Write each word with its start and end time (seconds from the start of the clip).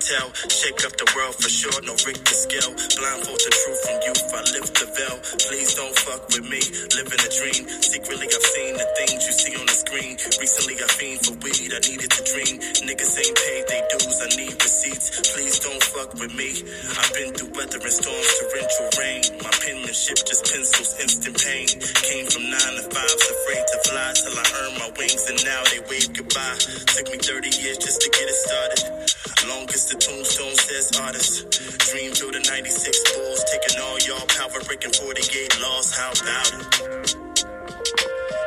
Vitale. 0.00 0.32
Shake 0.48 0.80
up 0.88 0.96
the 0.96 1.08
world 1.12 1.36
for 1.36 1.52
sure, 1.52 1.76
no 1.84 1.92
Richter 1.92 2.32
scale. 2.32 2.72
Blindfold 2.72 3.36
the 3.36 3.52
truth 3.52 3.80
from 3.84 3.96
youth, 4.00 4.24
I 4.32 4.40
lift 4.56 4.72
the 4.80 4.88
veil. 4.96 5.16
Please 5.44 5.70
don't 5.76 5.96
fuck 6.00 6.22
with 6.32 6.46
me, 6.48 6.62
living 6.96 7.20
a 7.20 7.30
dream. 7.36 7.62
Secretly, 7.84 8.26
I've 8.32 8.48
seen 8.56 8.72
the 8.80 8.88
things 8.96 9.20
you 9.28 9.34
see 9.36 9.54
on 9.60 9.66
the 9.68 9.76
screen. 9.76 10.16
Recently, 10.40 10.76
I 10.80 10.88
fiend 10.96 11.20
for 11.20 11.36
weed, 11.44 11.70
I 11.76 11.80
needed 11.84 12.10
to 12.16 12.22
dream. 12.32 12.54
Niggas 12.80 13.12
ain't 13.20 13.36
paid 13.44 13.62
they 13.68 13.82
dues, 13.92 14.18
I 14.24 14.28
need 14.40 14.56
receipts. 14.56 15.06
Please 15.36 15.56
don't 15.60 15.84
fuck 15.92 16.10
with 16.16 16.32
me. 16.32 16.48
I've 16.96 17.12
been 17.12 17.30
through 17.36 17.52
weather 17.52 17.80
and 17.84 17.92
storms, 17.92 18.30
torrential 18.40 18.88
rain. 18.96 19.20
My 19.44 19.52
penmanship 19.52 20.18
just 20.24 20.48
pencils 20.48 20.96
instant 20.96 21.36
pain. 21.44 21.68
Came 22.08 22.24
from 22.24 22.48
nine 22.48 22.74
to 22.80 22.84
fives, 22.88 23.26
afraid 23.28 23.64
to 23.68 23.78
fly 23.84 24.08
till 24.16 24.32
I 24.32 24.46
earned 24.64 24.76
my 24.80 24.90
wings, 24.96 25.28
and 25.28 25.38
now 25.44 25.60
they 25.68 25.80
wave 25.92 26.08
goodbye. 26.16 26.56
Took 26.88 27.06
me 27.12 27.18
30 27.20 27.52
years 27.60 27.76
just 27.76 28.00
to 28.00 28.08
get 28.08 28.24
it 28.32 28.38
started. 28.48 29.19
Longest 29.48 29.88
the 29.88 29.96
tombstone 29.96 30.54
says 30.54 30.92
artist. 31.00 31.50
Dream 31.90 32.12
through 32.12 32.32
the 32.32 32.40
96 32.40 33.16
Bulls, 33.16 33.44
taking 33.48 33.80
all 33.80 33.98
y'all 34.00 34.26
power, 34.28 34.60
breaking 34.66 34.92
48 34.92 35.60
laws. 35.62 35.96
How 35.96 36.12
about 36.12 36.52
it? 36.52 37.16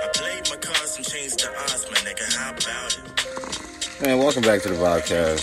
I 0.03 0.07
played 0.13 0.49
my 0.49 0.57
cards 0.57 0.97
and 0.97 1.05
changed 1.05 1.39
the 1.41 1.49
odds, 1.49 1.87
my 1.89 1.97
nigga. 1.97 2.29
How 2.37 2.51
about 2.51 2.93
it? 2.93 4.05
Man, 4.05 4.19
welcome 4.19 4.43
back 4.43 4.61
to 4.63 4.69
the 4.69 4.75
podcast. 4.75 5.41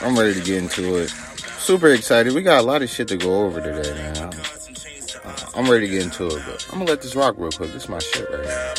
I'm 0.00 0.16
ready 0.16 0.34
to 0.34 0.40
get 0.46 0.62
into 0.62 0.96
it. 0.98 1.10
Super 1.58 1.88
excited. 1.88 2.32
We 2.32 2.42
got 2.42 2.60
a 2.60 2.66
lot 2.66 2.82
of 2.82 2.88
shit 2.88 3.08
to 3.08 3.16
go 3.16 3.46
over 3.46 3.60
today, 3.60 3.92
man. 3.94 4.16
I'm, 5.24 5.34
I'm 5.64 5.70
ready 5.70 5.86
to 5.86 5.92
get 5.92 6.04
into 6.04 6.26
it, 6.28 6.42
but 6.46 6.64
I'm 6.70 6.78
gonna 6.78 6.90
let 6.90 7.02
this 7.02 7.16
rock 7.16 7.34
real 7.36 7.50
quick. 7.50 7.72
This 7.72 7.84
is 7.84 7.88
my 7.88 7.98
shit 7.98 8.30
right 8.30 8.44
here. 8.44 8.74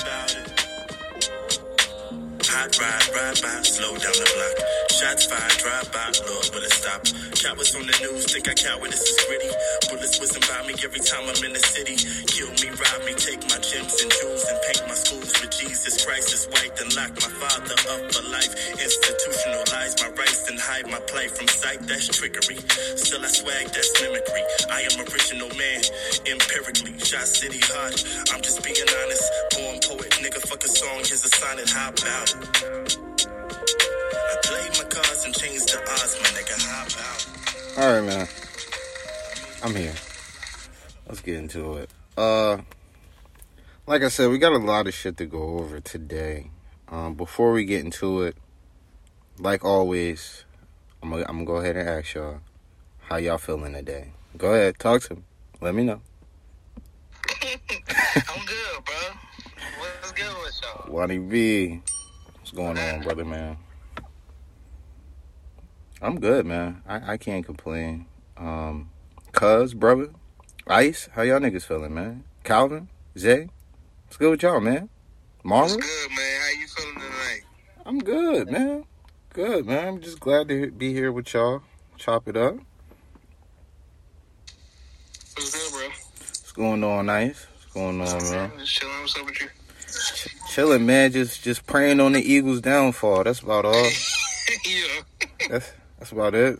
Hot 2.45 2.80
ride, 2.80 3.09
ride 3.13 3.41
by, 3.41 3.61
slow 3.63 3.91
down 3.91 4.00
the 4.00 4.56
block. 4.56 4.78
Shots 5.00 5.31
fired, 5.31 5.55
drive 5.64 5.88
by, 5.95 6.11
Lord, 6.28 6.44
will 6.52 6.59
it 6.59 6.75
stop? 6.75 7.00
Cowards 7.39 7.72
on 7.72 7.88
the 7.88 7.95
news, 8.03 8.36
think 8.36 8.52
I 8.52 8.53
coward, 8.53 8.92
this 8.92 9.00
is 9.00 9.16
gritty. 9.31 9.47
Bullets 9.88 10.19
whizzing 10.19 10.44
by 10.44 10.59
me 10.67 10.75
every 10.83 11.00
time 11.00 11.23
I'm 11.23 11.39
in 11.39 11.56
the 11.56 11.64
city. 11.64 11.95
Kill 12.28 12.52
me, 12.59 12.67
rob 12.75 13.00
me, 13.08 13.16
take 13.16 13.39
my 13.47 13.64
gems 13.64 13.95
and 13.95 14.11
jewels 14.11 14.44
and 14.44 14.59
paint 14.67 14.83
my 14.91 15.00
schools 15.00 15.31
with 15.39 15.56
Jesus 15.56 16.03
Christ 16.03 16.36
is 16.36 16.52
white, 16.52 16.75
then 16.75 16.91
lock 17.00 17.16
my 17.16 17.31
father 17.31 17.80
up 17.95 18.02
for 18.11 18.28
life. 18.28 18.52
Institutionalize 18.75 19.95
my 20.03 20.11
rights 20.19 20.44
and 20.52 20.59
hide 20.59 20.91
my 20.91 21.00
plight 21.08 21.31
from 21.31 21.47
sight, 21.47 21.80
that's 21.88 22.11
trickery. 22.11 22.59
Still 23.00 23.23
I 23.23 23.31
swag, 23.31 23.72
that's 23.72 23.95
mimicry. 24.03 24.44
I 24.67 24.84
am 24.84 25.00
original 25.00 25.47
man, 25.56 25.80
empirically. 26.28 27.00
Shot 27.08 27.23
city 27.23 27.63
hard, 27.72 27.95
I'm 28.36 28.44
just 28.44 28.59
being 28.67 28.84
honest. 28.84 29.23
Born 29.56 29.80
poet, 29.80 30.11
nigga, 30.19 30.44
fuck 30.44 30.59
a 30.59 30.67
song, 30.67 31.08
here's 31.08 31.23
a 31.23 31.31
sonnet, 31.31 31.72
how 31.72 31.88
about 31.88 32.36
it? 32.36 33.00
I 34.30 34.36
played 34.44 34.78
my 35.20 35.23
cards 35.23 35.25
and 35.25 35.36
changed 35.36 35.70
the 35.70 35.80
odds, 35.81 36.17
my 36.22 36.30
nigga, 36.30 36.56
how 36.66 36.86
about 36.86 37.28
it? 37.28 37.78
All 37.78 37.94
right, 37.94 38.06
man. 38.06 38.28
I'm 39.64 39.75
here. 39.75 39.94
Let's 41.08 41.22
get 41.22 41.36
into 41.36 41.78
it. 41.78 41.89
Uh, 42.17 42.58
like 43.88 44.03
I 44.03 44.09
said, 44.09 44.30
we 44.30 44.38
got 44.38 44.53
a 44.53 44.58
lot 44.58 44.88
of 44.88 44.94
shit 44.94 45.17
to 45.17 45.25
go 45.25 45.59
over 45.59 45.80
today. 45.80 46.52
Um, 46.88 47.16
before 47.16 47.52
we 47.52 47.66
get 47.66 47.84
into 47.84 48.22
it, 48.23 48.36
like 49.38 49.64
always, 49.64 50.45
I'm 51.02 51.12
gonna, 51.12 51.25
I'm 51.28 51.44
gonna 51.44 51.45
go 51.45 51.56
ahead 51.58 51.75
and 51.78 51.88
ask 51.88 52.14
y'all 52.14 52.40
how 53.00 53.17
y'all 53.17 53.38
feeling 53.38 53.73
today. 53.73 54.12
Go 54.38 54.53
ahead, 54.53 54.80
talk 54.80 55.02
to 55.03 55.16
me. 55.16 55.23
Let 55.62 55.75
me 55.75 55.84
know. 55.84 56.02
I'm 57.31 58.45
good, 58.45 58.86
bro. 58.86 58.95
What's 59.80 60.12
good 60.13 60.36
with 60.41 60.62
y'all? 60.63 60.94
Wadi 60.94 61.18
B, 61.19 61.81
what's 62.36 62.51
going 62.51 62.78
on, 62.78 63.01
brother, 63.01 63.25
man? 63.25 63.57
I'm 66.02 66.20
good, 66.20 66.46
man. 66.46 66.82
I, 66.88 67.14
I 67.14 67.18
can't 67.18 67.46
complain. 67.46 68.06
Um, 68.38 68.90
Cuz, 69.34 69.74
brother, 69.74 70.10
Ice, 70.68 71.10
how 71.14 71.24
y'all 71.24 71.40
niggas 71.40 71.64
feeling, 71.64 71.94
man? 71.94 72.24
Calvin, 72.44 72.88
Zay, 73.18 73.50
what's 74.06 74.16
good 74.18 74.32
with 74.32 74.44
y'all, 74.44 74.62
man? 74.62 74.88
What's 75.44 75.76
good, 75.76 76.10
man? 76.16 76.42
How 76.42 76.60
you 76.60 76.68
feeling 76.68 76.96
tonight? 76.96 77.42
I'm 77.86 78.00
good, 78.00 78.50
man. 78.50 78.86
Good, 79.34 79.66
man. 79.66 79.88
I'm 79.88 80.02
just 80.02 80.20
glad 80.20 80.48
to 80.50 80.72
be 80.72 80.94
here 80.94 81.12
with 81.12 81.34
y'all. 81.34 81.64
Chop 81.98 82.30
it 82.30 82.38
up. 82.38 82.56
What's 85.36 85.52
good, 85.52 85.72
bro? 85.72 85.88
What's 85.90 86.52
going 86.54 86.84
on, 86.84 87.10
Ice? 87.10 87.46
What's 87.52 87.74
going 87.74 88.02
on, 88.02 88.31
man? 88.31 88.52
Just 88.58 88.74
chilling. 88.74 89.02
What's 89.02 89.18
up 89.18 89.26
with 89.26 89.42
you? 89.42 89.48
Chilling, 90.50 90.86
man. 90.86 91.12
Just 91.12 91.44
just 91.44 91.66
praying 91.66 92.00
on 92.00 92.14
the 92.14 92.22
Eagles' 92.22 92.62
downfall. 92.62 93.26
That's 93.26 93.42
about 93.42 93.66
all. 93.66 93.74
yeah. 94.66 95.28
That's 95.50 95.72
that's 96.00 96.14
about 96.14 96.36
it. 96.36 96.60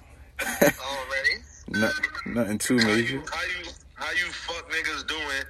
Already. 0.80 1.36
No, 1.70 1.92
nothing 2.26 2.60
too 2.60 2.82
How 2.82 2.88
major. 2.88 3.14
you, 3.16 3.26
how 3.32 3.44
you 3.44 3.72
how 3.96 4.12
you 4.12 4.32
fuck 4.34 4.70
niggas 4.72 5.08
doing? 5.08 5.46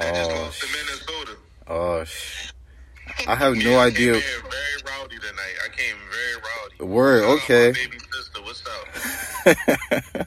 That 0.00 0.14
just 0.14 0.30
Oh, 0.30 0.36
lost 0.44 0.60
to 0.62 0.68
Minnesota. 0.68 1.38
oh, 1.68 2.04
sh- 2.04 2.52
I 3.26 3.36
have 3.36 3.56
Yeah, 3.56 3.64
no 3.64 3.78
I 3.78 3.86
idea. 3.88 4.14
Came 4.14 4.22
here 4.22 4.42
very 4.50 4.76
rowdy 4.86 5.18
tonight. 5.18 5.56
I 5.64 5.68
came 5.76 5.96
very 6.10 6.36
rowdy. 6.36 6.76
Word, 6.92 7.24
Shout 7.24 7.38
okay. 7.42 7.72
Baby 7.74 7.98
sister, 8.12 8.42
what's 8.42 8.64
up? 8.66 8.88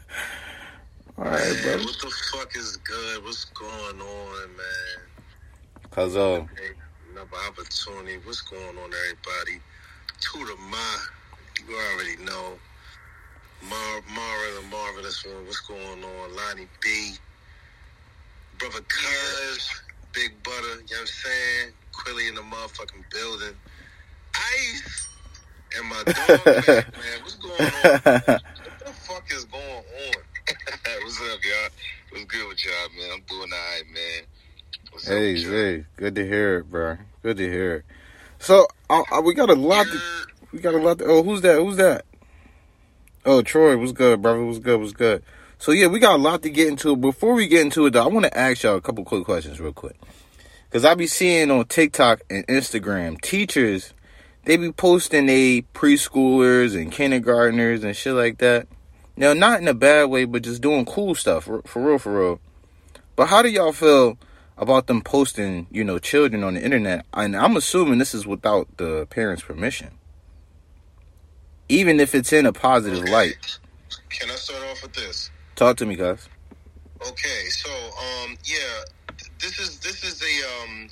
all 1.17 1.25
right, 1.25 1.55
Man, 1.55 1.63
brother. 1.63 1.85
what 1.85 1.99
the 1.99 2.11
fuck 2.33 2.55
is 2.57 2.77
good? 2.77 3.23
What's 3.23 3.45
going 3.45 4.01
on, 4.01 4.49
man? 4.57 4.99
Cause 5.91 6.17
uh, 6.17 6.45
Hey, 6.57 6.73
another 7.11 7.37
opportunity. 7.49 8.17
What's 8.25 8.41
going 8.41 8.77
on, 8.77 8.91
everybody? 8.93 9.59
To 10.19 10.39
the 10.45 10.55
Ma, 10.69 10.77
you 11.59 11.75
already 11.75 12.23
know. 12.23 12.53
Mar, 13.63 14.01
Mara, 14.13 14.61
the 14.61 14.67
marvelous 14.69 15.25
one. 15.25 15.45
What's 15.45 15.61
going 15.61 16.03
on? 16.03 16.35
Lonnie 16.35 16.67
B, 16.81 17.13
brother 18.59 18.81
Cuz, 18.87 19.69
Big 20.13 20.31
Butter. 20.43 20.57
You 20.57 20.67
know 20.67 20.77
what 20.77 20.99
I'm 20.99 21.07
saying? 21.07 21.71
Quilly 21.91 22.27
in 22.27 22.35
the 22.35 22.41
motherfucking 22.41 23.03
building. 23.11 23.55
Ice 24.35 25.07
and 25.77 25.89
my 25.89 26.03
dog, 26.05 26.45
man. 26.45 26.65
man. 26.67 27.21
What's 27.23 27.35
going 27.35 27.59
on? 27.59 28.01
What 28.03 28.79
the 28.85 28.93
fuck 28.93 29.23
is 29.31 29.45
going 29.45 29.63
on? 29.63 29.83
What's 31.03 31.21
up, 31.21 31.39
y'all? 31.43 31.69
What's 32.11 32.25
good 32.25 32.47
with 32.47 32.63
y'all, 32.63 32.89
man? 32.97 33.09
I'm 33.13 33.21
doing 33.27 33.51
all 33.51 33.57
right, 33.57 33.83
man. 33.93 34.23
What's 34.91 35.07
up 35.07 35.13
hey 35.13 35.33
with 35.33 35.43
y'all? 35.43 35.85
Good 35.97 36.15
to 36.15 36.27
hear 36.27 36.59
it, 36.59 36.69
bro. 36.69 36.97
Good 37.23 37.37
to 37.37 37.49
hear 37.49 37.75
it. 37.77 37.85
So 38.39 38.67
uh, 38.89 39.03
uh, 39.11 39.21
we 39.21 39.33
got 39.33 39.49
a 39.49 39.55
lot. 39.55 39.85
To, 39.85 39.91
Good. 39.91 40.36
We 40.51 40.59
got 40.59 40.73
a 40.73 40.77
lot. 40.77 40.99
To, 40.99 41.05
oh, 41.05 41.23
who's 41.23 41.41
that? 41.41 41.57
Who's 41.57 41.77
that? 41.77 42.05
Oh, 43.25 43.41
Troy, 43.41 43.77
what's 43.77 43.91
good, 43.91 44.21
brother? 44.21 44.43
What's 44.43 44.59
good? 44.59 44.79
What's 44.79 44.93
good? 44.93 45.23
So 45.59 45.71
yeah, 45.71 45.87
we 45.87 45.99
got 45.99 46.15
a 46.15 46.21
lot 46.21 46.43
to 46.43 46.49
get 46.49 46.67
into. 46.67 46.95
Before 46.95 47.33
we 47.33 47.47
get 47.47 47.61
into 47.61 47.85
it, 47.85 47.91
though, 47.91 48.03
I 48.03 48.07
want 48.07 48.25
to 48.25 48.37
ask 48.37 48.63
y'all 48.63 48.75
a 48.75 48.81
couple 48.81 49.03
quick 49.03 49.25
questions, 49.25 49.59
real 49.59 49.73
quick, 49.73 49.97
because 50.69 50.85
I 50.85 50.95
be 50.95 51.07
seeing 51.07 51.51
on 51.51 51.65
TikTok 51.65 52.21
and 52.29 52.45
Instagram 52.47 53.19
teachers 53.21 53.93
they 54.47 54.55
be 54.55 54.71
posting 54.71 55.25
they 55.25 55.63
preschoolers 55.73 56.73
and 56.73 56.89
kindergartners 56.89 57.83
and 57.83 57.93
shit 57.93 58.13
like 58.13 58.37
that. 58.37 58.65
Now, 59.17 59.33
not 59.33 59.59
in 59.59 59.67
a 59.67 59.73
bad 59.73 60.05
way, 60.05 60.23
but 60.23 60.41
just 60.41 60.61
doing 60.61 60.85
cool 60.85 61.15
stuff 61.15 61.43
for 61.43 61.61
real, 61.75 61.99
for 61.99 62.17
real. 62.17 62.39
But 63.17 63.27
how 63.27 63.41
do 63.41 63.49
y'all 63.49 63.73
feel 63.73 64.17
about 64.57 64.87
them 64.87 65.01
posting, 65.01 65.67
you 65.69 65.83
know, 65.83 65.99
children 65.99 66.45
on 66.45 66.53
the 66.53 66.63
internet? 66.63 67.05
And 67.13 67.35
I'm 67.35 67.57
assuming 67.57 67.99
this 67.99 68.15
is 68.15 68.25
without 68.25 68.69
the 68.77 69.05
parents' 69.07 69.43
permission, 69.43 69.89
even 71.69 71.99
if 71.99 72.15
it's 72.15 72.33
in 72.33 72.45
a 72.45 72.53
positive 72.53 73.03
Okay. 73.03 73.11
light. 73.11 73.59
Can 74.09 74.31
I 74.31 74.35
start 74.35 74.63
off 74.71 74.83
with 74.83 74.93
this? 74.93 75.31
Talk 75.55 75.77
to 75.77 75.85
me, 75.85 75.95
guys. 75.95 76.29
Okay, 77.07 77.45
so 77.49 77.69
um, 77.71 78.37
yeah, 78.45 78.81
this 79.39 79.59
is 79.59 79.79
this 79.79 80.03
is 80.03 80.21
a 80.21 80.63
um, 80.63 80.89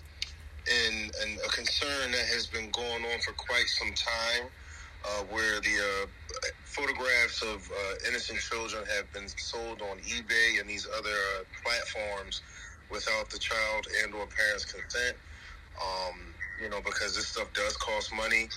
an, 0.88 1.12
an 1.24 1.38
a 1.46 1.50
concern 1.50 2.12
that 2.12 2.26
has 2.34 2.48
been 2.48 2.70
going 2.72 3.04
on 3.06 3.20
for 3.22 3.34
quite 3.34 3.68
some 3.68 3.94
time, 3.94 4.50
uh, 5.06 5.24
where 5.32 5.62
the 5.62 5.78
uh, 6.04 6.08
photographs 6.66 7.42
of 7.44 7.70
uh, 7.72 8.10
innocent 8.10 8.40
children 8.40 8.84
have 8.96 9.12
been 9.14 9.28
sold 9.38 9.82
on 9.82 9.98
eBay 10.00 10.62
and 10.62 10.70
these 10.70 10.88
other 10.98 11.10
uh, 11.40 11.44
platforms 11.64 12.42
without 12.92 13.30
the 13.32 13.40
child 13.40 13.88
and 14.04 14.14
or 14.14 14.28
parents' 14.28 14.66
consent. 14.66 15.18
Um, 15.82 16.34
you 16.62 16.70
know, 16.70 16.82
because 16.86 17.16
this 17.16 17.28
stuff 17.28 17.52
does 17.54 17.78
cost 17.78 18.14
money, 18.14 18.48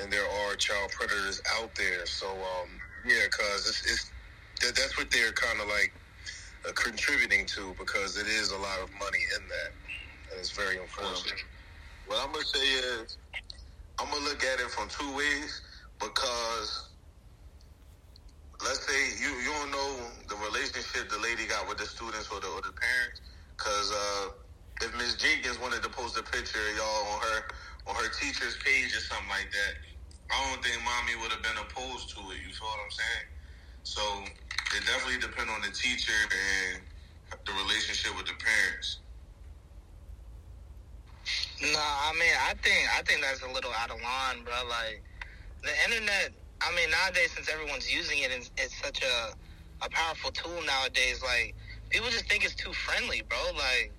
and 0.00 0.12
there 0.12 0.24
are 0.26 0.56
child 0.56 0.90
predators 0.92 1.42
out 1.60 1.74
there. 1.74 2.06
So 2.06 2.28
um, 2.30 2.70
yeah, 3.06 3.24
because 3.26 3.68
it's, 3.68 3.82
it's 3.90 4.12
that, 4.62 4.76
that's 4.76 4.98
what 4.98 5.10
they're 5.10 5.32
kind 5.32 5.60
of 5.60 5.68
like 5.68 5.94
uh, 6.68 6.72
contributing 6.74 7.46
to 7.46 7.74
because 7.78 8.16
it 8.18 8.26
is 8.28 8.52
a 8.52 8.58
lot 8.58 8.80
of 8.82 8.90
money 8.92 9.22
in 9.38 9.48
that, 9.48 9.72
and 10.32 10.40
it's 10.40 10.52
very 10.52 10.78
unfortunate. 10.78 11.40
What 12.06 12.18
I'm 12.24 12.32
gonna 12.32 12.44
say 12.44 12.60
is, 12.60 13.18
I'm 14.00 14.10
gonna 14.10 14.24
look 14.24 14.44
at 14.44 14.60
it 14.60 14.70
from 14.70 14.88
two 14.88 15.16
ways 15.16 15.62
because 16.00 16.90
let's 18.64 18.86
say 18.86 19.00
you 19.22 19.30
you 19.42 19.50
don't 19.60 19.72
know 19.72 20.08
the 20.28 20.36
relationship 20.36 21.10
the 21.10 21.18
lady 21.20 21.46
got 21.46 21.68
with 21.68 21.78
the 21.78 21.86
students 21.86 22.28
or 22.32 22.40
the 22.40 22.48
or 22.48 22.62
the 22.62 22.72
parents, 22.74 23.20
because 23.58 23.92
uh, 23.92 24.28
if 24.82 24.96
Miss 24.98 25.16
Jenkins 25.16 25.60
wanted 25.60 25.82
to 25.82 25.90
post 25.90 26.18
a 26.18 26.22
picture 26.24 26.60
of 26.60 26.76
y'all 26.76 27.04
on 27.14 27.20
her 27.22 27.40
on 27.86 27.94
her 27.94 28.10
teacher's 28.20 28.56
page 28.64 28.94
or 28.94 29.00
something 29.00 29.28
like 29.28 29.50
that, 29.50 29.72
I 30.30 30.50
don't 30.50 30.62
think 30.62 30.78
mommy 30.84 31.16
would 31.20 31.32
have 31.32 31.42
been 31.42 31.58
opposed 31.60 32.10
to 32.16 32.20
it. 32.32 32.38
You 32.46 32.52
feel 32.54 32.68
what 32.68 32.80
I'm 32.84 32.90
saying? 32.90 33.26
So 33.82 34.02
it 34.76 34.86
definitely 34.86 35.20
depends 35.20 35.50
on 35.50 35.60
the 35.60 35.74
teacher 35.74 36.14
and 36.14 36.82
the 37.44 37.52
relationship 37.52 38.16
with 38.16 38.26
the 38.26 38.34
parents. 38.38 38.98
No, 41.60 41.78
I 41.78 42.12
mean, 42.18 42.34
I 42.48 42.54
think 42.62 42.88
I 42.98 43.02
think 43.02 43.22
that's 43.22 43.42
a 43.42 43.50
little 43.52 43.70
out 43.78 43.90
of 43.90 44.00
line, 44.02 44.42
bro. 44.44 44.54
Like 44.68 45.02
the 45.62 45.70
internet. 45.86 46.32
I 46.60 46.74
mean, 46.76 46.90
nowadays 46.90 47.32
since 47.34 47.48
everyone's 47.48 47.92
using 47.92 48.18
it, 48.18 48.30
it's, 48.30 48.50
it's 48.56 48.76
such 48.82 49.02
a 49.02 49.34
a 49.84 49.90
powerful 49.90 50.30
tool 50.30 50.62
nowadays. 50.66 51.22
Like 51.22 51.54
people 51.90 52.10
just 52.10 52.26
think 52.28 52.44
it's 52.44 52.54
too 52.54 52.72
friendly, 52.72 53.22
bro. 53.28 53.38
Like 53.54 53.92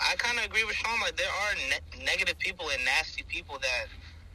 I 0.00 0.14
kind 0.16 0.38
of 0.38 0.44
agree 0.44 0.64
with 0.64 0.76
Sean. 0.76 1.00
Like 1.00 1.16
there 1.16 1.28
are 1.28 1.54
ne- 1.70 2.04
negative 2.04 2.38
people 2.38 2.68
and 2.72 2.84
nasty 2.84 3.22
people 3.28 3.58
that 3.58 3.86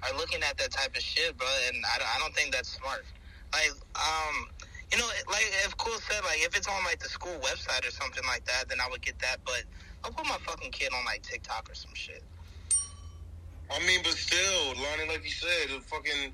are 0.04 0.18
looking 0.18 0.42
at 0.44 0.58
that 0.58 0.72
type 0.72 0.96
of 0.96 1.02
shit, 1.02 1.38
bro. 1.38 1.48
And 1.68 1.78
I, 1.86 2.02
I 2.02 2.20
don't 2.20 2.34
think 2.34 2.54
that's 2.54 2.70
smart. 2.70 3.06
Like, 3.54 3.72
um, 3.96 4.48
you 4.92 4.98
know, 4.98 5.08
like 5.30 5.46
if 5.66 5.76
Cool 5.78 5.98
said, 6.10 6.24
like 6.24 6.40
if 6.42 6.56
it's 6.56 6.68
on 6.68 6.84
like 6.84 7.00
the 7.00 7.10
school 7.10 7.38
website 7.42 7.88
or 7.88 7.92
something 7.92 8.24
like 8.28 8.46
that, 8.46 8.70
then 8.70 8.80
I 8.82 8.90
would 8.90 9.02
get 9.02 9.20
that. 9.20 9.38
But 9.46 9.64
I'll 10.04 10.12
put 10.12 10.26
my 10.26 10.38
fucking 10.46 10.72
kid 10.72 10.90
on 10.98 11.06
like 11.06 11.22
TikTok 11.22 11.70
or 11.70 11.76
some 11.76 11.94
shit. 11.94 12.24
I 13.70 13.80
mean, 13.88 14.02
but 14.04 14.14
still, 14.14 14.68
Lonnie, 14.76 15.08
like 15.08 15.24
you 15.24 15.32
said, 15.32 15.70
the 15.70 15.80
fucking 15.82 16.34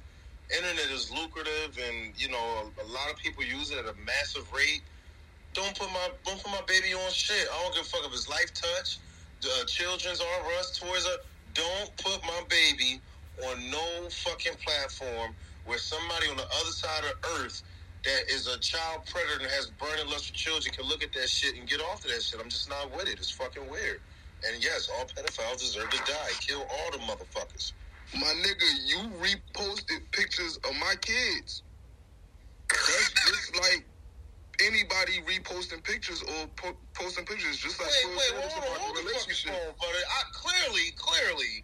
internet 0.49 0.89
is 0.91 1.11
lucrative, 1.11 1.77
and 1.77 2.13
you 2.17 2.29
know, 2.29 2.71
a, 2.79 2.83
a 2.83 2.87
lot 2.87 3.11
of 3.11 3.17
people 3.17 3.43
use 3.43 3.71
it 3.71 3.77
at 3.77 3.85
a 3.85 3.93
massive 4.05 4.51
rate. 4.53 4.81
Don't 5.53 5.77
put 5.77 5.89
my 5.89 6.09
don't 6.25 6.41
put 6.41 6.51
my 6.51 6.61
baby 6.67 6.93
on 6.93 7.11
shit. 7.11 7.47
I 7.51 7.63
don't 7.63 7.75
give 7.75 7.83
a 7.83 7.85
fuck 7.85 8.01
if 8.05 8.13
it's 8.13 8.27
Lifetouch, 8.27 8.97
uh, 9.45 9.65
Children's 9.65 10.21
R 10.21 10.51
Us, 10.59 10.77
Toys 10.79 11.05
R. 11.05 11.17
Don't 11.53 11.97
put 11.97 12.21
my 12.23 12.41
baby 12.49 13.01
on 13.45 13.71
no 13.71 14.09
fucking 14.09 14.53
platform 14.65 15.35
where 15.65 15.77
somebody 15.77 16.27
on 16.29 16.37
the 16.37 16.43
other 16.43 16.71
side 16.71 17.03
of 17.03 17.13
Earth 17.39 17.63
that 18.05 18.23
is 18.31 18.47
a 18.47 18.57
child 18.59 19.01
predator 19.11 19.41
and 19.41 19.51
has 19.51 19.67
burning 19.71 20.07
lust 20.09 20.29
for 20.29 20.33
children 20.33 20.73
can 20.73 20.85
look 20.87 21.03
at 21.03 21.11
that 21.13 21.29
shit 21.29 21.57
and 21.57 21.67
get 21.67 21.81
off 21.81 22.05
of 22.05 22.11
that 22.11 22.21
shit. 22.21 22.39
I'm 22.39 22.49
just 22.49 22.69
not 22.69 22.91
with 22.95 23.07
it. 23.07 23.19
It's 23.19 23.31
fucking 23.31 23.69
weird. 23.69 23.99
And 24.47 24.63
yes, 24.63 24.89
all 24.97 25.05
pedophiles 25.05 25.59
deserve 25.59 25.89
to 25.89 25.97
die. 25.97 26.31
Kill 26.39 26.61
all 26.61 26.91
the 26.91 26.99
motherfuckers. 26.99 27.73
My 28.13 28.33
nigga, 28.41 28.69
you 28.85 28.99
reposted 29.19 29.99
pictures 30.11 30.57
of 30.57 30.73
my 30.79 30.95
kids. 31.01 31.63
That's 34.59 34.71
just 34.71 34.91
like 34.91 34.99
anybody 35.01 35.21
reposting 35.39 35.83
pictures 35.83 36.21
or 36.23 36.47
po- 36.57 36.77
posting 36.95 37.25
pictures, 37.25 37.57
just 37.59 37.79
like 37.79 37.89
Wait, 37.89 38.17
wait, 38.17 38.41
hold 38.41 38.51
on, 38.51 38.57
about 38.69 38.81
hold 38.81 38.97
the 38.97 39.01
relationship. 39.03 39.51
phone, 39.53 39.75
brother. 39.79 40.03
I 40.09 40.21
clearly, 40.33 40.91
clearly, 40.97 41.63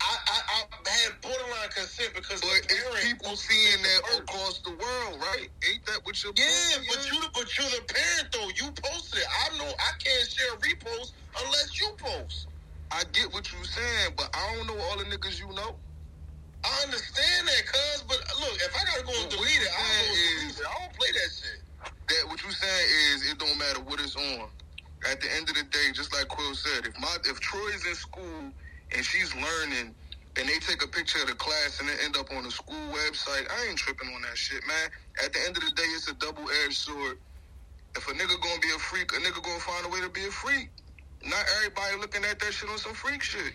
I, 0.00 0.16
I, 0.28 0.38
I 0.86 0.90
had 0.90 1.20
borderline 1.22 1.70
consent 1.74 2.14
because 2.14 2.40
But 2.40 2.62
the 2.68 2.74
parent 2.74 3.02
people 3.04 3.36
seeing 3.36 3.82
that 3.82 4.00
first. 4.06 4.20
across 4.22 4.58
the 4.60 4.70
world, 4.70 5.20
right? 5.22 5.48
Ain't 5.70 5.86
that 5.86 6.00
what 6.04 6.22
you're 6.24 6.32
Yeah, 6.36 6.82
but 6.88 7.12
you, 7.12 7.20
but 7.34 7.58
you're 7.58 7.70
the 7.70 7.84
parent 7.86 8.28
though. 8.32 8.50
You 8.58 8.72
posted 8.82 9.20
it. 9.20 9.28
I 9.50 9.58
know 9.58 9.68
I 9.70 9.92
can't 10.02 10.28
share 10.30 10.54
repost 10.58 11.12
unless 11.44 11.80
you 11.80 11.94
post. 11.98 12.48
I 12.92 13.04
get 13.12 13.32
what 13.32 13.52
you're 13.52 13.64
saying, 13.64 14.14
but 14.16 14.30
I 14.34 14.54
don't 14.56 14.66
know 14.68 14.78
all 14.90 14.98
the 14.98 15.04
niggas 15.04 15.40
you 15.40 15.48
know. 15.54 15.76
I 16.64 16.82
understand 16.84 17.48
that, 17.48 17.66
cuz. 17.66 18.04
But 18.08 18.18
look, 18.40 18.54
if 18.62 18.74
I 18.76 18.84
gotta 18.86 19.04
go 19.06 19.14
and 19.22 19.30
delete 19.30 19.62
it, 19.62 19.70
saying 19.72 20.10
and 20.42 20.50
is-. 20.50 20.60
I 20.62 20.74
don't 20.82 20.94
play 20.94 21.08
that 21.12 21.30
shit. 21.32 21.60
That 22.08 22.28
what 22.28 22.42
you're 22.42 22.52
saying 22.52 22.88
is 23.14 23.30
it 23.30 23.38
don't 23.38 23.58
matter 23.58 23.80
what 23.80 24.00
it's 24.00 24.16
on. 24.16 24.48
At 25.10 25.20
the 25.20 25.28
end 25.34 25.48
of 25.48 25.56
the 25.56 25.64
day, 25.64 25.90
just 25.94 26.12
like 26.14 26.28
Quill 26.28 26.54
said, 26.54 26.86
if 26.86 26.98
my 27.00 27.16
if 27.24 27.40
Troy's 27.40 27.86
in 27.86 27.94
school 27.94 28.52
and 28.94 29.04
she's 29.04 29.34
learning 29.34 29.94
and 30.36 30.48
they 30.48 30.58
take 30.60 30.82
a 30.84 30.88
picture 30.88 31.20
of 31.22 31.28
the 31.28 31.34
class 31.34 31.80
and 31.80 31.88
it 31.88 31.98
end 32.04 32.16
up 32.16 32.28
on 32.32 32.44
the 32.44 32.50
school 32.50 32.86
website, 32.92 33.50
I 33.50 33.68
ain't 33.68 33.78
tripping 33.78 34.08
on 34.14 34.22
that 34.22 34.36
shit, 34.36 34.62
man. 34.66 34.90
At 35.24 35.32
the 35.32 35.40
end 35.46 35.56
of 35.56 35.64
the 35.64 35.70
day, 35.72 35.88
it's 35.96 36.08
a 36.08 36.14
double 36.14 36.44
edged 36.64 36.76
sword. 36.76 37.18
If 37.96 38.08
a 38.08 38.12
nigga 38.12 38.40
gonna 38.40 38.60
be 38.60 38.70
a 38.74 38.78
freak, 38.78 39.12
a 39.12 39.16
nigga 39.16 39.42
gonna 39.42 39.60
find 39.60 39.86
a 39.86 39.88
way 39.90 40.00
to 40.00 40.08
be 40.08 40.24
a 40.24 40.30
freak. 40.30 40.70
Not 41.24 41.44
everybody 41.58 41.96
looking 42.00 42.24
at 42.24 42.38
that 42.40 42.52
shit 42.52 42.68
on 42.70 42.78
some 42.78 42.94
freak 42.94 43.22
shit. 43.22 43.52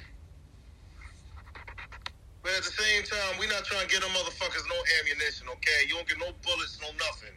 But 2.44 2.53
at 2.57 2.63
the 2.63 2.71
same 2.71 3.03
time, 3.03 3.39
we 3.39 3.47
not 3.47 3.65
trying 3.65 3.88
to 3.88 3.91
get 3.91 4.01
them 4.01 4.12
motherfuckers 4.12 4.63
no 4.69 4.75
ammunition, 5.01 5.47
okay? 5.50 5.88
You 5.88 5.95
don't 5.95 6.07
get 6.07 6.19
no 6.19 6.31
bullets, 6.45 6.79
no 6.81 6.88
nothing. 6.95 7.35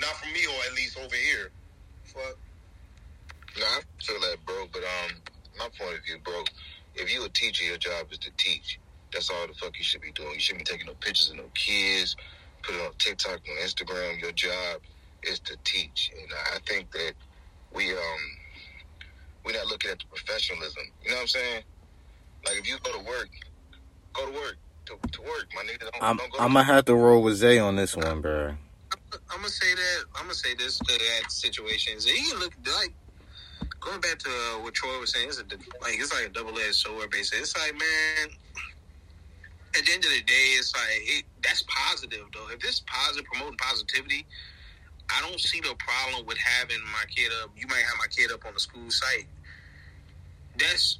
Not 0.00 0.16
from 0.16 0.32
me, 0.32 0.46
or 0.46 0.66
at 0.66 0.74
least 0.74 0.98
over 0.98 1.14
here. 1.14 1.50
Fuck. 2.04 2.36
No, 3.58 3.66
I 3.66 3.80
feel 4.02 4.20
that, 4.20 4.36
bro. 4.46 4.66
But 4.72 4.82
um, 4.82 5.16
my 5.58 5.68
point 5.78 5.98
of 5.98 6.04
view, 6.04 6.18
bro, 6.24 6.42
if 6.94 7.12
you 7.12 7.24
a 7.24 7.28
teacher, 7.28 7.64
your 7.64 7.76
job 7.76 8.06
is 8.10 8.18
to 8.18 8.30
teach. 8.36 8.78
That's 9.12 9.30
all 9.30 9.46
the 9.46 9.54
fuck 9.54 9.76
you 9.76 9.84
should 9.84 10.00
be 10.00 10.12
doing. 10.12 10.34
You 10.34 10.40
shouldn't 10.40 10.66
be 10.66 10.72
taking 10.72 10.86
no 10.86 10.94
pictures 10.94 11.30
of 11.30 11.36
no 11.36 11.50
kids, 11.54 12.16
put 12.62 12.74
it 12.76 12.80
on 12.80 12.92
TikTok, 12.98 13.40
on 13.40 13.66
Instagram. 13.66 14.20
Your 14.20 14.32
job 14.32 14.80
is 15.24 15.40
to 15.40 15.56
teach, 15.64 16.12
and 16.18 16.30
I 16.54 16.58
think 16.66 16.90
that 16.92 17.12
we 17.74 17.90
um 17.92 17.98
we're 19.44 19.52
not 19.52 19.66
looking 19.66 19.90
at 19.90 19.98
the 19.98 20.06
professionalism. 20.06 20.84
You 21.02 21.10
know 21.10 21.16
what 21.16 21.22
I'm 21.22 21.28
saying? 21.28 21.62
Like 22.46 22.58
if 22.58 22.68
you 22.68 22.76
go 22.82 22.92
to 22.92 23.04
work, 23.04 23.28
go 24.12 24.26
to 24.26 24.32
work. 24.32 24.56
To, 24.86 24.96
to 25.12 25.20
work, 25.22 25.46
my 25.54 25.62
nigga. 25.62 25.80
Don't, 25.80 26.02
I'm 26.02 26.16
don't 26.16 26.32
go 26.32 26.38
I'm 26.38 26.52
gonna 26.54 26.64
have 26.64 26.86
to 26.86 26.94
roll 26.94 27.22
with 27.22 27.36
Zay 27.36 27.58
on 27.58 27.76
this 27.76 27.96
one, 27.96 28.22
bro. 28.22 28.54
I'm 29.12 29.38
gonna 29.38 29.48
say 29.48 29.74
that. 29.74 30.04
I'm 30.16 30.22
gonna 30.24 30.34
say 30.34 30.54
this 30.54 30.78
to 30.78 30.84
that 30.86 31.32
situation. 31.32 32.00
So 32.00 32.10
you 32.10 32.38
look 32.38 32.52
like 32.66 32.94
going 33.80 34.00
back 34.00 34.18
to 34.20 34.28
uh, 34.28 34.62
what 34.62 34.74
Troy 34.74 34.98
was 35.00 35.12
saying. 35.12 35.28
It's 35.28 35.38
a, 35.38 35.44
like 35.82 35.98
it's 35.98 36.12
like 36.12 36.26
a 36.26 36.28
double 36.28 36.56
edged 36.58 36.76
sword. 36.76 37.10
Basically, 37.10 37.40
it's 37.40 37.56
like 37.56 37.72
man. 37.72 38.36
At 39.76 39.86
the 39.86 39.92
end 39.92 40.04
of 40.04 40.10
the 40.10 40.22
day, 40.22 40.58
it's 40.58 40.74
like 40.74 41.00
it, 41.02 41.24
that's 41.42 41.64
positive 41.68 42.26
though. 42.34 42.48
If 42.50 42.64
it's 42.64 42.82
positive, 42.86 43.24
promoting 43.32 43.56
positivity, 43.58 44.26
I 45.10 45.20
don't 45.28 45.40
see 45.40 45.60
the 45.60 45.74
problem 45.78 46.26
with 46.26 46.38
having 46.38 46.82
my 46.92 47.04
kid 47.14 47.30
up. 47.42 47.50
You 47.56 47.66
might 47.66 47.82
have 47.82 47.98
my 47.98 48.06
kid 48.08 48.32
up 48.32 48.46
on 48.46 48.54
the 48.54 48.60
school 48.60 48.90
site. 48.90 49.26
That's 50.58 50.99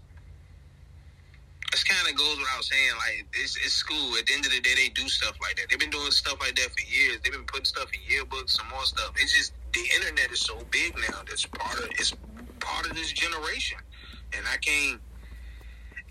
that's 1.70 1.84
kind 1.84 2.02
of 2.08 2.16
goes 2.18 2.36
without 2.38 2.64
saying. 2.64 2.94
Like 2.98 3.26
it's, 3.34 3.56
it's 3.56 3.72
school. 3.72 4.16
At 4.18 4.26
the 4.26 4.34
end 4.34 4.46
of 4.46 4.52
the 4.52 4.60
day, 4.60 4.74
they 4.74 4.88
do 4.90 5.08
stuff 5.08 5.36
like 5.40 5.56
that. 5.56 5.70
They've 5.70 5.78
been 5.78 5.90
doing 5.90 6.10
stuff 6.10 6.38
like 6.40 6.56
that 6.56 6.70
for 6.70 6.82
years. 6.82 7.18
They've 7.22 7.32
been 7.32 7.46
putting 7.46 7.64
stuff 7.64 7.88
in 7.94 8.00
yearbooks, 8.10 8.50
some 8.58 8.68
more 8.68 8.84
stuff. 8.84 9.12
It's 9.16 9.32
just 9.32 9.52
the 9.72 9.84
internet 9.94 10.30
is 10.32 10.40
so 10.40 10.58
big 10.70 10.94
now. 10.96 11.22
That's 11.26 11.46
part 11.46 11.78
of 11.78 11.86
it's 11.92 12.14
part 12.58 12.90
of 12.90 12.94
this 12.96 13.12
generation, 13.12 13.78
and 14.34 14.44
I 14.50 14.56
can't. 14.58 15.00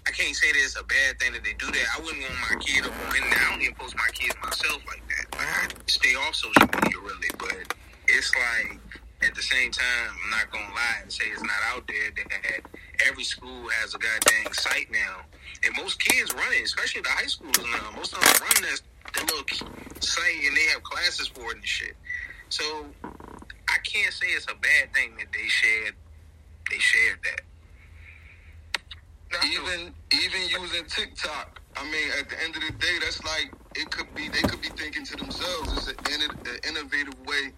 I 0.08 0.12
can't 0.12 0.34
say 0.34 0.52
that 0.52 0.58
it's 0.64 0.80
a 0.80 0.84
bad 0.84 1.20
thing 1.20 1.34
that 1.34 1.44
they 1.44 1.54
do 1.54 1.68
that. 1.68 1.86
I 1.96 2.02
wouldn't 2.02 2.24
want 2.24 2.40
my 2.50 2.56
kid 2.64 2.82
on 2.82 2.92
internet. 3.14 3.38
I 3.38 3.52
don't 3.52 3.62
even 3.62 3.76
post 3.76 3.96
my 3.96 4.10
kids 4.14 4.34
myself 4.42 4.82
like 4.88 5.04
that. 5.06 5.38
I 5.38 5.68
stay 5.86 6.16
off 6.16 6.34
social 6.34 6.66
media 6.66 6.98
really, 6.98 7.30
but 7.38 7.76
it's 8.08 8.32
like 8.34 8.80
at 9.22 9.36
the 9.36 9.42
same 9.42 9.72
time, 9.72 10.10
I'm 10.24 10.32
not 10.32 10.52
gonna 10.52 10.74
lie 10.74 11.04
and 11.04 11.12
say 11.12 11.26
it's 11.26 11.44
not 11.44 11.62
out 11.68 11.84
there. 11.88 12.10
That 12.16 12.62
every 13.08 13.24
school 13.24 13.68
has 13.70 13.94
a 13.94 14.00
goddamn 14.00 14.54
site 14.54 14.90
now, 14.92 15.28
and 15.66 15.76
most 15.78 16.00
kids 16.00 16.34
run 16.34 16.52
it, 16.54 16.64
especially 16.64 17.02
the 17.02 17.10
high 17.10 17.26
schoolers 17.26 17.66
now. 17.72 17.92
Most 17.96 18.14
of 18.14 18.20
them 18.22 18.34
run 18.42 18.64
that, 18.64 18.82
that 19.14 19.24
little 19.24 19.46
site, 20.00 20.46
and 20.48 20.56
they 20.56 20.66
have 20.74 20.84
classes 20.84 21.28
for 21.28 21.52
it 21.52 21.58
and 21.58 21.66
shit. 21.66 21.96
So 22.50 22.86
I 23.04 23.78
can't 23.84 24.14
say 24.14 24.28
it's 24.28 24.46
a 24.46 24.56
bad 24.56 24.94
thing 24.94 25.16
that 25.18 25.28
they 25.34 25.48
shared. 25.48 25.96
They 26.70 26.78
shared 26.80 27.20
that. 27.24 27.42
even 29.46 29.94
even 30.14 30.42
using 30.50 30.86
TikTok. 30.86 31.60
I 31.76 31.84
mean, 31.86 32.10
at 32.20 32.30
the 32.30 32.44
end 32.44 32.56
of 32.56 32.62
the 32.62 32.72
day, 32.74 32.98
that's 33.00 33.24
like 33.24 33.52
it 33.76 33.90
could 33.92 34.14
be. 34.16 34.28
They 34.30 34.42
could 34.42 34.62
be 34.62 34.70
thinking 34.70 35.06
to 35.06 35.16
themselves, 35.18 35.88
it's 35.88 35.88
an, 35.88 36.32
an 36.32 36.60
innovative 36.68 37.16
way 37.26 37.52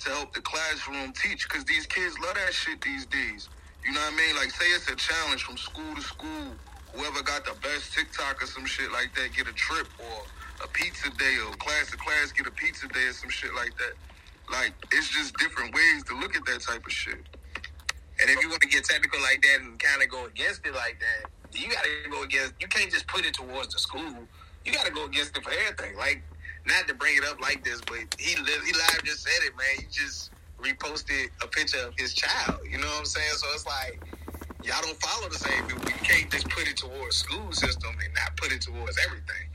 to 0.00 0.10
help 0.10 0.34
the 0.34 0.40
classroom 0.40 1.12
teach 1.12 1.48
because 1.48 1.64
these 1.64 1.86
kids 1.86 2.18
love 2.18 2.34
that 2.34 2.52
shit 2.52 2.80
these 2.80 3.06
days. 3.06 3.48
You 3.84 3.92
know 3.92 4.00
what 4.00 4.14
I 4.14 4.16
mean? 4.16 4.36
Like, 4.36 4.50
say 4.50 4.66
it's 4.66 4.88
a 4.90 4.96
challenge 4.96 5.42
from 5.42 5.56
school 5.56 5.94
to 5.94 6.00
school. 6.02 6.54
Whoever 6.94 7.22
got 7.22 7.44
the 7.44 7.54
best 7.62 7.92
TikTok 7.94 8.42
or 8.42 8.46
some 8.46 8.66
shit 8.66 8.92
like 8.92 9.14
that 9.14 9.32
get 9.34 9.48
a 9.48 9.52
trip 9.52 9.88
or 9.98 10.24
a 10.64 10.68
pizza 10.68 11.10
day 11.16 11.36
or 11.46 11.54
class 11.56 11.90
to 11.90 11.96
class 11.96 12.32
get 12.32 12.46
a 12.46 12.50
pizza 12.50 12.86
day 12.88 13.06
or 13.06 13.12
some 13.12 13.30
shit 13.30 13.54
like 13.54 13.72
that. 13.78 13.94
Like, 14.50 14.72
it's 14.92 15.08
just 15.08 15.36
different 15.38 15.74
ways 15.74 16.04
to 16.04 16.18
look 16.18 16.36
at 16.36 16.44
that 16.46 16.60
type 16.60 16.84
of 16.84 16.92
shit. 16.92 17.18
And 18.20 18.30
if 18.30 18.42
you 18.42 18.50
want 18.50 18.60
to 18.62 18.68
get 18.68 18.84
technical 18.84 19.20
like 19.22 19.42
that 19.42 19.62
and 19.62 19.78
kind 19.78 20.02
of 20.02 20.08
go 20.08 20.26
against 20.26 20.66
it 20.66 20.74
like 20.74 21.00
that, 21.00 21.30
you 21.58 21.70
got 21.70 21.82
to 21.82 22.10
go 22.10 22.22
against. 22.22 22.54
You 22.60 22.68
can't 22.68 22.90
just 22.90 23.06
put 23.06 23.24
it 23.24 23.34
towards 23.34 23.72
the 23.72 23.80
school. 23.80 24.14
You 24.64 24.72
got 24.72 24.86
to 24.86 24.92
go 24.92 25.06
against 25.06 25.36
it 25.36 25.42
for 25.42 25.50
everything. 25.50 25.96
Like, 25.96 26.22
not 26.66 26.86
to 26.88 26.94
bring 26.94 27.16
it 27.16 27.24
up 27.24 27.40
like 27.40 27.64
this, 27.64 27.80
but 27.80 27.98
he 28.18 28.34
he 28.34 28.42
live 28.42 29.04
just 29.04 29.22
said 29.22 29.42
it, 29.44 29.56
man. 29.56 29.66
He 29.78 29.86
just 29.90 30.30
reposted 30.60 31.30
a 31.42 31.48
picture 31.48 31.84
of 31.86 31.94
his 31.98 32.14
child. 32.14 32.60
You 32.70 32.78
know 32.78 32.86
what 32.86 33.00
I'm 33.00 33.04
saying? 33.04 33.32
So 33.34 33.46
it's 33.54 33.66
like 33.66 34.00
y'all 34.64 34.82
don't 34.82 35.00
follow 35.02 35.28
the 35.28 35.38
same. 35.38 35.66
people. 35.66 35.84
You 35.88 35.94
can't 36.02 36.30
just 36.30 36.48
put 36.50 36.68
it 36.68 36.76
towards 36.76 37.16
school 37.16 37.52
system 37.52 37.90
and 38.04 38.14
not 38.14 38.36
put 38.36 38.52
it 38.52 38.60
towards 38.60 38.98
everything. 39.04 39.48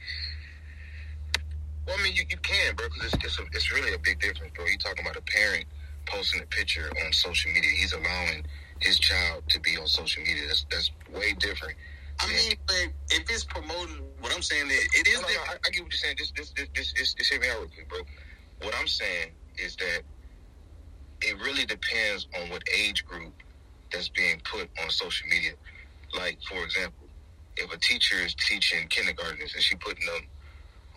Well, 1.85 1.95
I 1.99 2.03
mean, 2.03 2.15
you, 2.15 2.23
you 2.29 2.37
can, 2.37 2.75
bro, 2.75 2.87
because 2.89 3.13
it's, 3.13 3.25
it's, 3.25 3.39
a, 3.39 3.43
it's 3.53 3.71
really 3.71 3.93
a 3.93 3.99
big 3.99 4.19
difference, 4.19 4.51
bro. 4.55 4.65
You 4.65 4.77
talking 4.77 5.05
about 5.05 5.15
a 5.15 5.21
parent 5.21 5.65
posting 6.05 6.41
a 6.41 6.45
picture 6.45 6.91
on 7.05 7.13
social 7.13 7.51
media. 7.51 7.69
He's 7.77 7.93
allowing 7.93 8.45
his 8.79 8.99
child 8.99 9.43
to 9.49 9.59
be 9.61 9.77
on 9.77 9.87
social 9.87 10.23
media. 10.23 10.47
That's 10.47 10.65
that's 10.69 10.91
way 11.13 11.33
different. 11.39 11.75
I 12.19 12.27
mean, 12.27 12.53
like, 12.67 12.93
if 13.11 13.29
it's 13.29 13.43
promoting 13.43 14.03
what 14.19 14.33
I'm 14.33 14.41
saying, 14.41 14.65
it, 14.67 14.87
it 14.99 15.07
is 15.07 15.21
No, 15.21 15.27
no, 15.27 15.33
no. 15.33 15.39
I, 15.47 15.53
I 15.53 15.69
get 15.69 15.83
what 15.83 15.91
you're 15.91 15.91
saying. 15.91 16.15
Just, 16.17 16.35
just, 16.35 16.55
just, 16.55 16.73
just, 16.73 16.95
just, 16.95 17.17
just 17.17 17.31
hear 17.31 17.39
me 17.39 17.47
out 17.49 17.59
real 17.59 17.69
quick, 17.69 17.87
bro. 17.87 17.99
what 18.63 18.75
I'm 18.79 18.87
saying 18.87 19.31
is 19.57 19.75
that 19.77 20.01
it 21.21 21.39
really 21.39 21.65
depends 21.65 22.27
on 22.39 22.49
what 22.49 22.63
age 22.75 23.05
group 23.05 23.33
that's 23.91 24.10
being 24.10 24.41
put 24.50 24.70
on 24.84 24.89
social 24.89 25.27
media. 25.27 25.51
Like, 26.15 26.38
for 26.48 26.63
example, 26.63 27.08
if 27.58 27.72
a 27.74 27.77
teacher 27.77 28.17
is 28.17 28.36
teaching 28.36 28.88
kindergartners 28.88 29.53
and 29.53 29.63
she 29.63 29.75
putting 29.75 30.06
them 30.06 30.27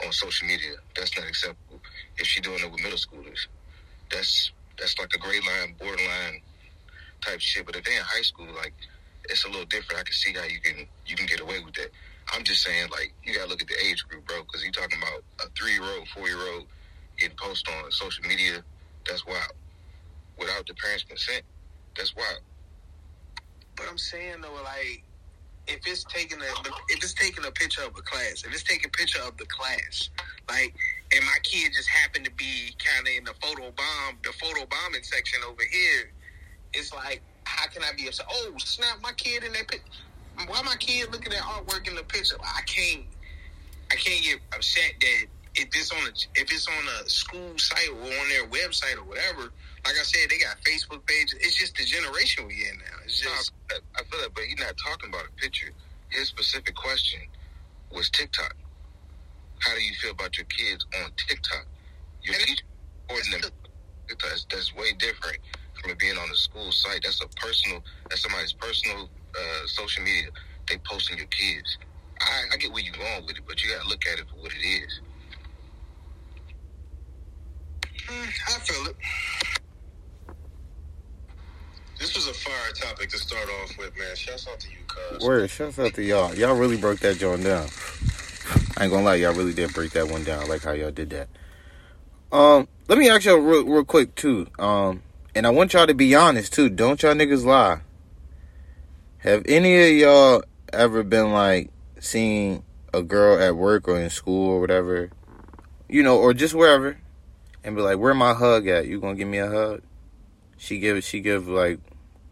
on 0.05 0.13
social 0.13 0.47
media, 0.47 0.75
that's 0.95 1.17
not 1.17 1.27
acceptable. 1.27 1.81
If 2.17 2.27
she 2.27 2.41
doing 2.41 2.61
it 2.61 2.71
with 2.71 2.83
middle 2.83 2.99
schoolers, 2.99 3.47
that's 4.11 4.53
that's 4.79 4.99
like 4.99 5.11
a 5.15 5.19
grade 5.19 5.43
line, 5.47 5.75
borderline 5.79 6.41
type 7.21 7.41
shit. 7.41 7.67
But 7.67 7.77
if 7.77 7.85
they 7.85 7.97
in 7.97 8.03
high 8.03 8.23
school, 8.23 8.47
like 8.57 8.75
it's 9.29 9.45
a 9.45 9.49
little 9.49 9.67
different. 9.67 10.01
I 10.01 10.05
can 10.05 10.13
see 10.13 10.33
how 10.33 10.45
you 10.45 10.61
can 10.61 10.87
you 11.07 11.17
can 11.17 11.27
get 11.27 11.41
away 11.41 11.61
with 11.61 11.75
that. 11.75 11.91
I'm 12.33 12.45
just 12.45 12.63
saying, 12.63 12.89
like 12.91 13.13
you 13.25 13.35
gotta 13.35 13.49
look 13.49 13.63
at 13.63 13.69
the 13.69 13.79
age 13.85 14.07
group, 14.09 14.27
bro, 14.27 14.43
because 14.43 14.65
you 14.65 14.73
talking 14.73 14.99
about 14.99 15.23
a 15.41 15.51
three 15.59 15.73
year 15.73 15.83
old, 15.83 16.09
four 16.09 16.27
year 16.29 16.41
old 16.55 16.67
getting 17.19 17.37
posted 17.37 17.75
on 17.75 17.91
social 17.91 18.25
media. 18.27 18.63
That's 19.07 19.27
wild. 19.27 19.53
Without 20.39 20.67
the 20.67 20.75
parents' 20.75 21.05
consent, 21.05 21.43
that's 21.97 22.15
wild. 22.15 22.41
But 23.81 23.91
I'm 23.91 23.99
saying 23.99 24.43
though, 24.43 24.63
like, 24.63 25.03
if 25.67 25.81
it's 25.87 26.05
taking 26.05 26.39
a 26.39 26.51
if 26.89 27.03
it's 27.03 27.15
taking 27.15 27.45
a 27.45 27.51
picture 27.51 27.83
of 27.83 27.97
a 27.97 28.03
class, 28.03 28.45
if 28.45 28.53
it's 28.53 28.63
taking 28.63 28.87
a 28.87 28.97
picture 28.97 29.21
of 29.23 29.37
the 29.39 29.47
class, 29.47 30.11
like, 30.49 30.75
and 31.15 31.25
my 31.25 31.39
kid 31.43 31.73
just 31.75 31.89
happened 31.89 32.25
to 32.27 32.31
be 32.33 32.75
kind 32.79 33.07
of 33.07 33.13
in 33.17 33.25
the 33.25 33.35
photo 33.41 33.73
bomb, 33.73 34.19
the 34.23 34.33
photo 34.33 34.67
bombing 34.67 35.03
section 35.03 35.41
over 35.49 35.63
here, 35.71 36.13
it's 36.75 36.93
like, 36.93 37.23
how 37.45 37.67
can 37.69 37.83
I 37.83 37.93
be 37.97 38.07
upset? 38.07 38.27
Oh, 38.31 38.53
snap, 38.59 38.99
my 39.03 39.13
kid 39.13 39.45
in 39.45 39.53
that 39.55 39.69
picture. 39.69 39.87
Why 40.47 40.63
my 40.63 40.77
kid 40.77 41.11
looking 41.13 41.33
at 41.33 41.41
artwork 41.41 41.89
in 41.89 41.95
the 41.95 42.05
picture? 42.05 42.37
I 42.43 42.63
can't, 42.63 43.05
I 43.91 43.95
can't 43.95 44.23
get 44.23 44.41
upset 44.55 44.93
that 45.01 45.25
if 45.55 45.69
it's 45.75 45.91
on 45.91 46.07
a 46.07 46.41
if 46.41 46.53
it's 46.53 46.67
on 46.69 47.05
a 47.05 47.09
school 47.09 47.59
site 47.59 47.91
or 47.91 48.03
on 48.03 48.29
their 48.29 48.47
website 48.47 48.97
or 48.97 49.05
whatever. 49.05 49.51
Like 49.85 49.97
I 49.99 50.03
said, 50.03 50.31
they 50.31 50.39
got 50.39 50.57
Facebook 50.63 51.07
pages. 51.07 51.35
It's 51.41 51.57
just 51.57 51.77
the 51.77 51.85
generation 51.85 52.47
we 52.47 52.55
in 52.55 52.79
now. 52.79 52.99
It's 53.05 53.21
just 53.21 53.53
I, 53.71 53.77
I 53.97 54.03
feel 54.05 54.21
that, 54.21 54.35
but 54.35 54.45
he's 54.45 54.59
not 54.59 54.77
talking 54.77 55.09
about 55.09 55.25
a 55.27 55.33
picture. 55.41 55.71
His 56.11 56.29
specific 56.29 56.75
question 56.75 57.21
was 57.93 58.11
TikTok. 58.11 58.55
How 59.61 59.75
do 59.75 59.83
you 59.83 59.95
feel 59.95 60.13
about 60.13 60.37
your 60.37 60.47
kids 60.47 60.85
on 61.03 61.11
TikTok? 61.17 61.67
Your 62.23 62.35
teacher 62.35 62.65
them. 63.09 63.51
That's, 64.09 64.47
that's 64.51 64.75
way 64.75 64.93
different 64.99 65.39
from 65.81 65.91
it 65.93 65.99
being 65.99 66.17
on 66.17 66.31
a 66.31 66.37
school 66.37 66.73
site. 66.73 67.03
That's 67.05 67.23
a 67.23 67.29
personal. 67.29 67.83
That's 68.09 68.23
somebody's 68.23 68.53
personal 68.53 69.09
uh, 69.35 69.67
social 69.67 70.03
media. 70.03 70.31
They 70.69 70.79
posting 70.79 71.19
your 71.19 71.27
kids. 71.29 71.79
I, 72.21 72.43
I 72.53 72.57
get 72.57 72.73
where 72.73 72.83
you're 72.83 72.95
going 72.95 73.27
with 73.27 73.37
it, 73.37 73.43
but 73.47 73.63
you 73.63 73.71
got 73.73 73.83
to 73.83 73.89
look 73.89 74.03
at 74.13 74.19
it 74.19 74.27
for 74.29 74.43
what 74.43 74.53
it 74.53 74.67
is. 74.67 75.01
mm, 78.09 78.29
I 78.49 78.59
feel 78.61 78.87
it. 78.87 78.97
This 82.01 82.17
was 82.17 82.29
a 82.29 82.33
fire 82.33 82.73
topic 82.73 83.11
to 83.11 83.19
start 83.19 83.47
off 83.63 83.77
with, 83.77 83.97
man. 83.99 84.17
Shouts 84.17 84.49
out 84.49 84.59
to 84.59 84.71
you, 84.71 84.79
cuz. 84.87 85.23
Word, 85.23 85.51
shouts 85.51 85.79
out 85.79 85.93
to 85.93 86.03
y'all. 86.03 86.35
Y'all 86.35 86.57
really 86.57 86.79
broke 86.79 86.99
that 87.01 87.19
joint 87.19 87.45
down. 87.45 87.69
I 88.79 88.85
ain't 88.85 88.91
gonna 88.91 89.03
lie, 89.03 89.17
y'all 89.17 89.35
really 89.35 89.53
did 89.53 89.75
break 89.75 89.91
that 89.93 90.09
one 90.09 90.25
down. 90.25 90.43
I 90.43 90.47
like 90.47 90.63
how 90.63 90.73
y'all 90.73 90.91
did 90.91 91.11
that. 91.11 91.29
Um, 92.33 92.69
let 92.89 92.97
me 92.97 93.11
ask 93.11 93.27
y'all 93.27 93.37
real, 93.37 93.67
real 93.67 93.85
quick 93.85 94.15
too. 94.15 94.47
Um, 94.59 95.03
and 95.35 95.47
I 95.47 95.51
want 95.51 95.75
y'all 95.75 95.87
to 95.87 95.93
be 95.93 96.15
honest 96.15 96.55
too. 96.55 96.71
Don't 96.71 97.03
y'all 97.03 97.15
niggas 97.15 97.45
lie. 97.45 97.83
Have 99.19 99.43
any 99.47 99.91
of 99.91 99.97
y'all 99.99 100.43
ever 100.73 101.03
been 101.03 101.33
like 101.33 101.71
seeing 101.99 102.65
a 102.95 103.03
girl 103.03 103.39
at 103.39 103.57
work 103.57 103.89
or 103.89 104.01
in 104.01 104.09
school 104.09 104.53
or 104.53 104.61
whatever, 104.61 105.11
you 105.87 106.03
know, 106.03 106.17
or 106.17 106.33
just 106.33 106.55
wherever, 106.55 106.97
and 107.63 107.77
be 107.77 107.83
like, 107.83 107.99
"Where 107.99 108.15
my 108.15 108.33
hug 108.33 108.67
at? 108.69 108.87
You 108.87 109.01
gonna 109.01 109.17
give 109.17 109.29
me 109.29 109.37
a 109.37 109.51
hug?" 109.51 109.83
She 110.57 110.79
give 110.79 111.05
she 111.05 111.21
give 111.21 111.47
like 111.47 111.81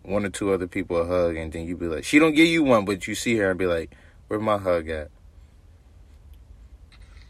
one 0.09 0.25
or 0.25 0.31
two 0.31 0.53
other 0.53 0.67
people 0.67 0.97
a 1.01 1.07
hug, 1.07 1.37
and 1.37 1.53
then 1.53 1.67
you 1.67 1.77
be 1.77 1.87
like, 1.87 2.05
she 2.05 2.19
don't 2.19 2.35
give 2.35 2.49
you 2.49 2.65
one, 2.65 2.85
but 2.85 3.07
you 3.07 3.15
see 3.15 3.37
her 3.37 3.51
and 3.51 3.59
be 3.59 3.67
like, 3.67 3.95
"Where 4.29 4.41
my 4.41 4.59
hug 4.59 4.89
at?" 4.89 5.11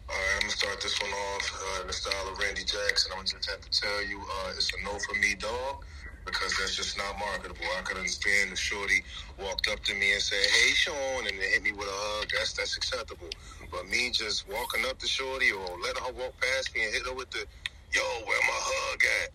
All 0.08 0.14
right, 0.16 0.34
I'm 0.36 0.40
gonna 0.42 0.52
start 0.52 0.80
this 0.80 1.00
one 1.02 1.10
off 1.10 1.52
uh, 1.52 1.80
in 1.82 1.86
the 1.88 1.92
style 1.92 2.28
of 2.32 2.38
Randy 2.38 2.64
Jackson. 2.64 3.12
I'm 3.12 3.18
gonna 3.18 3.28
just 3.28 3.50
have 3.50 3.60
to 3.60 3.70
tell 3.80 4.04
you, 4.06 4.20
uh, 4.20 4.50
it's 4.56 4.70
a 4.72 4.84
no 4.84 4.98
for 5.00 5.18
me, 5.20 5.34
dog, 5.34 5.84
because 6.24 6.56
that's 6.58 6.76
just 6.76 6.96
not 6.96 7.18
marketable. 7.18 7.66
I 7.78 7.82
could 7.82 7.98
understand 7.98 8.52
if 8.52 8.58
Shorty 8.58 9.04
walked 9.38 9.68
up 9.68 9.82
to 9.84 9.94
me 9.94 10.12
and 10.14 10.22
said, 10.22 10.40
"Hey, 10.40 10.70
Sean," 10.72 11.26
and 11.26 11.36
then 11.36 11.50
hit 11.50 11.62
me 11.62 11.72
with 11.72 11.88
a 11.88 11.92
hug. 11.92 12.28
That's 12.32 12.54
that's 12.54 12.76
acceptable. 12.76 13.28
But 13.70 13.88
me 13.88 14.10
just 14.10 14.48
walking 14.48 14.86
up 14.86 14.98
to 15.00 15.06
Shorty 15.06 15.52
or 15.52 15.66
letting 15.84 16.02
her 16.04 16.12
walk 16.12 16.34
past 16.40 16.74
me 16.74 16.84
and 16.84 16.94
hit 16.94 17.06
her 17.06 17.14
with 17.14 17.30
the, 17.30 17.44
"Yo, 17.92 18.02
where 18.24 18.40
my 18.48 18.60
hug 18.72 19.02
at?" 19.24 19.30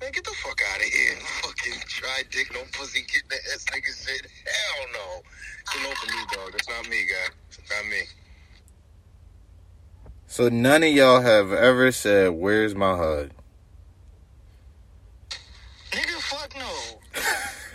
Man, 0.00 0.12
get 0.12 0.24
the 0.24 0.30
fuck 0.30 0.60
out 0.72 0.76
of 0.76 0.82
here. 0.82 1.16
Fucking 1.42 1.80
try 1.86 2.22
dick, 2.30 2.52
no 2.52 2.60
pussy, 2.72 3.00
get 3.00 3.22
the 3.30 3.36
ass 3.54 3.64
nigga 3.72 4.06
shit. 4.06 4.26
Hell 4.44 4.86
no. 4.92 5.22
It's 5.62 5.82
no 5.82 5.90
for 5.90 6.14
me, 6.14 6.22
dog. 6.32 6.52
That's 6.52 6.68
not 6.68 6.88
me, 6.90 7.06
guy. 7.08 7.34
It's 7.48 7.70
not 7.70 7.86
me. 7.90 8.02
So 10.26 10.48
none 10.50 10.82
of 10.82 10.90
y'all 10.90 11.22
have 11.22 11.52
ever 11.52 11.92
said, 11.92 12.32
"Where's 12.32 12.74
my 12.74 12.96
hug?" 12.96 13.30
Nigga, 15.92 16.20
fuck 16.20 16.54
no. 16.56 17.00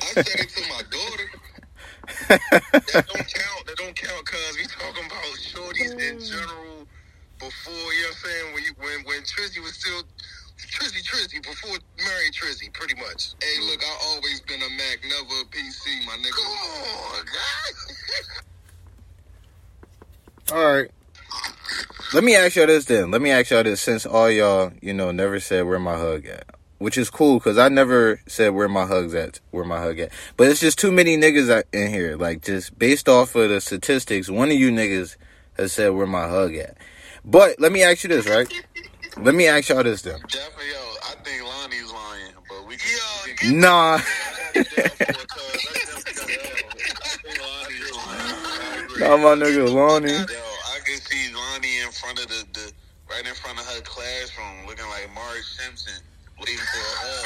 I 0.01 0.21
said 0.21 0.27
it 0.27 0.49
to 0.49 0.61
my 0.69 0.81
daughter. 0.91 1.27
That 2.29 3.07
don't 3.07 3.33
count. 3.33 3.65
That 3.65 3.77
don't 3.77 3.95
count, 3.95 4.25
cause 4.25 4.57
we 4.57 4.65
talking 4.65 5.05
about 5.05 5.23
shorties 5.41 5.91
in 5.93 6.17
mm. 6.17 6.29
general. 6.29 6.87
Before 7.39 7.73
you 7.73 7.79
know 7.79 8.07
what 8.09 8.15
I'm 8.15 8.29
saying, 8.29 8.53
when 8.53 8.63
you 8.63 8.73
when 8.77 9.05
when 9.05 9.21
Trizzy 9.23 9.63
was 9.63 9.73
still 9.73 10.03
Trizzy 10.81 11.03
Trizzy 11.03 11.43
before 11.43 11.77
married 12.03 12.33
Trizzy, 12.33 12.73
pretty 12.73 12.95
much. 12.95 13.35
Hey, 13.39 13.61
look, 13.69 13.83
I 13.83 13.97
always 14.07 14.41
been 14.41 14.59
a 14.63 14.69
Mac, 14.71 14.99
never 15.03 15.41
a 15.41 15.45
PC, 15.45 16.03
my 16.07 16.13
nigga. 16.13 16.31
Come 16.31 16.47
on. 20.51 20.57
All 20.57 20.73
right. 20.73 20.89
Let 22.15 22.23
me 22.23 22.35
ask 22.35 22.55
y'all 22.55 22.65
this 22.65 22.85
then. 22.85 23.11
Let 23.11 23.21
me 23.21 23.29
ask 23.29 23.51
y'all 23.51 23.63
this 23.63 23.79
since 23.79 24.07
all 24.07 24.29
y'all, 24.29 24.73
you 24.81 24.93
know, 24.93 25.11
never 25.11 25.39
said 25.39 25.65
where 25.65 25.79
my 25.79 25.97
hug 25.97 26.25
at. 26.25 26.47
Which 26.79 26.97
is 26.97 27.11
cool 27.11 27.37
because 27.37 27.59
I 27.59 27.69
never 27.69 28.19
said 28.27 28.49
where 28.49 28.67
my 28.67 28.85
hugs 28.85 29.13
at, 29.13 29.39
where 29.51 29.63
my 29.63 29.79
hug 29.79 29.99
at. 29.99 30.11
But 30.35 30.49
it's 30.49 30.59
just 30.59 30.79
too 30.79 30.91
many 30.91 31.15
niggas 31.15 31.63
in 31.71 31.89
here. 31.89 32.17
Like 32.17 32.41
just 32.41 32.77
based 32.77 33.07
off 33.07 33.35
of 33.35 33.49
the 33.49 33.61
statistics, 33.61 34.29
one 34.29 34.49
of 34.49 34.55
you 34.55 34.71
niggas 34.71 35.15
has 35.57 35.71
said 35.71 35.89
where 35.89 36.07
my 36.07 36.27
hug 36.27 36.55
at. 36.55 36.75
But 37.23 37.59
let 37.59 37.71
me 37.71 37.83
ask 37.83 38.03
you 38.03 38.09
this, 38.09 38.27
right? 38.27 38.51
Let 39.17 39.35
me 39.35 39.47
ask 39.47 39.69
y'all 39.69 39.83
this 39.83 40.01
then. 40.01 40.19
Definitely, 40.21 40.69
yo, 40.71 40.93
I 41.03 41.15
think 41.23 41.43
Lonnie's 41.43 41.91
lying, 41.91 42.33
but 42.49 42.67
we 42.67 42.75
can. 42.77 42.99
Uh, 42.99 43.21
we 43.25 43.33
get 43.33 43.55
Nah. 43.55 43.99
Nah, 48.99 49.17
my 49.17 49.33
nigga 49.33 49.73
Lonnie. 49.73 50.11
Yo, 50.11 50.19
I 50.19 50.79
can 50.85 50.97
see 51.01 51.33
Lonnie 51.33 51.79
in 51.79 51.89
front 51.91 52.19
of 52.19 52.27
the, 52.27 52.45
the 52.53 52.71
right 53.09 53.25
in 53.27 53.33
front 53.33 53.59
of 53.59 53.65
her 53.65 53.81
classroom, 53.81 54.67
looking 54.67 54.85
like 54.89 55.09
Marge 55.15 55.43
Simpson, 55.43 56.03
waiting 56.39 56.57
for 56.57 56.79
a 56.79 56.95
hug. 57.01 57.25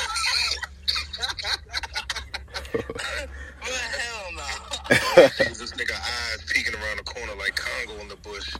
But 3.65 3.71
hell 3.71 4.31
no. 4.35 4.43
this 5.39 5.71
nigga 5.73 5.95
eyes 5.95 6.43
peeking 6.53 6.75
around 6.75 6.97
the 6.97 7.03
corner 7.03 7.33
like 7.35 7.55
Congo 7.55 7.99
in 8.01 8.07
the 8.09 8.15
bush. 8.17 8.55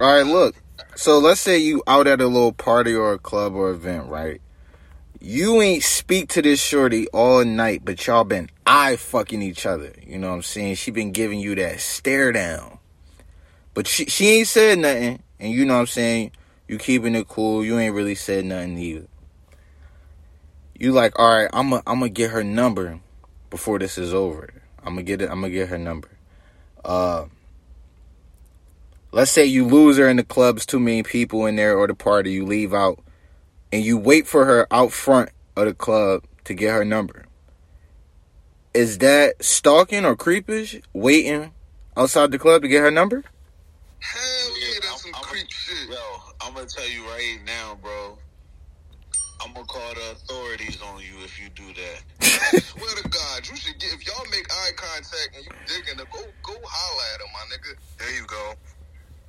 All 0.00 0.06
right, 0.10 0.26
look. 0.26 0.54
So 0.96 1.18
let's 1.18 1.42
say 1.42 1.58
you 1.58 1.82
out 1.86 2.06
at 2.06 2.22
a 2.22 2.26
little 2.26 2.54
party 2.54 2.94
or 2.94 3.12
a 3.12 3.18
club 3.18 3.54
or 3.54 3.70
event, 3.70 4.08
right? 4.08 4.40
You 5.20 5.60
ain't 5.60 5.82
speak 5.82 6.30
to 6.30 6.40
this 6.40 6.58
shorty 6.58 7.06
all 7.08 7.44
night, 7.44 7.82
but 7.84 8.06
y'all 8.06 8.24
been 8.24 8.48
eye 8.64 8.96
fucking 8.96 9.42
each 9.42 9.66
other. 9.66 9.92
You 10.06 10.18
know 10.18 10.30
what 10.30 10.36
I'm 10.36 10.42
saying? 10.42 10.76
She 10.76 10.90
been 10.90 11.12
giving 11.12 11.38
you 11.38 11.54
that 11.56 11.80
stare 11.80 12.32
down. 12.32 12.78
But 13.74 13.86
she 13.86 14.06
she 14.06 14.28
ain't 14.28 14.48
said 14.48 14.78
nothing, 14.78 15.22
and 15.38 15.52
you 15.52 15.66
know 15.66 15.74
what 15.74 15.80
I'm 15.80 15.86
saying? 15.86 16.30
You 16.66 16.78
keeping 16.78 17.14
it 17.14 17.28
cool. 17.28 17.62
You 17.62 17.78
ain't 17.78 17.94
really 17.94 18.14
said 18.14 18.46
nothing 18.46 18.78
either. 18.78 19.06
You 20.78 20.92
like, 20.92 21.18
all 21.18 21.28
right, 21.28 21.50
I'm 21.52 21.68
gonna 21.68 21.82
I'm 21.86 21.98
gonna 21.98 22.08
get 22.08 22.30
her 22.30 22.42
number 22.42 23.00
before 23.50 23.78
this 23.78 23.98
is 23.98 24.14
over. 24.14 24.48
I'm 24.78 24.94
gonna 24.94 25.02
get 25.02 25.20
it. 25.20 25.28
I'm 25.30 25.42
gonna 25.42 25.50
get 25.50 25.68
her 25.68 25.76
number. 25.76 26.08
Uh, 26.82 27.26
let's 29.12 29.30
say 29.30 29.44
you 29.44 29.66
lose 29.66 29.98
her 29.98 30.08
in 30.08 30.16
the 30.16 30.24
clubs, 30.24 30.66
too 30.66 30.80
many 30.80 31.02
people 31.02 31.46
in 31.46 31.56
there, 31.56 31.76
or 31.76 31.86
the 31.86 31.94
party, 31.94 32.32
you 32.32 32.44
leave 32.44 32.72
out, 32.72 32.98
and 33.72 33.84
you 33.84 33.98
wait 33.98 34.26
for 34.26 34.44
her 34.44 34.66
out 34.70 34.92
front 34.92 35.30
of 35.56 35.66
the 35.66 35.74
club 35.74 36.24
to 36.44 36.54
get 36.54 36.72
her 36.72 36.84
number. 36.84 37.24
Is 38.72 38.98
that 38.98 39.42
stalking 39.42 40.04
or 40.04 40.16
creepish? 40.16 40.80
Waiting 40.92 41.52
outside 41.96 42.30
the 42.30 42.38
club 42.38 42.62
to 42.62 42.68
get 42.68 42.80
her 42.82 42.90
number? 42.90 43.24
Hell 43.98 44.20
yeah, 44.58 44.66
I'm- 44.66 44.80
that's 44.82 45.02
some 45.02 45.14
I'm- 45.14 45.24
creep 45.24 45.50
shit. 45.50 45.88
Yo, 45.90 46.22
I'm 46.40 46.54
gonna 46.54 46.66
tell 46.66 46.88
you 46.88 47.04
right 47.06 47.38
now, 47.44 47.76
bro. 47.82 48.18
I'm 49.42 49.52
gonna 49.54 49.66
call 49.66 49.94
the 49.94 50.12
authorities 50.12 50.80
on 50.82 51.00
you 51.00 51.24
if 51.24 51.40
you 51.40 51.48
do 51.50 51.66
that. 51.74 52.02
I 52.20 52.60
swear 52.60 52.94
to 53.02 53.08
God, 53.08 53.48
you 53.48 53.56
should 53.56 53.78
get 53.78 53.92
if 53.92 54.06
y'all 54.06 54.24
make 54.30 54.46
eye 54.52 54.70
contact 54.76 55.30
and 55.34 55.44
you 55.44 55.50
digging 55.66 55.96
go 55.96 56.20
go 56.42 56.60
holla 56.62 57.02
at 57.14 57.20
him, 57.20 57.26
my 57.32 57.56
nigga. 57.56 57.74
There 57.98 58.14
you 58.14 58.26
go. 58.26 58.54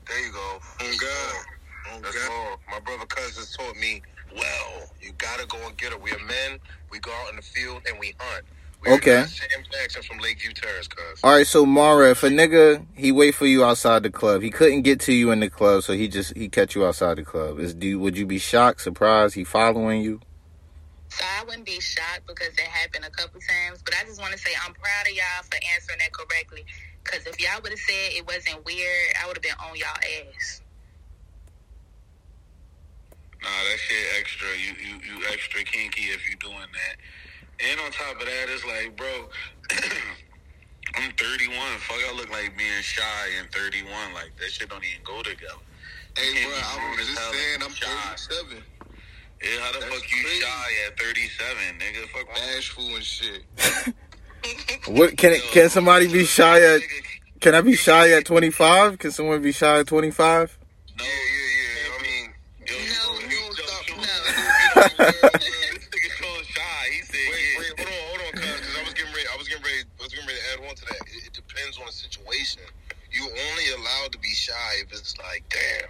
There 0.07 0.25
you 0.25 0.31
go. 0.33 0.59
Oh 0.81 0.93
God. 1.01 2.03
That's 2.03 2.15
Okay. 2.17 2.27
all. 2.33 2.57
My 2.71 2.79
brother 2.81 3.05
cousins 3.07 3.55
taught 3.57 3.75
me 3.77 4.01
well. 4.35 4.89
You 5.01 5.13
gotta 5.17 5.47
go 5.47 5.57
and 5.67 5.77
get 5.77 5.93
her. 5.93 5.99
We 5.99 6.11
are 6.11 6.19
men. 6.19 6.59
We 6.91 6.99
go 6.99 7.11
out 7.23 7.31
in 7.31 7.37
the 7.37 7.41
field 7.41 7.81
and 7.89 7.99
we 7.99 8.15
hunt. 8.19 8.45
We 8.83 8.89
are 8.91 8.95
Okay. 8.95 9.25
Sam 9.27 9.63
Jackson 9.71 10.03
from 10.03 10.19
Lakeview 10.19 10.53
Terrace, 10.53 10.87
cuz. 10.87 11.21
All 11.23 11.33
right, 11.35 11.47
so 11.47 11.65
Mara, 11.65 12.11
if 12.11 12.23
a 12.23 12.29
nigga 12.29 12.85
he 12.95 13.11
wait 13.11 13.35
for 13.35 13.45
you 13.47 13.63
outside 13.65 14.03
the 14.03 14.11
club, 14.11 14.41
he 14.43 14.51
couldn't 14.51 14.83
get 14.83 14.99
to 15.01 15.13
you 15.13 15.31
in 15.31 15.39
the 15.41 15.49
club, 15.49 15.83
so 15.83 15.93
he 15.93 16.07
just 16.07 16.35
he 16.37 16.49
catch 16.49 16.75
you 16.75 16.85
outside 16.85 17.17
the 17.17 17.23
club. 17.25 17.59
Is 17.59 17.73
do 17.75 17.87
you, 17.87 17.99
would 17.99 18.17
you 18.17 18.25
be 18.27 18.39
shocked, 18.39 18.81
surprised 18.81 19.35
he 19.35 19.43
following 19.45 20.01
you? 20.03 20.21
So 21.09 21.25
I 21.25 21.43
wouldn't 21.45 21.65
be 21.65 21.79
shocked 21.81 22.23
because 22.27 22.49
it 22.49 22.61
happened 22.61 23.05
a 23.05 23.11
couple 23.11 23.41
times. 23.41 23.81
But 23.83 23.95
I 24.01 24.05
just 24.05 24.21
want 24.21 24.33
to 24.33 24.39
say 24.39 24.51
I'm 24.65 24.73
proud 24.73 25.07
of 25.07 25.13
y'all 25.13 25.43
for 25.43 25.59
answering 25.75 25.99
that 25.99 26.13
correctly. 26.13 26.65
Because 27.03 27.25
if 27.25 27.39
y'all 27.41 27.61
would 27.61 27.71
have 27.71 27.79
said 27.79 28.13
it 28.13 28.25
wasn't 28.27 28.63
weird, 28.65 29.07
I 29.21 29.27
would 29.27 29.37
have 29.37 29.43
been 29.43 29.57
on 29.59 29.75
y'all 29.75 29.89
ass. 29.97 30.61
Nah, 33.41 33.49
that 33.49 33.79
shit 33.79 34.05
extra. 34.19 34.47
You 34.53 34.73
you 34.77 34.95
you 35.01 35.25
extra 35.31 35.63
kinky 35.63 36.03
if 36.13 36.29
you 36.29 36.35
doing 36.37 36.55
that. 36.57 36.95
And 37.59 37.79
on 37.81 37.91
top 37.91 38.19
of 38.19 38.25
that, 38.25 38.45
it's 38.49 38.65
like, 38.65 38.95
bro, 38.95 39.29
I'm 40.95 41.11
31. 41.13 41.57
Fuck, 41.79 41.97
I 42.09 42.13
look 42.15 42.29
like 42.29 42.57
being 42.57 42.81
shy 42.81 43.03
and 43.39 43.51
31. 43.51 44.13
Like 44.13 44.31
that 44.39 44.51
shit 44.51 44.69
don't 44.69 44.83
even 44.83 45.03
go 45.03 45.21
together. 45.23 45.61
Hey, 46.17 46.43
bro, 46.43 46.53
I 46.53 46.75
grown 46.77 46.97
was 46.97 47.07
just 47.07 47.31
saying 47.31 47.61
I'm 47.63 47.73
shy. 47.73 47.87
37. 48.37 48.63
Yeah, 49.41 49.59
how 49.61 49.71
the 49.71 49.79
That's 49.79 49.93
fuck 49.93 50.11
you 50.11 50.23
crazy. 50.23 50.41
shy 50.41 50.67
at 50.87 50.99
37, 50.99 51.57
nigga? 51.79 52.07
Fuck 52.09 52.27
wrong 52.27 52.37
Bashful 52.53 52.95
and 52.95 53.03
shit. 53.03 53.41
What 54.87 55.17
can 55.17 55.33
it, 55.33 55.41
can 55.51 55.69
somebody 55.69 56.07
be 56.11 56.25
shy 56.25 56.61
at? 56.61 56.81
Can 57.39 57.55
I 57.55 57.61
be 57.61 57.75
shy 57.75 58.11
at 58.11 58.25
twenty 58.25 58.49
five? 58.49 58.97
Can 58.99 59.11
someone 59.11 59.41
be 59.41 59.51
shy 59.51 59.79
at 59.79 59.87
twenty 59.87 60.11
five? 60.11 60.57
No, 60.97 61.03
Yeah, 61.03 61.09
yeah, 61.09 61.59
yeah. 61.61 61.97
I 61.97 62.01
mean, 62.01 62.33
Yo, 62.67 62.73
No, 62.73 63.19
you 63.19 63.29
you 63.29 63.39
don't 63.39 63.55
stop. 63.57 63.87
no. 63.89 65.05
This 65.11 65.87
nigga 65.89 66.09
so 66.17 66.43
shy. 66.43 66.83
He 66.91 67.01
said, 67.01 67.17
wait, 67.29 67.41
yeah. 67.41 67.59
wait, 67.59 67.79
hold 67.79 67.89
on, 67.89 68.03
hold 68.09 68.21
on, 68.21 68.31
cuz, 68.41 68.77
I 68.77 68.83
was 68.83 68.93
getting 68.93 69.13
ready. 69.13 69.27
I 69.31 69.37
was 69.37 69.47
getting 69.47 69.63
ready. 69.63 69.81
I 69.99 70.03
was 70.03 70.13
getting 70.13 70.27
ready 70.27 70.39
to 70.39 70.45
add 70.53 70.69
on 70.69 70.75
to 70.75 70.85
that. 70.85 71.01
It, 71.07 71.27
it 71.27 71.33
depends 71.33 71.77
on 71.79 71.85
the 71.85 71.91
situation. 71.91 72.61
You 73.11 73.23
only 73.25 73.67
allowed 73.77 74.11
to 74.13 74.19
be 74.19 74.29
shy 74.33 74.71
if 74.81 74.91
it's 74.93 75.17
like, 75.17 75.43
damn, 75.49 75.89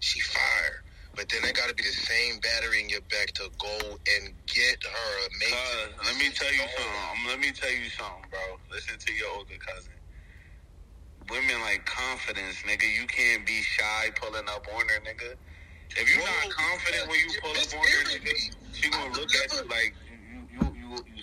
she 0.00 0.20
fired. 0.20 0.82
But 1.16 1.28
then 1.28 1.42
there 1.42 1.52
got 1.52 1.68
to 1.68 1.74
be 1.76 1.84
the 1.84 1.90
same 1.92 2.40
battery 2.40 2.80
in 2.82 2.88
your 2.88 3.02
back 3.12 3.32
to 3.36 3.50
go 3.60 3.76
and 4.16 4.34
get 4.48 4.78
her. 4.84 5.12
Make 5.40 5.54
let 6.06 6.16
me 6.16 6.30
tell 6.34 6.52
you 6.52 6.64
something. 6.64 7.28
Let 7.28 7.40
me 7.40 7.52
tell 7.52 7.72
you 7.72 7.90
something, 7.90 8.24
bro. 8.30 8.40
Listen 8.72 8.98
to 8.98 9.12
your 9.14 9.28
older 9.36 9.58
cousin. 9.60 9.92
Women 11.30 11.60
like 11.62 11.84
confidence, 11.86 12.56
nigga. 12.66 12.84
You 12.84 13.06
can't 13.06 13.46
be 13.46 13.62
shy 13.62 14.10
pulling 14.20 14.48
up 14.48 14.66
on 14.74 14.88
her, 14.88 15.00
nigga. 15.04 15.34
If 15.96 16.08
you're 16.08 16.24
not 16.24 16.50
confident 16.56 17.08
when 17.10 17.20
you 17.20 17.30
pull 17.42 17.52
up 17.52 17.72
on 17.74 17.86
her, 17.86 18.04
nigga, 18.16 18.34
she 18.72 18.90
gonna 18.90 19.12
I 19.12 19.16
look 19.18 19.30
at 19.36 19.52
you 19.52 19.68
like 19.68 19.94
you, 20.08 20.40
you, 20.52 20.64
you, 20.74 20.88
you 21.16 21.22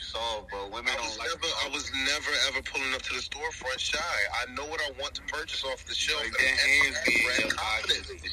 bro. 0.50 0.69
Women 0.69 0.93
I 0.93 0.98
don't 0.98 1.05
was 1.05 1.17
like. 1.19 1.29
never, 1.29 1.50
I 1.65 1.69
was 1.74 1.91
never 2.05 2.31
ever 2.50 2.62
pulling 2.63 2.93
up 2.93 3.01
to 3.03 3.13
the 3.15 3.22
storefront 3.22 3.79
shy. 3.79 3.98
I 4.41 4.53
know 4.53 4.65
what 4.65 4.81
I 4.81 4.91
want 5.01 5.15
to 5.15 5.24
purchase 5.24 5.63
off 5.65 5.86
the 5.86 5.96
shelf. 5.96 6.22
Like 6.24 6.38
hands 6.39 6.98
act 6.98 7.08
be 7.08 8.29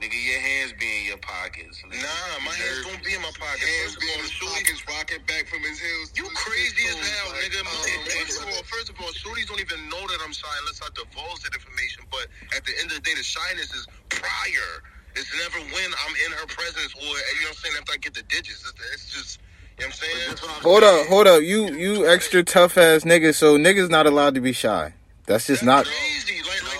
in 0.00 0.08
right 0.08 0.12
your 0.12 0.20
pockets, 0.20 0.20
confidently. 0.20 0.20
nigga. 0.20 0.20
Your 0.28 0.40
hands 0.40 0.72
be 0.78 0.88
in 1.00 1.04
your 1.08 1.18
pockets. 1.22 1.76
nigga. 1.86 2.02
Nah, 2.02 2.44
my 2.44 2.54
hands 2.54 2.82
don't 2.84 3.02
be 3.04 3.12
in 3.14 3.22
my 3.22 3.32
pocket. 3.36 3.60
Hands 3.64 3.94
First 3.94 3.96
of 3.96 4.02
being 4.02 4.20
his 4.20 4.32
the 4.32 4.46
pockets, 4.46 4.82
rocking 4.88 5.22
back 5.26 5.44
from 5.48 5.62
his 5.64 5.78
heels. 5.80 6.08
you 6.16 6.26
crazy 6.34 6.84
as 6.88 6.98
hell, 7.00 7.32
like, 7.32 7.48
nigga. 7.48 7.60
um, 7.64 8.04
First 8.08 8.42
of 8.42 8.46
all, 8.52 8.64
first 8.68 8.88
of 8.90 8.96
all, 9.00 9.12
shorties 9.16 9.46
don't 9.48 9.60
even 9.60 9.80
know 9.88 10.02
that 10.08 10.18
I'm 10.24 10.32
shy 10.34 10.50
unless 10.64 10.80
I 10.82 10.88
divulge 10.94 11.42
that 11.46 11.54
information. 11.54 12.04
But 12.12 12.28
at 12.56 12.64
the 12.64 12.74
end 12.80 12.92
of 12.92 13.00
the 13.00 13.04
day, 13.06 13.14
the 13.16 13.24
shyness 13.26 13.72
is 13.74 13.86
prior. 14.10 14.70
It's 15.16 15.32
never 15.40 15.58
when 15.72 15.90
I'm 16.04 16.14
in 16.28 16.32
her 16.36 16.46
presence 16.52 16.92
or 16.94 17.00
you 17.00 17.08
know 17.08 17.48
what 17.48 17.48
I'm 17.48 17.54
saying 17.56 17.76
after 17.80 17.92
I 17.94 17.98
get 17.98 18.14
the 18.14 18.22
digits. 18.28 18.62
It's, 18.68 18.74
it's 18.94 19.06
just 19.12 19.40
you 19.78 19.84
know 19.84 19.88
what 19.88 19.88
I'm 19.88 19.92
saying. 19.92 20.28
That's 20.28 20.42
what 20.42 20.50
Hold 20.62 20.82
saying. 20.84 21.00
up, 21.02 21.06
hold 21.08 21.26
up. 21.26 21.42
You 21.42 21.60
you 21.74 22.06
extra 22.06 22.42
tough 22.44 22.76
ass 22.76 23.04
nigga. 23.04 23.34
So 23.34 23.56
niggas 23.58 23.88
not 23.90 24.06
allowed 24.06 24.34
to 24.34 24.40
be 24.42 24.52
shy. 24.52 24.92
That's 25.26 25.46
just 25.46 25.64
not. 25.64 25.84
That's 25.86 25.96
crazy. 25.96 26.42
Like, 26.42 26.62
like 26.68 26.75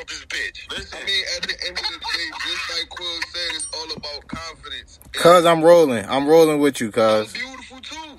off 0.00 0.06
this 0.08 0.26
bitch. 0.26 0.58
Listen, 0.70 0.98
I 1.02 1.06
mean, 1.06 1.24
at 1.36 1.42
the 1.44 1.56
end 1.68 1.78
of 1.78 1.84
the 1.84 2.00
day, 2.00 2.28
just 2.46 2.64
like 2.80 2.88
Quill 2.90 3.20
said, 3.32 3.50
it's 3.56 3.68
all 3.76 3.92
about 3.96 4.28
confidence. 4.28 5.00
Cause 5.12 5.46
I'm 5.46 5.62
rolling. 5.64 6.06
I'm 6.08 6.28
rolling 6.28 6.60
with 6.60 6.80
you, 6.80 6.90
cuz. 6.92 7.32
beautiful 7.34 7.80
too. 7.80 8.18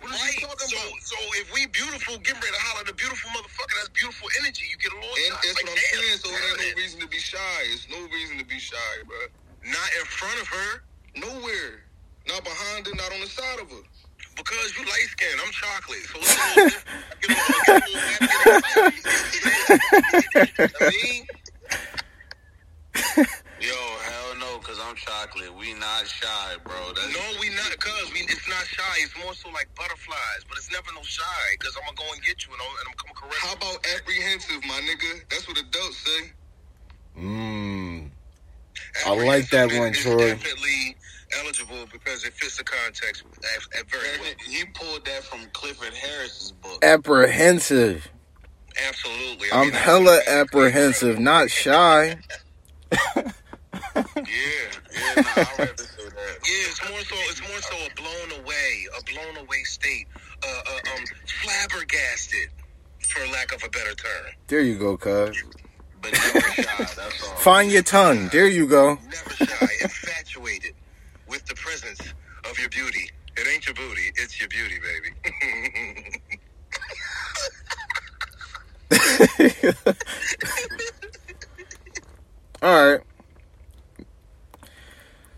What 0.00 0.12
are 0.12 0.14
Right. 0.14 0.34
you 0.40 0.46
talking 0.48 0.68
So, 0.68 0.76
about? 0.78 1.02
so 1.02 1.16
if 1.42 1.54
we 1.54 1.66
beautiful, 1.68 2.18
get 2.18 2.34
ready 2.36 2.54
to 2.54 2.62
holler 2.70 2.80
at 2.82 2.86
the 2.88 2.94
beautiful 2.94 3.30
motherfucker. 3.32 3.74
That's 3.78 3.90
beautiful 3.90 4.28
energy. 4.42 4.66
You 4.70 4.78
get 4.78 4.92
a 4.92 4.96
little. 4.96 5.10
And 5.10 5.34
shy. 5.34 5.40
that's 5.42 5.56
Like, 5.56 5.64
what 5.64 5.72
I'm 5.72 5.78
damn, 5.78 6.02
saying. 6.02 6.18
So 6.18 6.28
it 6.30 6.34
ain't 6.34 6.42
damn 6.58 6.68
no 6.76 6.82
reason 6.82 7.00
to 7.02 7.08
be 7.08 7.18
shy. 7.20 7.60
It's 7.74 7.86
no 7.90 8.00
reason 8.08 8.38
to 8.38 8.46
be 8.46 8.58
shy, 8.60 8.90
bro. 9.06 9.18
Not 9.66 9.90
in 10.00 10.06
front 10.06 10.40
of 10.42 10.48
her 10.48 10.70
Nowhere. 11.16 11.82
Not 12.28 12.44
behind 12.44 12.86
her, 12.86 12.94
not 12.94 13.12
on 13.12 13.20
the 13.20 13.28
side 13.28 13.60
of 13.60 13.70
her. 13.70 13.84
Because 14.38 14.72
you 14.78 14.84
light 14.86 15.08
skinned. 15.10 15.40
I'm 15.44 15.52
chocolate. 15.52 16.06
So 16.06 16.18
it's 16.22 16.32
a 16.32 16.38
little 16.54 16.70
different. 16.70 17.02
Get 17.20 17.30
a 17.30 17.34
little- 17.34 17.64
get 17.66 18.30
a 18.30 18.48
little 18.48 18.62
happy. 18.78 19.02
I 19.68 20.90
mean, 20.90 21.22
yo, 23.60 23.76
hell 24.08 24.32
no, 24.40 24.58
cause 24.62 24.78
I'm 24.82 24.96
chocolate. 24.96 25.52
We 25.58 25.74
not 25.74 26.06
shy, 26.06 26.56
bro. 26.64 26.92
That's 26.94 27.12
no, 27.12 27.20
we 27.40 27.50
not. 27.50 27.76
Cause 27.78 28.10
we, 28.14 28.20
it's 28.20 28.48
not 28.48 28.64
shy. 28.66 28.94
It's 29.02 29.14
more 29.22 29.34
so 29.34 29.50
like 29.50 29.68
butterflies. 29.76 30.44
But 30.48 30.58
it's 30.58 30.70
never 30.72 30.86
no 30.94 31.02
shy. 31.02 31.22
Cause 31.58 31.76
I'm 31.76 31.84
gonna 31.84 31.96
go 32.08 32.12
and 32.14 32.22
get 32.24 32.46
you 32.46 32.52
and 32.52 32.62
I'm, 32.62 32.70
and 32.80 32.88
I'm 32.88 32.94
coming 32.96 33.14
correct. 33.14 33.42
How 33.42 33.52
about 33.54 33.84
apprehensive, 33.96 34.64
my 34.66 34.80
nigga? 34.86 35.20
That's 35.30 35.46
what 35.48 35.58
adults 35.58 35.98
say. 35.98 36.32
Mmm. 37.18 38.08
I 39.06 39.24
like 39.24 39.50
that 39.50 39.72
one, 39.72 39.92
Troy. 39.92 40.28
Definitely 40.34 40.96
eligible 41.40 41.86
because 41.92 42.24
it 42.24 42.32
fits 42.34 42.56
the 42.58 42.64
context 42.64 43.24
at, 43.38 43.80
at 43.80 43.90
very 43.90 44.18
well. 44.20 44.30
He 44.46 44.64
pulled 44.74 45.04
that 45.06 45.24
from 45.24 45.40
Clifford 45.52 45.94
Harris's 45.94 46.52
book. 46.52 46.84
Apprehensive. 46.84 48.08
Absolutely. 48.86 49.48
I 49.52 49.56
I'm 49.60 49.66
mean, 49.66 49.72
hella 49.74 50.20
apprehensive, 50.26 51.18
not 51.18 51.50
shy. 51.50 52.18
Yeah, 54.16 54.24
yeah, 54.24 55.14
nah, 55.16 55.22
I'd 55.36 55.58
rather 55.58 55.76
say 55.76 56.04
that. 56.04 56.38
Yeah, 56.44 56.68
it's 56.70 56.88
more 56.88 57.00
so. 57.00 57.14
It's 57.30 57.40
more 57.42 57.60
so 57.60 57.76
a 57.86 57.94
blown 57.94 58.40
away, 58.40 58.86
a 58.98 59.04
blown 59.04 59.44
away 59.44 59.62
state, 59.64 60.06
uh, 60.44 60.48
uh, 60.48 60.96
um, 60.96 61.04
flabbergasted, 61.42 62.48
for 63.00 63.26
lack 63.32 63.54
of 63.54 63.62
a 63.64 63.68
better 63.70 63.94
term. 63.94 64.26
There 64.46 64.60
you 64.60 64.78
go, 64.78 64.96
cuz. 64.96 65.42
But 66.00 66.12
never 66.12 66.40
shy, 66.40 66.64
that's 66.78 67.28
all. 67.28 67.36
Find 67.36 67.70
your 67.70 67.82
tongue. 67.82 68.28
There 68.28 68.48
you 68.48 68.66
go. 68.66 68.94
Never 68.94 69.30
shy, 69.30 69.68
infatuated 69.82 70.74
with 71.28 71.44
the 71.46 71.54
presence 71.54 72.00
of 72.48 72.58
your 72.58 72.68
beauty. 72.70 73.10
It 73.36 73.46
ain't 73.46 73.66
your 73.66 73.74
booty, 73.74 74.12
it's 74.16 74.40
your 74.40 74.48
beauty, 74.48 74.78
baby. 74.80 75.14
All 82.62 82.90
right. 82.90 83.00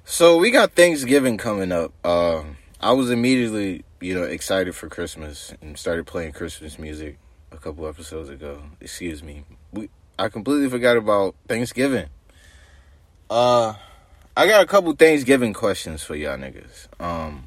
So 0.04 0.38
we 0.38 0.50
got 0.50 0.72
Thanksgiving 0.72 1.36
coming 1.36 1.72
up. 1.72 1.92
Uh, 2.04 2.42
I 2.80 2.92
was 2.92 3.10
immediately, 3.10 3.84
you 4.00 4.14
know, 4.14 4.22
excited 4.22 4.74
for 4.74 4.88
Christmas 4.88 5.54
and 5.60 5.78
started 5.78 6.06
playing 6.06 6.32
Christmas 6.32 6.78
music 6.78 7.18
a 7.52 7.58
couple 7.58 7.86
episodes 7.86 8.28
ago. 8.28 8.62
Excuse 8.80 9.22
me. 9.22 9.44
We 9.72 9.90
I 10.18 10.28
completely 10.28 10.68
forgot 10.68 10.96
about 10.96 11.34
Thanksgiving. 11.48 12.08
Uh, 13.28 13.74
I 14.40 14.46
got 14.46 14.62
a 14.62 14.66
couple 14.66 14.90
Thanksgiving 14.94 15.52
questions 15.52 16.02
for 16.02 16.14
y'all 16.14 16.38
niggas. 16.38 16.86
Um, 16.98 17.46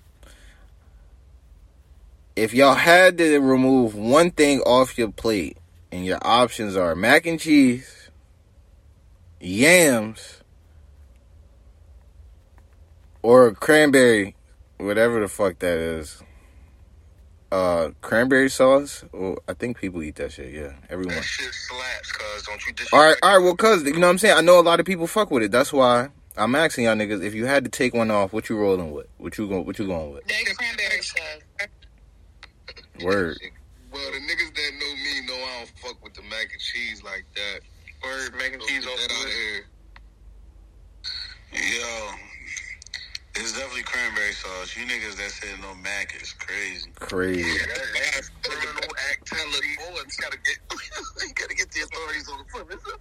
if 2.36 2.54
y'all 2.54 2.76
had 2.76 3.18
to 3.18 3.40
remove 3.40 3.96
one 3.96 4.30
thing 4.30 4.60
off 4.60 4.96
your 4.96 5.10
plate, 5.10 5.58
and 5.92 6.06
your 6.06 6.20
options 6.22 6.76
are 6.76 6.96
mac 6.96 7.26
and 7.26 7.40
cheese, 7.40 8.12
yams, 9.40 10.42
or 13.24 13.56
cranberry, 13.56 14.36
whatever 14.78 15.20
the 15.20 15.28
fuck 15.28 15.58
that 15.60 15.80
is. 15.80 16.22
Uh, 17.52 17.90
cranberry 18.02 18.52
sauce. 18.52 19.04
Well, 19.12 19.40
I 19.48 19.54
think 19.54 19.80
people 19.80 20.04
eat 20.04 20.18
that 20.18 20.32
shit. 20.32 20.54
Yeah, 20.54 20.74
everyone. 20.92 21.16
that 21.16 21.24
shit 21.24 21.52
slaps, 21.52 22.12
cuz 22.12 22.44
don't 22.44 22.62
you 22.68 22.74
All 22.94 23.04
right, 23.04 23.18
all 23.24 23.38
right. 23.38 23.44
Well, 23.44 23.56
cause 23.56 23.84
you 23.84 23.94
know 23.94 24.02
what 24.02 24.12
I'm 24.12 24.18
saying. 24.20 24.38
I 24.38 24.42
know 24.42 24.60
a 24.60 24.62
lot 24.62 24.80
of 24.80 24.86
people 24.86 25.08
fuck 25.08 25.32
with 25.32 25.42
it. 25.42 25.52
That's 25.52 25.74
why 25.74 26.10
I'm 26.36 26.56
asking 26.56 26.86
y'all 26.86 26.96
niggas. 26.96 27.24
If 27.24 27.36
you 27.36 27.46
had 27.46 27.64
to 27.66 27.70
take 27.70 27.94
one 27.94 28.10
off, 28.10 28.34
what 28.34 28.50
you 28.50 28.58
rolling 28.58 28.92
with? 28.92 29.08
What 29.18 29.38
you 29.38 29.48
going? 29.48 29.66
What 29.66 29.78
you 29.78 29.86
going 29.86 30.14
with? 30.14 30.26
That 30.26 30.56
cranberry 30.58 31.02
sauce. 31.02 31.42
Word. 33.04 33.38
Well, 33.92 34.12
the 34.12 34.18
niggas 34.18 34.56
that 34.56 34.72
know 34.80 34.94
me 34.96 35.28
know 35.28 35.36
I 35.36 35.58
don't 35.60 35.70
fuck 35.78 36.04
with 36.04 36.16
the 36.16 36.24
mac 36.24 36.50
and 36.52 36.60
cheese 36.60 37.04
like 37.04 37.26
that. 37.36 37.60
Word, 38.04 38.34
mac 38.34 38.54
and 38.54 38.62
So 38.62 38.68
cheese 38.68 38.86
get 38.86 38.92
off 38.92 39.00
that 39.00 39.14
out 39.14 39.26
of 39.26 39.32
here. 39.32 39.66
Yo, 41.54 42.10
it's 43.36 43.54
definitely 43.54 43.84
cranberry 43.84 44.34
sauce. 44.34 44.76
You 44.76 44.86
niggas 44.88 45.16
that 45.18 45.30
said 45.30 45.62
no 45.62 45.76
mac 45.76 46.20
is 46.20 46.34
crazy. 46.34 46.90
Crazy. 46.96 47.60
That's 47.94 48.32
criminal 48.42 48.90
activity. 49.12 49.78
You 49.78 50.22
gotta 50.22 50.38
get, 50.38 50.58
you 50.72 51.34
gotta 51.36 51.54
get 51.54 51.70
the 51.70 51.82
authorities 51.82 52.30
on 52.30 52.40
the 52.40 52.46
foot. 52.50 53.00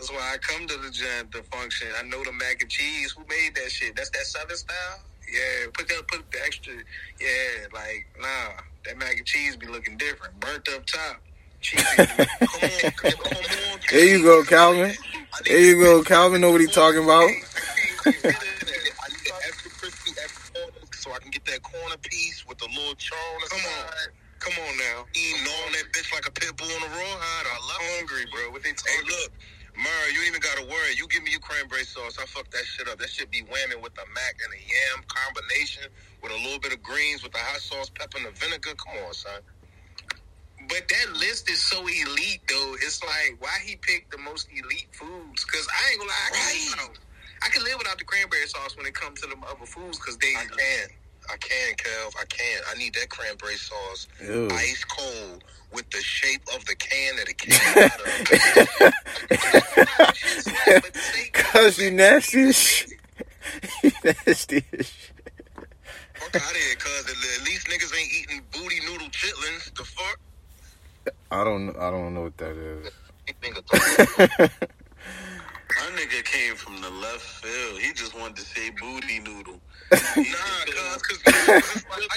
That's 0.00 0.10
why 0.12 0.32
I 0.32 0.38
come 0.38 0.66
to 0.66 0.78
the 0.78 0.90
gym, 0.90 1.28
the 1.30 1.42
function. 1.52 1.88
I 1.94 2.08
know 2.08 2.24
the 2.24 2.32
mac 2.32 2.62
and 2.62 2.70
cheese. 2.70 3.12
Who 3.12 3.22
made 3.28 3.54
that 3.54 3.70
shit? 3.70 3.94
That's 3.94 4.08
that 4.08 4.24
Southern 4.24 4.56
style. 4.56 5.00
Yeah, 5.30 5.68
put 5.74 5.88
that, 5.88 6.08
put 6.08 6.24
the 6.32 6.38
extra. 6.42 6.72
Yeah, 7.20 7.68
like 7.74 8.06
nah, 8.18 8.62
that 8.86 8.96
mac 8.96 9.18
and 9.18 9.26
cheese 9.26 9.58
be 9.58 9.66
looking 9.66 9.98
different. 9.98 10.40
Burnt 10.40 10.66
up 10.74 10.86
top. 10.86 11.20
Cheese. 11.60 11.84
come 11.84 12.16
on, 12.16 12.90
come 12.96 13.12
on. 13.26 13.80
There 13.90 14.06
you 14.06 14.22
go, 14.22 14.42
Calvin. 14.42 14.94
There 15.44 15.60
you 15.60 15.84
go, 15.84 16.02
Calvin. 16.02 16.40
Know 16.40 16.52
what 16.52 16.62
he 16.62 16.66
talking 16.66 17.04
about? 17.04 17.20
I 17.20 17.28
need 17.28 18.24
the 18.24 19.36
extra 19.44 19.70
crispy, 19.70 20.12
extra 20.16 20.54
corner, 20.54 20.88
so 20.96 21.12
I 21.12 21.18
can 21.18 21.30
get 21.30 21.44
that 21.44 21.62
corner 21.62 21.96
piece 22.00 22.46
with 22.48 22.56
the 22.56 22.68
little 22.68 22.94
char 22.94 23.18
on 23.34 23.40
the 23.42 23.48
Come 23.50 23.60
on. 23.68 23.92
Come 24.40 24.54
on 24.64 24.76
now. 24.78 25.04
Eating 25.12 25.44
on 25.44 25.72
that 25.72 25.92
bitch 25.92 26.10
like 26.14 26.26
a 26.26 26.32
pit 26.32 26.56
bull 26.56 26.72
on 26.72 26.82
a 26.82 26.88
rawhide. 26.88 27.46
I 27.52 27.58
love. 27.68 27.76
Hungry, 28.00 28.24
bro. 28.32 28.50
What 28.50 28.62
they 28.62 28.70
Hey, 28.70 29.04
look, 29.04 29.32
Mara, 29.80 30.12
you 30.12 30.20
ain't 30.20 30.36
even 30.36 30.40
gotta 30.44 30.64
worry. 30.68 30.92
You 30.96 31.08
give 31.08 31.22
me 31.24 31.30
your 31.32 31.40
cranberry 31.40 31.84
sauce, 31.84 32.18
I 32.20 32.26
fuck 32.26 32.50
that 32.50 32.64
shit 32.68 32.88
up. 32.88 32.98
That 32.98 33.08
shit 33.08 33.30
be 33.30 33.42
whamming 33.42 33.80
with 33.82 33.94
the 33.94 34.04
mac 34.14 34.36
and 34.44 34.52
the 34.52 34.60
yam 34.60 35.04
combination 35.08 35.84
with 36.22 36.32
a 36.32 36.40
little 36.44 36.60
bit 36.60 36.72
of 36.72 36.82
greens 36.82 37.22
with 37.22 37.32
the 37.32 37.38
hot 37.40 37.60
sauce, 37.60 37.88
pepper, 37.90 38.18
and 38.18 38.26
the 38.28 38.32
vinegar. 38.36 38.76
Come 38.76 39.00
on, 39.08 39.14
son. 39.14 39.40
But 40.68 40.84
that 40.88 41.16
list 41.16 41.48
is 41.48 41.62
so 41.64 41.80
elite, 41.80 42.42
though. 42.48 42.76
It's 42.84 43.02
like 43.02 43.36
why 43.40 43.56
he 43.64 43.76
picked 43.76 44.12
the 44.12 44.18
most 44.18 44.48
elite 44.52 44.88
foods? 44.92 45.44
Because 45.44 45.66
I 45.72 45.90
ain't 45.90 45.98
gonna 45.98 46.10
lie, 46.10 46.28
I 46.28 46.30
can, 46.30 46.44
Right. 46.44 46.60
you 46.70 46.76
know, 46.76 46.92
I 47.42 47.48
can 47.48 47.64
live 47.64 47.78
without 47.78 47.96
the 47.98 48.04
cranberry 48.04 48.46
sauce 48.46 48.76
when 48.76 48.84
it 48.86 48.92
comes 48.94 49.20
to 49.22 49.26
them 49.28 49.42
other 49.44 49.64
foods 49.64 49.98
because 49.98 50.18
they. 50.18 50.34
I 50.36 50.44
can. 50.44 50.88
I 51.32 51.36
can, 51.36 51.74
Kev. 51.76 52.14
I 52.20 52.24
can. 52.26 52.60
I 52.68 52.74
need 52.74 52.92
that 52.94 53.08
cranberry 53.08 53.56
sauce 53.56 54.08
Ew. 54.20 54.48
ice 54.52 54.84
cold 54.84 55.44
with 55.72 55.88
the 55.90 56.00
shape 56.02 56.42
of 56.54 56.64
the 56.66 56.74
can 56.76 57.16
that 57.16 57.28
it 57.28 57.38
came 57.38 57.76
out 57.76 58.00
of. 58.00 58.06
Cause 61.32 61.78
you 61.78 61.90
nasty 61.90 62.42
as 62.42 62.56
shit. 62.58 62.90
You 63.82 63.90
nasty 64.04 64.64
as 64.78 64.86
shit. 64.88 65.12
Fuck 66.14 66.36
out 66.36 66.50
of 66.50 66.56
here, 66.56 66.76
cuz 66.76 67.10
at 67.10 67.44
least 67.46 67.66
niggas 67.68 67.94
ain't 67.98 68.12
eating 68.12 68.42
booty 68.52 68.80
noodle 68.80 69.08
chitlins. 69.08 69.72
The 69.74 69.84
fuck? 69.84 70.18
I 71.30 71.44
don't. 71.44 71.76
I 71.76 71.90
don't 71.90 72.14
know 72.14 72.22
what 72.22 72.36
that 72.38 72.56
is. 72.56 72.90
My 75.76 75.82
nigga 75.96 76.24
came 76.24 76.56
from 76.56 76.80
the 76.80 76.90
left 76.90 77.20
field. 77.22 77.80
He 77.80 77.92
just 77.92 78.14
wanted 78.18 78.36
to 78.36 78.42
say 78.42 78.70
booty 78.70 79.20
noodle. 79.20 79.60
Nah, 79.90 79.98
cuz, 81.02 81.18
cause 81.18 81.20
I 81.26 81.60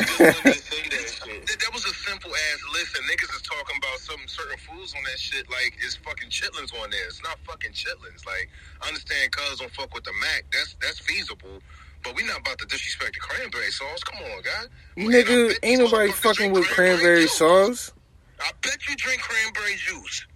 just 0.05 0.19
wanted 0.19 0.53
to 0.53 0.61
say 0.61 0.83
that 0.93 1.05
shit. 1.09 1.47
That, 1.47 1.57
that 1.59 1.71
was 1.73 1.85
a 1.85 1.93
simple 1.93 2.29
ass 2.29 2.61
list, 2.73 2.97
and 2.97 3.05
niggas 3.09 3.33
is 3.35 3.41
talking 3.41 3.77
about 3.77 3.97
some 3.99 4.21
certain 4.27 4.57
fools 4.59 4.93
on 4.95 5.03
that 5.03 5.17
shit 5.17 5.49
like 5.49 5.73
it's 5.83 5.95
fucking 5.95 6.29
chitlins 6.29 6.73
on 6.81 6.89
there. 6.91 7.05
It's 7.07 7.23
not 7.23 7.39
fucking 7.45 7.71
chitlins. 7.71 8.25
Like, 8.25 8.49
I 8.81 8.87
understand 8.87 9.31
cuz 9.31 9.59
don't 9.59 9.71
fuck 9.71 9.93
with 9.93 10.03
the 10.03 10.13
Mac. 10.21 10.45
That's 10.51 10.75
that's 10.81 10.99
feasible. 10.99 11.61
But 12.03 12.15
we 12.15 12.23
not 12.23 12.41
about 12.41 12.59
to 12.59 12.65
disrespect 12.65 13.13
the 13.13 13.21
cranberry 13.21 13.71
sauce. 13.71 14.03
Come 14.03 14.21
on, 14.21 14.41
guy. 14.43 14.65
Nigga, 14.97 15.57
ain't 15.63 15.79
nobody 15.79 16.11
fucking 16.11 16.51
with 16.51 16.67
cranberry 16.67 17.27
sauce. 17.27 17.91
I 18.39 18.51
bet 18.61 18.77
you 18.87 18.95
drink 18.97 19.21
cranberry 19.21 19.75
juice. 19.77 20.27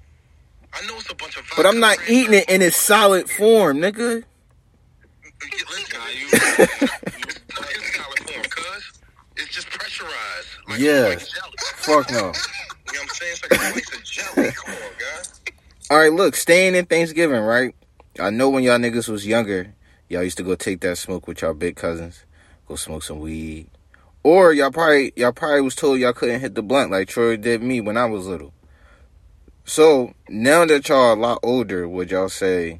I 0.73 0.85
know 0.87 0.95
it's 0.97 1.11
a 1.11 1.15
bunch 1.15 1.37
of. 1.37 1.43
But 1.55 1.65
I'm 1.65 1.79
not 1.79 1.97
eating 2.07 2.33
it 2.33 2.49
in 2.49 2.61
its 2.61 2.77
solid 2.77 3.29
form, 3.29 3.77
nigga. 3.79 4.23
Listen, 5.41 5.99
Nah, 5.99 6.07
you- 6.09 6.27
it's 6.31 7.39
not 7.53 7.75
in 7.75 7.81
solid 7.93 8.19
form, 8.29 8.43
cuz. 8.49 8.91
It's 9.37 9.53
just 9.53 9.69
pressurized. 9.69 10.47
Like, 10.67 10.79
Yeah. 10.79 11.01
like 11.09 11.19
jelly. 11.19 11.53
Fuck 11.75 12.11
no. 12.11 12.31
You 12.87 12.93
know 12.93 12.99
what 13.01 13.09
I'm 13.11 13.15
saying? 13.15 13.31
It's 13.33 13.41
like 13.43 13.51
a 13.51 13.81
slice 13.81 13.93
of 13.95 14.03
jelly. 14.05 14.51
Come 14.51 14.73
on, 14.75 14.79
guys. 14.97 15.41
All 15.91 15.97
right, 15.97 16.13
look, 16.13 16.35
staying 16.37 16.73
in 16.73 16.85
Thanksgiving, 16.85 17.41
right? 17.41 17.75
I 18.19 18.29
know 18.29 18.49
when 18.49 18.63
y'all 18.63 18.77
niggas 18.77 19.09
was 19.09 19.27
younger, 19.27 19.73
y'all 20.07 20.23
used 20.23 20.37
to 20.37 20.43
go 20.43 20.55
take 20.55 20.79
that 20.81 20.97
smoke 20.97 21.27
with 21.27 21.41
y'all 21.41 21.53
big 21.53 21.75
cousins, 21.75 22.23
go 22.67 22.75
smoke 22.77 23.03
some 23.03 23.19
weed, 23.19 23.67
or 24.23 24.53
y'all 24.53 24.71
probably 24.71 25.11
y'all 25.17 25.33
probably 25.33 25.61
was 25.61 25.75
told 25.75 25.99
y'all 25.99 26.13
couldn't 26.13 26.39
hit 26.39 26.55
the 26.55 26.63
blunt 26.63 26.91
like 26.91 27.09
Troy 27.09 27.35
did 27.35 27.61
me 27.61 27.81
when 27.81 27.97
I 27.97 28.05
was 28.05 28.25
little. 28.25 28.53
So 29.65 30.13
now 30.29 30.65
that 30.65 30.87
y'all 30.87 31.13
a 31.13 31.15
lot 31.15 31.39
older, 31.43 31.87
would 31.89 32.09
y'all 32.09 32.29
say 32.29 32.79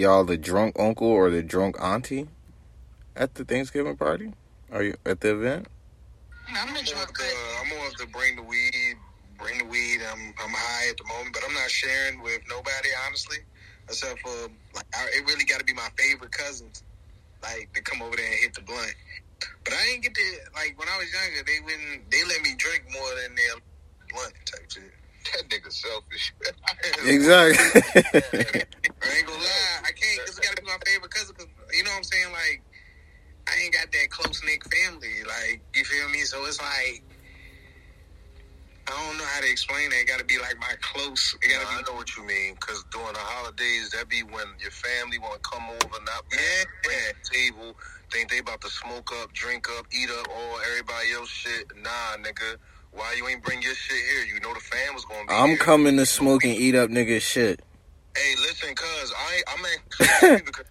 y'all 0.00 0.24
the 0.24 0.36
drunk 0.36 0.76
uncle 0.78 1.08
or 1.08 1.30
the 1.30 1.42
drunk 1.42 1.76
auntie 1.80 2.28
at 3.16 3.34
the 3.34 3.44
Thanksgiving 3.44 3.96
party? 3.96 4.32
Are 4.70 4.82
you 4.82 4.94
at 5.04 5.20
the 5.20 5.34
event? 5.34 5.66
I'm 6.48 6.68
I'm 6.68 6.74
the 6.74 6.82
drunk 6.82 7.16
the, 7.16 7.24
I'm 7.60 7.68
more 7.68 7.86
of 7.86 7.96
the 7.96 8.06
bring 8.06 8.36
the 8.36 8.42
weed, 8.42 8.96
bring 9.38 9.58
the 9.58 9.64
weed. 9.64 10.00
I'm 10.10 10.34
I'm 10.42 10.50
high 10.50 10.90
at 10.90 10.96
the 10.96 11.04
moment, 11.04 11.34
but 11.34 11.42
I'm 11.46 11.54
not 11.54 11.70
sharing 11.70 12.22
with 12.22 12.40
nobody, 12.48 12.88
honestly, 13.06 13.38
except 13.88 14.20
for 14.20 14.48
like 14.74 14.86
I, 14.94 15.04
it 15.16 15.26
really 15.26 15.44
got 15.44 15.58
to 15.58 15.64
be 15.64 15.74
my 15.74 15.88
favorite 15.98 16.32
cousins, 16.32 16.82
like 17.42 17.72
to 17.74 17.82
come 17.82 18.02
over 18.02 18.16
there 18.16 18.26
and 18.26 18.34
hit 18.40 18.54
the 18.54 18.62
blunt. 18.62 18.94
But 19.64 19.74
I 19.74 19.84
didn't 19.86 20.02
get 20.02 20.14
to 20.14 20.22
like 20.54 20.78
when 20.78 20.88
I 20.88 20.98
was 20.98 21.12
younger. 21.12 21.44
They 21.46 21.60
wouldn't. 21.64 22.10
They 22.10 22.24
let 22.24 22.42
me 22.42 22.54
drink 22.56 22.84
more 22.92 23.10
than 23.22 23.34
their 23.34 23.56
blunt 24.10 24.34
type 24.46 24.70
shit. 24.70 24.97
That 25.34 25.48
nigga 25.50 25.72
selfish. 25.72 26.34
Exactly. 27.06 27.82
I 29.02 29.16
ain't 29.18 29.26
gonna 29.26 29.38
lie, 29.38 29.78
I 29.84 29.92
can't 29.92 30.20
because 30.24 30.38
it 30.38 30.44
got 30.44 30.56
to 30.56 30.62
be 30.62 30.68
my 30.68 30.78
favorite 30.86 31.10
cousin. 31.12 31.34
Cause 31.36 31.46
you 31.74 31.84
know 31.84 31.90
what 31.90 31.98
I'm 31.98 32.04
saying? 32.04 32.32
Like, 32.32 32.62
I 33.48 33.52
ain't 33.64 33.74
got 33.74 33.92
that 33.92 34.10
close 34.10 34.40
knit 34.44 34.62
family. 34.72 35.24
Like, 35.26 35.62
you 35.74 35.84
feel 35.84 36.08
me? 36.10 36.20
So 36.20 36.44
it's 36.46 36.60
like, 36.60 37.04
I 38.88 38.92
don't 38.92 39.18
know 39.18 39.24
how 39.24 39.40
to 39.40 39.50
explain 39.50 39.90
that. 39.90 40.00
It 40.00 40.08
got 40.08 40.20
to 40.20 40.26
be 40.26 40.38
like 40.40 40.58
my 40.60 40.74
close. 40.82 41.36
It 41.42 41.50
Yeah, 41.52 41.64
got 41.64 41.72
I 41.72 41.80
to 41.80 41.92
know 41.92 41.96
what 41.96 42.16
you 42.16 42.24
mean. 42.26 42.56
Cause 42.60 42.84
during 42.92 43.14
the 43.14 43.20
holidays, 43.24 43.90
that 43.96 44.08
be 44.08 44.22
when 44.24 44.46
your 44.60 44.72
family 44.72 45.18
want 45.18 45.40
to 45.42 45.44
come 45.48 45.64
over, 45.70 45.98
not 46.04 46.24
Yeah. 46.32 46.64
at 46.64 46.68
the 46.84 47.14
table. 47.24 47.76
Think 48.12 48.30
they 48.30 48.40
about 48.40 48.60
to 48.62 48.70
smoke 48.70 49.10
up, 49.22 49.32
drink 49.32 49.68
up, 49.78 49.86
eat 49.92 50.10
up 50.10 50.28
all 50.28 50.60
everybody 50.70 51.12
else 51.16 51.30
shit. 51.30 51.64
Nah, 51.80 52.20
nigga. 52.20 52.58
Why 52.92 53.14
you 53.16 53.28
ain't 53.28 53.42
bring 53.42 53.62
your 53.62 53.74
shit 53.74 53.96
here? 53.96 54.34
You 54.34 54.40
know 54.40 54.52
the 54.54 54.60
fam 54.60 54.94
was 54.94 55.04
gonna 55.04 55.26
be. 55.26 55.32
I'm 55.34 55.48
here. 55.50 55.58
coming 55.58 55.96
to 55.98 56.06
smoke 56.06 56.44
and 56.44 56.54
eat 56.54 56.74
up 56.74 56.90
niggas 56.90 57.20
shit. 57.20 57.60
Hey, 58.16 58.34
listen, 58.40 58.74
cuz 58.74 59.12
I 59.16 59.42
I'm 59.48 59.64
happy 60.00 60.42
because 60.46 60.64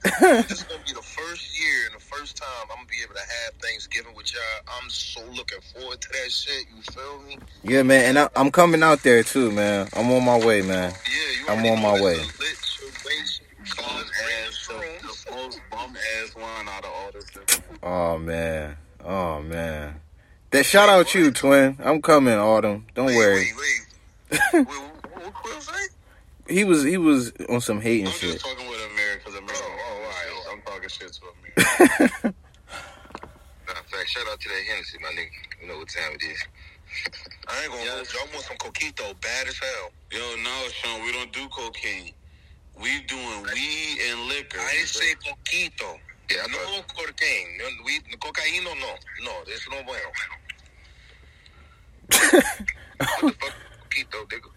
this 0.48 0.52
is 0.52 0.64
gonna 0.64 0.82
be 0.86 0.92
the 0.94 1.02
first 1.02 1.58
year 1.62 1.86
and 1.86 1.96
the 1.96 2.04
first 2.04 2.36
time 2.36 2.48
I'm 2.64 2.78
gonna 2.78 2.88
be 2.88 2.98
able 3.04 3.14
to 3.14 3.20
have 3.22 3.54
Thanksgiving 3.62 4.14
with 4.16 4.34
y'all. 4.34 4.76
I'm 4.82 4.90
so 4.90 5.22
looking 5.32 5.60
forward 5.74 6.02
to 6.02 6.10
that 6.10 6.32
shit. 6.32 6.66
You 6.76 6.82
feel 6.92 7.22
me? 7.22 7.38
Yeah, 7.64 7.84
man, 7.84 8.06
and 8.10 8.20
I, 8.20 8.30
I'm 8.36 8.52
coming 8.52 8.84
out 8.84 9.04
there 9.04 9.24
too, 9.24 9.52
man. 9.52 9.88
I'm 9.96 10.12
on 10.12 10.26
my 10.26 10.38
way, 10.46 10.62
man. 10.62 10.92
Yeah, 11.06 11.42
you 11.42 11.48
I'm 11.50 11.66
on 11.66 11.82
my 11.82 12.02
way. 12.02 12.16
it's 12.16 12.38
a 12.38 12.42
lit 12.42 12.58
situation. 12.58 13.46
Bum 13.78 13.86
Cuz 13.86 14.12
ass, 14.48 14.68
the, 14.68 14.74
the 15.30 15.36
most 15.36 15.62
bum 15.72 15.96
ass 15.96 16.36
one 16.36 16.68
out 16.68 16.84
of 16.84 16.92
all 16.92 17.12
this. 17.14 17.26
shit. 17.32 17.62
Oh 17.84 18.18
man, 18.18 18.76
oh 19.06 19.42
man. 19.42 20.02
That 20.52 20.66
shout 20.66 20.88
out 20.90 21.14
you, 21.14 21.32
twin. 21.32 21.78
I'm 21.84 22.02
coming, 22.02 22.34
Autumn. 22.34 22.86
Don't 22.96 23.08
wait, 23.08 23.16
worry. 23.18 23.36
Wait, 23.36 23.54
wait. 24.32 24.54
wait 24.54 24.66
what, 24.66 25.24
what 25.24 25.34
Quill? 25.34 25.60
He 26.48 26.64
was 26.64 26.84
he 26.84 26.98
was 26.98 27.34
on 27.50 27.60
some 27.60 27.82
hating 27.82 28.06
shit. 28.06 28.14
I'm 28.14 28.20
shit. 28.20 28.32
just 28.34 28.46
talking 28.46 28.70
with 28.70 28.80
Amir 28.92 29.18
because 29.18 29.36
Amir. 29.36 29.52
Oh, 29.54 29.62
oh, 29.68 29.94
all 29.94 30.02
right. 30.02 30.54
I'm 30.54 30.62
talking 30.62 30.90
shit 30.90 31.12
to 31.12 31.22
Amir. 31.28 32.34
Matter 33.68 33.80
of 33.82 33.86
fact, 33.88 34.08
shout 34.10 34.24
out 34.32 34.40
to 34.40 34.48
that 34.50 34.64
Hennessy, 34.70 34.98
my 35.02 35.10
nigga. 35.10 35.28
You 35.62 35.68
know 35.68 35.78
what 35.80 35.90
time 35.90 36.14
it 36.14 36.24
is. 36.24 36.42
I 37.50 37.64
ain't 37.64 37.72
gonna 37.72 37.84
Yeah. 37.84 37.92
hold 37.96 38.14
you. 38.14 38.20
I 38.20 38.34
want 38.34 38.46
some 38.46 38.58
coquito, 38.58 39.20
bad 39.22 39.48
as 39.48 39.60
hell. 39.60 39.92
Yo, 40.12 40.36
no, 40.42 40.68
Sean, 40.72 41.04
we 41.04 41.12
don't 41.12 41.34
do 41.34 41.48
cocaine. 41.50 42.14
We 42.82 43.02
doing 43.08 43.44
weed 43.54 43.98
and 44.10 44.22
liquor. 44.30 44.60
I 44.60 44.78
ain't 44.80 44.88
say 44.88 45.14
coquito. 45.16 46.00
Yeah, 46.30 46.46
No 46.48 46.58
know. 46.58 46.82
cocaine. 46.96 47.58
No, 47.58 47.66
we, 47.86 48.00
cocaíno, 48.18 48.76
no. 48.80 48.96
No, 49.24 49.32
it's 49.48 49.68
no 49.70 49.84
bueno. 49.84 50.12
What 52.98 53.22
the 53.22 53.32
fuck, 53.40 53.54
Quito, 53.92 54.26
nigga? 54.26 54.50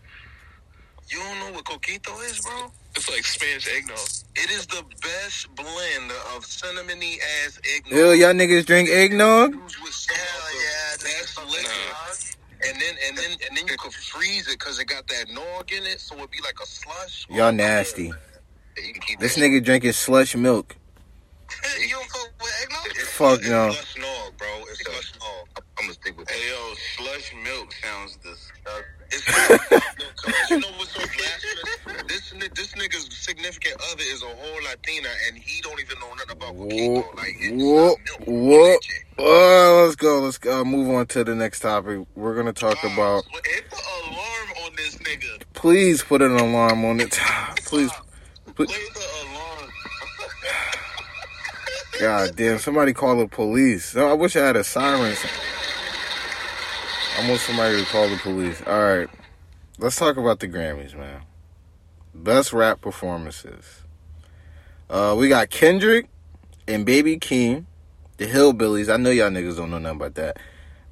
You 1.08 1.18
don't 1.18 1.38
know 1.40 1.52
what 1.52 1.64
coquito 1.64 2.16
is, 2.24 2.40
bro? 2.40 2.70
It's 2.94 3.08
like 3.10 3.24
Spanish 3.24 3.68
eggnog. 3.68 3.98
It 4.36 4.50
is 4.50 4.66
the 4.66 4.82
best 5.02 5.54
blend 5.54 6.10
of 6.34 6.44
cinnamony 6.44 7.18
ass 7.44 7.60
eggnog. 7.76 7.98
Ew, 7.98 8.12
y'all 8.12 8.32
niggas 8.32 8.64
drink 8.66 8.88
eggnog? 8.88 9.54
Used 9.54 9.82
with 9.82 9.92
some 9.92 10.16
of 10.16 10.98
the 10.98 11.04
best 11.04 11.38
liquor. 11.50 12.36
And 12.68 12.80
then 12.80 12.94
and 13.08 13.16
then 13.16 13.30
and 13.48 13.56
then 13.56 13.66
you 13.68 13.76
could 13.76 13.92
freeze 13.92 14.46
it 14.46 14.58
because 14.58 14.78
it 14.78 14.86
got 14.86 15.06
that 15.08 15.30
nog 15.30 15.72
in 15.72 15.84
it, 15.84 15.98
so 16.00 16.14
it'd 16.16 16.30
be 16.30 16.40
like 16.44 16.58
a 16.62 16.66
slush. 16.66 17.26
Y'all 17.30 17.52
nasty. 17.52 18.04
Yeah, 18.04 18.84
you 18.86 18.92
can 18.92 19.02
keep 19.02 19.18
This 19.18 19.36
nigga 19.38 19.64
drinking 19.64 19.92
slush 19.92 20.36
milk. 20.36 20.76
You 21.80 21.88
don't 21.90 22.08
fuck 22.10 22.30
with 22.40 22.52
eggnog? 22.62 22.86
It's, 22.86 23.08
Fuck 23.10 23.40
it's 23.40 23.48
no. 23.48 23.70
slush 23.70 23.96
nog, 23.98 24.36
bro. 24.38 24.48
It's 24.70 24.84
slush 24.84 25.12
nog. 25.20 25.48
I'm 25.78 25.84
gonna 25.84 25.94
stick 25.94 26.16
with 26.18 26.28
that. 26.28 26.34
Hey, 26.34 26.48
yo, 26.50 26.74
slush 26.96 27.34
milk 27.44 27.72
sounds 27.82 28.16
disgusting. 28.16 28.84
It's 29.12 29.24
slush 29.24 30.50
you 30.50 30.60
know 30.60 30.68
what's 30.76 30.92
so 30.92 31.00
blasphemous? 31.00 32.04
This 32.06 32.30
this 32.54 32.72
nigga's 32.74 33.08
significant 33.16 33.74
other 33.90 34.02
is 34.02 34.22
a 34.22 34.26
whole 34.26 34.62
Latina, 34.64 35.08
and 35.26 35.36
he 35.36 35.60
don't 35.62 35.80
even 35.80 35.98
know 35.98 36.10
nothing 36.14 36.30
about 36.30 36.54
Whoa, 36.54 36.68
coquito. 36.68 37.16
Like 37.16 37.34
it's 37.40 37.62
whoa, 37.62 37.86
not 37.86 37.96
milk. 38.04 38.28
whoa. 38.28 38.72
Leche. 38.74 39.04
Oh, 39.18 39.82
let's 39.84 39.96
go. 39.96 40.20
Let's 40.20 40.38
go. 40.38 40.64
move 40.64 40.90
on 40.94 41.06
to 41.08 41.24
the 41.24 41.34
next 41.34 41.60
topic. 41.60 42.06
We're 42.14 42.36
gonna 42.36 42.52
talk 42.52 42.78
about. 42.84 43.24
Hit 43.46 43.70
the 43.70 43.76
alarm 44.06 44.48
on 44.64 44.76
this 44.76 44.96
nigga. 44.98 45.42
Please 45.54 46.02
put 46.02 46.22
an 46.22 46.36
alarm 46.36 46.84
on 46.84 47.00
it. 47.00 47.10
Please. 47.64 47.90
Play 48.54 48.66
the 48.66 48.72
alarm. 48.72 49.29
God 52.00 52.34
damn, 52.34 52.58
somebody 52.58 52.94
call 52.94 53.18
the 53.18 53.28
police. 53.28 53.94
I 53.94 54.14
wish 54.14 54.34
I 54.34 54.46
had 54.46 54.56
a 54.56 54.64
siren. 54.64 55.14
I 57.18 57.28
want 57.28 57.40
somebody 57.40 57.76
to 57.78 57.84
call 57.90 58.08
the 58.08 58.16
police. 58.16 58.62
All 58.66 58.82
right, 58.82 59.08
let's 59.78 59.96
talk 59.96 60.16
about 60.16 60.40
the 60.40 60.48
Grammys, 60.48 60.96
man. 60.96 61.20
Best 62.14 62.54
rap 62.54 62.80
performances. 62.80 63.82
Uh, 64.88 65.14
we 65.18 65.28
got 65.28 65.50
Kendrick 65.50 66.08
and 66.66 66.86
Baby 66.86 67.18
Keem, 67.18 67.66
the 68.16 68.26
Hillbillies. 68.26 68.92
I 68.92 68.96
know 68.96 69.10
y'all 69.10 69.28
niggas 69.28 69.58
don't 69.58 69.70
know 69.70 69.78
nothing 69.78 69.98
about 69.98 70.14
that. 70.14 70.38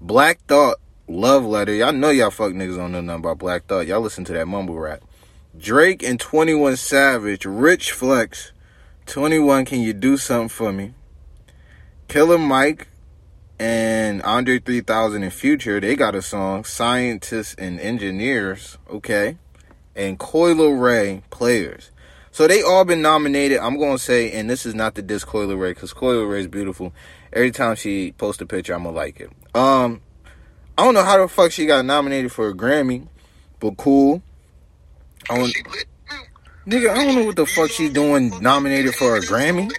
Black 0.02 0.40
Thought, 0.46 0.76
Love 1.08 1.46
Letter. 1.46 1.72
Y'all 1.72 1.92
know 1.94 2.10
y'all 2.10 2.30
fuck 2.30 2.52
niggas 2.52 2.76
don't 2.76 2.92
know 2.92 3.00
nothing 3.00 3.20
about 3.20 3.38
Black 3.38 3.66
Thought. 3.66 3.86
Y'all 3.86 4.02
listen 4.02 4.24
to 4.26 4.34
that 4.34 4.46
mumble 4.46 4.78
rap. 4.78 5.00
Drake 5.56 6.02
and 6.02 6.20
21 6.20 6.76
Savage, 6.76 7.46
Rich 7.46 7.92
Flex, 7.92 8.52
21 9.06 9.64
Can 9.64 9.80
You 9.80 9.94
Do 9.94 10.18
Something 10.18 10.50
For 10.50 10.72
Me? 10.72 10.92
Killer 12.08 12.38
Mike 12.38 12.88
and 13.58 14.22
Andre 14.22 14.58
3000 14.58 15.22
and 15.22 15.32
Future, 15.32 15.78
they 15.78 15.94
got 15.94 16.14
a 16.14 16.22
song, 16.22 16.64
Scientists 16.64 17.54
and 17.58 17.78
Engineers, 17.78 18.78
okay? 18.90 19.36
And 19.94 20.18
Coi 20.18 20.54
Leray, 20.54 21.22
Players. 21.30 21.90
So 22.30 22.46
they 22.46 22.62
all 22.62 22.84
been 22.84 23.02
nominated. 23.02 23.58
I'm 23.58 23.78
going 23.78 23.98
to 23.98 24.02
say, 24.02 24.32
and 24.32 24.48
this 24.48 24.64
is 24.64 24.74
not 24.74 24.94
the 24.94 25.02
disc 25.02 25.26
Coi 25.26 25.44
Leray, 25.44 25.70
because 25.70 25.92
Coi 25.92 26.14
Leray 26.14 26.40
is 26.40 26.46
beautiful. 26.46 26.94
Every 27.32 27.50
time 27.50 27.76
she 27.76 28.12
posts 28.12 28.40
a 28.40 28.46
picture, 28.46 28.74
I'm 28.74 28.84
going 28.84 28.94
to 28.94 28.98
like 28.98 29.20
it. 29.20 29.30
Um, 29.54 30.00
I 30.78 30.84
don't 30.84 30.94
know 30.94 31.04
how 31.04 31.18
the 31.18 31.28
fuck 31.28 31.52
she 31.52 31.66
got 31.66 31.84
nominated 31.84 32.32
for 32.32 32.48
a 32.48 32.54
Grammy, 32.54 33.08
but 33.60 33.76
cool. 33.76 34.22
I 35.28 35.36
don't, 35.36 35.52
nigga, 36.66 36.90
I 36.90 37.04
don't 37.04 37.14
know 37.16 37.24
what 37.26 37.36
the 37.36 37.44
fuck 37.44 37.70
she 37.70 37.90
doing 37.90 38.30
nominated 38.40 38.94
for 38.94 39.16
a 39.16 39.20
Grammy. 39.20 39.70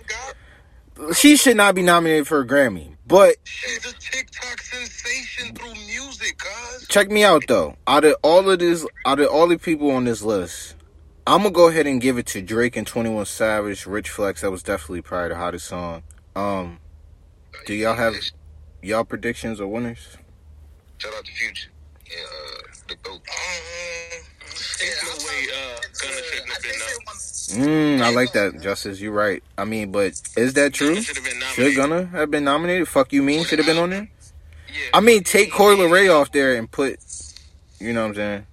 She 1.15 1.38
should 1.38 1.57
not 1.57 1.75
be 1.75 1.81
nominated 1.81 2.27
for 2.27 2.41
a 2.41 2.47
Grammy. 2.47 2.95
But 3.07 3.38
She's 3.43 3.85
a 3.85 3.93
TikTok 3.93 4.62
sensation 4.62 5.55
through 5.55 5.73
music, 5.73 6.38
cuz. 6.38 6.88
check 6.88 7.09
me 7.09 7.23
out 7.23 7.43
though. 7.47 7.75
Out 7.88 8.05
of 8.05 8.15
all 8.21 8.49
of 8.49 8.59
this, 8.59 8.85
out 9.05 9.19
of 9.19 9.27
all 9.29 9.47
the 9.47 9.57
people 9.57 9.89
on 9.91 10.03
this 10.05 10.21
list, 10.21 10.75
I'm 11.25 11.39
gonna 11.39 11.51
go 11.51 11.69
ahead 11.69 11.88
and 11.88 11.99
give 11.99 12.17
it 12.17 12.27
to 12.27 12.41
Drake 12.41 12.75
and 12.75 12.85
21 12.85 13.25
Savage, 13.25 13.85
Rich 13.85 14.09
Flex. 14.09 14.41
That 14.41 14.51
was 14.51 14.62
definitely 14.62 15.01
probably 15.01 15.29
the 15.29 15.35
hottest 15.38 15.67
song. 15.67 16.03
Um, 16.35 16.79
do 17.65 17.73
y'all 17.73 17.95
have 17.95 18.15
y'all 18.83 19.03
predictions 19.03 19.59
or 19.59 19.67
winners? 19.67 20.17
Shout 20.99 21.13
out 21.15 21.25
to 21.25 21.31
Future. 21.31 21.69
Yeah, 22.05 22.17
uh, 22.17 22.73
the 22.89 22.95
GOAT. 22.95 23.21
There's 24.79 25.03
no 25.03 25.25
way 25.25 25.47
uh, 25.53 25.79
Gunna 26.01 26.23
shouldn't 26.23 26.49
have 26.51 26.63
been 26.63 26.71
uh, 26.71 26.99
Mm, 27.49 28.01
I 28.01 28.11
like 28.11 28.31
that, 28.33 28.61
Justice. 28.61 29.01
You're 29.01 29.11
right. 29.11 29.43
I 29.57 29.65
mean, 29.65 29.91
but 29.91 30.21
is 30.37 30.53
that 30.53 30.73
true? 30.73 31.01
Should 31.01 31.17
have 31.17 31.25
been 31.25 31.39
nominated. 31.39 31.75
Gunna 31.75 32.05
have 32.05 32.29
been 32.29 32.43
nominated? 32.43 32.87
Fuck 32.87 33.11
you 33.11 33.23
mean 33.23 33.43
should 33.43 33.57
have 33.57 33.65
been 33.65 33.79
on 33.79 33.89
there? 33.89 34.09
Yeah. 34.71 34.89
I 34.93 34.99
mean, 34.99 35.23
take 35.23 35.51
Coi 35.51 35.75
Leray 35.75 36.13
off 36.13 36.31
there 36.31 36.55
and 36.55 36.69
put, 36.69 36.99
you 37.79 37.91
know 37.91 38.03
what 38.03 38.09
I'm 38.09 38.15
saying? 38.15 38.45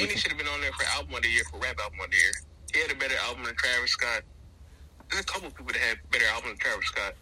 And 0.00 0.10
he 0.10 0.16
should 0.18 0.32
have 0.32 0.38
been 0.38 0.48
on 0.48 0.60
there 0.60 0.72
for 0.72 0.84
album 0.96 1.14
of 1.14 1.22
the 1.22 1.28
year, 1.28 1.44
for 1.50 1.58
rap 1.58 1.78
album 1.80 2.00
of 2.04 2.10
the 2.10 2.16
year. 2.16 2.32
He 2.74 2.80
had 2.80 2.90
a 2.90 2.96
better 2.96 3.14
album 3.24 3.44
than 3.44 3.54
Travis 3.54 3.92
Scott. 3.92 4.22
There's 5.10 5.22
a 5.22 5.26
couple 5.26 5.48
people 5.50 5.66
that 5.66 5.76
had 5.76 5.98
better 6.10 6.26
album 6.26 6.50
than 6.50 6.58
Travis 6.58 6.86
Scott. 6.86 7.14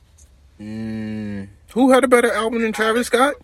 Mm, 0.58 1.48
who 1.72 1.92
had 1.92 2.02
a 2.02 2.08
better 2.08 2.32
album 2.32 2.62
than 2.62 2.72
Travis 2.72 3.08
Scott? 3.08 3.34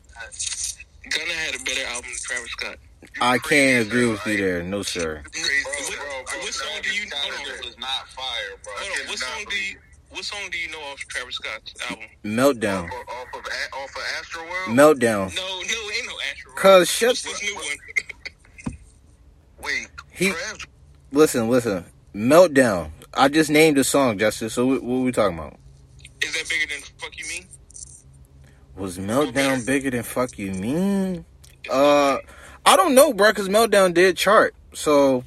Gunna 1.10 1.32
had 1.32 1.54
a 1.60 1.64
better 1.64 1.84
album 1.86 2.10
than 2.10 2.20
Travis 2.22 2.50
Scott. 2.52 2.76
I 3.20 3.38
can't 3.38 3.86
agree 3.86 4.06
with 4.06 4.24
you 4.26 4.36
there. 4.36 4.62
No, 4.62 4.82
sir. 4.82 5.22
What- 5.24 5.32
bro, 5.32 6.22
bro, 6.24 6.40
what 6.40 6.54
song 6.54 6.82
do 6.82 6.90
you- 6.90 7.06
hold 7.12 7.34
on. 7.34 7.64
It 7.68 7.78
not 7.78 8.08
fire, 8.08 8.24
bro. 8.62 8.72
Hold 8.76 9.00
on, 9.00 9.08
what 9.08 9.18
song 9.18 9.44
do 9.48 9.56
you 9.56 9.76
what 10.10 10.24
song 10.24 10.50
do 10.50 10.58
you 10.58 10.68
know 10.72 10.80
off 10.80 10.98
Travis 11.08 11.36
Scott's 11.36 11.72
album? 11.88 12.04
Meltdown. 12.24 12.84
Off 12.86 12.90
of, 12.90 13.08
off 13.08 13.34
of, 13.34 13.52
off 13.74 13.96
of 13.96 14.02
Astroworld? 14.02 14.74
Meltdown. 14.74 15.34
No, 15.36 15.60
no, 15.60 15.90
ain't 15.96 16.06
no 16.06 16.14
Astro. 16.32 16.52
Cause 16.56 16.90
shut. 16.90 17.08
What's 17.10 17.22
this 17.22 17.42
new 17.42 17.54
one? 17.54 17.64
Wait, 19.62 19.88
He- 20.10 20.32
Listen, 21.12 21.48
listen. 21.48 21.84
Meltdown. 22.14 22.90
I 23.14 23.28
just 23.28 23.50
named 23.50 23.76
the 23.76 23.84
song, 23.84 24.18
Justice. 24.18 24.54
So 24.54 24.66
what, 24.66 24.82
what 24.82 24.96
we 24.98 25.12
talking 25.12 25.38
about? 25.38 25.56
Is 26.22 26.32
that 26.34 26.48
bigger 26.48 26.66
than 26.66 26.82
Fuck 26.98 27.16
You 27.16 27.24
Mean? 27.28 27.46
Was 28.76 28.98
Meltdown 28.98 29.64
bigger 29.66 29.90
than 29.90 30.02
Fuck 30.02 30.38
You 30.38 30.52
Mean? 30.52 31.24
Uh, 31.70 32.18
I 32.66 32.76
don't 32.76 32.94
know, 32.94 33.12
bro. 33.12 33.32
Cause 33.32 33.48
Meltdown 33.48 33.94
did 33.94 34.16
chart. 34.16 34.54
So 34.74 35.24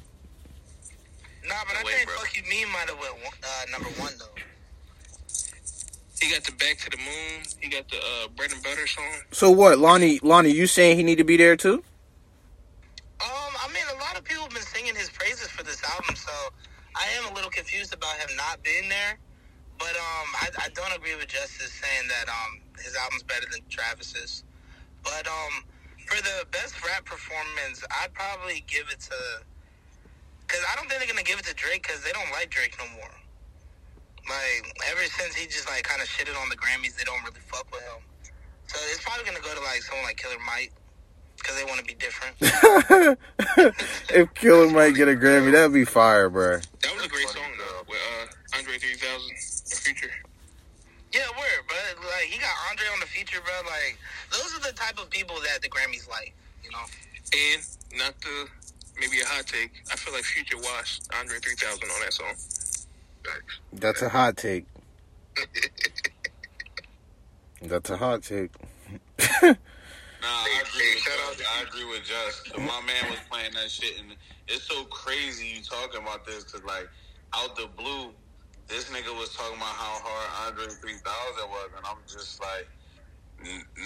Nah, 1.46 1.54
but 1.66 1.76
I 1.76 1.82
Wait, 1.84 1.94
think 1.94 2.06
bro. 2.08 2.16
Fuck 2.16 2.36
You 2.36 2.42
Mean 2.48 2.68
might 2.72 2.88
have 2.88 2.98
went 2.98 3.14
uh, 3.42 3.70
number 3.70 3.88
one 4.00 4.12
though. 4.18 4.26
He 6.20 6.30
got 6.32 6.42
the 6.44 6.52
Back 6.52 6.78
to 6.78 6.90
the 6.90 6.96
Moon. 6.96 7.42
He 7.60 7.68
got 7.68 7.88
the 7.90 7.98
uh, 7.98 8.28
Bread 8.34 8.50
and 8.52 8.62
Butter 8.62 8.86
song. 8.86 9.04
so 9.32 9.50
what, 9.50 9.78
Lonnie? 9.78 10.20
Lonnie, 10.22 10.50
you 10.52 10.66
saying 10.66 10.96
he 10.96 11.02
need 11.02 11.18
to 11.18 11.24
be 11.24 11.36
there 11.36 11.56
too? 11.56 11.82
Um, 13.20 13.52
I 13.60 13.68
mean, 13.68 13.84
a 13.94 14.00
lot 14.00 14.16
of 14.16 14.24
people 14.24 14.44
have 14.44 14.52
been 14.52 14.62
singing 14.62 14.94
his 14.94 15.10
praises 15.10 15.48
for 15.48 15.62
this 15.64 15.82
album, 15.84 16.16
so 16.16 16.32
I 16.96 17.04
am 17.18 17.30
a 17.30 17.34
little 17.34 17.50
confused 17.50 17.92
about 17.92 18.16
him 18.16 18.34
not 18.36 18.62
being 18.62 18.88
there. 18.88 19.18
But 19.78 19.90
um, 19.96 20.28
I, 20.40 20.48
I 20.64 20.68
don't 20.74 20.94
agree 20.96 21.14
with 21.16 21.28
Justice 21.28 21.72
saying 21.72 22.08
that 22.08 22.28
um 22.30 22.60
his 22.82 22.96
album's 22.96 23.22
better 23.24 23.46
than 23.50 23.60
Travis's. 23.68 24.44
But 25.02 25.26
um, 25.26 25.64
for 26.06 26.20
the 26.22 26.46
best 26.50 26.74
rap 26.84 27.04
performance, 27.04 27.84
I'd 28.02 28.12
probably 28.12 28.64
give 28.66 28.86
it 28.90 29.00
to. 29.10 29.18
Cause 30.46 30.60
I 30.70 30.76
don't 30.76 30.88
think 30.88 31.00
they're 31.00 31.08
gonna 31.08 31.24
give 31.24 31.38
it 31.38 31.46
to 31.46 31.54
Drake 31.54 31.82
because 31.82 32.04
they 32.04 32.12
don't 32.12 32.30
like 32.30 32.50
Drake 32.50 32.76
no 32.78 32.84
more. 32.96 33.14
Like 34.28 34.64
ever 34.90 35.04
since 35.04 35.34
he 35.34 35.46
just 35.46 35.68
like 35.68 35.82
kind 35.84 36.00
of 36.00 36.08
shitted 36.08 36.40
on 36.40 36.48
the 36.48 36.56
Grammys, 36.56 36.96
they 36.96 37.04
don't 37.04 37.22
really 37.24 37.40
fuck 37.40 37.66
with 37.72 37.82
him. 37.82 38.04
So 38.66 38.78
it's 38.92 39.02
probably 39.02 39.24
gonna 39.24 39.40
go 39.40 39.54
to 39.54 39.60
like 39.60 39.82
someone 39.82 40.04
like 40.04 40.16
Killer 40.16 40.40
Mike 40.44 40.72
because 41.38 41.56
they 41.56 41.64
want 41.64 41.78
to 41.78 41.84
be 41.84 41.94
different. 41.94 42.36
if 44.10 44.32
Killer 44.34 44.70
Mike 44.70 44.94
get 44.94 45.08
a 45.08 45.12
Grammy, 45.12 45.52
that'd 45.52 45.72
be 45.72 45.84
fire, 45.84 46.28
bro. 46.30 46.58
That 46.82 46.94
was 46.94 47.04
a 47.04 47.08
great 47.08 47.28
song 47.28 47.42
though, 47.58 47.84
with 47.88 47.98
uh, 48.22 48.58
Andre 48.58 48.78
3000 48.78 49.30
and 49.30 49.78
Future. 49.80 50.10
Yeah, 51.14 51.28
word, 51.38 51.62
but 51.68 52.04
like 52.06 52.24
he 52.28 52.38
got 52.40 52.50
Andre 52.70 52.86
on 52.92 52.98
the 53.00 53.06
feature, 53.06 53.38
bro. 53.44 53.54
Like 53.70 53.98
those 54.32 54.52
are 54.56 54.60
the 54.60 54.76
type 54.76 54.98
of 54.98 55.08
people 55.10 55.36
that 55.36 55.62
the 55.62 55.68
Grammys 55.68 56.08
like, 56.10 56.34
you 56.64 56.70
know. 56.72 56.84
And 57.32 57.62
not 57.98 58.20
the 58.20 58.48
maybe 59.00 59.20
a 59.20 59.24
hot 59.26 59.46
take. 59.46 59.70
I 59.92 59.96
feel 59.96 60.12
like 60.12 60.24
Future 60.24 60.56
washed 60.58 61.08
Andre 61.18 61.38
3000 61.38 61.82
on 61.88 62.00
that 62.00 62.12
song. 62.12 62.34
That's 63.72 64.02
a 64.02 64.08
hot 64.08 64.36
take. 64.36 64.66
That's 67.62 67.90
a 67.90 67.96
hot 67.96 68.22
take. 68.22 68.50
Nah, 70.24 70.30
I 70.30 70.48
Hey, 70.48 70.60
agree. 70.62 70.94
with 70.94 71.02
shout 71.02 71.18
out 71.28 71.42
I 71.58 71.62
agree 71.68 71.84
with 71.84 72.02
Just. 72.04 72.56
My 72.56 72.80
man 72.86 73.10
was 73.10 73.18
playing 73.30 73.52
that 73.52 73.70
shit, 73.70 73.98
and 74.00 74.16
it's 74.48 74.64
so 74.64 74.84
crazy 74.84 75.46
you 75.48 75.62
talking 75.62 76.00
about 76.00 76.24
this 76.24 76.44
because, 76.44 76.64
like, 76.64 76.88
out 77.34 77.54
the 77.56 77.66
blue, 77.76 78.12
this 78.68 78.84
nigga 78.90 79.16
was 79.18 79.34
talking 79.34 79.56
about 79.56 79.74
how 79.74 80.00
hard 80.02 80.52
Andre 80.52 80.72
3000 80.74 81.50
was, 81.50 81.70
and 81.76 81.86
I'm 81.86 81.96
just 82.06 82.40
like, 82.40 82.68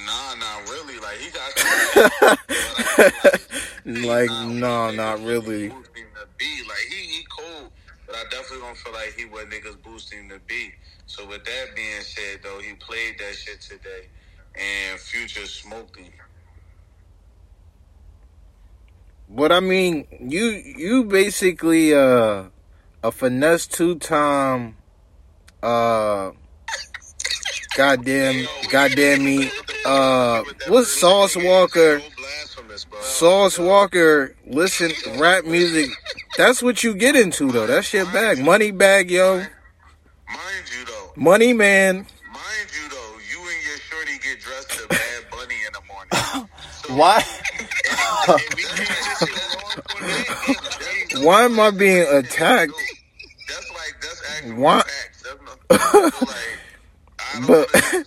nah, 0.06 0.34
not 0.34 0.68
really. 0.68 0.98
Like, 0.98 1.18
he 1.18 1.30
got 1.30 1.58
some 1.58 1.80
shit, 1.92 2.12
but 2.20 2.74
I 2.78 2.86
feel 2.86 4.08
Like, 4.08 4.30
nah, 4.30 4.90
niggas 4.90 4.96
not 4.96 5.20
really. 5.24 5.68
Boosting 5.68 6.04
the 6.14 6.26
beat. 6.38 6.68
Like, 6.68 6.86
he, 6.90 6.96
he 6.96 7.26
cool, 7.30 7.72
but 8.06 8.16
I 8.16 8.24
definitely 8.30 8.66
don't 8.66 8.76
feel 8.76 8.92
like 8.92 9.14
he 9.16 9.24
was 9.24 9.44
niggas 9.46 9.82
boosting 9.82 10.28
the 10.28 10.40
beat. 10.46 10.74
So, 11.06 11.26
with 11.26 11.44
that 11.44 11.66
being 11.74 12.02
said, 12.02 12.40
though, 12.42 12.60
he 12.60 12.74
played 12.74 13.18
that 13.18 13.34
shit 13.34 13.60
today, 13.60 14.08
and 14.54 15.00
Future 15.00 15.46
him. 16.04 16.12
But 19.30 19.52
I 19.52 19.60
mean, 19.60 20.06
you 20.20 20.44
you 20.44 21.04
basically 21.04 21.94
uh 21.94 22.44
a 23.02 23.12
finesse 23.12 23.66
two 23.66 23.94
time 23.96 24.76
uh 25.62 26.30
goddamn 27.76 28.46
goddamn 28.70 29.24
me 29.24 29.50
uh 29.84 30.42
what's 30.68 30.92
Sauce 31.00 31.37
Walka? 31.37 32.00
So 32.00 32.11
blasphemous, 32.16 32.84
bro. 32.84 33.00
Sauce 33.00 33.58
Walka 33.58 34.34
listen 34.46 34.90
rap 35.18 35.44
music 35.44 35.90
that's 36.38 36.62
what 36.62 36.84
you 36.84 36.94
get 36.94 37.16
into 37.16 37.50
though. 37.50 37.66
That 37.66 37.84
shit 37.84 38.06
bag. 38.12 38.38
Money 38.38 38.70
bag 38.70 39.11
yo. 39.11 39.38
Mind 39.38 39.48
you, 40.70 40.84
though, 40.84 41.12
money 41.16 41.52
man. 41.52 41.96
Mind 41.96 42.06
you, 42.70 42.88
though, 42.88 43.16
you 43.28 43.40
and 43.40 43.64
your 43.66 43.78
shorty 43.78 44.18
get 44.22 44.38
dressed 44.38 44.70
to 44.70 44.87
Bad 44.87 45.24
Bunny 45.32 45.56
in 45.66 45.72
the 45.72 45.80
morning. 45.88 46.48
Why 46.96 47.24
and 51.12 51.21
we 51.21 51.21
can't 51.21 51.21
just 51.21 51.21
get 51.21 51.21
along 51.21 51.21
for 51.21 51.21
that. 51.21 51.27
why 51.27 51.42
am 51.44 51.61
I 51.61 51.71
being 51.71 52.07
attacked 52.09 52.73
That's 53.49 53.71
like 53.71 53.94
that's 54.01 54.23
actual 54.37 54.57
Why- 54.62 54.81
facts. 54.83 55.23
That's 55.23 55.40
not 55.42 56.29
like 56.29 56.38
I 57.21 57.35
don't 57.35 57.47
But- 57.47 57.75
rap. 57.75 58.07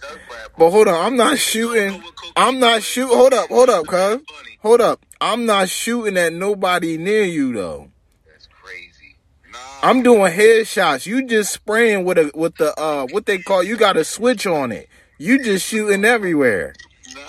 but 0.57 0.69
hold 0.71 0.87
on 0.87 1.05
I'm 1.05 1.15
not 1.17 1.37
shooting 1.37 2.03
I'm 2.35 2.59
not 2.59 2.83
shoot 2.83 3.07
hold 3.07 3.33
up 3.33 3.49
hold 3.49 3.69
up 3.69 3.85
cuz 3.87 4.19
hold 4.61 4.81
up 4.81 5.05
I'm 5.19 5.45
not 5.45 5.69
shooting 5.69 6.17
at 6.17 6.33
nobody 6.33 6.97
near 6.97 7.23
you 7.23 7.53
though 7.53 7.89
That's 8.27 8.47
crazy. 8.47 9.15
Nah, 9.51 9.57
I'm 9.83 10.01
doing 10.03 10.31
headshots. 10.33 11.05
You 11.05 11.25
just 11.27 11.53
spraying 11.53 12.05
with 12.05 12.17
a 12.17 12.31
with 12.35 12.55
the 12.55 12.77
uh 12.79 13.05
what 13.11 13.25
they 13.25 13.37
call 13.37 13.63
you 13.63 13.77
got 13.77 13.97
a 13.97 14.03
switch 14.03 14.45
on 14.47 14.71
it. 14.71 14.89
You 15.19 15.43
just 15.43 15.65
shooting 15.67 16.03
everywhere. 16.05 16.73
Nah, 17.13 17.21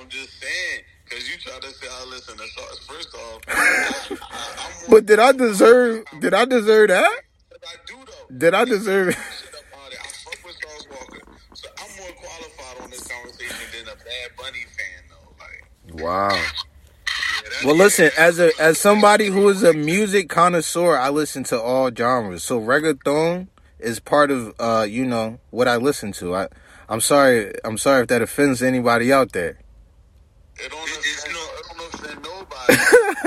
I'm 0.00 0.08
just 0.08 0.40
saying 0.40 0.80
because 1.04 1.28
you 1.28 1.36
try 1.38 1.58
to 1.60 1.68
say, 1.70 1.86
"I 1.90 2.04
listen. 2.06 2.38
First 2.88 3.14
off, 3.14 3.40
I, 3.48 3.52
I, 3.52 3.92
I'm 4.08 4.16
more 4.16 4.18
But 4.88 5.06
did 5.06 5.18
I 5.18 5.32
deserve 5.32 6.04
did 6.20 6.34
I 6.34 6.44
deserve 6.44 6.88
that? 6.88 7.04
I 7.66 7.74
do 7.86 7.94
though. 8.06 8.36
Did 8.36 8.54
I 8.54 8.64
deserve 8.64 9.14
Shit 9.14 9.54
up 9.54 9.80
on 9.84 9.92
it. 9.92 9.98
I 10.00 10.06
fuck 10.06 10.44
with 10.44 10.54
Sauce 10.62 10.86
Walka, 10.90 11.20
so 11.54 11.68
I'm 11.78 11.96
more 11.98 12.12
qualified 12.12 12.82
on 12.84 12.90
this 12.90 13.06
conversation 13.06 13.66
than 13.72 13.92
a 13.94 13.96
Bad 13.96 14.30
Bunny 14.36 14.64
fan 14.76 15.04
though. 15.08 15.96
Like, 15.96 16.02
Wow. 16.04 16.44
Well 17.64 17.76
listen, 17.76 18.10
as 18.18 18.38
a 18.38 18.50
as 18.60 18.78
somebody 18.78 19.26
who 19.26 19.48
is 19.48 19.62
a 19.62 19.72
music 19.72 20.28
connoisseur, 20.28 20.96
I 20.96 21.08
listen 21.10 21.44
to 21.44 21.60
all 21.60 21.90
genres. 21.94 22.42
So 22.44 22.60
reggaeton 22.60 23.48
is 23.78 24.00
part 24.00 24.30
of 24.30 24.54
uh, 24.58 24.86
you 24.88 25.04
know, 25.06 25.38
what 25.50 25.68
I 25.68 25.76
listen 25.76 26.12
to. 26.12 26.34
I 26.34 26.48
I'm 26.88 27.00
sorry 27.00 27.52
I'm 27.64 27.78
sorry 27.78 28.02
if 28.02 28.08
that 28.08 28.20
offends 28.22 28.62
anybody 28.62 29.12
out 29.12 29.32
there. 29.32 29.58
It 30.56 30.70
don't 30.70 30.82
It- 30.88 30.98
it's 30.98 31.24
offend, 31.24 31.34
no- 31.34 31.50
it 31.58 31.64
don't 31.78 31.94
offend 31.94 32.22
nobody. 32.22 32.74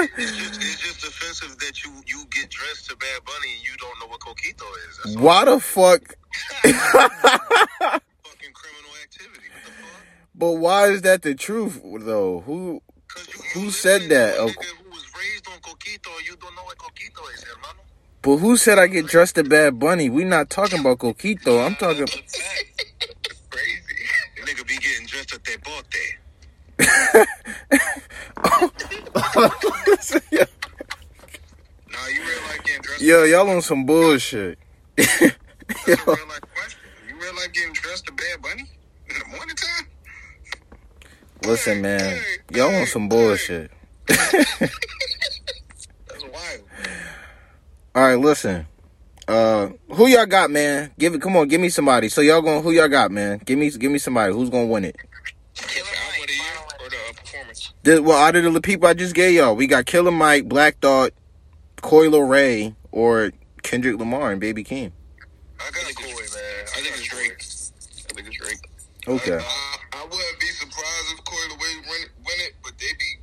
It's 0.20 0.38
just, 0.38 0.62
it's 0.62 0.82
just 0.82 1.02
offensive 1.38 1.58
that 1.60 1.84
you 1.84 1.92
you 2.06 2.26
get 2.30 2.50
dressed 2.50 2.90
to 2.90 2.96
Bad 2.96 3.24
Bunny 3.26 3.54
and 3.56 3.64
you 3.68 3.76
don't 3.78 4.00
know 4.00 4.08
what 4.08 4.20
coquito 4.20 4.66
is. 4.90 4.98
That's. 5.04 5.16
Why 5.18 5.46
the 5.46 5.60
fuck 5.60 6.02
fucking 6.64 6.80
criminal 8.54 8.92
activity. 9.04 9.48
What 9.52 9.64
the 9.66 9.72
fuck? 9.72 10.02
but 10.36 10.52
why 10.54 10.88
is 10.88 11.02
that 11.04 11.22
the 11.22 11.36
truth 11.36 11.82
though? 11.84 12.40
Who 12.42 12.82
you, 13.16 13.24
Who 13.54 13.72
said 13.72 14.10
that? 14.10 14.36
Nigga 14.38 14.44
who 14.44 14.50
was 14.90 15.06
raised 15.18 15.48
on 15.48 15.60
coquito, 15.60 16.10
you 16.26 16.36
don't 16.38 16.56
know 16.56 16.64
what 16.64 16.78
coquito 16.78 17.24
is, 17.34 17.44
hermano. 17.44 17.80
but 18.22 18.38
who 18.38 18.58
said 18.58 18.80
I 18.80 18.88
get 18.88 19.08
dressed 19.08 19.36
to 19.36 19.44
Bad 19.44 19.80
Bunny? 19.80 20.10
We 20.10 20.24
not 20.24 20.50
talking 20.50 20.80
about 20.80 21.00
Coquito. 21.00 21.64
I'm 21.66 21.76
talking 21.76 22.06
That's 22.06 22.16
a 22.16 22.42
fact. 22.42 22.86
It's 23.26 23.42
crazy. 23.50 24.06
Nigga 24.44 24.66
be 24.68 24.78
getting 24.78 25.06
dressed 25.08 25.34
at 25.34 25.44
their. 25.44 25.58
Nah, 31.98 32.08
you 32.08 32.22
real 32.22 32.42
life 32.44 32.64
getting 32.64 32.82
dressed. 32.82 33.02
Yo, 33.02 33.24
y'all 33.24 33.50
on 33.50 33.62
some 33.62 33.86
bullshit. 33.86 34.60
That's 34.98 35.12
a 35.12 35.26
real 35.88 35.98
life 36.06 36.42
question. 36.54 36.80
You 37.08 37.16
real 37.20 37.36
life 37.36 37.52
getting 37.54 37.74
dressed 37.74 38.06
to 38.06 38.14
Bad 38.14 38.42
Bunny 38.42 38.66
in 39.10 39.16
the 39.18 39.26
morning 39.36 39.56
time? 39.56 39.88
Listen, 41.44 41.82
man, 41.82 42.22
y'all 42.52 42.76
on 42.76 42.86
some 42.86 43.10
bullshit. 43.10 43.72
That's 44.08 44.72
wild. 46.22 46.62
All 47.96 48.04
right, 48.04 48.20
listen. 48.20 48.68
Uh, 49.28 49.70
who 49.90 50.08
y'all 50.08 50.26
got, 50.26 50.52
man? 50.52 50.92
Give 51.00 51.14
it. 51.16 51.22
Come 51.22 51.36
on, 51.36 51.48
give 51.48 51.60
me 51.60 51.70
somebody. 51.70 52.10
So 52.10 52.22
y'all 52.22 52.42
going? 52.42 52.64
Who 52.64 52.72
y'all 52.72 52.88
got, 52.88 53.12
man? 53.12 53.42
Give 53.44 53.58
me, 53.58 53.70
give 53.72 53.92
me 53.92 53.98
somebody. 53.98 54.34
Who's 54.34 54.50
gonna 54.50 54.68
win 54.68 54.86
it? 54.86 54.96
Killer 55.56 55.88
album 55.88 56.28
the 56.28 56.86
or 56.86 56.90
the 56.90 56.96
uh, 56.96 57.14
performance? 57.14 57.74
This, 57.84 58.00
well, 58.00 58.18
out 58.18 58.36
of 58.36 58.54
the 58.54 58.62
people 58.62 58.88
I 58.88 58.94
just 58.94 59.16
gave 59.16 59.34
y'all, 59.34 59.56
we 59.56 59.68
got 59.68 59.86
Killer 59.86 60.12
Mike, 60.12 60.48
Black 60.48 60.80
Thought, 60.80 61.12
Coi 61.82 62.08
Leray, 62.08 62.76
or 62.92 63.32
Kendrick 63.64 63.98
Lamar 63.98 64.32
and 64.32 64.42
Baby 64.42 64.64
Keem. 64.64 64.92
I 65.60 65.72
got 65.72 65.96
Coi, 65.96 66.06
man. 66.06 66.66
I 66.76 66.82
think 66.82 66.96
it's 66.98 67.08
Drake. 67.08 67.32
I 68.10 68.14
think 68.14 68.28
it's 68.28 68.38
Drake. 68.38 68.70
Okay. 69.08 69.38
I, 69.38 69.78
I 69.94 70.04
wouldn't 70.04 70.40
be 70.40 70.48
surprised 70.48 71.14
if 71.14 71.24
Coi 71.24 71.36
Leray 71.36 71.76
win 71.90 72.02
it, 72.02 72.10
win 72.26 72.36
it, 72.40 72.54
but 72.64 72.74
they 72.80 72.88
be 73.00 73.16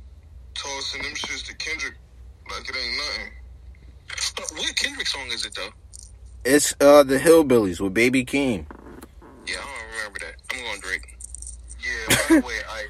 tossing 0.53 1.01
them 1.03 1.11
shits 1.13 1.45
to 1.47 1.55
Kendrick 1.55 1.95
like 2.49 2.67
it 2.69 2.75
ain't 2.75 2.97
nothing. 2.97 3.33
But 4.35 4.51
what 4.57 4.75
Kendrick 4.75 5.07
song 5.07 5.27
is 5.31 5.45
it 5.45 5.55
though? 5.55 5.69
It's 6.43 6.75
uh 6.79 7.03
the 7.03 7.17
Hillbillies 7.17 7.79
with 7.79 7.93
Baby 7.93 8.23
Keem. 8.25 8.65
Yeah, 9.47 9.55
I 9.59 9.65
don't 9.65 9.97
remember 9.97 10.19
that. 10.19 10.35
I'm 10.51 10.61
going 10.63 10.79
Drake. 10.81 11.11
Yeah, 11.85 12.15
by 12.15 12.35
the 12.41 12.47
way, 12.47 12.59
I 12.67 12.87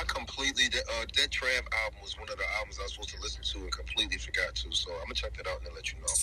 I 0.00 0.04
completely 0.04 0.64
uh, 0.66 1.04
that 1.16 1.30
Trav 1.30 1.60
album 1.84 2.00
was 2.02 2.16
one 2.18 2.28
of 2.30 2.38
the 2.38 2.44
albums 2.56 2.78
I 2.80 2.84
was 2.84 2.92
supposed 2.92 3.10
to 3.14 3.20
listen 3.20 3.42
to 3.42 3.58
and 3.58 3.72
completely 3.72 4.16
forgot 4.16 4.54
to. 4.54 4.72
So 4.72 4.92
I'm 4.94 5.04
gonna 5.04 5.14
check 5.14 5.36
that 5.36 5.46
out 5.46 5.58
and 5.58 5.66
then 5.66 5.74
let 5.74 5.92
you 5.92 5.98
know. 6.00 6.14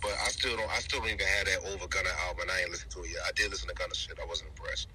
But 0.00 0.12
I 0.22 0.28
still 0.28 0.56
don't 0.56 0.70
I 0.70 0.78
still 0.78 1.00
don't 1.00 1.08
even 1.08 1.26
have 1.26 1.46
that 1.46 1.58
over 1.74 1.86
Gunna 1.88 2.10
album. 2.28 2.42
and 2.42 2.50
I 2.50 2.60
ain't 2.60 2.70
listened 2.70 2.92
to 2.92 3.00
it 3.02 3.10
yet. 3.10 3.22
I 3.26 3.32
did 3.34 3.50
listen 3.50 3.68
to 3.68 3.74
Gunna 3.74 3.94
shit. 3.94 4.18
I 4.22 4.26
wasn't 4.26 4.50
impressed. 4.50 4.88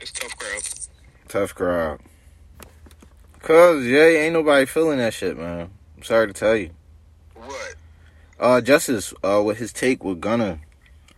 It's 0.00 0.12
tough 0.12 0.36
crowd. 0.36 0.62
Tough 1.28 1.54
crowd. 1.54 2.00
Cause 3.42 3.84
yeah, 3.84 4.04
ain't 4.04 4.32
nobody 4.32 4.66
feeling 4.66 4.98
that 4.98 5.12
shit, 5.14 5.36
man. 5.36 5.70
I'm 5.96 6.02
sorry 6.02 6.26
to 6.28 6.32
tell 6.32 6.56
you. 6.56 6.70
What? 7.34 7.74
Uh, 8.38 8.60
Justice, 8.62 9.12
uh, 9.22 9.42
with 9.44 9.58
his 9.58 9.72
take 9.72 10.02
with 10.02 10.20
Gunna. 10.20 10.60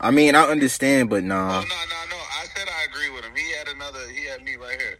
I 0.00 0.10
mean, 0.10 0.34
I 0.34 0.42
understand, 0.42 1.10
but 1.10 1.22
Oh 1.22 1.26
nah. 1.26 1.60
no, 1.60 1.60
no, 1.60 1.66
no! 2.10 2.16
I 2.16 2.44
said 2.56 2.66
I 2.68 2.84
agree 2.90 3.10
with 3.10 3.24
him. 3.24 3.32
He 3.36 3.52
had 3.52 3.68
another. 3.68 4.00
He 4.08 4.26
had 4.26 4.42
me 4.42 4.56
right 4.56 4.76
here. 4.80 4.98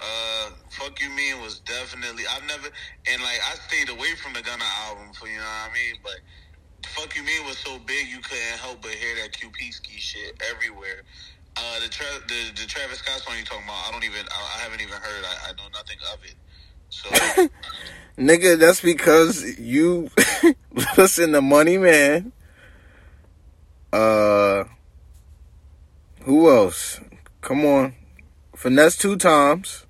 Uh, 0.00 0.50
"Fuck 0.84 1.00
You 1.00 1.08
Mean" 1.10 1.40
was 1.40 1.60
definitely. 1.60 2.24
I've 2.30 2.46
never 2.46 2.68
and 3.10 3.22
like 3.22 3.40
I 3.50 3.54
stayed 3.54 3.88
away 3.88 4.14
from 4.16 4.34
the 4.34 4.42
Gunna 4.42 4.64
album 4.86 5.14
for 5.14 5.26
you 5.26 5.38
know 5.38 5.42
what 5.42 5.70
I 5.70 5.72
mean. 5.72 5.96
But 6.02 6.20
"Fuck 6.90 7.16
You 7.16 7.22
Mean" 7.22 7.46
was 7.46 7.56
so 7.56 7.78
big 7.86 8.06
you 8.08 8.18
couldn't 8.18 8.58
help 8.60 8.82
but 8.82 8.90
hear 8.90 9.14
that 9.22 9.32
QPski 9.32 9.96
shit 9.96 10.36
everywhere. 10.52 11.02
Uh, 11.56 11.80
the, 11.80 11.88
Tra- 11.88 12.20
the 12.28 12.60
the 12.60 12.66
Travis 12.66 12.98
Scott 12.98 13.20
song 13.20 13.34
you 13.38 13.44
talking 13.44 13.64
about? 13.64 13.88
I 13.88 13.92
don't 13.92 14.04
even. 14.04 14.26
I, 14.30 14.58
I 14.58 14.62
haven't 14.62 14.82
even 14.82 14.94
heard. 14.94 15.24
I, 15.24 15.48
I 15.48 15.52
know 15.52 15.68
nothing 15.72 15.96
of 16.12 16.18
it. 16.24 16.34
So 16.90 17.08
Nigga, 18.18 18.58
that's 18.58 18.82
because 18.82 19.58
you 19.58 20.10
listen 20.98 21.32
to 21.32 21.40
Money 21.40 21.78
Man. 21.78 22.32
Uh, 23.90 24.64
who 26.24 26.50
else? 26.50 27.00
Come 27.40 27.64
on, 27.64 27.94
finesse 28.54 28.98
two 28.98 29.16
times. 29.16 29.86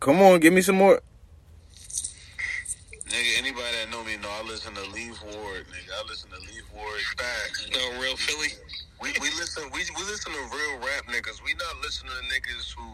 Come 0.00 0.22
on, 0.22 0.38
give 0.40 0.52
me 0.52 0.62
some 0.62 0.76
more. 0.76 1.00
nigga, 3.08 3.38
anybody 3.38 3.72
that 3.82 3.90
know 3.90 4.04
me 4.04 4.16
know 4.18 4.30
I 4.30 4.42
listen 4.46 4.74
to 4.74 4.82
Leave 4.92 5.20
Ward. 5.22 5.66
Nigga, 5.66 5.90
I 5.90 6.06
listen 6.08 6.30
to 6.30 6.38
Leave 6.38 6.64
Ward. 6.74 7.00
Facts. 7.18 7.68
No 7.72 8.00
real 8.00 8.16
Philly. 8.16 8.48
We 9.02 9.10
we 9.20 9.28
listen 9.38 9.64
we 9.72 9.80
we 9.96 10.02
listen 10.04 10.32
to 10.32 10.38
real 10.38 10.78
rap 10.78 11.06
niggas. 11.06 11.42
We 11.44 11.54
not 11.54 11.82
listening 11.82 12.12
to 12.12 12.22
niggas 12.34 12.74
who 12.76 12.86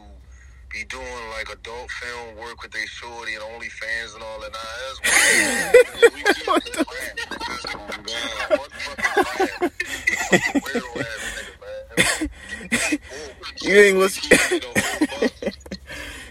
be 0.72 0.84
doing 0.84 1.30
like 1.36 1.48
adult 1.52 1.90
film 1.90 2.36
work 2.36 2.62
with 2.62 2.72
their 2.72 2.86
shorty 2.86 3.34
and 3.34 3.42
OnlyFans 3.42 4.14
and 4.14 4.22
all 4.24 4.40
that. 4.40 4.52
Nah, 4.52 4.58
that's 4.88 5.00
we 6.14 6.22
keep 6.24 6.48
it 6.48 6.76
rap, 6.76 7.18
niggas. 7.30 7.66
Oh, 7.74 7.88
God. 8.02 8.58
One 8.58 8.70
fucking 8.70 9.14
rap. 9.16 9.72
Fucking 10.30 10.62
real 10.74 10.88
rap 10.96 11.20
nigga, 11.36 11.54
man. 11.60 12.30
You 13.62 13.74
ain't 13.78 13.98
listen. 13.98 14.38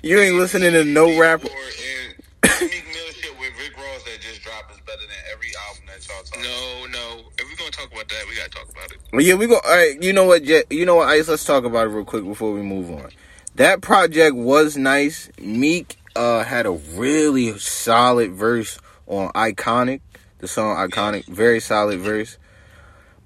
you 0.04 0.20
ain't 0.20 0.36
listening 0.36 0.74
to 0.74 0.84
no 0.84 1.18
rap. 1.20 1.44
Or 1.44 1.48
Meek 1.48 2.86
Mill 2.86 3.12
shit 3.14 3.40
with 3.40 3.52
Rick 3.58 3.78
Ross 3.78 4.04
that 4.04 4.20
just 4.22 4.44
dropped 4.44 4.72
is 4.74 4.82
better 4.82 5.00
than 5.00 5.18
every 5.32 5.52
album 5.68 5.86
that 5.88 6.06
y'all 6.08 6.24
talk. 6.24 6.40
No, 6.40 6.86
no. 6.92 7.22
If 7.40 7.50
we're 7.50 7.56
gonna 7.58 7.72
talk 7.72 7.92
about 7.92 8.10
that, 8.10 8.26
we 8.30 8.36
gotta 8.36 8.50
talk 8.50 8.70
about 8.70 8.92
it. 8.92 8.98
Well, 9.14 9.22
yeah, 9.22 9.36
we 9.36 9.48
go. 9.48 9.56
All 9.56 9.76
right, 9.76 10.02
you 10.04 10.12
know 10.12 10.26
what, 10.26 10.44
Jet? 10.44 10.70
You 10.70 10.86
know 10.86 10.96
what, 10.96 11.08
Ice? 11.08 11.30
Let's 11.30 11.46
talk 11.46 11.64
about 11.64 11.88
it 11.88 11.92
real 11.92 12.04
quick 12.04 12.26
before 12.26 12.52
we 12.52 12.62
move 12.62 12.92
on. 12.92 13.10
That 13.56 13.82
project 13.82 14.36
was 14.36 14.76
nice. 14.76 15.30
Meek 15.40 15.98
uh, 16.16 16.44
had 16.44 16.66
a 16.66 16.72
really 16.72 17.58
solid 17.58 18.34
verse 18.34 18.80
on 19.08 19.32
"Iconic," 19.32 20.02
the 20.40 20.50
song 20.50 20.76
"Iconic." 20.90 21.28
Very 21.28 21.62
solid 21.62 22.00
verse, 22.02 22.38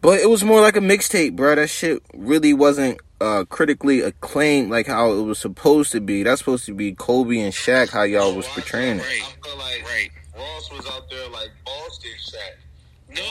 but 0.01 0.19
it 0.19 0.29
was 0.29 0.43
more 0.43 0.61
like 0.61 0.75
a 0.77 0.81
mixtape, 0.81 1.35
bro. 1.35 1.55
That 1.55 1.67
shit 1.69 2.01
really 2.13 2.53
wasn't 2.53 2.99
uh, 3.19 3.45
critically 3.49 4.01
acclaimed 4.01 4.69
like 4.69 4.87
how 4.87 5.11
it 5.13 5.21
was 5.21 5.39
supposed 5.39 5.91
to 5.93 5.99
be. 6.01 6.23
That's 6.23 6.39
supposed 6.39 6.65
to 6.65 6.73
be 6.73 6.93
Kobe 6.93 7.39
and 7.39 7.53
Shaq. 7.53 7.89
How 7.89 8.03
y'all 8.03 8.35
was 8.35 8.47
portraying 8.47 8.99
it. 8.99 9.03
Right. 9.03 9.21
I 9.23 9.47
feel 9.47 9.57
like 9.57 9.83
Right. 9.83 10.09
Ross 10.35 10.71
was 10.71 10.85
out 10.87 11.09
there 11.09 11.27
like 11.29 11.49
Boston 11.65 12.11
Shaq. 12.19 12.55
No. 13.15 13.23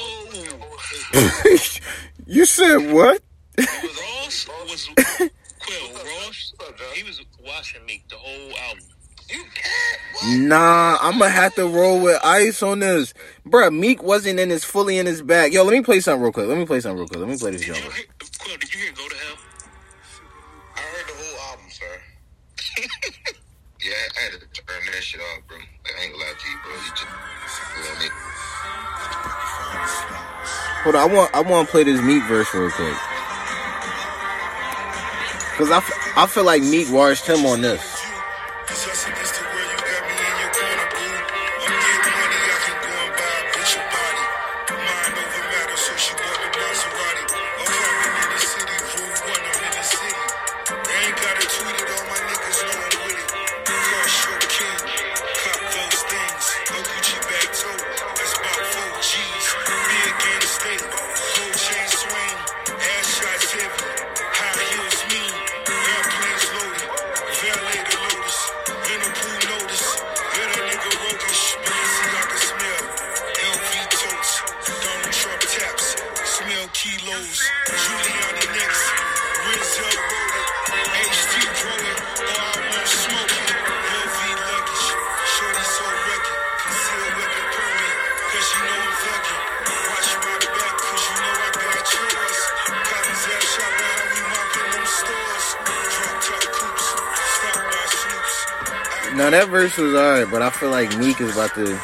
you 2.26 2.44
said 2.44 2.92
what? 2.92 3.22
Ross 3.58 4.48
was 4.68 4.88
Quill. 4.96 5.92
Ross. 5.94 6.52
He 6.94 7.02
was 7.04 7.20
watching 7.44 7.84
me 7.86 8.02
the 8.08 8.16
whole 8.16 8.58
album. 8.68 8.84
You 9.29 9.45
can't. 9.55 10.49
Nah, 10.49 10.99
I'm 11.01 11.18
gonna 11.18 11.31
have 11.31 11.55
to 11.57 11.66
roll 11.66 12.01
with 12.01 12.18
ice 12.24 12.62
on 12.62 12.81
this, 12.81 13.12
Bruh, 13.47 13.74
Meek 13.77 14.03
wasn't 14.03 14.41
in 14.41 14.51
his 14.51 14.64
fully 14.64 14.99
in 14.99 15.07
his 15.07 15.22
bag. 15.22 15.53
Yo, 15.53 15.62
let 15.62 15.72
me 15.72 15.83
play 15.83 16.01
something 16.01 16.22
real 16.22 16.33
quick. 16.33 16.49
Let 16.49 16.59
me 16.59 16.64
play 16.66 16.81
something 16.81 16.99
real 16.99 17.09
quick. 17.09 17.20
Let 17.20 17.29
me 17.29 17.37
play 17.37 17.51
this 17.53 17.61
Did 17.61 17.68
you 17.68 17.74
hear, 17.74 18.05
Quill? 18.39 18.57
Did 18.57 18.74
you 18.74 18.81
hear 18.81 18.93
"Go 18.93 19.09
to 19.09 19.14
Hell"? 19.16 19.37
I 20.77 20.81
heard 20.81 21.07
the 21.07 21.14
whole 21.14 21.51
album, 21.51 21.66
sir. 21.70 21.85
yeah, 23.85 23.93
I 24.16 24.20
had 24.22 24.33
to 24.33 24.39
turn 24.62 24.83
that 24.93 25.03
shit 25.03 25.20
off, 25.20 25.47
bro. 25.49 25.59
I 25.59 26.03
ain't 26.03 26.12
gonna 26.12 26.24
lie 26.24 26.33
to 26.39 26.51
you, 26.51 26.57
bro. 26.64 26.72
You 26.72 26.91
just, 26.91 27.03
you 27.03 27.83
know 27.83 27.91
what 27.91 27.99
I 27.99 28.03
mean? 28.03 28.12
Hold 30.85 30.95
on, 30.97 31.11
I 31.11 31.14
want 31.14 31.35
I 31.35 31.41
want 31.43 31.68
to 31.68 31.72
play 31.72 31.85
this 31.85 32.01
Meek 32.01 32.22
verse 32.24 32.53
real 32.55 32.70
quick. 32.70 32.97
Cause 35.57 35.70
I, 35.70 35.79
f- 35.79 36.12
I 36.16 36.27
feel 36.27 36.45
like 36.45 36.62
Meek 36.62 36.93
washed 36.93 37.27
him 37.27 37.47
on 37.47 37.62
this. 37.62 37.95
Cause 38.66 38.88
I 38.88 38.94
said 38.94 39.14
this 39.14 39.36
but 100.24 100.40
I 100.40 100.50
feel 100.50 100.70
like 100.70 100.96
Meek 100.96 101.20
is 101.20 101.32
about 101.32 101.54
to 101.54 101.78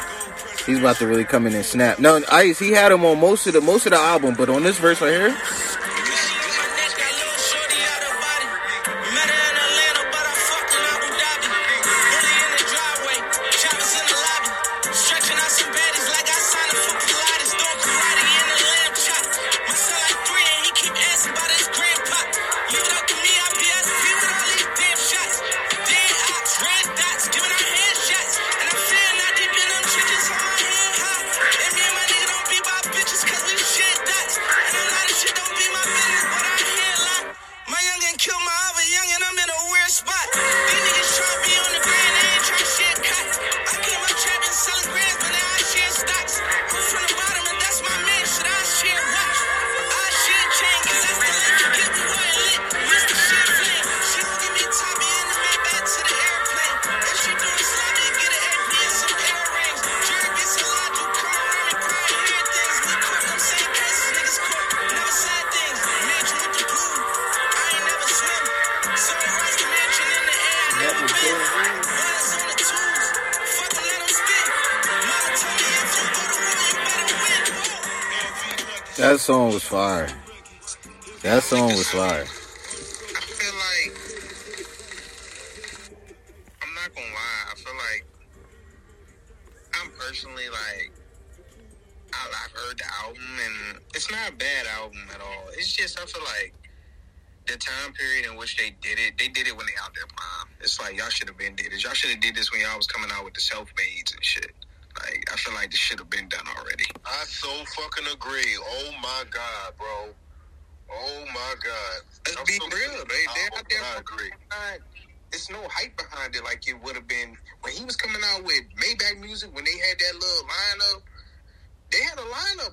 he's 0.65 0.79
about 0.79 0.95
to 0.97 1.07
really 1.07 1.25
come 1.25 1.45
in 1.45 1.53
and 1.53 1.65
snap. 1.65 1.99
No, 1.99 2.21
Ice 2.31 2.59
he 2.59 2.71
had 2.71 2.91
him 2.91 3.05
on 3.05 3.19
most 3.19 3.45
of 3.47 3.53
the 3.53 3.61
most 3.61 3.85
of 3.85 3.91
the 3.91 3.99
album, 3.99 4.33
but 4.35 4.49
on 4.49 4.63
this 4.63 4.79
verse 4.79 5.01
right 5.01 5.11
here, 5.11 5.37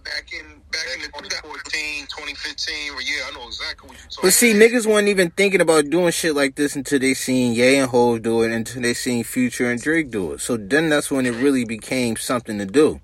back 0.05 0.33
in 0.33 0.61
back 0.71 0.87
in 0.95 1.01
the 1.03 1.09
2014, 1.09 2.07
2015, 2.07 2.93
or 2.95 3.03
yeah, 3.03 3.29
I 3.29 3.35
know 3.35 3.47
exactly 3.47 3.89
what 3.89 3.99
you're 3.99 4.09
talking 4.09 4.29
But 4.29 4.33
see, 4.33 4.53
niggas 4.55 4.87
weren't 4.87 5.09
even 5.09 5.31
thinking 5.31 5.61
about 5.61 5.91
doing 5.91 6.11
shit 6.13 6.35
like 6.35 6.55
this 6.57 6.77
until 6.77 6.99
they 6.99 7.15
seen 7.15 7.55
Ye 7.55 7.77
and 7.77 7.91
Hove 7.91 8.23
do 8.23 8.43
it, 8.43 8.53
until 8.53 8.83
they 8.83 8.95
seen 8.95 9.25
Future 9.25 9.71
and 9.71 9.81
Drake 9.81 10.11
do 10.11 10.33
it. 10.33 10.41
So 10.41 10.57
then 10.57 10.89
that's 10.89 11.11
when 11.11 11.27
it 11.27 11.33
really 11.43 11.65
became 11.65 12.17
something 12.17 12.59
to 12.59 12.67
do. 12.67 13.01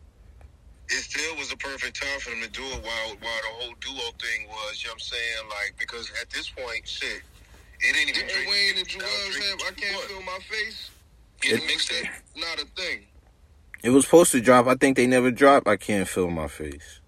it 0.88 1.02
still 1.02 1.36
was 1.36 1.50
the 1.50 1.56
perfect 1.56 2.00
time 2.00 2.20
for 2.20 2.30
them 2.30 2.42
to 2.42 2.50
do 2.50 2.62
it 2.62 2.82
while 2.84 3.08
while 3.20 3.42
the 3.42 3.52
whole 3.58 3.74
duo 3.80 4.06
thing 4.22 4.46
was, 4.48 4.82
you 4.82 4.88
know 4.88 4.92
what 4.92 4.94
I'm 4.94 4.98
saying? 5.00 5.48
Like, 5.50 5.74
because 5.78 6.10
at 6.22 6.30
this 6.30 6.48
point, 6.50 6.86
shit, 6.86 7.22
it 7.80 7.96
ain't 7.96 8.08
even 8.10 8.26
Didn't 8.26 8.30
Drake- 8.30 8.48
Wayne 8.48 8.78
and 8.78 8.88
now 8.98 9.06
Drake 9.30 9.44
have 9.50 9.60
I 9.66 9.70
Can't? 9.80 10.04
Feel 10.08 10.22
My 10.22 10.38
Face? 10.48 10.90
Yeah, 11.44 11.56
It- 11.56 11.62
mixtape. 11.62 12.08
Not 12.36 12.60
a 12.62 12.66
thing. 12.80 13.06
It 13.82 13.90
was 13.90 14.04
supposed 14.04 14.32
to 14.32 14.40
drop. 14.40 14.66
I 14.66 14.74
think 14.74 14.96
they 14.96 15.06
never 15.06 15.30
dropped. 15.30 15.68
I 15.68 15.76
can't 15.76 16.08
feel 16.08 16.30
my 16.30 16.48
face. 16.48 17.00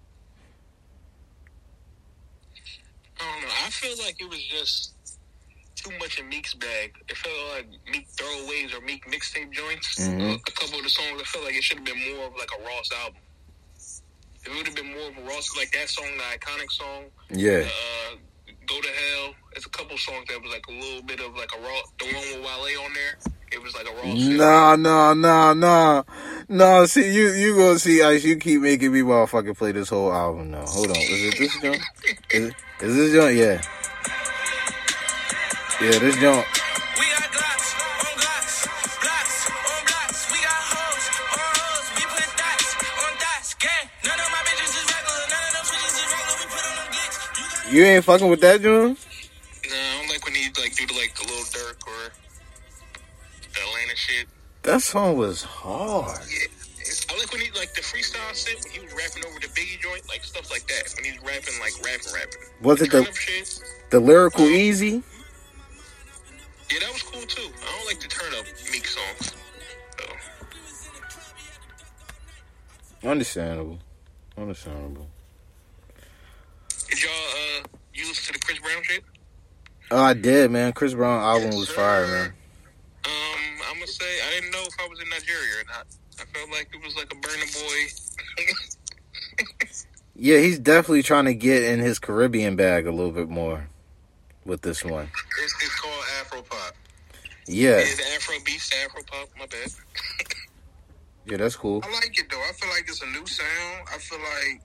I 3.19 3.23
don't 3.23 3.41
know. 3.41 3.47
I 3.65 3.69
feel 3.69 3.95
like 4.05 4.15
it 4.21 4.29
was 4.29 4.41
just 4.43 4.93
too 5.75 5.91
much 5.99 6.19
in 6.19 6.27
Meek's 6.29 6.53
bag. 6.53 6.93
It 7.09 7.17
felt 7.17 7.35
like 7.55 7.67
Meek 7.91 8.07
throwaways 8.15 8.77
or 8.77 8.81
Meek 8.81 9.05
mixtape 9.07 9.51
joints. 9.51 9.99
Mhm. 9.99 10.33
Uh, 10.33 10.35
a 10.35 10.51
couple 10.51 10.77
of 10.77 10.83
the 10.83 10.89
songs, 10.89 11.21
I 11.21 11.25
felt 11.25 11.45
like 11.45 11.55
it 11.55 11.63
should 11.63 11.77
have 11.77 11.85
been 11.85 12.15
more 12.15 12.27
of 12.27 12.35
like 12.35 12.49
a 12.57 12.63
Ross 12.63 12.89
album. 13.03 13.21
It 14.45 14.55
would 14.55 14.65
have 14.67 14.75
been 14.75 14.91
more 14.93 15.09
of 15.09 15.17
a 15.17 15.21
Ross, 15.21 15.55
like 15.57 15.71
that 15.73 15.89
song, 15.89 16.05
the 16.17 16.23
iconic 16.37 16.71
song, 16.71 17.05
Yeah. 17.29 17.67
uh, 17.67 18.15
Go 18.65 18.79
to 18.81 18.87
Hell. 18.87 19.35
It's 19.53 19.65
a 19.65 19.69
couple 19.69 19.97
songs 19.97 20.27
that 20.29 20.41
was 20.41 20.51
like 20.51 20.65
a 20.67 20.71
little 20.71 21.01
bit 21.01 21.19
of 21.19 21.35
like 21.35 21.49
a 21.57 21.59
Ross, 21.59 21.91
the 21.99 22.05
one 22.05 22.15
with 22.15 22.45
Wale 22.45 22.81
on 22.81 22.93
there. 22.93 23.19
It 23.51 23.61
was 23.63 23.73
like 23.73 23.87
a 23.87 23.91
Ross. 23.95 24.03
feel. 24.03 24.37
No, 24.37 24.75
no, 24.75 25.13
no, 25.13 25.53
no, 25.53 26.05
no. 26.47 26.85
See, 26.85 27.11
you 27.13 27.29
you 27.29 27.55
gonna 27.57 27.79
see 27.79 28.01
Ice. 28.03 28.23
You 28.23 28.37
keep 28.37 28.61
making 28.61 28.91
me 28.91 29.01
motherfucking 29.01 29.57
play 29.57 29.71
this 29.71 29.89
whole 29.89 30.13
album 30.13 30.51
now. 30.51 30.65
Hold 30.67 30.91
on, 30.91 30.97
is 30.97 31.33
it 31.33 31.37
this 31.39 31.57
joint? 31.61 31.81
Is, 32.31 32.45
it, 32.49 32.55
is 32.81 32.95
this 32.95 33.13
joint? 33.13 33.35
Yeah, 33.37 33.61
yeah, 35.81 35.99
this 35.99 36.15
joint. 36.17 36.45
We 36.99 37.05
got 37.09 37.31
glocks 37.33 37.73
on 37.73 38.17
glocks, 38.21 39.01
blocks 39.01 40.49
That 54.69 54.83
song 54.83 55.17
was 55.17 55.41
hard. 55.41 56.21
Yeah. 56.29 56.45
I 57.09 57.17
like 57.17 57.31
when 57.31 57.41
he 57.41 57.49
like 57.57 57.73
the 57.73 57.81
freestyle 57.81 58.35
shit 58.35 58.63
when 58.63 58.71
he 58.71 58.79
was 58.79 58.93
rapping 58.93 59.25
over 59.25 59.39
the 59.39 59.47
Biggie 59.47 59.79
joint, 59.79 60.07
like 60.07 60.23
stuff 60.23 60.51
like 60.51 60.67
that. 60.67 60.93
When 60.95 61.05
he's 61.05 61.19
rapping 61.23 61.59
like 61.59 61.73
rapping, 61.83 62.13
rapping. 62.13 62.39
Was 62.61 62.79
it 62.79 62.91
the 62.91 63.11
shit. 63.11 63.63
the 63.89 63.99
lyrical 63.99 64.45
easy? 64.45 65.01
Yeah, 66.71 66.81
that 66.81 66.93
was 66.93 67.01
cool 67.01 67.23
too. 67.23 67.51
I 67.51 67.77
don't 67.77 67.87
like 67.87 67.99
the 67.99 68.09
turn 68.09 68.31
up 68.37 68.45
Meek 68.71 68.85
songs. 68.85 69.33
So 73.01 73.09
Understandable. 73.09 73.79
Understandable. 74.37 75.07
did 76.89 77.01
y'all 77.01 77.11
uh 77.11 77.63
you 77.95 78.07
listen 78.07 78.33
to 78.35 78.39
the 78.39 78.45
Chris 78.45 78.59
Brown 78.59 78.83
shit? 78.83 79.03
Oh, 79.89 80.03
I 80.03 80.13
did, 80.13 80.51
man. 80.51 80.73
Chris 80.73 80.93
Brown 80.93 81.23
album 81.23 81.57
was 81.57 81.69
fire, 81.69 82.05
man. 82.05 82.33
I'm 83.67 83.75
gonna 83.75 83.87
say 83.87 84.05
I 84.27 84.39
didn't 84.39 84.51
know 84.51 84.63
if 84.63 84.75
I 84.79 84.87
was 84.87 84.99
in 84.99 85.09
Nigeria 85.09 85.61
or 85.61 85.65
not. 85.67 85.87
I 86.19 86.25
felt 86.37 86.49
like 86.51 86.69
it 86.73 86.83
was 86.83 86.95
like 86.95 87.11
a 87.11 87.15
Burna 87.15 87.47
Boy. 87.53 88.45
Yeah, 90.21 90.39
he's 90.39 90.59
definitely 90.59 91.03
trying 91.03 91.25
to 91.25 91.33
get 91.33 91.63
in 91.63 91.79
his 91.79 91.97
Caribbean 91.97 92.57
bag 92.57 92.85
a 92.87 92.91
little 92.91 93.13
bit 93.13 93.29
more 93.29 93.69
with 94.43 94.61
this 94.61 94.83
one. 94.83 95.09
It's, 95.41 95.63
it's 95.63 95.79
called 95.79 96.03
Afro 96.19 96.41
Pop. 96.41 96.73
Yeah, 97.47 97.77
the 97.77 98.03
Afro 98.15 98.35
beats, 98.45 98.69
the 98.69 98.75
Afro 98.83 99.01
pop. 99.09 99.29
My 99.39 99.45
bad. 99.45 99.71
yeah, 101.25 101.37
that's 101.37 101.55
cool. 101.55 101.81
I 101.83 101.91
like 101.93 102.19
it 102.19 102.29
though. 102.29 102.37
I 102.37 102.51
feel 102.51 102.69
like 102.69 102.83
it's 102.87 103.01
a 103.01 103.07
new 103.07 103.25
sound. 103.25 103.87
I 103.91 103.97
feel 103.97 104.19
like 104.19 104.61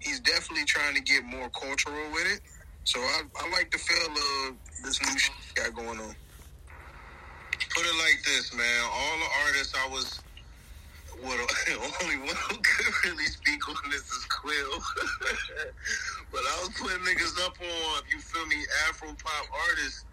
he's 0.00 0.20
definitely 0.20 0.66
trying 0.66 0.94
to 0.94 1.00
get 1.00 1.24
more 1.24 1.48
cultural 1.48 2.10
with 2.12 2.26
it. 2.34 2.40
So 2.84 3.00
I, 3.00 3.22
I 3.40 3.50
like 3.50 3.70
the 3.70 3.78
feel 3.78 4.12
of 4.50 4.56
this 4.84 5.00
new 5.02 5.18
shit 5.18 5.34
got 5.54 5.74
going 5.74 5.98
on. 5.98 6.14
Put 7.68 7.84
it 7.84 7.96
like 8.00 8.24
this, 8.24 8.54
man. 8.54 8.80
All 8.84 9.18
the 9.18 9.30
artists 9.46 9.74
I 9.76 9.88
was. 9.88 10.20
What 11.20 11.36
only 12.02 12.16
one 12.16 12.36
who 12.48 12.56
could 12.62 12.94
really 13.04 13.26
speak 13.26 13.68
on 13.68 13.90
this 13.90 14.02
is 14.02 14.24
Quill. 14.24 14.80
But 16.32 16.40
I 16.46 16.60
was 16.60 16.70
putting 16.78 17.02
niggas 17.02 17.44
up 17.44 17.58
on, 17.58 18.02
you 18.08 18.20
feel 18.20 18.46
me, 18.46 18.56
Afro 18.88 19.08
pop 19.08 19.46
artists 19.68 20.04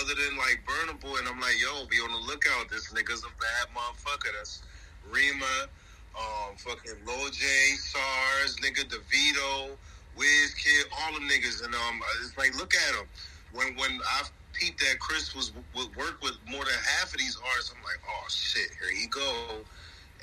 other 0.00 0.14
than 0.14 0.36
like 0.36 0.60
Burna 0.66 1.00
Boy, 1.00 1.18
and 1.18 1.28
I'm 1.28 1.40
like, 1.40 1.56
yo, 1.60 1.86
be 1.86 1.96
on 1.96 2.12
the 2.12 2.26
lookout. 2.28 2.68
This 2.70 2.92
nigga's 2.92 3.24
a 3.24 3.32
bad 3.40 3.72
motherfucker. 3.72 4.32
That's 4.36 4.62
Rema, 5.10 5.68
um, 6.16 6.56
fucking 6.56 7.00
Lojay, 7.06 7.76
SARS, 7.76 8.56
nigga 8.56 8.84
Davido, 8.84 9.70
Wiz 10.16 10.54
Kid, 10.54 10.86
all 10.92 11.14
the 11.14 11.20
niggas, 11.20 11.64
and 11.64 11.74
um, 11.74 12.00
it's 12.22 12.36
like, 12.36 12.56
look 12.56 12.74
at 12.74 12.94
them. 12.94 13.06
When 13.52 13.74
when 13.76 14.00
I 14.04 14.22
that 14.60 14.98
Chris 14.98 15.34
was 15.34 15.52
would 15.74 15.94
work 15.96 16.22
with 16.22 16.36
more 16.48 16.64
than 16.64 16.74
half 16.98 17.12
of 17.12 17.18
these 17.18 17.38
artists, 17.42 17.74
I'm 17.74 17.82
like, 17.82 18.00
oh 18.06 18.26
shit, 18.28 18.70
here 18.80 18.94
he 18.96 19.06
go. 19.06 19.60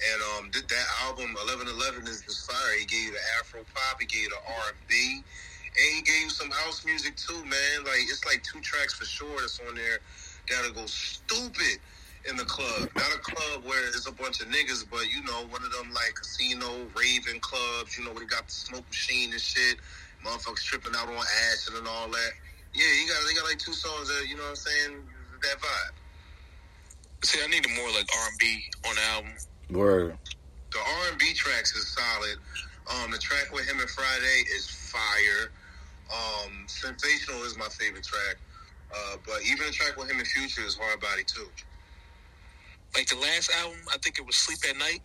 And 0.01 0.19
um, 0.33 0.49
did 0.49 0.67
that 0.67 0.87
album 1.05 1.35
1111 1.37 2.07
is 2.07 2.21
just 2.21 2.49
fire. 2.49 2.79
He 2.79 2.85
gave 2.85 3.05
you 3.05 3.11
the 3.11 3.23
Afro 3.39 3.61
pop, 3.75 4.01
he 4.01 4.07
gave 4.07 4.23
you 4.23 4.29
the 4.29 4.41
R 4.47 4.73
and 4.73 4.87
B, 4.87 5.21
and 5.21 5.89
he 5.95 6.01
gave 6.01 6.23
you 6.23 6.29
some 6.29 6.49
house 6.49 6.85
music 6.85 7.15
too, 7.15 7.37
man. 7.45 7.85
Like 7.85 8.01
it's 8.09 8.25
like 8.25 8.41
two 8.43 8.59
tracks 8.61 8.93
for 8.95 9.05
sure 9.05 9.41
that's 9.41 9.59
on 9.67 9.75
there 9.75 9.99
that'll 10.49 10.73
go 10.73 10.85
stupid 10.85 11.79
in 12.29 12.37
the 12.37 12.45
club. 12.45 12.89
Not 12.95 13.13
a 13.13 13.19
club 13.19 13.63
where 13.65 13.87
it's 13.87 14.07
a 14.07 14.11
bunch 14.11 14.41
of 14.41 14.47
niggas, 14.47 14.85
but 14.89 15.05
you 15.11 15.23
know, 15.23 15.45
one 15.49 15.63
of 15.63 15.71
them 15.71 15.91
like 15.93 16.15
casino, 16.15 16.87
raving 16.95 17.39
clubs, 17.41 17.97
you 17.97 18.05
know, 18.05 18.11
where 18.11 18.21
they 18.21 18.25
got 18.25 18.47
the 18.47 18.53
smoke 18.53 18.87
machine 18.87 19.31
and 19.31 19.41
shit. 19.41 19.77
Motherfuckers 20.25 20.63
tripping 20.63 20.93
out 20.95 21.09
on 21.09 21.15
acid 21.51 21.75
and 21.77 21.87
all 21.87 22.09
that. 22.09 22.31
Yeah, 22.73 22.83
he 22.83 23.07
got 23.07 23.17
they 23.27 23.33
got 23.33 23.45
like 23.45 23.59
two 23.59 23.73
songs 23.73 24.07
that, 24.07 24.27
you 24.27 24.35
know 24.35 24.43
what 24.43 24.49
I'm 24.49 24.55
saying, 24.55 25.03
that 25.43 25.57
vibe. 25.59 25.95
See, 27.23 27.39
I 27.43 27.47
needed 27.47 27.69
more 27.75 27.89
like 27.91 28.07
R 28.17 28.27
and 28.29 28.39
B 28.39 28.63
on 28.87 28.95
the 28.95 29.01
album. 29.13 29.31
Word. 29.69 30.17
The 30.71 30.79
R 30.79 31.09
and 31.09 31.19
B 31.19 31.33
tracks 31.33 31.75
is 31.75 31.87
solid. 31.87 32.37
Um, 32.89 33.11
the 33.11 33.17
track 33.17 33.51
with 33.53 33.67
him 33.67 33.79
and 33.79 33.89
Friday 33.89 34.43
is 34.55 34.67
fire. 34.67 35.51
Um, 36.11 36.65
Sensational 36.67 37.43
is 37.43 37.57
my 37.57 37.67
favorite 37.67 38.03
track. 38.03 38.37
Uh, 38.93 39.17
but 39.25 39.41
even 39.43 39.67
the 39.67 39.71
track 39.71 39.97
with 39.97 40.09
him 40.09 40.17
and 40.17 40.27
Future 40.27 40.65
is 40.65 40.75
hard 40.75 40.99
body 40.99 41.23
too. 41.23 41.47
Like 42.95 43.07
the 43.07 43.15
last 43.15 43.51
album, 43.61 43.79
I 43.93 43.97
think 43.99 44.19
it 44.19 44.25
was 44.25 44.35
Sleep 44.35 44.59
at 44.69 44.77
Night. 44.77 45.01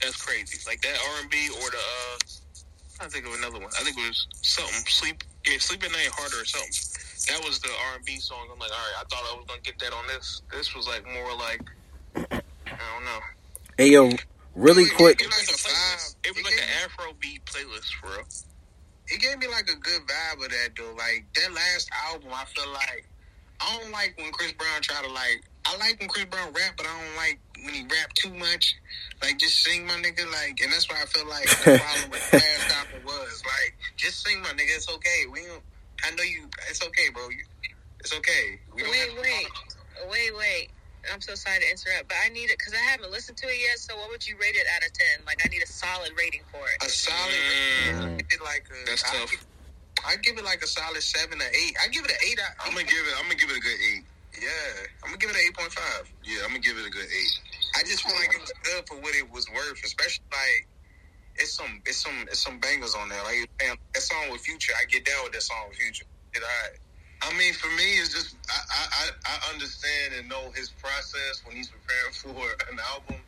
That's 0.00 0.16
crazy. 0.16 0.58
Like 0.66 0.80
that 0.82 0.96
R 1.14 1.20
and 1.22 1.30
B 1.30 1.48
or 1.62 1.70
the 1.70 1.76
uh, 1.76 3.04
I 3.04 3.08
think 3.08 3.26
of 3.26 3.34
another 3.34 3.58
one. 3.58 3.70
I 3.78 3.82
think 3.82 3.96
it 3.98 4.06
was 4.06 4.26
something 4.42 4.84
Sleep. 4.86 5.24
Yeah, 5.50 5.58
Sleep 5.58 5.82
at 5.82 5.90
Night 5.90 6.06
harder 6.12 6.42
or 6.42 6.44
something. 6.44 6.70
That 7.26 7.44
was 7.44 7.58
the 7.58 7.70
R 7.90 7.96
and 7.96 8.04
B 8.04 8.16
song. 8.18 8.46
I'm 8.52 8.58
like, 8.60 8.70
all 8.70 8.78
right, 8.78 9.02
I 9.02 9.04
thought 9.10 9.26
I 9.32 9.34
was 9.34 9.44
gonna 9.48 9.60
get 9.62 9.80
that 9.80 9.92
on 9.92 10.06
this. 10.06 10.42
This 10.52 10.76
was 10.76 10.86
like 10.86 11.04
more 11.04 11.34
like 11.36 11.60
I 12.14 12.40
don't 12.94 13.04
know. 13.04 13.18
Hey 13.76 13.90
yo, 13.90 14.10
really 14.54 14.86
quick. 14.94 15.20
It 15.20 15.26
was 15.26 15.34
like 15.42 15.50
a 15.50 15.58
playlist. 15.58 16.16
It 16.22 16.36
was 16.36 16.44
like 16.44 16.54
an 16.54 16.68
Afro 16.84 17.12
beat 17.18 17.44
playlist 17.46 17.90
for 18.00 18.10
real. 18.10 18.26
He 19.08 19.18
gave 19.18 19.38
me 19.38 19.48
like 19.48 19.68
a 19.68 19.74
good 19.74 20.02
vibe 20.06 20.44
of 20.44 20.50
that 20.50 20.70
though. 20.78 20.94
Like 20.96 21.26
that 21.34 21.52
last 21.52 21.90
album, 22.06 22.30
I 22.32 22.44
feel 22.44 22.72
like 22.72 23.08
I 23.60 23.76
don't 23.76 23.90
like 23.90 24.14
when 24.18 24.30
Chris 24.30 24.52
Brown 24.52 24.82
try 24.82 25.02
to 25.02 25.12
like. 25.12 25.42
I 25.66 25.76
like 25.76 26.00
when 26.00 26.08
Chris 26.08 26.24
Brown 26.26 26.52
rap, 26.52 26.74
but 26.76 26.86
I 26.86 26.92
don't 26.98 27.16
like 27.16 27.38
when 27.64 27.74
he 27.74 27.82
rap 27.82 28.12
too 28.14 28.32
much. 28.34 28.76
Like 29.22 29.38
just 29.38 29.62
sing 29.62 29.86
my 29.86 29.94
nigga, 29.94 30.24
like, 30.32 30.60
and 30.62 30.72
that's 30.72 30.88
why 30.88 30.96
I 31.02 31.06
feel 31.06 31.28
like 31.28 31.44
the 31.48 31.78
problem 31.78 32.10
with 32.10 32.30
the 32.30 32.36
last 32.38 32.76
album 32.76 33.04
was 33.04 33.42
like, 33.44 33.76
just 33.96 34.24
sing 34.24 34.40
my 34.40 34.48
nigga. 34.48 34.76
It's 34.76 34.88
okay. 34.88 35.24
We, 35.30 35.40
don't, 35.46 35.62
I 36.04 36.14
know 36.16 36.22
you. 36.22 36.48
It's 36.68 36.82
okay, 36.82 37.10
bro. 37.12 37.28
It's 38.00 38.16
okay. 38.16 38.58
We 38.74 38.82
don't 38.82 38.90
Wait, 38.90 39.10
wait, 39.20 39.46
wait, 40.08 40.36
wait. 40.36 40.68
I'm 41.12 41.20
so 41.20 41.34
sorry 41.34 41.60
to 41.60 41.70
interrupt, 41.70 42.08
but 42.08 42.16
I 42.24 42.28
need 42.28 42.52
it 42.52 42.58
because 42.58 42.74
I 42.74 42.84
haven't 42.84 43.10
listened 43.10 43.38
to 43.38 43.46
it 43.48 43.56
yet. 43.60 43.78
So, 43.78 43.96
what 43.96 44.10
would 44.10 44.26
you 44.26 44.36
rate 44.36 44.56
it 44.56 44.66
out 44.76 44.84
of 44.84 44.92
ten? 44.92 45.24
Like, 45.24 45.40
I 45.44 45.48
need 45.48 45.62
a 45.62 45.66
solid 45.66 46.12
rating 46.16 46.44
for 46.52 46.60
it. 46.60 46.76
A 46.84 46.88
solid. 46.88 47.32
Mm. 47.88 48.04
I 48.04 48.16
give 48.20 48.40
it 48.40 48.44
like 48.44 48.68
a. 48.68 48.86
That's 48.86 49.04
I 49.04 49.16
tough. 49.16 49.30
Give, 49.30 49.46
I 50.04 50.16
give 50.16 50.36
it 50.36 50.44
like 50.44 50.62
a 50.62 50.66
solid 50.66 51.02
seven 51.02 51.40
or 51.40 51.50
eight. 51.56 51.76
I 51.82 51.88
give 51.88 52.04
it 52.04 52.10
an 52.10 52.20
eight. 52.28 52.38
I, 52.40 52.66
I'm 52.66 52.72
gonna 52.72 52.84
give 52.84 53.00
it. 53.00 53.14
I'm 53.16 53.24
gonna 53.24 53.36
give 53.36 53.50
it 53.50 53.56
a 53.56 53.60
good 53.60 53.80
eight. 53.80 54.04
Yeah, 54.40 54.48
I'm 55.04 55.12
gonna 55.12 55.18
give 55.18 55.30
it 55.30 55.36
an 55.36 55.42
eight 55.46 55.56
point 55.56 55.72
five. 55.72 56.08
Yeah, 56.24 56.42
I'm 56.44 56.56
gonna 56.56 56.64
give 56.64 56.78
it 56.78 56.86
a 56.86 56.90
good 56.90 57.04
eight. 57.04 57.34
I 57.76 57.84
just 57.84 58.02
feel 58.02 58.16
like 58.16 58.32
it 58.32 58.40
was 58.40 58.52
good 58.64 58.88
for 58.88 58.96
what 58.96 59.14
it 59.14 59.28
was 59.30 59.46
worth, 59.52 59.84
especially 59.84 60.24
like 60.32 60.66
it's 61.36 61.54
some 61.54 61.82
it's 61.84 62.00
some 62.02 62.24
it's 62.28 62.40
some 62.42 62.58
bangers 62.58 62.94
on 62.94 63.08
there. 63.10 63.22
Like 63.24 63.50
damn, 63.58 63.76
that 63.94 64.00
song 64.00 64.32
with 64.32 64.40
Future, 64.40 64.72
I 64.80 64.86
get 64.86 65.04
down 65.04 65.24
with 65.24 65.32
that 65.34 65.42
song 65.42 65.68
with 65.68 65.76
Future. 65.76 66.04
It 66.34 66.40
alright. 66.40 66.80
I 67.22 67.36
mean, 67.36 67.52
for 67.52 67.68
me, 67.76 68.00
it's 68.00 68.14
just 68.14 68.36
I, 68.48 68.56
I, 68.56 68.82
I 68.96 69.10
I 69.28 69.52
understand 69.52 70.14
and 70.18 70.28
know 70.28 70.50
his 70.56 70.70
process 70.70 71.42
when 71.44 71.56
he's 71.56 71.68
preparing 71.68 72.12
for 72.24 72.72
an 72.72 72.80
album, 72.96 73.20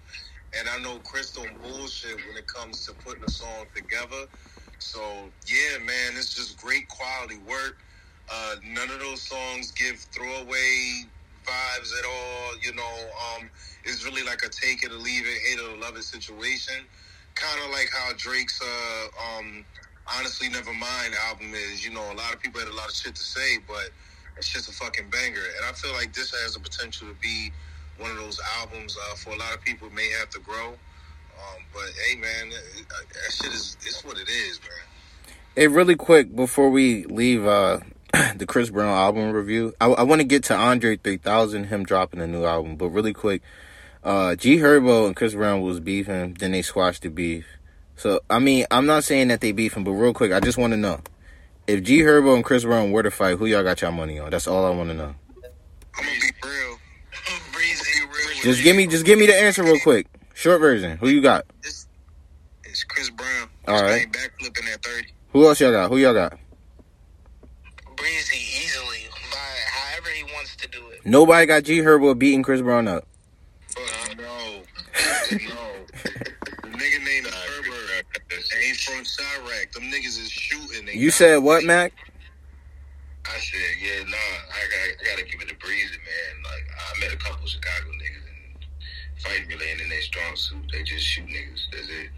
and 0.59 0.69
I 0.69 0.81
know 0.81 0.99
Crystal 1.01 1.45
bullshit 1.61 2.17
when 2.27 2.37
it 2.39 2.47
comes 2.49 2.87
to 2.87 2.95
putting 2.95 3.25
a 3.25 3.29
song 3.29 3.67
together. 3.77 4.25
So 4.79 5.01
yeah, 5.47 5.79
man, 5.79 6.17
it's 6.17 6.35
just 6.35 6.57
great 6.57 6.89
quality 6.89 7.37
work. 7.47 7.85
Uh, 8.31 8.57
none 8.65 8.91
of 8.91 9.01
those 9.01 9.23
songs 9.23 9.71
give 9.73 9.97
throwaway 10.13 11.05
vibes 11.45 11.99
at 11.99 12.05
all. 12.05 12.59
You 12.63 12.75
know, 12.75 12.95
um, 13.37 13.51
it's 13.85 14.05
really 14.05 14.25
like 14.25 14.43
a 14.43 14.49
take 14.49 14.85
it 14.85 14.93
or 14.93 14.97
leave 14.97 15.25
it, 15.27 15.39
hate 15.47 15.59
it 15.59 15.73
or 15.73 15.77
love 15.81 15.97
it 15.97 16.05
situation. 16.05 16.75
Kind 17.35 17.61
of 17.65 17.71
like 17.71 17.91
how 17.93 18.13
Drake's 18.17 18.61
uh, 18.63 19.39
um, 19.39 19.65
honestly 20.19 20.49
never 20.49 20.73
mind 20.73 21.15
album 21.29 21.53
is. 21.55 21.85
You 21.85 21.93
know, 21.93 22.05
a 22.13 22.17
lot 22.17 22.35
of 22.35 22.41
people 22.41 22.61
had 22.61 22.69
a 22.69 22.75
lot 22.75 22.89
of 22.89 22.95
shit 22.95 23.15
to 23.15 23.23
say, 23.23 23.59
but 23.67 23.91
it's 24.37 24.49
just 24.49 24.69
a 24.69 24.73
fucking 24.73 25.11
banger. 25.11 25.45
And 25.57 25.67
I 25.67 25.73
feel 25.73 25.93
like 25.93 26.13
this 26.13 26.33
has 26.43 26.55
the 26.55 26.61
potential 26.61 27.09
to 27.09 27.15
be 27.21 27.53
one 27.99 28.11
of 28.11 28.17
those 28.17 28.41
albums 28.59 28.97
uh, 28.97 29.15
for 29.17 29.31
a 29.31 29.37
lot 29.37 29.55
of 29.55 29.63
people. 29.63 29.91
May 29.91 30.11
have 30.19 30.31
to 30.31 30.41
grow, 30.41 30.69
um, 30.69 31.63
but 31.73 31.91
hey, 32.07 32.17
man, 32.17 32.51
that, 32.51 33.33
shit 33.33 33.53
is 33.53 33.77
it's 33.83 34.05
what 34.05 34.19
it 34.19 34.29
is, 34.29 34.61
man. 34.61 35.35
Hey, 35.57 35.69
really 35.69 35.97
quick 35.97 36.35
before 36.35 36.71
we 36.71 37.05
leave 37.05 37.47
uh, 37.47 37.81
the 38.37 38.47
Chris 38.47 38.71
Brown 38.71 38.89
album 38.89 39.33
review, 39.33 39.75
I, 39.81 39.87
I 39.87 40.03
want 40.03 40.21
to 40.21 40.27
get 40.27 40.45
to 40.45 40.57
Andre 40.57 40.97
3000, 40.97 41.65
him 41.65 41.85
dropping 41.85 42.21
a 42.21 42.27
new 42.27 42.45
album. 42.45 42.77
But 42.77 42.91
really 42.91 43.13
quick, 43.13 43.43
uh, 44.05 44.35
G 44.37 44.59
Herbo 44.59 45.07
and 45.07 45.17
Chris 45.17 45.35
Brown 45.35 45.63
was 45.63 45.81
beefing, 45.81 46.35
then 46.35 46.53
they 46.53 46.63
squashed 46.63 47.03
the 47.03 47.09
beef. 47.09 47.47
So 47.97 48.21
I 48.29 48.39
mean, 48.39 48.67
I'm 48.71 48.87
not 48.87 49.05
saying 49.05 49.29
that 49.29 49.41
they 49.41 49.53
beefing, 49.53 49.85
but 49.85 49.93
real 49.93 50.13
quick, 50.13 50.33
I 50.33 50.41
just 50.41 50.59
want 50.59 50.73
to 50.73 50.77
know 50.77 51.01
if 51.67 51.83
G 51.83 52.01
Herbo 52.01 52.35
and 52.35 52.45
Chris 52.45 52.65
Brown 52.65 52.93
were 52.93 53.03
to 53.03 53.11
fight, 53.11 53.39
who 53.39 53.47
y'all 53.47 53.63
got 53.63 53.81
y'all 53.81 53.93
money 53.93 54.19
on? 54.19 54.31
That's 54.31 54.47
all 54.47 54.67
I 54.67 54.71
want 54.71 54.91
to 54.91 54.95
know. 54.95 55.15
I'm 55.95 56.05
gonna 56.05 56.19
be 56.21 56.49
real. 56.49 56.79
Breezy, 57.53 58.01
real. 58.01 58.43
Just 58.43 58.63
give 58.63 58.77
me, 58.77 58.87
just 58.87 59.05
give 59.05 59.19
me 59.19 59.27
the 59.27 59.37
answer 59.37 59.63
real 59.63 59.81
quick. 59.81 60.07
Short 60.35 60.61
version. 60.61 60.99
Who 60.99 61.09
you 61.09 61.21
got? 61.21 61.47
It's, 61.63 61.87
it's 62.65 62.85
Chris 62.85 63.11
Brown. 63.11 63.49
All 63.69 63.83
right. 63.83 63.83
This 63.83 63.93
right. 63.93 64.13
guy 64.13 64.21
backflipping 64.21 64.75
at 64.75 64.83
thirty. 64.83 65.09
Who 65.33 65.47
else 65.47 65.61
y'all 65.61 65.73
got? 65.73 65.91
Who 65.91 65.99
y'all 65.99 66.15
got? 66.15 66.39
Breezy 68.03 68.37
easily 68.37 69.07
by 69.31 69.39
however 69.71 70.09
he 70.09 70.25
wants 70.35 70.57
to 70.57 70.69
do 70.69 70.89
it. 70.89 71.07
Nobody 71.07 71.47
got 71.47 71.63
G 71.63 71.79
Herbo 71.79 72.19
beating 72.19 72.43
Chris 72.43 72.61
Brown 72.61 72.89
up. 72.89 73.07
Fuck 73.69 74.19
no, 74.19 74.25
no. 75.31 75.71
The 76.03 76.69
nigga 76.69 77.05
named 77.05 77.27
Herbert, 77.27 78.05
and 78.35 78.61
he's 78.61 78.83
from 78.83 79.05
Chiraq. 79.05 79.71
Them 79.71 79.85
niggas 79.85 80.19
is 80.19 80.29
shooting. 80.29 80.87
They 80.87 80.95
You 80.95 81.13
said 81.13 81.45
what, 81.45 81.63
Mac? 81.63 81.93
I 83.25 83.39
said, 83.39 83.61
yeah, 83.81 84.03
nah, 84.03 84.17
I 84.51 84.63
got, 84.67 84.99
I 84.99 85.15
gotta 85.15 85.31
give 85.31 85.41
it 85.41 85.49
to 85.51 85.55
Breezy, 85.65 85.95
man. 85.95 86.43
Like, 86.43 86.67
I 86.75 87.01
met 87.01 87.13
a 87.13 87.17
couple 87.19 87.47
Chicago 87.47 87.89
niggas 87.93 88.27
and 88.27 89.23
fighting 89.23 89.47
really 89.47 89.71
ain't 89.71 89.81
in 89.81 89.89
their 89.89 90.03
strong 90.03 90.35
suit. 90.35 90.65
They 90.73 90.83
just 90.83 91.07
shoot 91.07 91.29
niggas. 91.29 91.71
That's 91.71 91.87
it. 91.87 92.11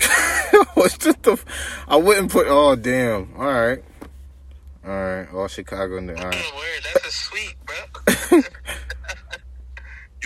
What's 0.74 0.98
just 0.98 1.22
the? 1.22 1.42
I 1.88 1.96
wouldn't 1.96 2.30
put. 2.30 2.46
Oh 2.48 2.76
damn! 2.76 3.32
All 3.36 3.44
right, 3.44 3.82
all 4.84 4.92
right. 4.92 5.32
All 5.32 5.48
Chicago. 5.48 5.96
All 5.96 6.02
right. 6.02 6.16
Word, 6.16 6.82
that's 6.84 7.06
a 7.06 7.10
sweet, 7.10 7.54
bro. 7.64 8.42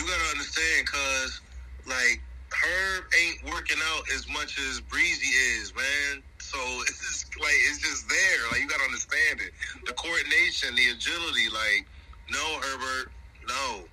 You 0.01 0.07
gotta 0.07 0.31
understand, 0.31 0.87
cause 0.87 1.41
like 1.87 2.23
Herb 2.51 3.05
ain't 3.21 3.45
working 3.53 3.77
out 3.93 4.03
as 4.15 4.27
much 4.29 4.59
as 4.59 4.81
Breezy 4.81 5.29
is, 5.61 5.75
man. 5.75 6.23
So 6.39 6.59
it's 6.89 7.01
just 7.01 7.39
like 7.39 7.53
it's 7.69 7.81
just 7.81 8.09
there. 8.09 8.51
Like 8.51 8.63
you 8.63 8.69
gotta 8.69 8.85
understand 8.85 9.41
it. 9.41 9.53
The 9.85 9.93
coordination, 9.93 10.75
the 10.75 10.89
agility. 10.97 11.51
Like, 11.53 11.87
no, 12.31 12.61
Herbert, 12.63 13.13
no. 13.47 13.85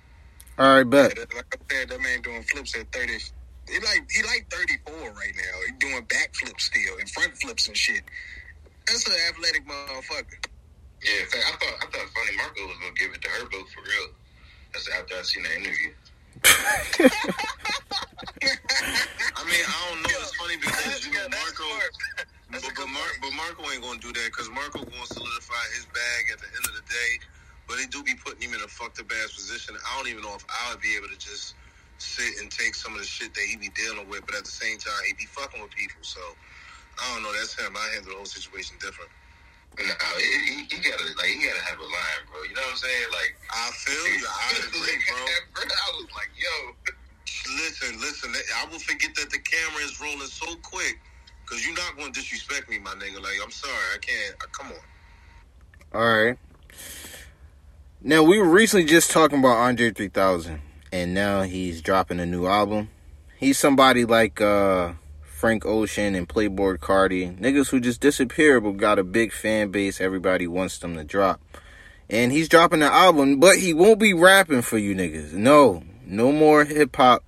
All 0.58 0.76
right, 0.76 0.84
bet. 0.84 1.18
Like 1.34 1.54
I 1.54 1.74
said, 1.74 1.90
that 1.90 2.00
man 2.00 2.22
doing 2.22 2.42
flips 2.44 2.74
at 2.74 2.90
thirty. 2.90 3.18
He 3.70 3.78
like 3.80 4.08
he 4.10 4.22
like 4.22 4.46
thirty 4.50 4.74
four 4.86 5.10
right 5.12 5.34
now. 5.36 5.54
He 5.66 5.72
doing 5.78 6.02
backflips 6.06 6.60
still 6.60 6.98
and 6.98 7.08
front 7.10 7.36
flips 7.36 7.68
and 7.68 7.76
shit. 7.76 8.02
That's 8.86 9.06
an 9.06 9.14
athletic 9.28 9.66
motherfucker. 9.68 10.40
Yeah, 11.04 11.20
in 11.22 11.26
fact, 11.28 11.44
I 11.46 11.52
thought, 11.60 11.76
I 11.78 11.86
thought 11.92 12.08
Funny 12.10 12.36
Marco 12.36 12.66
was 12.66 12.78
gonna 12.80 12.96
give 12.98 13.12
it 13.12 13.22
to 13.22 13.28
Herbo 13.28 13.68
for 13.68 13.82
real. 13.84 14.08
That's 14.72 14.88
after 14.90 15.14
I 15.14 15.22
seen 15.22 15.42
the 15.44 15.54
interview. 15.54 15.92
I 19.36 19.42
mean, 19.44 19.62
I 19.62 19.78
don't 19.88 20.02
know. 20.02 20.18
It's 20.18 20.34
funny 20.34 20.56
because 20.56 21.06
you 21.06 21.12
know 21.12 21.28
Marco. 21.28 21.64
But, 22.50 22.64
but, 22.64 22.88
Mar- 22.88 23.18
but 23.20 23.32
Marco 23.36 23.70
ain't 23.70 23.82
gonna 23.82 24.00
do 24.00 24.12
that 24.12 24.26
because 24.32 24.48
Marco 24.50 24.80
gonna 24.80 25.06
solidify 25.12 25.64
his 25.76 25.84
bag 25.92 26.32
at 26.32 26.38
the 26.40 26.48
end 26.56 26.64
of 26.64 26.74
the 26.74 26.86
day. 26.88 27.10
But 27.68 27.76
they 27.76 27.86
do 27.86 28.02
be 28.02 28.14
putting 28.16 28.48
him 28.48 28.56
in 28.56 28.64
a 28.64 28.68
fucked 28.68 28.98
up 28.98 29.12
ass 29.22 29.36
position. 29.36 29.76
I 29.76 29.98
don't 29.98 30.08
even 30.08 30.22
know 30.22 30.34
if 30.34 30.44
I 30.48 30.72
would 30.72 30.80
be 30.80 30.96
able 30.96 31.08
to 31.08 31.18
just 31.18 31.54
sit 31.98 32.40
and 32.40 32.50
take 32.50 32.74
some 32.74 32.94
of 32.94 33.00
the 33.00 33.06
shit 33.06 33.34
that 33.34 33.44
he 33.44 33.56
be 33.56 33.70
dealing 33.74 34.08
with. 34.08 34.26
But 34.26 34.36
at 34.36 34.44
the 34.44 34.54
same 34.54 34.78
time, 34.78 34.98
he 35.06 35.14
be 35.14 35.26
fucking 35.26 35.60
with 35.60 35.70
people. 35.72 36.02
So 36.02 36.20
I 36.98 37.14
don't 37.14 37.22
know. 37.22 37.32
That's 37.34 37.54
him. 37.58 37.74
I 37.76 37.94
handle 37.94 38.12
the 38.12 38.16
whole 38.16 38.30
situation 38.30 38.76
different. 38.80 39.10
No, 39.78 39.84
he, 40.18 40.26
he, 40.42 40.56
he 40.66 40.78
gotta 40.82 41.06
like 41.20 41.30
he 41.30 41.38
gotta 41.44 41.62
have 41.62 41.78
a 41.78 41.86
line, 41.86 42.22
bro. 42.26 42.42
You 42.42 42.54
know 42.56 42.66
what 42.66 42.74
I'm 42.74 42.82
saying? 42.82 43.08
Like 43.14 43.32
I 43.52 43.70
feel 43.78 44.04
you. 44.18 44.26
I 44.26 44.48
agree, 44.66 44.98
bro. 45.06 45.22
I 45.62 45.88
was 46.00 46.08
like, 46.16 46.32
yo, 46.34 46.74
Listen, 47.56 48.00
listen. 48.00 48.32
I 48.56 48.66
will 48.70 48.78
forget 48.78 49.14
that 49.16 49.30
the 49.30 49.38
camera 49.38 49.82
is 49.82 50.00
rolling 50.00 50.20
so 50.26 50.54
quick 50.62 50.98
because 51.42 51.64
you're 51.64 51.76
not 51.76 51.96
going 51.96 52.12
to 52.12 52.20
disrespect 52.20 52.68
me, 52.68 52.78
my 52.78 52.92
nigga. 52.92 53.22
Like, 53.22 53.38
I'm 53.42 53.50
sorry. 53.50 53.72
I 53.94 53.98
can't. 53.98 54.34
Uh, 54.42 54.46
come 54.52 54.72
on. 54.72 56.00
All 56.00 56.24
right. 56.24 56.38
Now 58.02 58.22
we 58.22 58.38
were 58.38 58.48
recently 58.48 58.86
just 58.86 59.10
talking 59.10 59.38
about 59.38 59.56
Andre 59.56 59.90
3000, 59.90 60.60
and 60.92 61.14
now 61.14 61.42
he's 61.42 61.82
dropping 61.82 62.20
a 62.20 62.26
new 62.26 62.46
album. 62.46 62.90
He's 63.36 63.58
somebody 63.58 64.04
like 64.04 64.40
uh, 64.40 64.92
Frank 65.22 65.64
Ocean 65.64 66.14
and 66.14 66.28
Playboi 66.28 66.78
Carti, 66.78 67.38
niggas 67.38 67.68
who 67.68 67.80
just 67.80 68.00
disappeared 68.00 68.64
but 68.64 68.76
got 68.76 68.98
a 68.98 69.04
big 69.04 69.32
fan 69.32 69.70
base. 69.70 70.00
Everybody 70.00 70.46
wants 70.46 70.78
them 70.78 70.96
to 70.96 71.04
drop, 71.04 71.40
and 72.10 72.32
he's 72.32 72.48
dropping 72.48 72.82
an 72.82 72.92
album, 72.92 73.38
but 73.38 73.58
he 73.58 73.72
won't 73.72 74.00
be 74.00 74.14
rapping 74.14 74.62
for 74.62 74.78
you 74.78 74.94
niggas. 74.94 75.32
No, 75.32 75.82
no 76.04 76.32
more 76.32 76.64
hip 76.64 76.96
hop, 76.96 77.24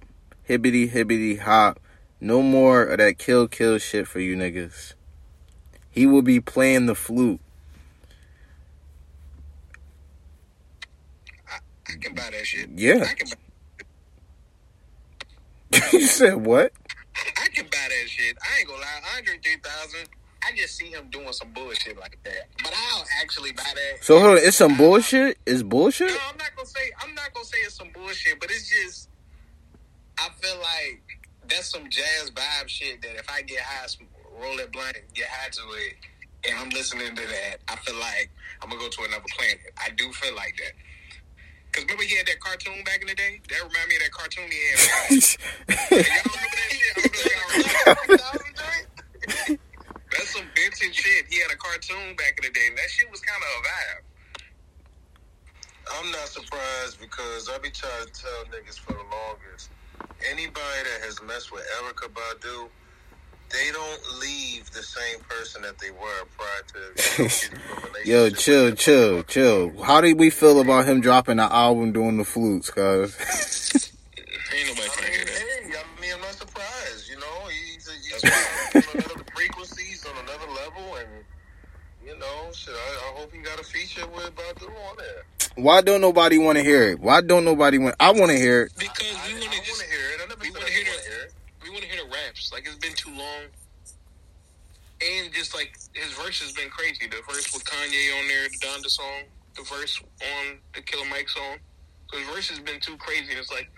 hibbity 0.49 0.91
hibbity 0.91 1.39
hop. 1.39 1.79
No 2.21 2.43
more 2.43 2.85
of 2.85 2.99
that 2.99 3.19
kill 3.19 3.49
kill 3.49 3.79
shit 3.79 4.07
for 4.07 4.21
you 4.21 4.37
niggas. 4.37 4.95
He 5.91 6.07
will 6.07 6.23
be 6.23 6.41
playing 6.41 6.87
the 6.87 6.95
flute. 6.95 7.41
I 11.91 11.97
can 12.01 12.15
buy 12.15 12.29
that 12.31 12.47
shit. 12.47 12.71
Yeah. 12.75 13.05
I 13.09 13.15
can, 13.15 13.29
buy, 13.29 13.37
you 15.93 16.07
said 16.07 16.45
what? 16.45 16.73
I 17.37 17.49
can 17.49 17.65
buy 17.65 17.89
that 17.89 18.09
shit. 18.09 18.37
I 18.43 18.61
ain't 18.61 18.69
gonna 18.69 18.81
lie. 18.81 19.17
Andre 19.17 19.39
3000, 19.43 20.09
I 20.43 20.57
just 20.57 20.77
see 20.77 20.87
him 20.87 21.09
doing 21.11 21.33
some 21.33 21.53
bullshit 21.53 21.99
like 21.99 22.19
that. 22.25 22.49
But 22.63 22.73
I'll 22.75 23.05
actually 23.21 23.53
buy 23.53 23.71
that. 23.75 24.05
So 24.05 24.19
hold 24.19 24.33
on, 24.33 24.39
it's 24.39 24.57
some 24.57 24.77
bullshit. 24.77 25.39
It's 25.47 25.63
bullshit. 25.63 26.09
No, 26.09 26.17
I'm 26.31 26.39
not 26.39 26.51
gonna 26.57 26.67
say. 26.67 26.91
I'm 27.03 27.15
not 27.15 27.33
gonna 27.35 27.47
say 27.47 27.59
it's 27.59 27.77
some 27.77 27.91
bullshit, 27.95 28.41
but 28.41 28.51
it's 28.51 28.69
just. 28.69 29.09
I 30.19 30.29
feel 30.41 30.57
like 30.57 31.03
that's 31.49 31.71
some 31.71 31.89
jazz 31.89 32.31
vibe 32.35 32.69
shit 32.69 33.01
that 33.03 33.17
if 33.17 33.29
I 33.31 33.43
get 33.43 33.61
high, 33.61 33.87
roll 34.41 34.57
that 34.57 34.73
blunt, 34.73 34.97
get 35.15 35.27
high 35.29 35.49
to 35.49 35.63
it, 35.87 35.97
and 36.49 36.59
I'm 36.59 36.71
listening 36.71 37.15
to 37.15 37.23
that, 37.23 37.57
I 37.69 37.77
feel 37.77 37.97
like 37.97 38.31
I'm 38.63 38.71
gonna 38.71 38.81
go 38.81 38.89
to 38.89 39.03
another 39.03 39.25
planet. 39.37 39.61
I 39.79 39.91
do 39.91 40.13
feel 40.13 40.35
like 40.35 40.57
that. 40.59 40.73
Cause 41.73 41.85
remember 41.85 42.03
he 42.03 42.17
had 42.17 42.27
that 42.27 42.41
cartoon 42.41 42.83
back 42.85 43.01
in 43.01 43.07
the 43.07 43.15
day. 43.15 43.41
That 43.49 43.63
remind 43.63 43.89
me 43.89 43.97
of 43.97 44.03
that 44.03 44.11
cartoon 44.11 44.51
he 44.51 44.59
had. 44.59 44.79
y'all 45.71 46.27
remember 46.27 46.57
that 46.59 46.71
shit? 46.75 46.95
I 46.95 47.05
don't 47.05 48.09
know 48.09 48.15
if 48.15 48.21
y'all 48.21 48.35
remember 48.35 48.59
that. 48.59 49.59
That's 50.11 50.31
some 50.35 50.47
vintage 50.59 50.97
shit. 50.99 51.27
He 51.31 51.39
had 51.39 51.53
a 51.55 51.57
cartoon 51.57 52.17
back 52.17 52.35
in 52.43 52.51
the 52.51 52.53
day, 52.53 52.67
and 52.67 52.77
that 52.77 52.91
shit 52.91 53.11
was 53.11 53.21
kind 53.21 53.39
of 53.39 53.47
a 53.47 53.61
vibe. 53.63 54.03
I'm 55.99 56.11
not 56.11 56.27
surprised 56.29 57.01
because 57.01 57.49
I 57.49 57.59
be 57.59 57.71
trying 57.71 58.07
to 58.07 58.13
tell 58.13 58.45
niggas 58.51 58.79
for 58.79 58.93
the 58.93 59.07
longest. 59.07 59.71
Anybody 60.29 60.81
that 60.85 61.07
has 61.07 61.23
messed 61.23 61.53
with 61.53 61.63
Erykah 61.83 62.11
Badu, 62.11 62.69
they 63.51 63.71
don't 63.73 64.21
leave 64.21 64.71
the 64.71 64.83
same 64.83 65.21
person 65.29 65.63
that 65.63 65.79
they 65.79 65.91
were 65.91 66.25
prior 66.37 66.63
to. 66.69 66.81
getting 67.17 67.25
into 67.25 68.11
Yo, 68.11 68.31
chill, 68.31 68.73
chill, 68.75 69.23
chill. 69.25 69.83
How 69.83 70.01
did 70.01 70.19
we 70.19 70.31
feel 70.31 70.61
about 70.61 70.87
him 70.87 71.01
dropping 71.01 71.37
the 71.37 71.53
album 71.53 71.93
doing 71.93 72.17
the 72.17 72.25
flutes, 72.25 72.71
cuz? 72.71 73.17
Ain't 74.53 74.67
nobody 74.67 74.91
I 74.91 75.03
mean, 75.03 75.27
hey, 75.27 75.77
I 75.79 76.01
mean, 76.01 76.15
I'm 76.15 76.21
not 76.21 76.33
surprised. 76.33 77.09
You 77.09 77.19
know, 77.19 77.49
he's, 77.49 77.89
a, 77.89 77.93
he's 77.93 78.85
on 78.87 78.95
another 78.95 79.25
frequency, 79.35 79.85
he's 79.85 80.05
on 80.07 80.17
another 80.25 80.51
level, 80.51 80.97
and 80.97 81.09
you 82.05 82.19
know, 82.19 82.53
shit. 82.53 82.75
I, 82.75 82.79
I 82.79 83.21
hope 83.21 83.33
he 83.33 83.39
got 83.39 83.61
a 83.61 83.65
feature 83.65 84.07
with 84.09 84.35
Badu 84.35 84.67
on 84.67 84.97
there. 84.97 85.25
Why 85.57 85.81
don't 85.83 86.01
nobody 86.01 86.39
want 86.39 86.59
to 86.59 86.65
hear 86.65 86.85
it? 86.91 87.01
Why 87.01 87.21
don't 87.21 87.45
nobody 87.45 87.79
want? 87.79 87.97
I 88.01 88.13
want 88.13 88.31
to 88.31 88.37
hear 88.39 88.63
it. 88.63 88.73
Because 88.79 89.07
I, 89.07 89.29
we 89.29 89.35
want 89.35 89.45
want 89.45 89.55
to 89.55 89.87
hear 89.87 90.07
it. 90.15 90.21
I 90.23 90.27
never 90.29 90.41
we 90.41 90.47
said 90.51 90.57
I 90.57 90.61
wanna 90.61 90.71
didn't 90.71 90.87
hear 90.87 90.93
want 90.93 91.03
to 91.03 91.11
hear 91.11 91.21
it. 91.23 91.35
we 91.63 91.71
want 91.71 91.83
to 91.83 91.89
hear 91.89 92.05
the 92.05 92.11
raps. 92.31 92.53
Like 92.53 92.67
it's 92.67 92.77
been 92.77 92.95
too 92.95 93.11
long, 93.11 93.51
and 95.01 95.33
just 95.33 95.55
like 95.55 95.77
his 95.95 96.13
verse 96.13 96.41
has 96.41 96.53
been 96.53 96.71
crazy. 96.71 97.07
The 97.07 97.23
verse 97.27 97.53
with 97.53 97.65
Kanye 97.65 98.19
on 98.19 98.29
there, 98.29 98.49
the 98.49 98.59
Donda 98.67 98.89
song, 98.89 99.23
the 99.57 99.63
verse 99.63 100.01
on 100.23 100.59
the 100.75 100.83
Killer 100.83 101.07
Mike 101.11 101.29
song. 101.29 101.59
So 102.11 102.19
his 102.19 102.29
verse 102.29 102.49
has 102.51 102.59
been 102.61 102.81
too 102.81 102.97
crazy. 102.97 103.33
It's 103.33 103.51
like 103.51 103.71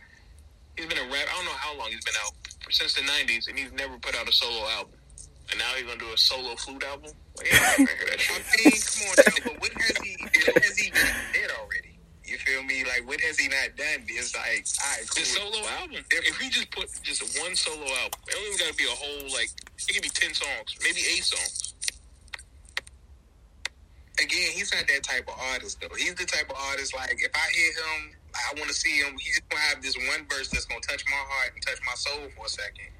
he's 0.76 0.86
been 0.86 0.98
a 0.98 1.10
rap. 1.10 1.26
I 1.30 1.36
don't 1.36 1.44
know 1.44 1.58
how 1.58 1.76
long 1.76 1.88
he's 1.88 2.04
been 2.04 2.14
out 2.24 2.32
since 2.70 2.94
the 2.94 3.02
'90s, 3.02 3.48
and 3.48 3.58
he's 3.58 3.72
never 3.72 3.98
put 3.98 4.16
out 4.16 4.28
a 4.28 4.32
solo 4.32 4.66
album. 4.70 4.94
And 5.50 5.58
now 5.58 5.72
he's 5.76 5.84
gonna 5.84 5.98
do 5.98 6.12
a 6.12 6.18
solo 6.18 6.54
flute 6.56 6.84
album. 6.84 7.12
Like, 7.36 7.52
yeah, 7.52 7.58
that 7.58 7.76
I 7.76 7.80
mean, 7.80 7.88
come 7.88 9.08
on 9.08 9.16
now, 9.16 9.60
but 9.60 9.72
has 9.82 9.96
he? 9.98 10.16
What 10.20 10.62
has 10.64 10.78
he 10.78 10.90
did 11.32 11.50
already? 11.50 11.98
You 12.24 12.38
feel 12.38 12.62
me? 12.62 12.81
Like, 12.92 13.08
what 13.08 13.20
has 13.22 13.38
he 13.38 13.48
not 13.48 13.72
done? 13.76 14.04
It's 14.04 14.36
like, 14.36 14.44
all 14.84 14.92
right, 14.92 15.06
The 15.08 15.24
cool. 15.24 15.24
solo 15.24 15.60
album. 15.80 16.04
If 16.12 16.38
we 16.40 16.48
just 16.52 16.70
put 16.70 16.88
just 17.02 17.24
one 17.40 17.56
solo 17.56 17.88
album, 17.88 18.20
it 18.28 18.32
don't 18.36 18.44
even 18.52 18.58
gotta 18.60 18.74
be 18.76 18.84
a 18.84 18.92
whole 18.92 19.24
like. 19.32 19.48
It 19.88 19.92
could 19.96 20.02
be 20.02 20.12
ten 20.12 20.34
songs, 20.34 20.76
maybe 20.84 21.00
eight 21.00 21.24
songs. 21.24 21.74
Again, 24.20 24.52
he's 24.52 24.72
not 24.74 24.86
that 24.88 25.02
type 25.02 25.24
of 25.26 25.34
artist 25.52 25.80
though. 25.80 25.94
He's 25.96 26.14
the 26.14 26.26
type 26.26 26.50
of 26.50 26.56
artist 26.70 26.94
like 26.94 27.16
if 27.16 27.32
I 27.34 27.46
hear 27.56 27.72
him, 27.72 28.12
I 28.36 28.52
want 28.60 28.68
to 28.68 28.74
see 28.76 29.00
him. 29.00 29.16
He's 29.18 29.40
gonna 29.48 29.62
have 29.72 29.82
this 29.82 29.96
one 29.96 30.26
verse 30.28 30.48
that's 30.50 30.66
gonna 30.66 30.80
touch 30.84 31.02
my 31.08 31.16
heart 31.16 31.52
and 31.54 31.64
touch 31.64 31.80
my 31.86 31.94
soul 31.96 32.28
for 32.36 32.44
a 32.46 32.48
second. 32.48 32.92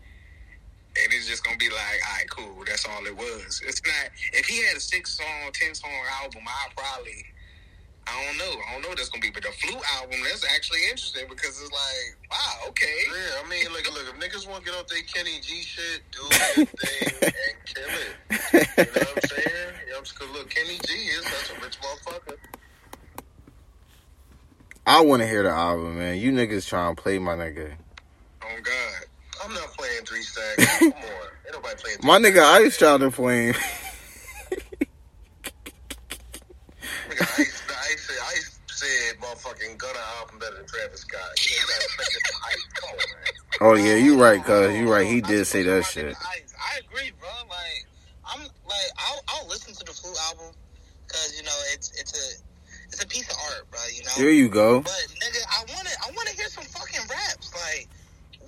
And 0.97 1.12
it's 1.12 1.28
just 1.28 1.45
gonna 1.45 1.57
be 1.59 1.68
like, 1.68 2.01
all 2.09 2.16
right, 2.16 2.30
cool. 2.30 2.64
That's 2.66 2.86
all 2.88 3.05
it 3.07 3.16
was. 3.16 3.62
It's 3.64 3.82
not. 3.84 4.09
If 4.32 4.47
he 4.47 4.64
had 4.64 4.76
a 4.76 4.80
six 4.80 5.16
song, 5.16 5.53
ten 5.53 5.74
song 5.74 5.93
album, 6.22 6.43
I 6.49 6.68
probably, 6.76 7.24
I 8.07 8.25
don't 8.27 8.37
know. 8.39 8.53
I 8.69 8.73
don't 8.73 8.83
know 8.83 8.89
what 8.89 8.99
that's 8.99 9.09
gonna 9.09 9.23
be. 9.23 9.31
But 9.31 9.43
the 9.45 9.53
flu 9.53 9.79
album, 9.99 10.19
that's 10.25 10.45
actually 10.55 10.81
interesting 10.91 11.27
because 11.29 11.61
it's 11.61 11.71
like, 11.71 12.31
wow, 12.31 12.69
okay. 12.69 12.99
Yeah, 13.09 13.45
I 13.45 13.49
mean, 13.49 13.65
look, 13.73 13.87
look. 13.93 14.07
If 14.11 14.19
niggas 14.19 14.49
want 14.49 14.65
to 14.65 14.71
get 14.71 14.79
off 14.79 14.87
their 14.89 15.03
Kenny 15.03 15.41
G 15.41 15.63
shit, 15.63 16.03
do 16.11 16.23
their 16.31 16.67
thing 16.67 17.15
and 17.23 17.57
kill 17.65 17.89
it. 17.89 18.15
You 18.53 18.85
know 18.85 19.07
what 19.07 19.17
I'm 19.17 19.29
saying? 19.31 19.73
You 19.87 19.93
know, 19.93 20.01
because 20.03 20.31
look, 20.33 20.51
Kenny 20.51 20.79
G 20.87 20.93
is 20.93 21.25
such 21.27 21.57
a 21.57 21.61
rich 21.63 21.79
motherfucker. 21.81 22.37
I 24.87 25.01
want 25.03 25.23
to 25.23 25.29
hear 25.29 25.45
the 25.45 25.51
album, 25.51 25.99
man. 25.99 26.19
You 26.19 26.33
niggas 26.33 26.67
trying 26.67 26.97
to 26.97 27.01
play 27.01 27.19
my 27.19 27.35
nigga. 27.35 27.73
Oh 28.43 28.59
God. 28.63 29.07
I'm 29.45 29.55
not 29.55 29.69
playing 29.77 30.05
three 30.05 30.23
stacks. 30.23 30.79
Come 30.81 30.93
on, 30.93 31.01
ain't 31.01 31.53
nobody 31.53 31.75
playing. 31.77 31.99
Three 31.99 32.09
My 32.09 32.19
nigga 32.19 32.37
stacks. 32.37 32.65
Ice 32.67 32.79
Child 32.79 33.01
to 33.01 33.11
play. 33.11 33.53
Nigga, 37.09 37.41
Ice, 37.41 37.62
said, 38.13 38.23
Ice 38.37 38.61
said, 38.67 39.21
"Motherfucking 39.21 39.79
Gunna 39.79 39.99
album 40.19 40.39
better 40.39 40.57
than 40.57 40.67
Travis 40.67 41.01
Scott." 41.01 41.21
You, 41.39 41.57
know, 41.57 41.63
you 41.63 41.67
gotta 41.69 41.85
respect 41.85 42.17
it 42.17 42.35
Ice. 42.47 42.67
Come 42.75 42.91
on, 42.91 42.97
man. 42.97 43.33
Oh 43.61 43.75
yeah, 43.75 43.97
you 43.97 44.21
right, 44.21 44.43
cuz 44.45 44.77
you 44.77 44.93
right. 44.93 45.07
He 45.07 45.21
did 45.21 45.47
say 45.47 45.63
that 45.63 45.85
shit. 45.85 46.17
I, 46.21 46.41
I 46.59 46.79
agree, 46.79 47.13
bro. 47.19 47.29
Like 47.49 47.87
I'm 48.27 48.43
like 48.43 48.91
I'll, 48.99 49.23
I'll 49.29 49.49
listen 49.49 49.75
to 49.75 49.85
the 49.85 49.93
Flute 49.93 50.17
album 50.29 50.55
because 51.07 51.37
you 51.37 51.45
know 51.45 51.57
it's 51.73 51.93
it's 51.99 52.13
a 52.13 52.43
it's 52.89 53.03
a 53.03 53.07
piece 53.07 53.29
of 53.31 53.37
art, 53.51 53.71
bro. 53.71 53.81
You 53.95 54.05
know. 54.05 54.11
There 54.19 54.31
you 54.31 54.49
go. 54.49 54.81
But 54.81 55.07
nigga, 55.21 55.43
I 55.49 55.61
want 55.73 55.89
to 55.89 55.97
I 56.05 56.11
want 56.13 56.29
to 56.29 56.37
hear 56.37 56.49
some 56.49 56.65
fucking 56.65 57.09
raps. 57.09 57.53
Like, 57.55 57.89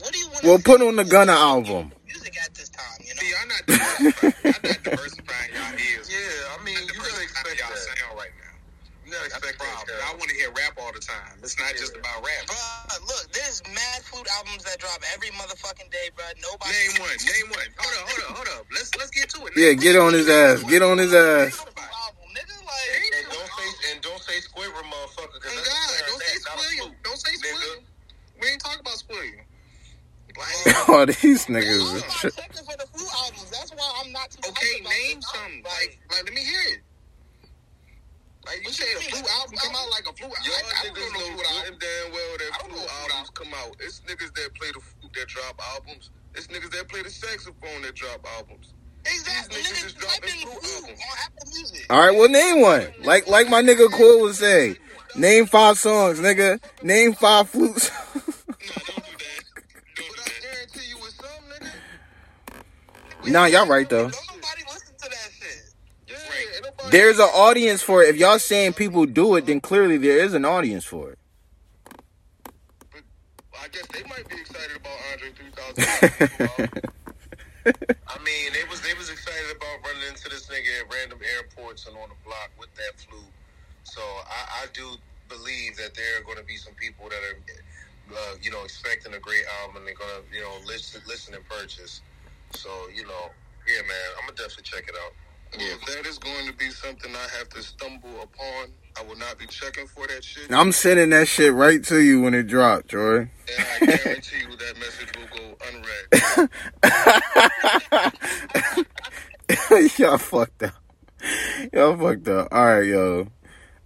what 0.01 0.13
do 0.13 0.19
you 0.19 0.29
want? 0.29 0.45
Well, 0.45 0.59
put 0.59 0.83
on 0.83 0.97
the 0.97 1.05
Gunna 1.05 1.33
album. 1.33 1.93
Music 2.07 2.37
at 2.45 2.55
this 2.55 2.69
time, 2.69 3.01
you 3.01 3.15
know. 3.15 3.21
See, 3.21 3.33
I'm 3.41 3.49
not 3.49 3.67
diversifying. 3.67 4.45
I'm 4.45 4.71
not 4.71 4.83
diversifying 4.85 5.51
y'all 5.55 5.79
ears. 5.79 6.11
Yeah, 6.15 6.55
I 6.59 6.65
mean, 6.65 6.77
you 6.77 7.01
gotta 7.01 7.23
expect 7.23 7.59
y'all 7.59 7.71
that. 7.71 7.79
sound 7.79 8.19
right 8.19 8.31
now. 8.39 8.45
You 9.05 9.13
gotta 9.13 9.14
That's 9.31 9.41
the 9.41 9.49
expect 9.53 9.59
that. 9.61 9.73
problem. 9.73 9.97
Cuz. 9.97 10.05
I 10.05 10.11
want 10.21 10.29
to 10.31 10.37
hear 10.37 10.51
rap 10.53 10.75
all 10.81 10.93
the 10.93 11.01
time. 11.05 11.35
It's 11.43 11.57
not 11.59 11.73
just 11.81 11.97
about 11.97 12.21
rap. 12.25 12.45
Bruh, 12.49 13.01
look, 13.09 13.25
there's 13.33 13.63
mad 13.73 14.01
flute 14.05 14.29
albums 14.37 14.65
that 14.69 14.77
drop 14.79 15.01
every 15.17 15.31
motherfucking 15.35 15.89
day, 15.91 16.09
bro. 16.15 16.25
Nobody. 16.45 16.73
Name 16.73 16.95
one. 17.01 17.17
Name 17.25 17.49
one. 17.53 17.69
Hold 17.81 17.95
up. 17.97 18.05
Hold 18.11 18.21
up. 18.25 18.31
Hold 18.37 18.51
up. 18.61 18.65
Let's 18.73 18.93
let's 19.01 19.11
get 19.11 19.29
to 19.37 19.47
it. 19.49 19.57
Yeah, 19.57 19.73
get 19.75 19.97
on 19.97 20.13
his 20.13 20.29
ass. 20.29 20.63
Get 20.65 20.83
on 20.85 20.99
his 20.99 21.13
ass. 21.15 21.57
Flute 21.57 21.73
album, 21.81 22.29
nigga. 22.37 22.57
Like, 22.65 22.89
And 23.17 23.27
don't 23.33 23.51
say 23.53 23.69
and 23.93 23.99
don't 24.05 24.23
say 24.23 24.37
Squidward, 24.45 24.87
motherfucker. 24.89 25.39
Oh 25.41 25.53
that's 25.57 25.69
God! 25.69 25.89
a 25.95 26.03
Don't 26.11 26.21
say 26.21 26.39
clarinet, 26.41 26.45
not 26.45 26.57
a 26.57 26.61
spoil 26.61 26.73
you. 26.75 26.83
flute. 26.85 26.97
Don't 27.05 27.21
say 27.21 27.33
spoil 27.41 27.77
We 28.41 28.45
ain't 28.49 28.61
talking 28.61 28.81
about 28.81 28.99
spoil 28.99 29.25
you. 29.25 29.41
Like, 30.35 30.89
Oh, 30.89 31.07
these 31.07 31.49
I'm 31.49 31.55
niggas. 31.55 31.79
not 31.95 32.25
is 32.25 32.35
checking 32.35 32.65
for 32.67 32.77
the 32.77 32.87
flute 32.91 33.09
albums. 33.23 33.51
That's 33.51 33.71
why 33.73 34.03
I'm 34.05 34.11
not 34.13 34.31
too. 34.31 34.41
okay, 34.51 34.81
name 34.83 35.21
this 35.23 35.31
album. 35.35 35.63
something. 35.63 35.63
Like, 35.65 35.99
like, 36.11 36.25
let 36.25 36.35
me 36.35 36.43
hear 36.43 36.61
it. 36.75 36.81
Like 38.47 38.61
you 38.61 38.69
What 38.69 38.75
said, 38.75 38.97
a 38.97 39.01
mean? 39.01 39.11
flute 39.11 39.31
album 39.41 39.57
come 39.57 39.75
out 39.77 39.91
like 39.91 40.05
a 40.09 40.13
flute. 40.13 40.33
Y'all 40.45 40.53
I, 40.53 40.61
I 40.61 40.85
don't 40.85 40.95
niggas 40.95 41.13
know 41.13 41.19
know 41.19 41.25
flute 41.25 41.37
good 41.37 41.57
album. 41.57 41.79
damn 41.81 42.13
well 42.13 42.33
that 42.39 42.51
I 42.53 42.59
don't 42.61 42.71
know 42.71 42.77
flute 42.77 42.91
flute 42.91 43.13
albums 43.15 43.31
come 43.35 43.53
out. 43.57 43.73
It's 43.81 44.01
niggas 44.05 44.33
that 44.37 44.49
play 44.55 44.71
the 44.75 44.81
flute 44.81 45.13
that 45.15 45.29
drop 45.29 45.57
albums. 45.75 46.11
It's 46.35 46.47
niggas 46.49 46.71
that 46.73 46.89
play 46.89 47.03
the 47.03 47.11
saxophone 47.11 47.83
that 47.83 47.95
drop 47.95 48.21
albums. 48.37 48.75
Exactly. 49.07 49.57
These 49.59 49.69
niggas 49.69 49.81
Nigga, 49.81 49.87
is 49.87 49.93
dropping 49.95 50.31
in 50.31 50.47
flute 50.49 50.63
flute 50.63 50.75
albums. 50.85 51.01
on 51.01 51.17
Apple 51.25 51.47
Music. 51.55 51.87
All 51.91 51.99
right, 52.01 52.15
well, 52.17 52.29
name 52.29 52.61
one. 52.61 52.87
Like 53.05 53.27
like 53.29 53.49
my 53.49 53.63
nigga 53.63 53.91
Quill 53.91 54.21
would 54.23 54.35
say. 54.35 54.77
Name 55.17 55.47
five 55.47 55.79
songs, 55.79 56.21
nigga. 56.21 56.61
Name 56.83 57.15
five 57.15 57.49
flutes. 57.49 57.91
No, 58.65 58.73
don't 58.87 59.05
do 59.05 59.13
that. 59.19 59.45
Don't 59.95 60.09
But 60.09 60.17
do 60.17 60.23
I 60.23 60.25
that. 60.25 60.43
guarantee 60.43 60.89
you 60.89 60.97
with 60.99 61.15
some 61.15 61.69
nigga. 63.27 63.33
nah, 63.33 63.45
y'all 63.45 63.67
right 63.67 63.89
though. 63.89 64.11
There's 66.91 67.19
an 67.19 67.31
audience 67.35 67.83
for 67.83 68.03
it. 68.03 68.11
If 68.11 68.17
y'all 68.17 68.39
saying 68.39 68.75
people 68.75 69.07
do 69.07 69.37
it, 69.37 69.47
then 69.47 69.61
clearly 69.61 69.99
there 69.99 70.19
is 70.19 70.35
an 70.35 70.45
audience 70.45 70.85
for 70.85 71.13
it. 71.13 71.19
I 73.61 73.69
guess 73.69 73.87
they 73.89 74.03
might 74.09 74.29
be 74.29 74.37
excited 74.37 74.77
about 74.77 74.99
Andre 75.13 75.31
3000. 75.33 76.71
I 77.67 78.19
mean, 78.23 78.53
they 78.53 78.65
was 78.69 78.81
they 78.83 78.95
was 78.95 79.11
excited 79.11 79.57
about 79.57 79.81
running 79.87 80.09
into 80.09 80.29
this 80.29 80.47
nigga 80.49 80.69
at 80.85 80.93
random 80.93 81.19
airports 81.37 81.87
and 81.87 81.97
on 81.97 82.11
the 82.11 82.17
block 82.25 82.51
with 82.59 82.69
that 82.77 83.01
flu. 83.01 83.21
So 83.85 84.03
I, 84.03 84.65
I 84.65 84.67
do 84.75 84.85
believe 85.29 85.77
that 85.79 85.95
there 85.95 86.21
are 86.21 86.25
going 86.25 86.39
to 86.39 86.45
be 86.45 86.57
some 86.57 86.75
people 86.75 87.09
that 87.09 87.21
are, 87.25 88.17
uh, 88.17 88.35
you 88.43 88.51
know, 88.51 88.63
expecting 88.65 89.15
a 89.15 89.19
great 89.19 89.45
album 89.63 89.79
and 89.79 89.87
they're 89.87 89.95
going 89.95 90.13
to, 90.13 90.37
you 90.37 90.43
know, 90.43 90.53
listen, 90.67 91.01
listen 91.09 91.35
and 91.35 91.45
purchase. 91.49 92.03
So 92.53 92.71
you 92.95 93.05
know, 93.05 93.31
yeah, 93.67 93.83
man, 93.83 94.09
I'm 94.19 94.27
gonna 94.27 94.37
definitely 94.37 94.65
check 94.65 94.85
it 94.89 94.95
out. 95.05 95.13
If 95.57 95.87
that 95.87 96.05
is 96.07 96.19
going 96.19 96.47
to 96.47 96.53
be 96.55 96.71
something 96.71 97.15
I 97.15 97.29
have 97.39 97.49
to 97.51 97.63
stumble 97.63 98.23
upon, 98.23 98.73
I 98.99 99.03
will 99.03 99.17
not 99.17 99.39
be 99.39 99.47
checking 99.47 99.87
for 99.87 100.07
that 100.07 100.25
shit. 100.25 100.51
I'm 100.53 100.73
sending 100.73 101.11
that 101.11 101.29
shit 101.29 101.53
right 101.53 101.85
to 101.85 102.01
you 102.01 102.23
when 102.23 102.33
it 102.35 102.45
drops, 102.45 102.89
Troy. 102.89 103.19
And 103.19 103.31
I 103.59 103.79
guarantee 103.97 104.39
you 104.41 104.57
that 104.57 104.79
message 104.79 105.13
will 105.17 105.29
go 105.39 105.57
unread. 105.69 106.51
y'all 109.99 110.19
fucked 110.19 110.65
up. 110.65 110.75
Y'all 111.73 111.97
fucked 111.97 112.29
up. 112.29 112.49
All 112.53 112.67
right, 112.67 112.87
yo. 112.87 113.29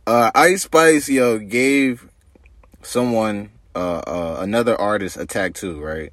Uh, 0.07 0.31
Ice 0.35 0.63
Spice, 0.63 1.09
yo, 1.09 1.39
gave 1.39 2.09
someone, 2.83 3.51
uh, 3.75 4.03
uh, 4.07 4.37
another 4.41 4.79
artist 4.79 5.17
a 5.17 5.25
tattoo, 5.27 5.81
right? 5.81 6.13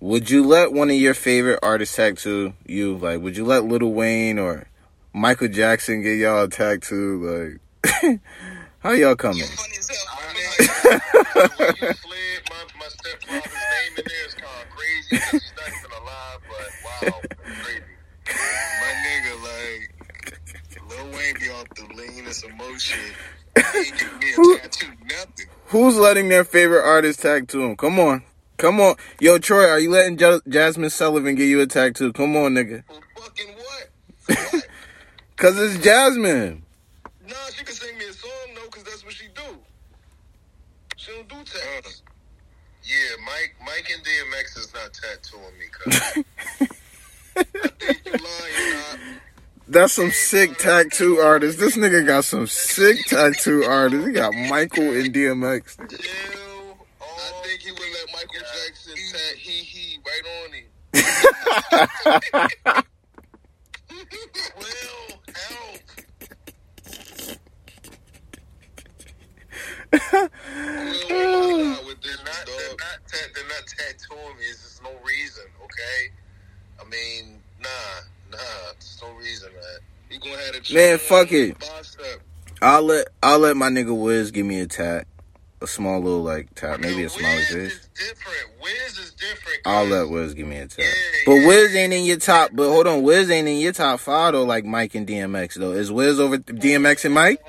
Would 0.00 0.30
you 0.30 0.46
let 0.46 0.72
one 0.72 0.90
of 0.90 0.96
your 0.96 1.14
favorite 1.14 1.58
artists 1.62 1.96
tattoo 1.96 2.54
you? 2.66 2.96
Like, 2.96 3.20
would 3.20 3.36
you 3.36 3.44
let 3.44 3.64
Lil 3.64 3.92
Wayne 3.92 4.38
or 4.38 4.67
Michael 5.12 5.48
Jackson 5.48 6.02
get 6.02 6.18
y'all 6.18 6.44
a 6.44 6.48
tattoo? 6.48 7.58
Like, 7.84 8.20
how 8.80 8.92
y'all 8.92 9.16
coming? 9.16 9.42
Funny 9.42 9.78
as 9.78 9.88
hell. 9.88 10.08
when 10.58 11.74
you 11.80 11.92
slid 11.94 12.42
my, 12.50 12.64
my 12.78 12.88
stepfather's 12.88 13.52
name 13.52 13.98
in 13.98 14.04
there, 14.06 14.24
it's 14.24 14.34
kind 14.34 14.68
crazy 14.70 15.08
because 15.10 15.30
he's 15.30 15.52
not 15.56 15.68
even 15.68 15.90
alive, 16.02 16.40
but 16.48 16.70
wow, 16.84 17.20
crazy. 17.62 17.82
My 18.80 18.92
nigga, 19.06 19.34
like, 19.42 19.82
Lil 20.88 21.06
Wayne 21.16 21.34
be 21.40 21.48
off 21.50 21.68
the 21.76 21.94
leanest 21.94 22.44
emotion. 22.44 22.98
He 23.56 23.78
ain't 23.78 23.98
give 23.98 24.18
me 24.18 24.54
a 24.54 24.58
tattoo. 24.58 24.92
Who's 25.66 25.96
letting 25.96 26.28
their 26.28 26.44
favorite 26.44 26.84
artist 26.84 27.20
tattoo 27.20 27.62
him? 27.62 27.76
Come 27.76 27.98
on. 27.98 28.22
Come 28.56 28.80
on. 28.80 28.96
Yo, 29.20 29.38
Troy, 29.38 29.68
are 29.68 29.78
you 29.78 29.90
letting 29.90 30.16
J- 30.16 30.40
Jazmine 30.48 30.90
Sullivan 30.90 31.34
get 31.34 31.44
you 31.44 31.60
a 31.60 31.66
tattoo? 31.66 32.12
Come 32.12 32.36
on, 32.36 32.54
nigga. 32.54 32.84
For 32.86 33.22
fucking 33.22 33.54
what? 33.54 34.64
Cause 35.38 35.56
it's 35.56 35.86
Jazmine. 35.86 36.62
Nah, 37.28 37.34
she 37.54 37.64
can 37.64 37.72
sing 37.72 37.96
me 37.96 38.06
a 38.06 38.12
song, 38.12 38.30
no, 38.56 38.62
because 38.64 38.82
that's 38.82 39.04
what 39.04 39.14
she 39.14 39.28
do. 39.36 39.56
She 40.96 41.12
don't 41.12 41.28
do 41.28 41.36
tats. 41.36 42.02
Yeah, 42.82 43.16
Mike, 43.24 43.54
Mike 43.64 43.88
and 43.94 44.04
DMX 44.04 44.58
is 44.58 44.74
not 44.74 44.92
tattooing 44.92 45.58
me, 45.58 45.66
cuz. 45.70 46.24
I 47.36 47.44
think 47.78 48.04
you 48.04 48.12
lying. 48.12 49.20
That's 49.68 49.92
some 49.92 50.10
sick 50.10 50.58
tattoo 50.58 51.18
artist. 51.18 51.60
This 51.60 51.76
nigga 51.76 52.04
got 52.04 52.24
some 52.24 52.48
sick 52.48 53.04
tattoo 53.06 53.62
artists. 53.62 54.06
He 54.06 54.12
got 54.12 54.34
Michael 54.34 54.90
and 54.92 55.14
DMX. 55.14 55.76
Chill. 55.88 56.78
I 57.00 57.04
oh, 57.04 57.42
think 57.44 57.60
he 57.60 57.70
would 57.70 57.80
let 57.80 58.06
Michael 58.12 58.40
Jackson 58.40 58.94
tat 59.12 59.36
he 59.36 59.62
he 59.62 60.00
right 60.04 60.24
on 60.42 60.52
him. 60.52 60.64
Will 64.58 65.20
help. 65.34 65.82
Uh, 71.10 71.14
not 71.14 71.84
They're 72.02 72.16
not, 72.24 72.46
they're 72.46 72.70
not, 72.70 72.98
ta- 73.06 73.30
they're 73.34 73.48
not 73.48 73.66
tattooing 73.66 74.36
me. 74.38 74.44
There's 74.44 74.80
no 74.84 74.90
reason, 75.04 75.44
okay? 75.64 76.12
I 76.80 76.84
mean, 76.88 77.40
nah, 77.60 77.68
nah, 78.30 78.38
there's 78.72 79.00
no 79.02 79.12
reason, 79.14 79.50
man. 79.52 79.62
He 80.08 80.18
gonna 80.18 80.36
have 80.36 80.54
a 80.70 80.74
Man, 80.74 80.98
fuck 80.98 81.32
it. 81.32 81.56
I'll 82.60 82.82
let 82.82 83.08
I'll 83.22 83.38
let 83.38 83.56
my 83.56 83.68
nigga 83.68 83.96
Wiz 83.96 84.30
give 84.30 84.46
me 84.46 84.60
a 84.60 84.66
tat. 84.66 85.06
A 85.60 85.66
small 85.66 86.00
little 86.00 86.22
like 86.22 86.54
tat, 86.54 86.80
maybe 86.80 87.02
as 87.02 87.12
small 87.12 87.30
as 87.30 87.52
Wiz 87.52 87.72
is 87.72 87.88
different. 87.94 88.62
Wiz 88.62 88.98
is 88.98 89.12
different. 89.12 89.58
I'll 89.66 89.86
let 89.86 90.08
Wiz 90.08 90.34
give 90.34 90.46
me 90.46 90.56
a 90.58 90.68
tat. 90.68 90.84
Yeah, 90.84 90.92
But 91.26 91.34
yeah. 91.34 91.46
Wiz 91.48 91.74
ain't 91.74 91.92
in 91.92 92.04
your 92.04 92.18
top. 92.18 92.50
But 92.52 92.68
hold 92.70 92.86
on, 92.86 93.02
Wiz 93.02 93.28
ain't 93.30 93.48
in 93.48 93.58
your 93.58 93.72
top 93.72 93.98
five 94.00 94.32
though, 94.34 94.44
like 94.44 94.64
Mike 94.64 94.94
and 94.94 95.06
DMX 95.06 95.54
though. 95.54 95.72
Is 95.72 95.90
Wiz 95.90 96.20
over 96.20 96.38
DMX 96.38 97.04
and 97.06 97.14
Mike? 97.14 97.40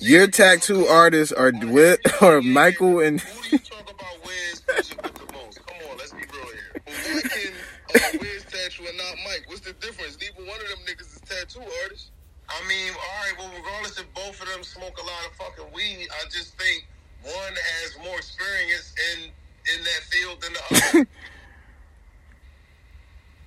Your 0.00 0.26
tattoo 0.26 0.86
artists 0.86 1.32
are 1.32 1.52
Wiz 1.52 1.98
or 2.22 2.42
Michael 2.42 3.00
and. 3.00 3.20
Who 3.20 3.42
do 3.42 3.48
you 3.50 3.58
talk 3.58 3.90
about 3.90 4.24
Wiz 4.24 4.62
music 4.72 5.02
with 5.02 5.14
the 5.14 5.32
most? 5.32 5.64
Come 5.66 5.76
on, 5.90 5.96
let's 5.98 6.12
be 6.12 6.18
real 6.18 6.46
here. 6.46 6.82
Why 6.84 7.20
can 7.22 7.52
uh, 7.94 8.18
Wiz 8.20 8.44
tattoo 8.44 8.84
and 8.88 8.96
not 8.98 9.14
Mike? 9.24 9.44
What's 9.46 9.60
the 9.60 9.72
difference? 9.74 10.18
Neither 10.20 10.48
one 10.48 10.60
of 10.60 10.68
them 10.68 10.78
niggas 10.86 11.14
is 11.14 11.20
tattoo 11.24 11.60
artists. 11.84 12.10
I 12.48 12.60
mean, 12.68 12.92
all 12.92 13.24
right, 13.24 13.34
well, 13.38 13.50
regardless 13.56 13.98
if 13.98 14.12
both 14.14 14.40
of 14.40 14.48
them 14.48 14.62
smoke 14.62 14.98
a 14.98 15.06
lot 15.06 15.24
of 15.26 15.32
fucking 15.36 15.72
weed, 15.74 16.08
I 16.12 16.24
just 16.30 16.56
think 16.58 16.86
one 17.22 17.54
has 17.82 17.96
more 18.04 18.16
experience 18.16 18.94
in 19.14 19.30
in 19.74 19.82
that 19.84 20.02
field 20.12 20.40
than 20.42 20.52
the 20.52 20.62
other. 20.70 21.08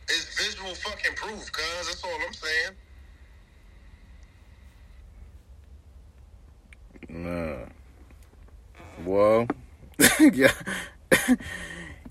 it's 0.10 0.44
visual 0.46 0.74
fucking 0.74 1.14
proof, 1.16 1.52
cuz. 1.52 1.88
That's 1.88 2.04
all 2.04 2.18
I'm 2.26 2.34
saying. 2.34 2.72
Nah. 7.18 7.66
Well, 9.04 9.48
yeah. 10.20 10.52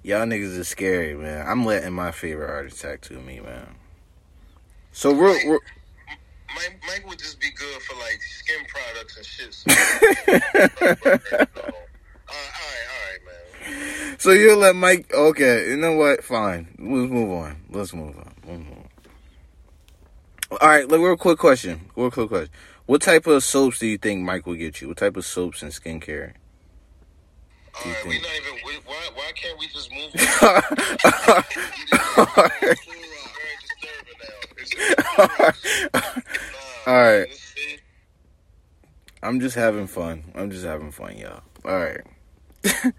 Y'all 0.02 0.26
niggas 0.26 0.56
is 0.56 0.68
scary, 0.68 1.14
man. 1.14 1.46
I'm 1.46 1.64
letting 1.64 1.92
my 1.92 2.10
favorite 2.10 2.50
artist 2.50 2.80
tattoo 2.80 3.20
me, 3.20 3.40
man. 3.40 3.76
So 4.92 5.12
real, 5.12 5.34
real 5.48 5.60
Mike, 6.54 6.80
Mike 6.88 7.06
would 7.08 7.18
just 7.18 7.40
be 7.40 7.50
good 7.50 7.82
for 7.82 7.96
like 7.98 8.20
skin 8.22 8.64
products 8.68 9.16
and 9.16 9.26
shit. 9.26 9.54
So, 9.54 9.70
uh, 11.32 11.46
all 11.48 12.34
right, 12.34 12.86
all 12.92 13.02
right, 13.04 13.20
man. 13.26 14.18
so 14.18 14.30
you'll 14.30 14.58
let 14.58 14.74
Mike? 14.74 15.12
Okay, 15.12 15.70
you 15.70 15.76
know 15.76 15.92
what? 15.92 16.24
Fine. 16.24 16.68
Let's 16.78 17.10
move 17.10 17.30
on. 17.30 17.60
Let's 17.70 17.92
move 17.92 18.16
on. 18.16 18.34
Let's 18.46 18.58
move 18.58 18.78
on. 18.78 18.88
All 20.60 20.68
right, 20.68 20.88
look, 20.88 21.00
real 21.00 21.16
quick 21.16 21.38
question. 21.38 21.90
Real 21.96 22.10
quick 22.10 22.28
question. 22.28 22.50
What 22.86 23.02
type 23.02 23.26
of 23.26 23.42
soaps 23.42 23.80
do 23.80 23.86
you 23.86 23.98
think 23.98 24.22
Mike 24.22 24.46
will 24.46 24.54
get 24.54 24.80
you? 24.80 24.88
What 24.88 24.98
type 24.98 25.16
of 25.16 25.24
soaps 25.24 25.60
and 25.62 25.72
skincare? 25.72 26.34
All 27.74 27.92
right, 27.92 28.06
we 28.06 28.20
not 28.20 28.30
even. 28.40 28.54
We, 28.64 28.72
why, 28.86 29.10
why 29.14 29.32
can't 29.34 29.58
we 29.58 29.66
just 29.68 29.90
move 29.92 30.04
on? 30.04 30.62
Very 32.62 33.56
disturbing 33.60 34.18
now. 34.22 34.38
It's 34.56 34.72
Nah, 36.86 36.92
All 36.92 37.02
right. 37.02 37.26
I'm 39.22 39.40
just 39.40 39.56
having 39.56 39.88
fun. 39.88 40.22
I'm 40.34 40.50
just 40.52 40.64
having 40.64 40.92
fun, 40.92 41.18
y'all. 41.18 41.42
All 41.64 41.76
right. 41.76 42.02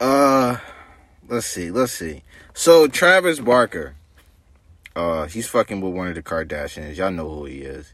uh, 0.00 0.58
let's 1.28 1.46
see. 1.46 1.72
Let's 1.72 1.92
see. 1.92 2.22
So 2.54 2.86
Travis 2.86 3.40
Barker, 3.40 3.96
uh, 4.94 5.26
he's 5.26 5.48
fucking 5.48 5.80
with 5.80 5.92
one 5.94 6.06
of 6.06 6.14
the 6.14 6.22
Kardashians. 6.22 6.96
Y'all 6.96 7.10
know 7.10 7.28
who 7.28 7.46
he 7.46 7.62
is. 7.62 7.93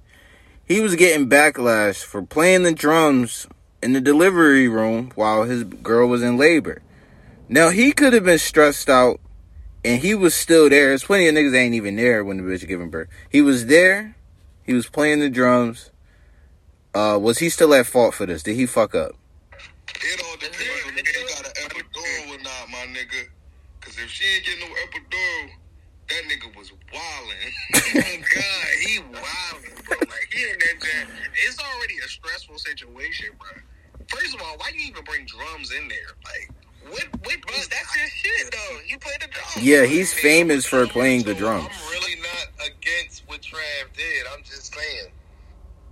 He 0.70 0.80
was 0.80 0.94
getting 0.94 1.28
backlash 1.28 2.04
for 2.04 2.22
playing 2.22 2.62
the 2.62 2.72
drums 2.72 3.48
in 3.82 3.92
the 3.92 4.00
delivery 4.00 4.68
room 4.68 5.10
while 5.16 5.42
his 5.42 5.64
girl 5.64 6.06
was 6.06 6.22
in 6.22 6.36
labor. 6.36 6.80
Now 7.48 7.70
he 7.70 7.90
could 7.90 8.12
have 8.12 8.22
been 8.22 8.38
stressed 8.38 8.88
out, 8.88 9.18
and 9.84 10.00
he 10.00 10.14
was 10.14 10.32
still 10.32 10.70
there. 10.70 10.90
There's 10.90 11.02
plenty 11.02 11.26
of 11.26 11.34
niggas 11.34 11.56
ain't 11.56 11.74
even 11.74 11.96
there 11.96 12.22
when 12.24 12.36
the 12.36 12.44
bitch 12.44 12.68
giving 12.68 12.88
birth. 12.88 13.08
He 13.28 13.42
was 13.42 13.66
there. 13.66 14.14
He 14.62 14.72
was 14.72 14.88
playing 14.88 15.18
the 15.18 15.28
drums. 15.28 15.90
Uh, 16.94 17.18
was 17.20 17.38
he 17.38 17.48
still 17.48 17.74
at 17.74 17.86
fault 17.86 18.14
for 18.14 18.26
this? 18.26 18.44
Did 18.44 18.54
he 18.54 18.66
fuck 18.66 18.94
up? 18.94 19.16
It 19.88 20.22
all 20.24 20.36
depends 20.36 20.86
on 20.86 20.96
if 20.98 21.04
she 21.04 21.34
got 21.34 21.46
an 21.46 21.52
epidural 21.64 22.38
or 22.38 22.42
not, 22.44 22.70
my 22.70 22.86
nigga. 22.94 23.26
Cause 23.80 23.98
if 23.98 24.08
she 24.08 24.24
ain't 24.36 24.44
getting 24.44 24.60
no 24.60 24.76
epidural, 24.86 25.50
that 26.10 26.22
nigga 26.30 26.56
was 26.56 26.70
wildin'. 26.92 27.50
oh 27.74 28.22
God, 28.34 28.68
he 28.86 28.98
wildin', 29.00 29.69
bro. 30.31 30.41
Like 30.49 30.81
that. 30.81 31.07
It's 31.47 31.59
already 31.59 31.95
a 32.05 32.09
stressful 32.09 32.59
situation, 32.59 33.28
bro. 33.39 33.49
First 34.09 34.35
of 34.35 34.43
all, 34.43 34.57
why 34.59 34.70
you 34.74 34.89
even 34.89 35.05
bring 35.05 35.26
drums 35.26 35.72
in 35.72 35.89
there? 35.89 36.11
Like, 36.24 36.51
what? 36.91 37.05
What? 37.24 37.41
Bro, 37.43 37.57
that's 37.70 37.97
your 37.97 38.09
shit, 38.09 38.51
though. 38.53 38.78
You 38.89 38.99
play 38.99 39.12
the 39.20 39.28
drums. 39.28 39.62
Yeah, 39.62 39.85
he's 39.85 40.12
famous 40.12 40.66
for 40.66 40.87
playing 40.87 41.22
the 41.24 41.35
drums. 41.35 41.68
I'm 41.70 41.91
really 41.93 42.16
not 42.20 42.66
against 42.66 43.22
what 43.28 43.41
Trav 43.43 43.93
did. 43.97 44.26
I'm 44.35 44.43
just 44.43 44.74
saying. 44.74 45.12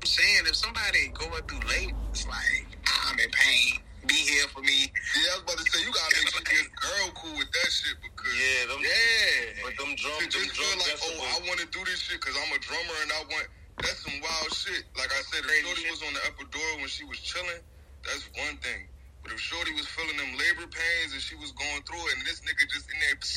I'm 0.01 0.07
saying 0.07 0.43
if 0.47 0.57
somebody 0.57 1.09
going 1.15 1.43
through 1.47 1.69
late, 1.69 1.95
it's 2.11 2.27
like 2.27 2.67
I'm 3.11 3.19
in 3.19 3.31
pain. 3.31 3.81
be 4.07 4.15
here 4.15 4.47
for 4.55 4.63
me. 4.63 4.89
Yeah, 4.91 5.35
I 5.35 5.43
was 5.43 5.43
about 5.43 5.59
to 5.59 5.67
say 5.71 5.85
you 5.85 5.93
gotta 5.93 6.15
make 6.17 6.31
sure 6.31 6.43
your 6.55 6.71
girl 6.79 7.07
cool 7.19 7.35
with 7.39 7.51
that 7.51 7.71
shit 7.71 7.99
because 8.01 8.33
Yeah, 8.33 8.73
them, 8.73 8.81
yeah. 8.81 9.63
but 9.63 9.75
them 9.77 9.93
drum, 9.99 10.17
to 10.19 10.25
them 10.25 10.31
just 10.31 10.55
drum 10.55 10.71
feel 10.71 10.79
like, 10.81 10.99
oh, 11.03 11.37
I 11.37 11.49
want 11.51 11.61
to 11.61 11.69
do 11.75 11.83
this 11.85 11.99
shit 12.01 12.21
because 12.21 12.35
I'm 12.39 12.51
a 12.55 12.61
drummer 12.63 12.97
and 13.03 13.11
I 13.13 13.21
want. 13.29 13.47
That's 13.83 14.03
some 14.05 14.19
wild 14.21 14.53
shit. 14.55 14.85
Like 14.97 15.11
I 15.13 15.23
said, 15.31 15.45
if 15.45 15.51
Shorty 15.63 15.83
shit. 15.83 15.91
was 15.91 16.03
on 16.03 16.13
the 16.15 16.21
epidural 16.27 16.77
when 16.83 16.89
she 16.89 17.05
was 17.05 17.19
chilling, 17.19 17.63
that's 18.05 18.29
one 18.35 18.57
thing. 18.59 18.89
But 19.23 19.33
if 19.33 19.41
Shorty 19.41 19.73
was 19.75 19.87
feeling 19.87 20.17
them 20.17 20.33
labor 20.39 20.67
pains 20.71 21.13
and 21.13 21.21
she 21.21 21.35
was 21.37 21.53
going 21.53 21.83
through 21.83 22.01
it, 22.11 22.17
and 22.19 22.27
this 22.27 22.41
nigga 22.43 22.65
just 22.71 22.87
in 22.91 22.99
there, 23.03 23.19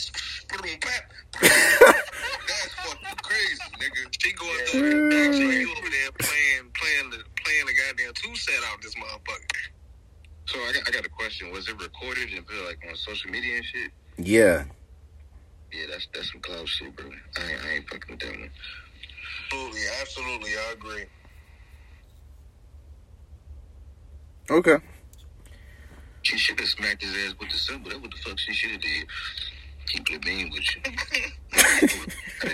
that's 1.42 2.74
fucking 2.80 3.18
crazy, 3.24 3.70
nigga. 3.78 4.02
She 4.18 4.34
going 4.34 4.66
through 4.66 4.88
it. 4.88 5.14
Actually, 5.28 5.60
you 5.62 5.72
over 5.72 5.90
there 5.90 6.12
playing, 6.20 6.72
playing 6.74 7.10
the, 7.12 7.20
playing 7.44 7.66
the 7.66 7.74
goddamn 7.76 8.14
two 8.16 8.36
set 8.36 8.64
out 8.72 8.82
this 8.82 8.96
motherfucker. 8.96 9.72
So 10.46 10.60
I 10.60 10.74
got, 10.74 10.88
I 10.88 10.92
got 10.92 11.06
a 11.06 11.10
question. 11.10 11.52
Was 11.52 11.68
it 11.70 11.80
recorded 11.82 12.30
and 12.34 12.46
put 12.46 12.56
like 12.66 12.80
on 12.88 12.96
social 12.96 13.32
media 13.32 13.58
and 13.58 13.66
shit? 13.66 13.92
Yeah. 14.18 14.64
Yeah, 15.72 15.86
that's 15.90 16.08
that's 16.14 16.32
some 16.32 16.42
cloud 16.42 16.68
shit, 16.68 16.96
bro. 16.96 17.06
I 17.38 17.52
ain't, 17.52 17.62
I 17.64 17.70
ain't 17.76 17.90
fucking 17.90 18.12
with 18.12 18.20
that 18.20 18.40
one. 18.40 18.50
Absolutely, 19.52 19.82
absolutely, 20.00 20.50
I 20.52 20.72
agree. 20.72 21.06
Okay. 24.50 24.78
She 26.22 26.38
should 26.38 26.58
have 26.60 26.70
smacked 26.70 27.02
his 27.04 27.12
ass 27.12 27.36
with 27.38 27.50
the 27.52 27.58
cymbal. 27.58 27.90
That's 27.90 28.02
what 28.02 28.12
the 28.12 28.18
fuck 28.18 28.40
she 28.40 28.54
should 28.54 28.72
have 28.72 28.82
did. 28.82 29.08
Keep 29.88 30.10
it 30.12 30.26
mean 30.26 30.52
with 30.54 30.64
you. 30.76 30.82
I 31.54 31.80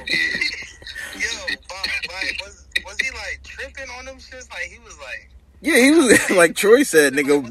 did. 0.08 1.22
Yo, 1.22 1.56
Bob, 1.70 1.86
like, 2.10 2.42
was 2.44 2.66
was 2.84 2.98
he 3.00 3.12
like 3.12 3.42
tripping 3.44 3.90
on 4.00 4.06
them 4.06 4.18
shits? 4.18 4.50
Like 4.50 4.64
he 4.72 4.80
was 4.80 4.98
like, 4.98 5.30
Yeah, 5.62 5.78
he 5.78 5.92
was 5.92 6.30
like 6.32 6.56
Troy 6.56 6.82
said, 6.82 7.14
nigga. 7.14 7.44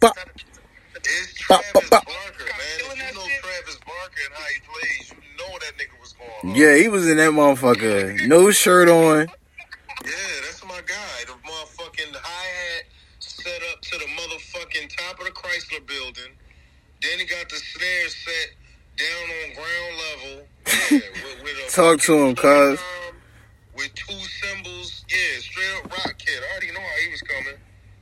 pop. 0.00 0.16
It's 0.96 1.46
Pop, 1.46 1.62
Travis 1.62 1.72
pop, 1.72 1.84
pop. 1.90 2.06
Barker, 2.06 2.44
man. 2.44 2.56
If 2.58 2.96
you 2.98 3.14
know. 3.14 3.26
Travis 3.40 3.76
Barker 3.86 4.22
and 4.26 4.34
how 4.34 4.44
he 4.46 4.58
plays, 4.66 5.10
you 5.12 5.16
know 5.38 5.52
that 5.60 5.72
nigga 5.78 6.00
was 6.00 6.05
going 6.05 6.05
hard. 6.05 6.05
Yeah, 6.44 6.76
he 6.76 6.88
was 6.88 7.08
in 7.08 7.16
that 7.18 7.30
motherfucker. 7.30 8.26
No 8.26 8.50
shirt 8.50 8.88
on. 8.88 9.26
Yeah, 10.04 10.12
that's 10.44 10.64
my 10.64 10.80
guy. 10.86 11.24
The 11.26 11.32
motherfucking 11.32 12.14
hi 12.14 12.46
hat 12.46 12.84
set 13.18 13.60
up 13.72 13.80
to 13.82 13.98
the 13.98 14.04
motherfucking 14.04 14.96
top 14.96 15.18
of 15.18 15.26
the 15.26 15.32
Chrysler 15.32 15.86
building. 15.86 16.32
Then 17.02 17.18
he 17.18 17.24
got 17.26 17.48
the 17.48 17.56
snare 17.56 18.08
set 18.08 18.50
down 18.96 19.30
on 19.30 19.54
ground 19.54 19.94
level. 20.06 20.46
Yeah, 20.90 20.98
with, 21.24 21.42
with 21.44 21.68
a 21.68 21.70
Talk 21.74 22.00
to 22.02 22.14
him, 22.14 22.34
cuz. 22.34 22.80
With 23.76 23.94
two 23.94 24.14
cymbals. 24.42 25.04
Yeah, 25.10 25.40
straight 25.40 25.84
up 25.84 25.90
rock 25.90 26.16
kid. 26.18 26.42
I 26.42 26.52
already 26.52 26.72
know 26.72 26.80
how 26.80 26.96
he 27.04 27.10
was 27.10 27.22
coming. 27.22 27.54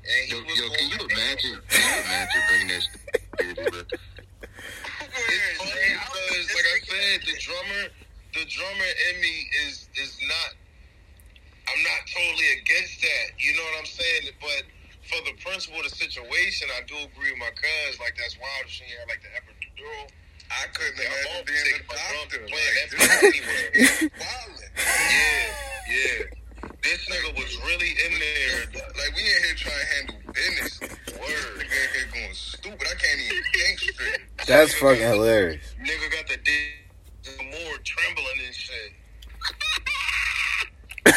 And 0.05 0.29
he 0.29 0.37
Yo, 0.37 0.43
was 0.45 0.59
yo, 0.59 0.69
can 0.71 0.91
you 0.91 1.07
imagine? 1.07 1.61
Can 1.69 1.97
you 1.97 2.03
imagine 2.05 2.43
bringing 2.49 2.69
that 2.69 2.83
shit? 3.89 4.01
It's 5.15 5.59
funny 5.59 5.95
because, 5.95 6.47
like 6.55 6.69
I 6.75 6.79
said, 6.83 7.19
the 7.23 7.37
drummer, 7.39 7.83
the 8.35 8.45
drummer 8.51 8.91
in 9.11 9.21
me 9.21 9.35
is 9.67 9.89
is 9.97 10.19
not. 10.27 10.51
I'm 11.65 11.83
not 11.83 12.03
totally 12.13 12.61
against 12.61 13.01
that. 13.01 13.27
You 13.39 13.57
know 13.57 13.65
what 13.73 13.81
I'm 13.81 13.87
saying? 13.87 14.29
But 14.41 14.63
for 15.09 15.21
the 15.25 15.33
principle 15.41 15.81
of 15.81 15.89
the 15.89 15.97
situation, 15.97 16.69
I 16.77 16.85
do 16.85 16.95
agree 16.99 17.31
with 17.33 17.41
my 17.41 17.51
cuz. 17.55 18.01
Like 18.01 18.17
that's 18.19 18.37
wild. 18.39 18.69
She 18.69 18.85
had 18.85 19.09
like 19.09 19.23
the 19.23 19.33
epidural. 19.33 20.11
I 20.51 20.67
couldn't 20.75 21.01
imagine 21.01 21.47
being 21.47 21.65
the 21.73 21.95
doctor. 21.95 22.43
Like, 22.45 22.91
this 23.73 24.03
wildin'. 24.21 24.71
Yeah, 24.77 25.55
yeah. 25.89 26.44
This 26.83 27.09
nigga 27.09 27.35
was 27.37 27.57
really 27.65 27.91
in 27.91 28.13
there. 28.19 28.83
Like 28.97 29.15
we 29.17 29.23
in 29.23 29.43
here 29.45 29.55
trying 29.57 29.81
to 29.81 29.87
handle 29.95 30.17
business. 30.33 30.81
Word. 30.81 31.61
Nigga 31.61 31.63
in 31.63 31.91
here 31.95 32.09
going 32.13 32.35
stupid. 32.35 32.87
I 32.87 32.95
can't 32.95 33.21
even 33.21 33.43
think 33.55 33.79
straight. 33.79 34.21
That's 34.47 34.75
fucking 34.75 35.03
hilarious. 35.03 35.75
Nigga 35.81 36.11
got 36.13 36.27
the 36.29 36.37
dick 36.45 36.85
more 37.27 37.79
trembling 37.83 38.41
and 38.47 38.55
shit. 38.55 38.93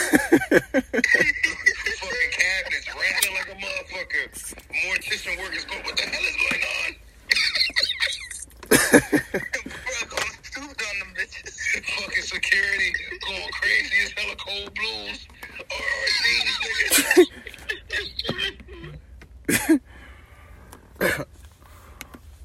Fucking 1.98 2.32
cabinets 2.32 2.88
rattling 2.88 3.36
like 3.36 3.50
a 3.50 3.56
motherfucker. 3.56 4.26
Mortician 4.86 5.38
workers 5.40 5.66
going, 5.66 5.84
what 5.84 5.96
the 5.98 6.04
hell 6.04 6.24
is 6.24 6.36
going 6.38 6.64
on? 6.78 6.96
bro, 9.70 10.02
going 10.10 10.36
stupid 10.44 10.82
on 10.82 10.96
them 11.00 11.12
bitches. 11.16 11.56
Fucking 12.02 12.24
security 12.24 12.90
going 13.26 13.52
crazy 13.52 13.98
as 14.04 14.12
hella 14.12 14.36
cold 14.36 14.72
blues. 14.76 15.28
Or 15.72 15.86
these 16.24 16.46
niggas. 19.60 19.78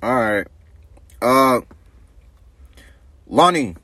All 0.03 0.15
right. 0.15 0.47
Uh, 1.21 1.61
Lonnie, 3.33 3.75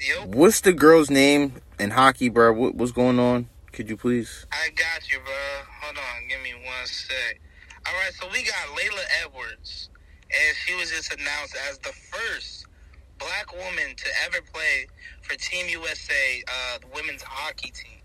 Yo, 0.00 0.26
the 0.62 0.72
girl's 0.72 1.10
name 1.10 1.54
in 1.78 1.90
hockey, 1.90 2.28
bro? 2.28 2.52
What, 2.52 2.76
what's 2.76 2.92
going 2.92 3.18
on? 3.18 3.48
Could 3.72 3.88
you 3.88 3.96
please? 3.96 4.46
I 4.52 4.70
got 4.70 5.10
you, 5.10 5.18
bro. 5.24 5.34
Hold 5.82 5.96
on, 5.96 6.28
give 6.28 6.40
me 6.42 6.54
one 6.54 6.86
sec. 6.86 7.40
All 7.86 7.92
right, 7.94 8.12
so 8.14 8.26
we 8.32 8.44
got 8.44 8.76
Laila 8.76 9.02
Edwards, 9.24 9.90
and 10.30 10.56
she 10.56 10.74
was 10.76 10.90
just 10.90 11.12
announced 11.12 11.56
as 11.68 11.78
the 11.78 11.92
first 11.92 12.66
black 13.18 13.52
woman 13.52 13.96
to 13.96 14.08
ever 14.24 14.38
play 14.52 14.86
for 15.22 15.34
Team 15.36 15.66
USA, 15.68 16.44
uh, 16.46 16.78
the 16.78 16.86
women's 16.94 17.22
hockey 17.22 17.70
team. 17.70 17.98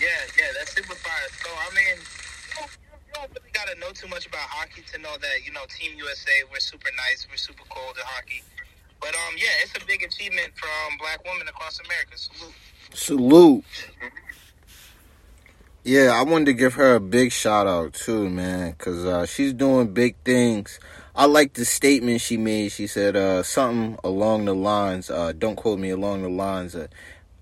Yeah, 0.00 0.08
yeah, 0.38 0.52
that's 0.58 0.74
super 0.76 0.94
fire. 0.94 1.28
So 1.42 1.50
I 1.50 1.74
mean, 1.74 1.96
you 1.98 2.54
don't, 2.54 2.70
you 3.08 3.12
don't 3.14 3.30
really 3.34 3.50
gotta 3.52 3.78
know 3.80 3.90
too 3.90 4.08
much 4.08 4.26
about 4.26 4.46
hockey 4.46 4.82
to 4.92 4.98
know 5.00 5.16
that 5.18 5.44
you 5.44 5.50
know 5.50 5.64
Team 5.68 5.98
USA 5.98 6.44
we're 6.52 6.60
super 6.60 6.90
nice, 6.96 7.26
we're 7.28 7.36
super 7.36 7.64
cool 7.68 7.90
at 7.98 8.04
hockey. 8.04 8.42
But 9.06 9.14
um, 9.14 9.36
yeah, 9.38 9.62
it's 9.62 9.80
a 9.80 9.86
big 9.86 10.02
achievement 10.02 10.50
from 10.56 10.98
black 10.98 11.24
women 11.24 11.46
across 11.46 11.78
America. 11.78 12.18
Salute. 12.18 12.54
Salute. 12.92 13.64
Yeah, 15.84 16.10
I 16.12 16.24
wanted 16.24 16.46
to 16.46 16.52
give 16.54 16.74
her 16.74 16.96
a 16.96 17.00
big 17.00 17.30
shout 17.30 17.68
out 17.68 17.92
too, 17.92 18.28
man, 18.28 18.72
because 18.72 19.04
uh, 19.04 19.24
she's 19.24 19.52
doing 19.52 19.94
big 19.94 20.16
things. 20.24 20.80
I 21.14 21.26
like 21.26 21.54
the 21.54 21.64
statement 21.64 22.20
she 22.20 22.36
made. 22.36 22.72
She 22.72 22.88
said 22.88 23.14
uh, 23.14 23.44
something 23.44 23.96
along 24.02 24.46
the 24.46 24.56
lines, 24.56 25.08
uh, 25.08 25.32
don't 25.38 25.54
quote 25.54 25.78
me, 25.78 25.90
along 25.90 26.22
the 26.22 26.28
lines 26.28 26.76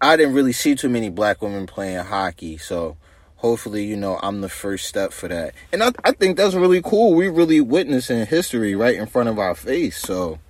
I 0.03 0.17
didn't 0.19 0.35
really 0.35 0.53
see 0.53 0.75
too 0.75 0.91
many 0.91 1.09
black 1.09 1.41
women 1.41 1.67
playing 1.67 2.05
hockey, 2.05 2.59
so 2.59 2.99
hopefully, 3.37 3.87
you 3.87 3.97
know, 3.97 4.21
I'm 4.23 4.43
the 4.43 4.51
first 4.51 4.87
step 4.87 5.15
for 5.15 5.29
that. 5.29 5.55
And 5.73 5.83
I, 5.83 5.93
I 6.05 6.13
think 6.13 6.37
that's 6.37 6.55
really 6.55 6.83
cool. 6.83 7.15
We 7.15 7.29
really 7.29 7.63
witnessing 7.63 8.27
history 8.27 8.75
right 8.75 8.97
in 8.97 9.07
front 9.07 9.31
of 9.31 9.39
our 9.39 9.55
face, 9.55 9.97
so, 9.97 10.41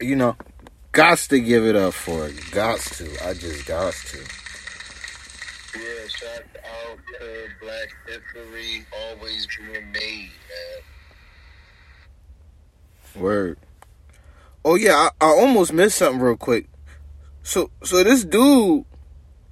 you 0.00 0.16
know, 0.16 0.36
gots 0.94 1.28
to 1.28 1.40
give 1.40 1.64
it 1.64 1.76
up 1.76 1.92
for 1.92 2.28
it. 2.28 2.36
Gots 2.52 2.96
to. 2.98 3.28
I 3.28 3.34
just 3.34 3.66
gots 3.66 4.10
to. 4.12 4.18
Yeah, 5.78 6.06
shout 6.08 6.44
out 6.64 6.98
to 7.18 7.48
Black 7.60 7.88
History 8.06 8.86
always 9.10 9.46
being 9.58 9.92
made, 9.92 10.30
man. 13.14 13.22
Word. 13.22 13.58
Oh 14.64 14.76
yeah, 14.76 14.94
I, 15.20 15.26
I 15.26 15.28
almost 15.28 15.72
missed 15.72 15.98
something 15.98 16.20
real 16.20 16.36
quick. 16.36 16.68
So 17.42 17.70
so 17.82 18.02
this 18.04 18.24
dude, 18.24 18.84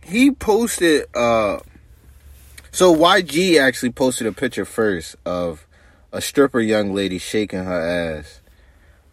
he 0.00 0.30
posted 0.30 1.06
uh 1.14 1.58
so 2.70 2.94
YG 2.94 3.60
actually 3.60 3.90
posted 3.90 4.26
a 4.26 4.32
picture 4.32 4.64
first 4.64 5.16
of 5.26 5.66
a 6.12 6.20
stripper 6.20 6.60
young 6.60 6.94
lady 6.94 7.18
shaking 7.18 7.64
her 7.64 8.18
ass. 8.18 8.41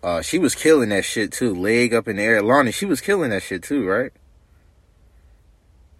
Uh 0.02 0.22
she 0.22 0.40
was 0.40 0.56
killing 0.56 0.90
that 0.90 1.06
shit 1.06 1.32
too. 1.32 1.54
Leg 1.54 1.94
up 1.94 2.08
in 2.08 2.18
the 2.18 2.24
air. 2.24 2.42
Lonnie, 2.42 2.72
she 2.72 2.86
was 2.86 3.02
killing 3.02 3.32
that 3.32 3.44
shit 3.44 3.64
too, 3.64 3.88
right? 3.88 4.12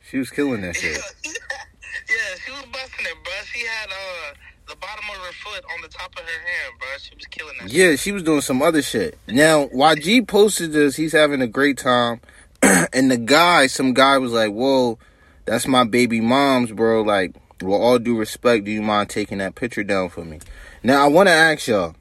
She 0.10 0.18
was 0.18 0.30
killing 0.30 0.62
that 0.62 0.76
shit. 0.76 0.98
yeah, 1.26 2.36
she 2.44 2.52
was 2.52 2.66
busting 2.72 3.06
it, 3.06 3.24
bro. 3.24 3.34
She 3.46 3.66
had 3.66 3.90
uh 3.90 4.34
the 4.70 4.76
bottom 4.76 5.06
of 5.10 5.16
her 5.16 5.34
foot 5.34 5.64
on 5.74 5.82
the 5.82 5.88
top 5.88 6.12
of 6.14 6.22
her 6.22 6.26
hand, 6.26 6.80
bro. 6.80 6.88
She 7.00 7.16
was 7.16 7.26
killing 7.26 7.56
that. 7.60 7.70
Yeah, 7.70 7.96
she 7.96 8.12
was 8.12 8.24
doing 8.24 8.42
some 8.42 8.62
other 8.62 8.82
shit. 8.82 9.18
Now, 9.28 9.66
YG 9.68 10.28
posted 10.28 10.72
this, 10.72 10.96
he's 10.96 11.12
having 11.12 11.42
a 11.42 11.48
great 11.48 11.78
time. 11.78 12.22
and 12.62 13.10
the 13.10 13.18
guy, 13.18 13.68
some 13.68 13.94
guy 13.94 14.18
was 14.18 14.32
like, 14.32 14.52
Whoa, 14.52 15.00
that's 15.46 15.68
my 15.68 15.84
baby 15.84 16.22
mom's, 16.22 16.72
bro. 16.72 17.02
Like, 17.02 17.36
with 17.62 17.82
all 17.82 18.00
due 18.00 18.18
respect, 18.18 18.66
do 18.66 18.72
you 18.72 18.82
mind 18.82 19.10
taking 19.10 19.40
that 19.40 19.56
picture 19.56 19.84
down 19.84 20.10
for 20.10 20.24
me? 20.24 20.40
Now, 20.84 21.04
I 21.04 21.08
want 21.08 21.28
to 21.28 21.34
ask 21.34 21.68
y'all 21.68 21.96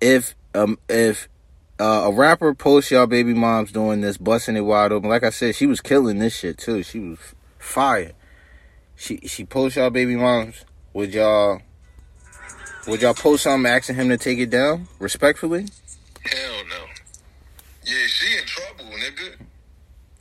if 0.00 0.34
um 0.54 0.78
if 0.88 1.28
uh, 1.80 2.04
a 2.06 2.12
rapper 2.12 2.54
posts 2.54 2.90
y'all 2.90 3.06
baby 3.06 3.34
moms 3.34 3.72
doing 3.72 4.00
this, 4.00 4.16
busting 4.16 4.56
it 4.56 4.60
wide 4.60 4.92
open. 4.92 5.08
Like 5.10 5.24
I 5.24 5.30
said, 5.30 5.54
she 5.54 5.66
was 5.66 5.80
killing 5.80 6.18
this 6.18 6.36
shit 6.36 6.56
too. 6.58 6.82
She 6.82 7.00
was 7.00 7.18
fire. 7.58 8.12
She 8.96 9.18
she 9.26 9.44
posts 9.44 9.76
y'all 9.76 9.90
baby 9.90 10.14
moms. 10.16 10.64
Would 10.92 11.12
y'all 11.12 11.60
would 12.86 13.02
y'all 13.02 13.14
post 13.14 13.44
something 13.44 13.70
asking 13.70 13.96
him 13.96 14.08
to 14.10 14.16
take 14.16 14.38
it 14.38 14.50
down 14.50 14.86
respectfully? 14.98 15.66
Hell 16.24 16.64
no. 16.68 16.84
Yeah, 17.84 18.06
she 18.06 18.38
in 18.38 18.44
trouble, 18.44 18.84
nigga. 18.96 19.36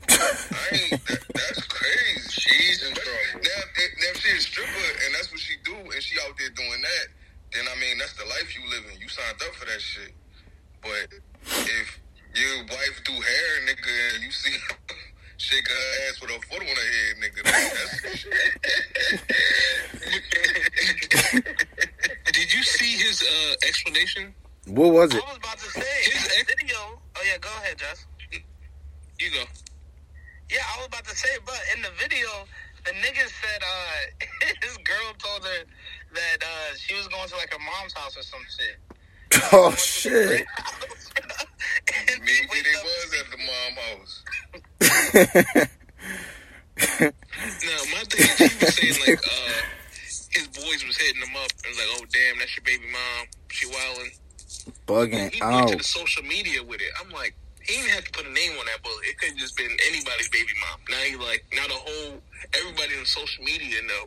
I 0.10 0.76
ain't. 0.76 1.06
That, 1.08 1.24
that's 1.34 1.64
crazy. 1.68 2.30
She's 2.30 2.84
in 2.88 2.94
trouble. 2.94 3.12
Now, 3.36 3.40
if- 3.40 3.98
now 4.00 4.10
if 4.14 4.38
a 4.38 4.42
stripper 4.42 5.06
and 5.06 5.16
that's 5.16 5.32
what 5.32 5.40
she 5.40 5.56
do, 5.64 5.76
and 5.76 6.02
she 6.04 6.16
out 6.28 6.36
there 6.38 6.50
doing 6.50 6.82
that, 6.82 7.08
then 7.54 7.64
I 7.72 7.80
mean 7.80 7.98
that's 8.00 8.14
the 8.14 8.26
life 8.26 8.56
you 8.58 8.68
living. 8.70 9.00
You 9.00 9.08
signed 9.08 9.38
up 9.48 9.54
for 9.56 9.66
that 9.66 9.80
shit. 9.82 10.12
But 10.84 11.08
if 11.48 12.00
your 12.36 12.64
wife 12.66 13.02
do 13.06 13.14
hair, 13.14 13.62
nigga, 13.68 14.16
and 14.16 14.24
you 14.24 14.32
see 14.32 14.52
her 14.52 14.76
shake 15.38 15.68
her 15.68 16.10
ass 16.10 16.22
with 16.22 16.32
her 16.32 16.40
foot 16.42 16.62
on 16.62 16.68
her 16.68 16.90
head, 16.94 17.16
nigga, 17.24 17.44
that's 17.44 18.26
Did 22.34 22.54
you 22.54 22.64
see 22.64 22.98
his 22.98 23.22
uh, 23.24 23.56
explanation? 23.68 24.34
What 24.68 24.94
was 24.94 25.14
it? 25.14 25.24
I 25.24 25.28
was 25.28 25.38
about 25.38 25.58
to 25.60 25.70
say 25.70 26.12
his 26.12 26.24
the 26.24 26.56
video. 26.58 26.78
Oh 26.78 27.24
yeah, 27.26 27.38
go 27.40 27.50
ahead, 27.62 27.78
Jess. 27.78 28.06
You 29.20 29.32
go. 29.32 29.44
Yeah, 30.50 30.60
I 30.76 30.78
was 30.80 30.88
about 30.88 31.06
to 31.06 31.16
say, 31.16 31.30
but 31.46 31.60
in 31.76 31.82
the 31.82 31.92
video, 32.00 32.28
the 32.86 32.92
nigga 32.92 33.28
said 33.28 33.62
uh 33.64 34.26
his 34.62 34.78
girl 34.84 35.14
told 35.18 35.44
her 35.44 35.64
that 36.14 36.44
uh 36.44 36.76
she 36.78 36.96
was 36.96 37.08
going 37.08 37.28
to 37.30 37.36
like 37.36 37.52
her 37.54 37.60
mom's 37.60 37.94
house 37.94 38.18
or 38.18 38.24
some 38.24 38.42
shit. 38.50 38.78
Oh 39.52 39.72
shit. 39.72 40.46
maybe 42.20 42.60
they 42.64 42.78
was 42.84 43.14
at 43.20 43.28
the 43.32 43.38
mom 43.48 43.74
house. 43.84 45.70
No, 46.78 47.76
my 47.92 48.04
thing 48.10 48.22
is 48.22 48.38
he 48.38 48.66
was 48.66 48.76
saying 48.76 49.00
like 49.08 49.22
uh, 49.28 49.62
his 50.32 50.48
boys 50.48 50.86
was 50.86 50.98
hitting 50.98 51.22
him 51.22 51.36
up 51.36 51.52
and 51.66 51.76
like, 51.76 51.88
"Oh 51.98 52.06
damn, 52.12 52.40
that's 52.40 52.56
your 52.56 52.64
baby 52.64 52.86
mom. 52.92 53.28
She 53.50 53.68
wildin'." 53.68 54.12
Bugging 54.88 55.34
He 55.34 55.42
went 55.42 55.70
to 55.70 55.76
the 55.76 55.84
social 55.84 56.24
media 56.24 56.64
with 56.64 56.82
it. 56.82 56.92
I'm 57.02 57.12
like, 57.12 57.36
he 57.62 57.76
didn't 57.76 57.92
have 57.92 58.06
to 58.06 58.12
put 58.12 58.26
a 58.26 58.32
name 58.32 58.52
on 58.60 58.66
that 58.66 58.82
bullet. 58.84 59.04
It 59.04 59.18
could 59.18 59.30
have 59.30 59.38
just 59.38 59.58
been 59.58 59.72
anybody's 59.88 60.30
baby 60.30 60.54
mom. 60.62 60.80
Now 60.90 61.04
he 61.04 61.16
like, 61.16 61.46
now 61.54 61.68
the 61.68 61.74
whole 61.74 62.22
everybody 62.58 62.98
on 62.98 63.06
social 63.06 63.44
media 63.44 63.82
know. 63.84 64.06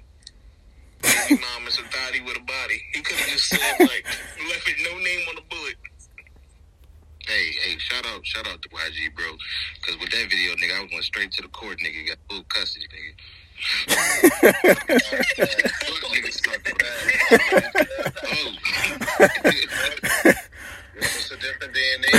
Baby 1.02 1.40
mom 1.40 1.66
is 1.66 1.78
a 1.78 1.82
thotty 1.82 2.20
with 2.22 2.36
a 2.36 2.40
body. 2.40 2.80
He 2.92 3.00
could 3.02 3.16
have 3.16 3.28
just 3.28 3.48
said 3.48 3.60
like, 3.80 4.04
left 4.48 4.68
it 4.68 4.76
no 4.84 4.98
name 4.98 5.20
on 5.28 5.34
the 5.36 5.42
bullet. 5.48 5.74
Hey, 7.26 7.50
hey, 7.64 7.78
shout 7.78 8.06
out, 8.06 8.24
shout 8.24 8.46
out 8.46 8.62
to 8.62 8.68
YG, 8.68 9.14
bro. 9.16 9.24
Because 9.80 9.98
with 10.00 10.10
that 10.10 10.30
video, 10.30 10.54
nigga, 10.54 10.78
I 10.78 10.82
was 10.82 10.90
going 10.90 11.02
straight 11.02 11.32
to 11.32 11.42
the 11.42 11.48
court, 11.48 11.78
nigga. 11.78 12.06
Got 12.08 12.18
full 12.30 12.44
custody, 12.44 12.86
nigga. 12.86 13.14
Fuck 13.88 13.98
niggas 16.12 16.42
talking 16.42 16.74
about. 16.76 17.86
Oh. 18.28 18.52
It's 20.98 21.30
a 21.30 21.36
different 21.36 21.74
day 21.74 21.96
man. 22.00 22.10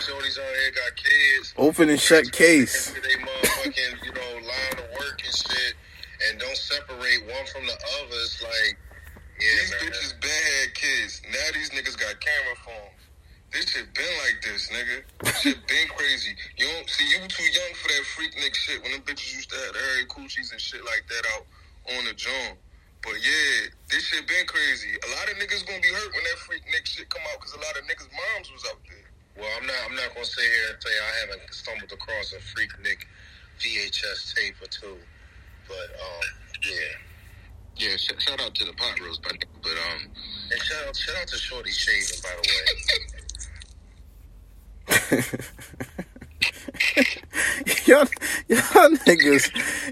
Shorties 0.00 0.38
on 0.38 0.54
here 0.54 0.70
got 0.72 0.96
kids. 0.96 1.54
Open 1.56 1.88
and 1.90 2.00
shut 2.00 2.30
case. 2.32 2.92
They 3.02 3.14
motherfucking, 3.22 4.04
you 4.04 4.12
know, 4.12 4.46
line 4.46 4.78
of 4.78 4.90
work 4.98 5.20
and 5.24 5.34
shit, 5.34 5.65
and 6.30 6.38
don't 6.40 6.56
separate 6.56 7.22
one 7.26 7.46
from 7.52 7.66
the 7.66 7.76
others. 8.02 8.40
Like, 8.42 8.74
yeah, 9.40 9.46
These 9.60 9.70
man. 9.70 9.80
bitches 9.86 10.12
been 10.20 10.42
had 10.60 10.74
kids. 10.74 11.22
Now 11.30 11.46
these 11.54 11.70
niggas 11.70 11.98
got 11.98 12.18
camera 12.20 12.56
phones. 12.64 13.00
This 13.52 13.70
shit 13.70 13.86
been 13.94 14.14
like 14.26 14.42
this, 14.42 14.68
nigga. 14.68 14.96
This 15.22 15.40
shit 15.40 15.58
been 15.70 15.88
crazy. 15.94 16.34
You 16.56 16.66
don't 16.74 16.88
see 16.90 17.06
you 17.08 17.20
too 17.28 17.46
young 17.46 17.72
for 17.78 17.88
that 17.88 18.02
Freaknik 18.16 18.54
shit 18.54 18.82
when 18.82 18.92
them 18.92 19.02
bitches 19.02 19.32
used 19.34 19.50
to 19.50 19.56
have 19.56 19.72
the 19.72 19.78
hairy 19.78 20.06
coochies 20.06 20.50
and 20.52 20.60
shit 20.60 20.82
like 20.84 21.04
that 21.08 21.24
out 21.36 21.44
on 21.96 22.04
the 22.04 22.14
joint. 22.14 22.58
But 23.04 23.22
yeah, 23.22 23.70
this 23.88 24.02
shit 24.10 24.26
been 24.26 24.46
crazy. 24.50 24.98
A 24.98 25.08
lot 25.14 25.30
of 25.30 25.38
niggas 25.38 25.62
gonna 25.62 25.78
be 25.80 25.92
hurt 25.94 26.10
when 26.10 26.24
that 26.26 26.38
Freaknik 26.42 26.84
shit 26.84 27.08
come 27.08 27.22
out 27.30 27.38
because 27.38 27.54
a 27.54 27.62
lot 27.62 27.76
of 27.78 27.86
niggas' 27.86 28.10
moms 28.10 28.50
was 28.50 28.64
out 28.66 28.82
there. 28.88 29.06
Well, 29.38 29.52
I'm 29.60 29.66
not. 29.66 29.76
I'm 29.86 29.94
not 29.94 30.10
gonna 30.16 30.26
sit 30.26 30.42
here 30.42 30.72
and 30.74 30.80
tell 30.80 30.90
you 30.90 30.98
I 31.04 31.14
haven't 31.22 31.44
stumbled 31.54 31.92
across 31.92 32.32
a 32.32 32.40
freak 32.40 32.72
Nick 32.82 33.06
VHS 33.60 34.34
tape 34.34 34.56
or 34.60 34.66
two, 34.66 34.96
but 35.68 35.88
um, 36.00 36.24
yeah. 36.62 36.96
Yeah, 37.78 37.94
sh- 37.96 38.12
shout 38.18 38.40
out 38.40 38.54
to 38.54 38.64
the 38.64 38.72
pot 38.72 38.98
roast, 39.00 39.22
but, 39.22 39.36
but 39.62 39.72
um, 39.72 40.08
And 40.50 40.62
shout 40.62 40.86
out, 40.88 40.96
shout 40.96 41.14
out 41.20 41.28
to 41.28 41.36
Shorty 41.36 41.70
Shaving, 41.70 42.22
by 42.22 42.30
the 42.40 42.48
way. 42.48 42.54
y'all, 47.86 48.06
y'all 48.48 48.90
niggas, 49.04 49.44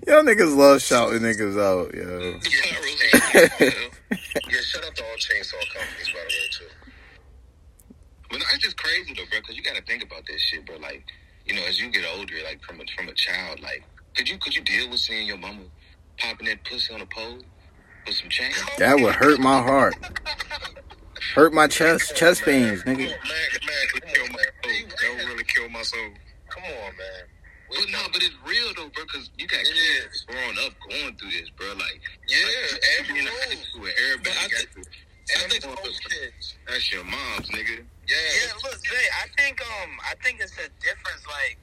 y'all 0.07 0.23
niggas 0.23 0.57
love 0.57 0.81
shouting 0.81 1.21
niggas 1.21 1.61
out, 1.61 1.93
yo. 1.95 2.39
yeah, 3.35 4.61
shout 4.63 4.85
out 4.85 4.95
to 4.97 5.05
all 5.05 5.17
chainsaw 5.19 5.61
companies, 5.73 6.09
by 6.09 6.21
the 6.21 6.29
way, 6.29 6.49
too. 6.53 6.65
but 8.31 8.39
no, 8.39 8.45
it's 8.55 8.65
just 8.65 8.77
crazy 8.77 9.13
though, 9.15 9.25
bro. 9.31 9.41
Because 9.41 9.57
you 9.57 9.63
got 9.63 9.77
to 9.77 9.83
think 9.83 10.03
about 10.03 10.23
this 10.27 10.41
shit, 10.41 10.65
bro. 10.65 10.77
Like, 10.77 11.05
you 11.47 11.55
know, 11.55 11.63
as 11.69 11.81
you 11.81 11.91
get 11.91 12.05
older, 12.17 12.35
like 12.45 12.63
from 12.63 12.81
a 12.81 12.85
from 12.97 13.09
a 13.09 13.15
child, 13.15 13.61
like, 13.61 13.83
could 14.15 14.29
you 14.29 14.39
could 14.39 14.55
you 14.55 14.63
deal 14.63 14.89
with 14.91 15.01
seeing 15.01 15.27
your 15.27 15.39
mama 15.39 15.63
popping 16.19 16.47
that 16.47 16.65
pussy 16.65 16.95
on 16.95 17.01
a 17.01 17.07
pole 17.07 17.39
with 18.07 18.15
some 18.17 18.29
chain? 18.29 18.53
That 18.79 18.99
would 19.01 19.15
hurt 19.15 19.41
my 19.41 19.61
heart. 19.61 19.95
Hurt 21.35 21.53
my 21.55 21.67
chest, 21.67 22.15
chest 22.17 22.43
pains, 22.43 22.83
nigga. 22.83 22.99
Man, 22.99 23.09
man, 23.09 23.17
come 23.89 24.27
on, 24.27 24.33
man. 24.33 24.89
That 24.89 25.17
would 25.17 25.29
really 25.29 25.45
kill 25.45 25.69
my 25.71 25.83
soul. 25.83 26.11
Come 26.49 26.65
on, 26.65 26.71
man. 26.97 27.23
But 27.71 27.91
no, 27.91 27.99
but 28.13 28.23
it's 28.23 28.37
real 28.47 28.69
though, 28.77 28.89
bro. 28.95 29.03
Because 29.05 29.31
you 29.39 29.49
got 29.49 29.61
It 29.61 29.67
kids 29.67 30.15
is. 30.15 30.25
growing 30.29 30.57
up 30.65 30.73
going 30.89 31.17
through 31.17 31.31
this, 31.31 31.51
bro. 31.57 31.73
Like, 31.75 32.01
Yeah, 32.29 32.39
like, 32.73 32.83
and 32.99 33.07
being 33.09 33.27
in 33.27 33.27
high 33.27 33.57
school 33.57 33.89
everybody 33.89 34.37
I 34.39 34.43
got 34.49 34.51
think- 34.75 34.87
to. 34.87 34.91
I 35.35 35.49
think- 35.49 35.63
them 35.65 35.75
kids. 36.11 36.55
That's 36.69 36.93
your 36.93 37.03
mom's, 37.05 37.49
nigga. 37.49 37.83
Yeah, 38.07 38.17
Yeah, 38.17 38.53
look, 38.63 38.77
Zay, 38.87 39.07
I 39.25 39.27
think 39.41 39.61
um 39.65 39.99
I 40.05 40.15
think 40.23 40.41
it's 40.41 40.53
a 40.59 40.69
difference 40.85 41.25
like 41.27 41.59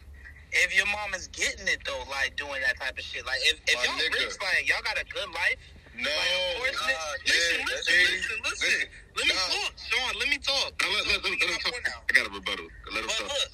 if 0.52 0.76
your 0.76 0.88
mom 0.88 1.14
is 1.16 1.28
getting 1.30 1.68
it 1.68 1.80
though, 1.86 2.04
like 2.10 2.36
doing 2.38 2.62
that 2.66 2.80
type 2.80 2.98
of 2.98 3.04
shit. 3.04 3.26
Like 3.26 3.40
if, 3.44 3.60
if 3.68 3.76
My 3.78 3.86
y'all 3.86 4.00
nigga. 4.00 4.20
rich, 4.28 4.38
like 4.42 4.68
y'all 4.68 4.84
got 4.84 5.00
a 5.00 5.06
good 5.08 5.30
life. 5.32 5.60
no, 5.96 6.10
Like, 6.10 6.74
nah, 6.76 6.88
li- 6.88 7.28
yeah, 7.28 7.36
listen, 7.36 7.60
that's 7.68 7.88
listen, 7.88 8.40
listen, 8.40 8.40
listen, 8.44 8.90
Let 9.18 9.26
me 9.28 9.34
Nah. 9.36 9.54
talk, 9.54 9.74
Sean. 9.80 10.12
Let 10.20 10.30
me 10.30 10.38
talk. 10.40 10.70
No, 10.82 10.88
let, 10.92 11.08
let, 11.08 11.20
let, 11.24 11.32
let 11.40 11.50
him 11.52 11.60
talk. 11.62 11.74
Point 11.74 11.90
out. 11.90 12.04
I 12.10 12.12
got 12.14 12.28
a 12.28 12.32
rebuttal. 12.32 12.68
Let 12.92 13.02
him 13.04 13.08
But 13.12 13.18
talk. 13.24 13.30
look, 13.34 13.52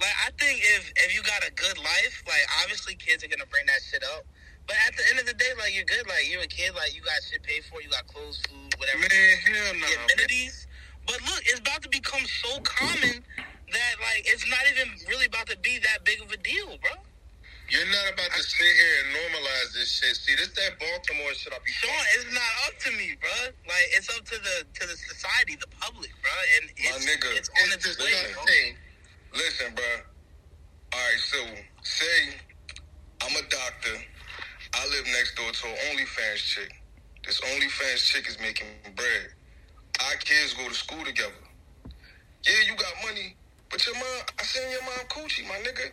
like 0.00 0.16
I 0.26 0.30
think 0.40 0.60
if 0.62 0.92
if 1.06 1.10
you 1.14 1.22
got 1.22 1.42
a 1.46 1.52
good 1.52 1.78
life, 1.78 2.16
like 2.26 2.44
obviously 2.62 2.96
kids 2.96 3.24
are 3.24 3.28
gonna 3.30 3.48
bring 3.50 3.66
that 3.66 3.80
shit 3.84 4.04
up. 4.16 4.26
But 4.66 4.76
at 4.86 4.96
the 4.96 5.04
end 5.10 5.18
of 5.20 5.26
the 5.26 5.34
day, 5.34 5.52
like 5.58 5.74
you're 5.74 5.86
good. 5.88 6.06
Like 6.08 6.26
you're 6.30 6.42
a 6.42 6.50
kid. 6.50 6.74
Like 6.74 6.94
you 6.94 7.02
got 7.02 7.20
shit 7.26 7.42
paid 7.42 7.64
for. 7.66 7.82
You 7.82 7.90
got 7.90 8.06
clothes, 8.08 8.40
food, 8.48 8.74
whatever. 8.78 9.00
Man, 9.02 9.10
hell 9.46 9.74
no. 9.74 9.86
the 9.86 9.94
amenities. 10.06 10.66
But 11.06 11.20
look, 11.22 11.42
it's 11.46 11.60
about 11.60 11.82
to 11.82 11.90
become 11.90 12.22
so 12.26 12.60
common 12.62 13.24
that 13.72 13.94
like 14.02 14.22
it's 14.26 14.46
not 14.48 14.60
even 14.70 14.88
really 15.08 15.26
about 15.26 15.46
to 15.48 15.58
be 15.58 15.78
that 15.80 16.04
big 16.04 16.20
of 16.22 16.30
a 16.30 16.36
deal, 16.38 16.76
bro. 16.82 16.94
You're 17.70 17.86
not 17.86 18.10
about 18.18 18.34
to 18.34 18.42
sit 18.42 18.66
here 18.66 18.94
and 19.06 19.08
normalize 19.14 19.70
this 19.78 19.92
shit. 20.02 20.16
See, 20.18 20.34
this 20.34 20.50
that 20.58 20.74
Baltimore 20.82 21.30
shit 21.38 21.52
I'll 21.54 21.62
be 21.62 21.70
Sean, 21.70 21.94
it's 22.18 22.26
not 22.34 22.52
up 22.66 22.74
to 22.82 22.90
me, 22.98 23.14
bro. 23.22 23.30
Like 23.70 23.86
it's 23.94 24.10
up 24.10 24.24
to 24.26 24.36
the 24.42 24.66
to 24.66 24.82
the 24.90 24.96
society, 24.98 25.54
the 25.54 25.70
public, 25.78 26.10
bro. 26.22 26.34
And 26.58 26.64
My 26.74 26.96
it's, 26.98 27.06
nigga, 27.06 27.30
it's 27.38 27.50
on 27.62 27.70
its 27.72 27.86
It's 27.86 27.98
way. 28.02 28.10
bro. 28.34 28.42
thing. 28.44 28.74
Listen, 29.34 29.74
bro. 29.74 29.86
All 30.92 30.98
right, 30.98 31.20
so 31.22 31.38
say 31.82 32.34
I'm 33.22 33.36
a 33.38 33.46
doctor. 33.48 33.94
I 34.74 34.86
live 34.90 35.06
next 35.06 35.34
door 35.36 35.50
to 35.50 35.66
an 35.68 35.76
OnlyFans 35.94 36.42
chick. 36.42 36.72
This 37.26 37.40
OnlyFans 37.40 38.02
chick 38.06 38.26
is 38.28 38.38
making 38.40 38.66
bread. 38.96 39.30
Our 40.06 40.14
kids 40.16 40.54
go 40.54 40.66
to 40.68 40.74
school 40.74 41.04
together. 41.04 41.34
Yeah, 42.42 42.52
you 42.66 42.74
got 42.76 42.94
money, 43.04 43.36
but 43.70 43.78
your 43.86 43.94
mom, 43.94 44.20
I 44.38 44.42
seen 44.42 44.70
your 44.70 44.82
mom 44.82 45.06
coochie, 45.08 45.46
my 45.48 45.56
nigga. 45.62 45.90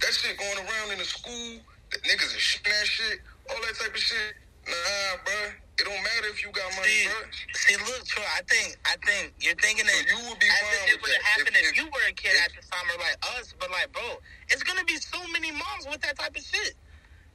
That 0.00 0.12
shit 0.12 0.36
going 0.38 0.58
around 0.58 0.92
in 0.92 0.98
the 0.98 1.04
school. 1.04 1.60
The 1.92 1.98
niggas 2.08 2.32
is 2.34 2.40
shitting 2.42 2.72
that 2.72 2.86
shit, 2.88 3.20
all 3.50 3.60
that 3.60 3.74
type 3.78 3.94
of 3.94 4.00
shit. 4.00 4.34
Nah, 4.66 5.20
bro. 5.24 5.34
It 5.80 5.84
don't 5.88 6.04
matter 6.04 6.28
if 6.28 6.44
you 6.44 6.52
got 6.52 6.68
money, 6.76 6.88
See, 6.88 7.08
bro. 7.08 7.16
see, 7.56 7.76
look, 7.88 8.04
Troy. 8.06 8.22
I 8.36 8.42
think, 8.44 8.76
I 8.84 8.94
think 9.02 9.32
you're 9.40 9.56
thinking 9.56 9.88
that 9.88 9.98
So 10.04 10.14
you 10.14 10.18
would 10.28 10.38
be 10.38 10.46
fine 10.46 10.84
if 10.88 10.94
it 10.94 11.02
would 11.02 11.10
have 11.16 11.24
happened 11.32 11.56
if, 11.56 11.64
If- 11.64 11.72
if- 11.72 11.76
you 11.80 11.86
were 11.88 12.06
a 12.08 12.12
kid 12.12 12.36
at 12.44 12.52
the 12.52 12.62
summer 12.62 12.94
like 13.00 13.16
us. 13.36 13.54
But 13.58 13.70
like, 13.72 13.90
bro, 13.92 14.20
it's 14.52 14.62
gonna 14.62 14.84
be 14.84 14.96
so 15.00 15.18
many 15.32 15.50
moms 15.50 15.88
with 15.88 16.00
that 16.04 16.16
type 16.20 16.36
of 16.36 16.44
shit. 16.44 16.76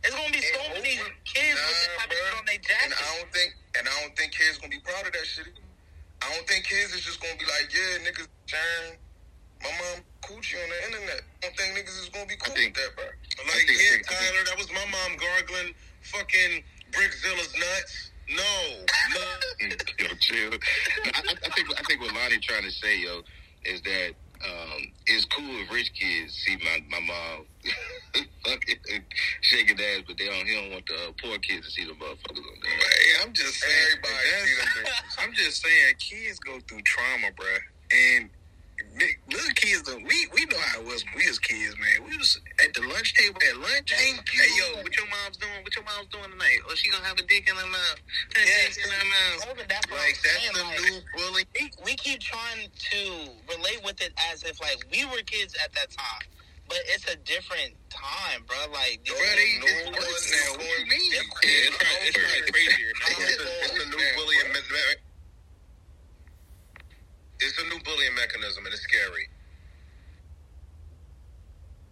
It's 0.06 0.14
gonna 0.16 0.32
be 0.32 0.42
so 0.42 0.60
And 0.70 0.74
many 0.80 1.02
over- 1.02 1.10
kids 1.26 1.58
with 1.58 1.78
that 1.82 1.90
Nah, 1.90 1.98
type 2.06 2.12
of 2.14 2.18
shit 2.18 2.34
on 2.38 2.46
their 2.46 2.62
And. 2.86 2.94
I 2.94 3.06
don't 3.18 3.32
think, 3.34 3.50
and 3.76 3.84
I 3.90 3.94
don't 4.02 4.16
think 4.16 4.30
kids 4.38 4.58
gonna 4.62 4.70
be 4.70 4.80
proud 4.86 5.06
of 5.06 5.14
that 5.14 5.26
shit. 5.28 5.52
I 6.22 6.26
don't 6.34 6.48
think 6.48 6.66
kids 6.66 6.94
is 6.94 7.02
just 7.04 7.20
gonna 7.20 7.36
be 7.42 7.46
like, 7.46 7.74
yeah, 7.74 8.06
niggas 8.06 8.28
turn 8.48 8.98
my 9.64 9.72
mom 9.72 10.04
coochie 10.22 10.58
on 10.62 10.70
the 10.70 10.80
internet. 10.86 11.22
I 11.44 11.48
don't 11.48 11.56
think 11.58 11.78
niggas 11.78 11.98
is 12.04 12.10
gonna 12.10 12.26
be 12.26 12.36
cool 12.38 12.54
think- 12.54 12.76
with 12.76 12.84
that, 12.84 12.96
bro. 12.96 13.06
Like, 13.46 13.66
think- 13.66 13.80
yeah, 13.82 13.90
think- 14.02 14.08
Tyler, 14.08 14.44
that 14.46 14.58
was 14.58 14.70
my 14.72 14.86
mom 14.86 15.18
gargling 15.18 15.74
fucking 16.02 16.64
Brickzilla's 16.92 17.54
nuts. 17.58 18.12
No, 18.30 18.84
no. 19.16 19.68
yo, 20.00 20.08
chill. 20.20 20.52
No, 20.52 21.12
I, 21.16 21.20
I 21.46 21.50
think 21.56 21.68
I 21.72 21.84
think 21.88 22.02
what 22.02 22.14
Lonnie 22.14 22.40
trying 22.40 22.64
to 22.64 22.72
say, 22.72 23.00
yo, 23.00 23.22
is 23.64 23.82
that 23.84 24.12
um, 24.44 24.82
it's 25.08 25.26
cool 25.26 25.48
if 25.64 25.72
rich 25.72 25.92
kids 25.94 26.34
see 26.46 26.58
my 26.58 26.84
my 26.92 27.00
mom 27.00 27.46
fucking 28.46 29.04
shaking 29.42 29.80
ass, 29.80 30.04
but 30.06 30.18
they 30.18 30.26
don't. 30.26 30.46
He 30.46 30.56
don't 30.56 30.72
want 30.72 30.86
the 30.88 30.96
uh, 30.96 31.12
poor 31.24 31.38
kids 31.40 31.66
to 31.68 31.72
see 31.72 31.86
the 31.86 31.94
motherfuckers 31.94 32.38
on 32.44 32.58
there. 32.62 32.72
Hey, 32.78 33.24
I'm 33.24 33.34
just 33.34 33.56
saying, 33.56 33.98
everybody. 33.98 34.92
I'm 35.20 35.34
just 35.34 35.64
saying, 35.64 35.96
kids 36.00 36.40
go 36.40 36.60
through 36.68 36.82
trauma, 36.82 37.28
bruh. 37.36 37.60
And 37.92 38.30
big- 38.98 39.20
little 39.32 39.54
kids, 39.56 39.84
don't, 39.84 40.04
we 40.04 40.28
we 40.34 40.46
know 40.46 40.58
how 40.60 40.80
it 40.82 40.86
was 40.86 41.06
when 41.06 41.24
we 41.24 41.28
was 41.28 41.40
kids, 41.40 41.76
man. 41.80 42.10
We 42.10 42.18
was 42.18 42.40
at 42.64 42.74
the 42.74 42.82
lunch 42.88 43.14
table 43.16 43.40
at 43.50 43.58
lunch. 43.58 43.94
Thank 43.94 44.28
Hey, 44.30 44.50
yo, 44.58 44.82
what 44.84 44.96
your 44.98 45.08
mom's 45.08 45.38
doing? 45.38 45.60
What 45.64 45.76
your 45.76 45.86
mom's 45.86 46.08
doing 46.10 46.30
tonight? 46.32 46.60
Oh, 46.70 46.76
she 46.76 46.90
gonna 46.90 47.06
have 47.06 47.18
a 47.18 47.24
dick 47.26 47.48
in 47.48 47.56
her 47.56 47.68
mouth. 47.70 48.00
Yes, 48.38 48.78
in 48.78 48.90
her 48.90 49.08
mouth. 49.08 49.58
That's 49.68 49.88
what 49.90 50.00
Like 50.00 50.18
I'm 50.18 50.24
that's 50.24 50.42
saying, 50.42 50.54
the 50.54 50.64
like, 50.64 50.82
new 50.82 51.00
bullying. 51.18 51.48
we, 51.58 51.72
we 51.86 51.94
keep 51.96 52.20
trying 52.20 52.68
to 52.70 53.02
relate 53.56 53.82
with 53.86 54.02
it 54.02 54.14
as 54.34 54.44
if 54.44 54.60
like 54.62 54.84
we 54.92 55.06
were 55.06 55.22
kids 55.26 55.56
at 55.64 55.74
that 55.74 55.90
time. 55.92 56.28
But 56.68 56.84
it's 56.92 57.08
a 57.08 57.16
different 57.24 57.76
time, 57.90 58.44
bro. 58.46 58.58
Like 58.76 59.00
Bro, 59.08 59.16
they- 59.16 59.64
it's 59.64 59.88
new 59.88 59.92
worse 59.96 60.26
now. 60.36 60.60
What 60.60 60.80
you 60.80 60.86
mean? 60.92 61.12
Yeah, 61.16 61.22
it's 61.24 61.78
probably, 61.78 62.08
it's 62.12 62.18
probably 62.18 62.52
crazier 62.52 62.92
now. 63.00 63.08
It's 63.24 63.40
a, 63.40 63.48
it's 63.64 63.78
a 63.80 63.88
new 63.88 64.04
bullying. 64.20 64.52
Me- 67.40 67.46
me- 67.46 67.50
It's 67.50 67.58
a 67.60 67.64
new 67.70 67.80
bullying 67.84 68.16
mechanism, 68.16 68.66
and 68.66 68.74
it's 68.74 68.84
scary. 68.84 69.30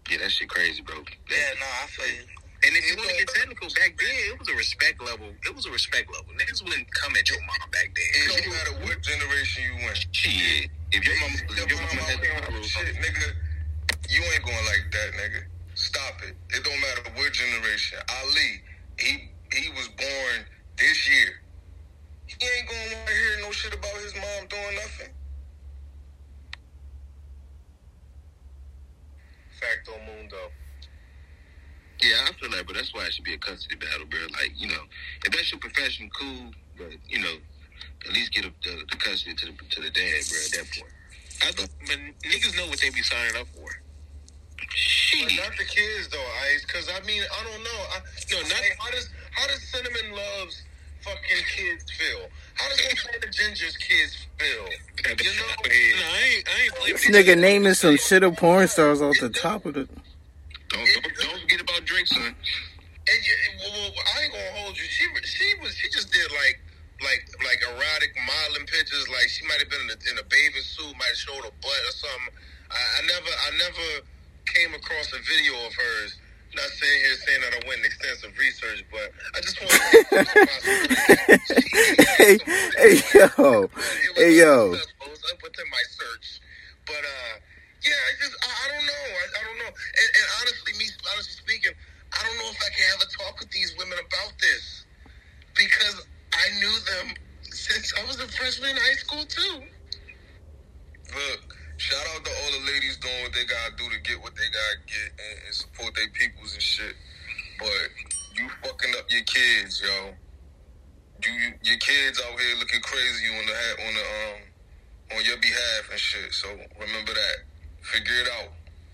Yeah, 0.09 0.17
that 0.19 0.31
shit 0.31 0.49
crazy, 0.49 0.81
bro. 0.81 0.95
Yeah, 1.29 1.53
no, 1.59 1.65
I 1.83 1.87
feel 1.87 2.07
you. 2.07 2.25
And 2.65 2.73
if 2.77 2.89
you 2.89 2.97
want 2.97 3.09
to 3.09 3.17
get 3.17 3.27
technical, 3.29 3.67
back 3.77 3.93
then 3.97 4.09
it 4.33 4.39
was 4.39 4.49
a 4.49 4.55
respect 4.55 5.01
level. 5.01 5.27
It 5.45 5.55
was 5.55 5.65
a 5.65 5.71
respect 5.71 6.09
level. 6.13 6.33
Niggas 6.33 6.63
wouldn't 6.63 6.87
come 6.93 7.15
at 7.15 7.29
your 7.29 7.39
mom 7.41 7.69
back 7.71 7.93
then. 7.93 8.09
It 8.13 8.41
don't 8.41 8.53
matter 8.53 8.73
what 8.89 9.01
generation 9.01 9.63
you 9.69 9.87
in. 9.89 9.95
Shit. 10.11 10.69
If 10.91 11.05
your 11.05 11.19
mama, 11.21 11.37
Your 11.57 11.65
if 11.65 11.69
your 11.69 11.81
mama 11.81 11.95
mama 11.95 12.09
had 12.09 12.21
the 12.21 12.29
out 12.33 12.49
here 12.49 12.59
with 12.59 12.69
shit, 12.69 12.95
nigga, 12.95 13.33
you 14.09 14.21
ain't 14.33 14.43
going 14.45 14.65
like 14.65 14.85
that, 14.91 15.09
nigga. 15.13 15.41
Stop 15.75 16.21
it. 16.23 16.35
It 16.57 16.63
don't 16.63 16.81
matter 16.81 17.03
what 17.17 17.33
generation. 17.33 17.99
Ali, 18.09 18.61
he 18.97 19.29
he 19.53 19.69
was 19.77 19.87
born 19.89 20.45
this 20.77 21.09
year. 21.09 21.41
He 22.25 22.33
ain't 22.41 22.67
gonna 22.69 22.95
want 22.97 23.07
to 23.09 23.13
hear 23.13 23.39
no 23.41 23.51
shit 23.51 23.73
about 23.73 23.93
his 24.01 24.15
mom 24.15 24.47
doing 24.49 24.75
nothing. 24.75 25.13
Facto 29.59 29.93
mundo. 30.05 30.51
Yeah, 32.01 32.27
I 32.27 32.31
feel 32.33 32.51
like, 32.51 32.67
but 32.67 32.75
that's 32.75 32.93
why 32.93 33.05
it 33.05 33.13
should 33.13 33.23
be 33.23 33.33
a 33.33 33.37
custody 33.37 33.75
battle, 33.77 34.05
bro. 34.09 34.19
Like, 34.33 34.51
you 34.55 34.67
know, 34.67 34.83
if 35.23 35.31
that's 35.31 35.51
your 35.51 35.59
profession, 35.59 36.09
cool, 36.19 36.51
but 36.77 36.91
you 37.07 37.19
know, 37.19 37.35
at 38.05 38.13
least 38.13 38.33
get 38.33 38.45
a, 38.45 38.51
the, 38.63 38.83
the 38.91 38.97
custody 38.97 39.33
to 39.35 39.45
the 39.47 39.53
to 39.53 39.81
the 39.81 39.89
dad, 39.89 40.19
bro. 40.27 40.37
At 40.43 40.51
that 40.59 40.67
point, 40.75 40.93
I 41.41 41.51
th- 41.55 41.69
but 41.87 41.97
niggas 42.27 42.57
know 42.57 42.67
what 42.67 42.79
they 42.81 42.89
be 42.89 43.01
signing 43.01 43.35
up 43.39 43.47
for. 43.55 43.69
But 43.71 45.31
not 45.39 45.55
the 45.57 45.63
kids 45.65 46.09
though, 46.11 46.27
Ice. 46.51 46.65
Because 46.67 46.89
I 46.91 46.99
mean, 47.07 47.23
I 47.23 47.43
don't 47.47 47.63
know. 47.63 47.79
I, 47.95 47.99
No, 48.31 48.41
not- 48.43 48.75
how 48.79 48.91
does 48.91 49.09
how 49.31 49.47
does 49.47 49.63
Cinnamon 49.71 50.11
Love's 50.11 50.63
fucking 51.01 51.43
kids 51.55 51.85
feel? 51.95 52.27
How 52.55 52.69
does 52.69 52.79
Montana 52.83 53.31
Ginger's 53.31 53.77
kids 53.77 54.15
feel? 54.39 54.47
You 54.47 54.55
know, 55.03 55.11
No, 55.11 55.15
I 56.07 56.23
ain't. 56.23 56.47
I 56.47 56.49
ain't 56.63 56.73
blaming 56.75 56.93
This 56.93 57.09
nigga 57.11 57.35
naming 57.37 57.73
some 57.73 57.97
shit 57.97 58.23
of 58.23 58.35
porn 58.37 58.67
stars 58.67 59.01
off 59.01 59.15
the 59.19 59.29
top 59.29 59.65
of 59.65 59.73
the. 59.73 59.87
Don't, 60.69 60.71
don't, 60.71 60.85
don't 61.19 61.39
forget 61.41 61.59
about 61.61 61.83
Drake, 61.85 62.07
son. 62.07 62.23
and 62.23 62.35
you, 63.21 63.33
well, 63.59 63.91
well, 63.91 64.05
I 64.17 64.21
ain't 64.23 64.31
gonna 64.33 64.51
hold 64.63 64.77
you. 64.77 64.83
She 64.87 65.05
she 65.23 65.53
was 65.61 65.75
she 65.75 65.89
just 65.89 66.11
did 66.11 66.31
like 66.31 66.59
like 67.03 67.27
like 67.43 67.59
erotic 67.61 68.15
modeling 68.25 68.65
pictures. 68.67 69.07
Like 69.09 69.27
she 69.29 69.45
might 69.45 69.59
have 69.59 69.69
been 69.69 69.81
in 69.81 69.89
a, 69.91 69.97
in 70.11 70.17
a 70.19 70.23
bathing 70.27 70.63
suit, 70.63 70.95
might 70.97 71.07
have 71.11 71.17
showed 71.17 71.43
a 71.45 71.51
butt 71.61 71.83
or 71.85 71.91
something. 71.95 72.33
I, 72.71 72.79
I 72.79 73.01
never 73.07 73.29
I 73.29 73.51
never 73.59 74.01
came 74.47 74.73
across 74.73 75.11
a 75.13 75.19
video 75.19 75.53
of 75.67 75.73
hers. 75.75 76.17
Not 76.55 76.69
sitting 76.71 76.99
here 77.03 77.15
saying 77.15 77.41
that 77.41 77.51
I 77.51 77.59
went 77.67 77.79
in 77.81 77.85
extensive 77.85 78.31
research, 78.39 78.85
but 78.89 79.11
I 79.35 79.41
just 79.41 79.59
want 79.59 79.71
to. 79.75 79.79
hey, 82.25 82.39
hey, 82.77 82.95
yo, 83.13 83.69
hey, 84.17 84.33
yo. 84.37 84.73
within 85.43 85.67
my 85.69 85.83
search, 85.85 86.41
but 86.87 87.01
uh, 87.05 87.33
yeah, 87.85 87.93
I 87.93 88.11
just 88.17 88.35
I, 88.41 88.49
I 88.49 88.65
don't 88.73 88.85
know, 88.85 89.03
I, 89.13 89.23
I 89.29 89.41
don't 89.45 89.59
know, 89.61 89.71
and, 89.71 90.09
and 90.09 90.27
honestly, 90.41 90.73
me 90.81 90.85
honestly 91.13 91.37
speaking, 91.37 91.75
I 92.13 92.23
don't 92.25 92.37
know 92.41 92.49
if 92.49 92.59
I 92.63 92.69
can 92.73 92.85
have 92.95 93.01
a 93.03 93.09
talk 93.11 93.39
with 93.39 93.51
these 93.51 93.75
women 93.77 93.99
about 93.99 94.33
this. 94.39 94.85
Because 95.55 96.05
I 96.33 96.59
knew 96.59 96.75
them 96.83 97.15
since 97.41 97.93
I 97.97 98.05
was 98.05 98.19
a 98.19 98.27
freshman 98.27 98.71
in 98.71 98.75
high 98.75 98.99
school 98.99 99.23
too. 99.23 99.63
Look, 101.15 101.41
shout 101.77 102.05
out 102.15 102.25
to 102.25 102.31
all 102.31 102.51
the 102.59 102.71
ladies 102.71 102.97
doing 102.97 103.23
what 103.23 103.33
they 103.33 103.45
gotta 103.45 103.75
do 103.77 103.89
to 103.89 103.99
get 104.03 104.21
what 104.21 104.35
they 104.35 104.47
gotta 104.51 104.77
get 104.85 105.09
and, 105.15 105.37
and 105.47 105.55
support 105.55 105.95
their 105.95 106.09
peoples 106.09 106.53
and 106.53 106.61
shit. 106.61 106.95
But 107.59 107.87
you 108.35 108.49
fucking 108.63 108.93
up 108.99 109.05
your 109.09 109.23
kids, 109.23 109.81
yo. 109.81 110.11
You, 111.23 111.31
you 111.31 111.53
your 111.63 111.79
kids 112.15 112.27
out 112.27 112.39
here 112.39 112.55
looking 112.57 112.81
crazy 112.81 113.27
on 113.27 113.45
the 113.45 113.53
ha- 113.53 113.87
on 113.87 113.93
the 113.93 114.01
um 114.01 115.17
on 115.17 115.25
your 115.25 115.37
behalf 115.37 115.89
and 115.91 115.99
shit. 115.99 116.33
So 116.33 116.47
remember 116.79 117.13
that. 117.13 117.35
Figure 117.81 118.13
it 118.21 118.27
out. 118.39 118.49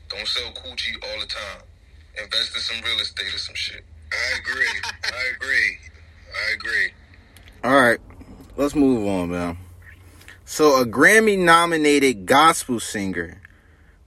Don't 0.10 0.28
sell 0.28 0.52
coochie 0.52 0.96
all 1.04 1.20
the 1.20 1.26
time. 1.26 1.62
Invest 2.22 2.56
in 2.56 2.62
some 2.62 2.82
real 2.84 3.00
estate 3.00 3.34
or 3.34 3.38
some 3.38 3.56
shit. 3.56 3.84
I 4.12 4.40
agree. 4.40 4.82
I 5.06 5.36
agree. 5.36 5.78
I 6.34 6.54
agree. 6.54 6.92
All 7.64 7.80
right, 7.80 8.00
let's 8.58 8.76
move 8.76 9.08
on, 9.08 9.32
man. 9.32 9.58
So, 10.44 10.82
a 10.82 10.86
Grammy 10.86 11.38
nominated 11.38 12.26
gospel 12.26 12.80
singer 12.82 13.42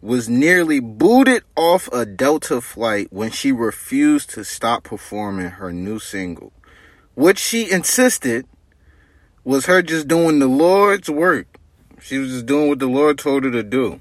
was 0.03 0.29
nearly 0.29 0.81
booted 0.81 1.45
off 1.57 1.89
a 1.93 2.05
Delta 2.05 2.61
flight 2.61 3.09
when 3.11 3.31
she 3.31 3.53
refused 3.53 4.29
to 4.31 4.45
stop 4.45 4.83
performing 4.83 5.53
her 5.53 5.73
new 5.73 5.99
single, 5.99 6.53
which 7.15 7.39
she 7.39 7.71
insisted 7.71 8.47
was 9.45 9.67
her 9.67 9.83
just 9.83 10.09
doing 10.09 10.39
the 10.39 10.47
Lord's 10.47 11.11
work. 11.11 11.59
She 12.01 12.19
was 12.19 12.31
just 12.31 12.47
doing 12.47 12.69
what 12.69 12.79
the 12.79 12.87
Lord 12.87 13.19
told 13.19 13.45
her 13.45 13.51
to 13.51 13.63
do. 13.63 14.01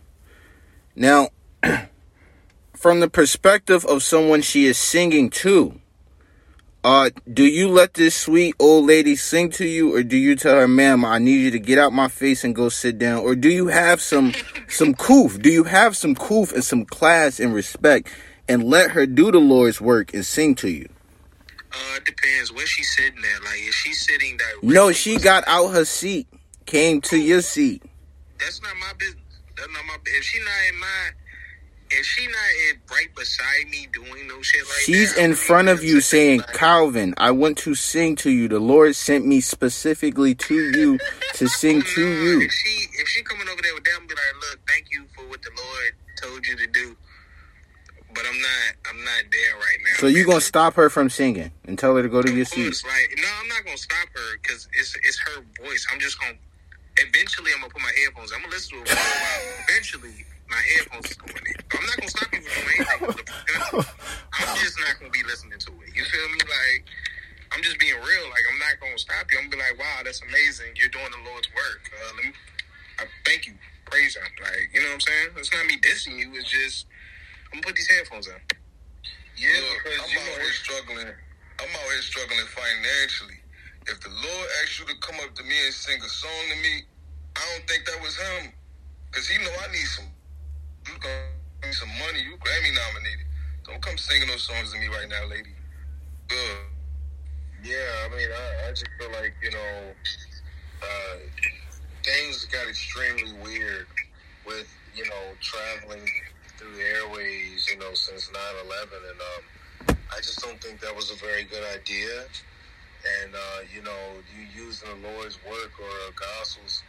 Now, 0.95 1.29
from 2.75 2.99
the 2.99 3.09
perspective 3.09 3.85
of 3.85 4.03
someone 4.03 4.41
she 4.41 4.65
is 4.65 4.77
singing 4.77 5.29
to, 5.29 5.79
uh, 6.83 7.11
do 7.31 7.45
you 7.45 7.69
let 7.69 7.93
this 7.93 8.13
sweet 8.13 8.55
old 8.59 8.85
lady 8.85 9.15
sing 9.15 9.49
to 9.51 9.65
you, 9.65 9.95
or 9.95 10.03
do 10.03 10.17
you 10.17 10.35
tell 10.35 10.55
her, 10.55 10.67
"Ma'am, 10.67 11.05
I 11.05 11.17
need 11.17 11.43
you 11.43 11.51
to 11.51 11.59
get 11.59 11.79
out 11.79 11.93
my 11.93 12.09
face 12.09 12.43
and 12.43 12.53
go 12.53 12.67
sit 12.67 12.97
down," 12.97 13.19
or 13.19 13.35
do 13.35 13.49
you 13.49 13.67
have 13.67 14.01
some 14.01 14.33
some 14.67 14.93
coof? 14.93 15.41
Do 15.41 15.49
you 15.49 15.63
have 15.63 15.95
some 15.95 16.13
coof 16.13 16.51
and 16.51 16.63
some 16.63 16.83
class 16.83 17.39
and 17.39 17.53
respect, 17.53 18.09
and 18.49 18.65
let 18.65 18.91
her 18.91 19.05
do 19.05 19.31
the 19.31 19.39
Lord's 19.39 19.79
work 19.79 20.13
and 20.13 20.25
sing 20.25 20.55
to 20.55 20.69
you? 20.69 20.89
Uh, 21.73 21.95
it 21.97 22.05
depends 22.05 22.51
where 22.51 22.65
she's 22.67 22.95
sitting 22.95 23.19
at. 23.35 23.43
Like, 23.43 23.59
is 23.67 23.73
she 23.73 23.93
sitting 23.93 24.37
directly, 24.37 24.69
No, 24.69 24.91
she 24.91 25.17
got 25.17 25.43
out 25.47 25.69
her 25.69 25.85
seat, 25.85 26.27
came 26.65 27.01
to 27.01 27.17
your 27.17 27.41
seat. 27.41 27.81
That's 28.39 28.61
not 28.61 28.75
my 28.77 28.93
business. 28.97 29.23
That's 29.57 29.69
not 29.71 29.85
my. 29.85 29.97
If 30.05 30.23
she 30.23 30.39
not 30.39 30.47
in 30.69 30.79
my, 30.79 31.09
if 31.91 32.05
she 32.05 32.25
not 32.27 32.35
in 32.69 32.79
right 32.91 33.15
beside 33.15 33.67
me 33.71 33.87
doing 33.91 34.27
no 34.27 34.41
shit 34.41 34.61
like 34.67 34.77
She's 34.85 35.15
that, 35.15 35.23
in 35.23 35.33
front 35.33 35.69
of 35.69 35.83
you 35.83 36.01
saying, 36.01 36.41
her. 36.41 36.53
"Calvin, 36.53 37.13
I 37.17 37.31
want 37.31 37.57
to 37.59 37.73
sing 37.75 38.15
to 38.17 38.29
you. 38.29 38.47
The 38.47 38.59
Lord 38.59 38.95
sent 38.95 39.25
me 39.25 39.41
specifically 39.41 40.35
to 40.35 40.55
you 40.55 40.99
to 41.35 41.47
sing 41.61 41.81
to 41.81 42.01
you." 42.01 42.41
If 42.41 42.51
she 42.51 42.87
if 42.99 43.07
she 43.07 43.23
coming 43.23 43.47
over 43.47 43.61
there 43.61 43.73
with 43.73 43.83
them, 43.83 44.05
be 44.07 44.13
like, 44.13 44.49
look, 44.49 44.59
thank 44.67 44.87
you 44.91 45.05
for 45.15 45.23
what 45.27 45.41
the 45.41 45.51
Lord 45.55 45.93
told 46.21 46.45
you 46.45 46.55
to 46.57 46.67
do. 46.67 46.95
But 48.13 48.25
I'm 48.29 48.39
not 48.39 48.69
I'm 48.89 49.03
not 49.03 49.23
there 49.31 49.55
right 49.57 49.79
now. 49.83 49.97
So 49.97 50.07
you 50.07 50.25
gonna 50.25 50.41
stop 50.41 50.75
her 50.75 50.89
from 50.89 51.09
singing 51.09 51.51
and 51.65 51.77
tell 51.77 51.95
her 51.95 52.03
to 52.03 52.09
go 52.09 52.21
to 52.21 52.33
your 52.33 52.45
seat? 52.45 52.83
like 52.85 53.17
no, 53.17 53.27
I'm 53.41 53.47
not 53.47 53.65
gonna 53.65 53.77
stop 53.77 54.07
her 54.13 54.37
because 54.41 54.67
it's 54.73 54.95
it's 55.03 55.19
her 55.19 55.43
voice. 55.61 55.87
I'm 55.91 55.99
just 55.99 56.19
gonna 56.19 56.37
eventually 56.97 57.51
I'm 57.53 57.61
gonna 57.61 57.73
put 57.73 57.81
my 57.81 57.93
headphones. 58.03 58.31
I'm 58.31 58.41
gonna 58.41 58.53
listen 58.53 58.77
to 58.77 58.81
it 58.83 58.89
for 58.89 58.97
a 58.97 59.21
while. 59.23 59.65
Eventually, 59.69 60.25
my 60.49 60.61
headphones 60.75 61.11
is 61.11 61.17
going 61.17 61.33
in. 61.33 61.57
I'm 61.73 61.85
not 61.85 61.97
gonna 61.97 62.09
stop 62.09 62.29
you 62.33 62.41
from 62.41 62.53
doing 62.53 62.85
anything. 62.85 63.85
I'm 64.33 64.55
just 64.61 64.77
not 64.79 64.99
gonna 64.99 65.11
be 65.11 65.23
listening 65.23 65.57
to 65.57 65.71
it. 65.81 65.95
You 65.95 66.03
feel 66.05 66.27
me? 66.29 66.39
Like 66.45 66.85
I'm 67.53 67.61
just 67.61 67.79
being 67.79 67.97
real. 67.97 68.25
Like 68.29 68.45
I'm 68.45 68.59
not 68.59 68.77
gonna 68.81 68.97
stop 68.97 69.25
you. 69.31 69.37
I'm 69.41 69.49
gonna 69.49 69.63
be 69.63 69.69
like, 69.73 69.79
wow, 69.79 70.05
that's 70.05 70.21
amazing. 70.21 70.77
You're 70.77 70.93
doing 70.93 71.09
the 71.09 71.21
Lord's 71.29 71.49
work. 71.53 71.81
Uh, 71.89 72.13
let 72.17 72.25
me, 72.25 72.31
I 72.99 73.05
thank 73.25 73.47
you. 73.47 73.53
Praise 73.85 74.15
Him. 74.15 74.25
Like 74.41 74.69
you 74.73 74.81
know 74.81 74.93
what 74.93 75.01
I'm 75.01 75.01
saying? 75.01 75.29
It's 75.37 75.53
not 75.53 75.65
me 75.65 75.77
dissing 75.81 76.17
you. 76.17 76.33
It's 76.33 76.49
just 76.49 76.85
I'm 77.53 77.61
gonna 77.61 77.69
put 77.69 77.77
these 77.77 77.89
headphones 77.93 78.27
on. 78.27 78.41
Yeah, 79.37 79.53
because 79.77 79.93
I'm 80.01 80.17
out 80.25 80.41
here 80.41 80.57
struggling. 80.57 81.05
I'm 81.05 81.69
out 81.69 81.89
here 81.93 82.01
struggling 82.01 82.49
financially. 82.49 83.37
If 83.85 84.01
the 84.01 84.09
Lord 84.09 84.47
asked 84.63 84.79
you 84.81 84.89
to 84.89 84.97
come 85.05 85.21
up 85.21 85.35
to 85.37 85.43
me 85.43 85.53
and 85.61 85.73
sing 85.73 86.01
a 86.01 86.09
song 86.09 86.43
to 86.49 86.57
me, 86.65 86.81
I 87.37 87.41
don't 87.53 87.69
think 87.69 87.85
that 87.85 88.01
was 88.01 88.17
him. 88.17 88.53
Cause 89.11 89.27
he 89.27 89.37
know 89.37 89.53
I 89.61 89.69
need 89.69 89.85
some. 89.85 90.09
You 90.89 90.97
gonna 90.97 91.29
need 91.61 91.77
some 91.77 91.93
money. 92.01 92.25
You 92.25 92.41
Grammy 92.41 92.73
nominated. 92.73 93.29
Don't 93.69 93.81
come 93.85 93.97
singing 94.01 94.29
those 94.29 94.41
songs 94.41 94.73
to 94.73 94.79
me 94.79 94.87
right 94.87 95.07
now, 95.07 95.29
lady. 95.29 95.53
Good. 96.27 96.57
Yeah, 97.61 98.09
I 98.09 98.17
mean, 98.17 98.29
I, 98.33 98.67
I 98.67 98.69
just 98.71 98.89
feel 98.97 99.11
like 99.13 99.35
you 99.43 99.51
know, 99.51 99.93
uh, 100.81 101.15
things 102.01 102.45
got 102.45 102.65
extremely 102.67 103.29
weird 103.45 103.85
with 104.43 104.65
you 104.95 105.05
know 105.05 105.37
traveling 105.39 106.09
through 106.63 106.75
the 106.79 106.87
airways, 106.95 107.67
you 107.67 107.77
know, 107.77 107.93
since 107.93 108.29
9-11. 108.29 109.11
and 109.11 109.19
um, 109.19 109.97
I 110.11 110.17
just 110.17 110.39
don't 110.39 110.59
think 110.61 110.79
that 110.79 110.95
was 110.95 111.11
a 111.11 111.15
very 111.15 111.43
good 111.43 111.63
idea. 111.75 112.23
And 113.19 113.35
uh, 113.35 113.67
you 113.67 113.83
know, 113.83 114.23
you 114.31 114.47
using 114.63 114.87
the 114.87 115.09
Lord's 115.11 115.37
work 115.43 115.75
or 115.75 115.91
gospels 116.15 116.81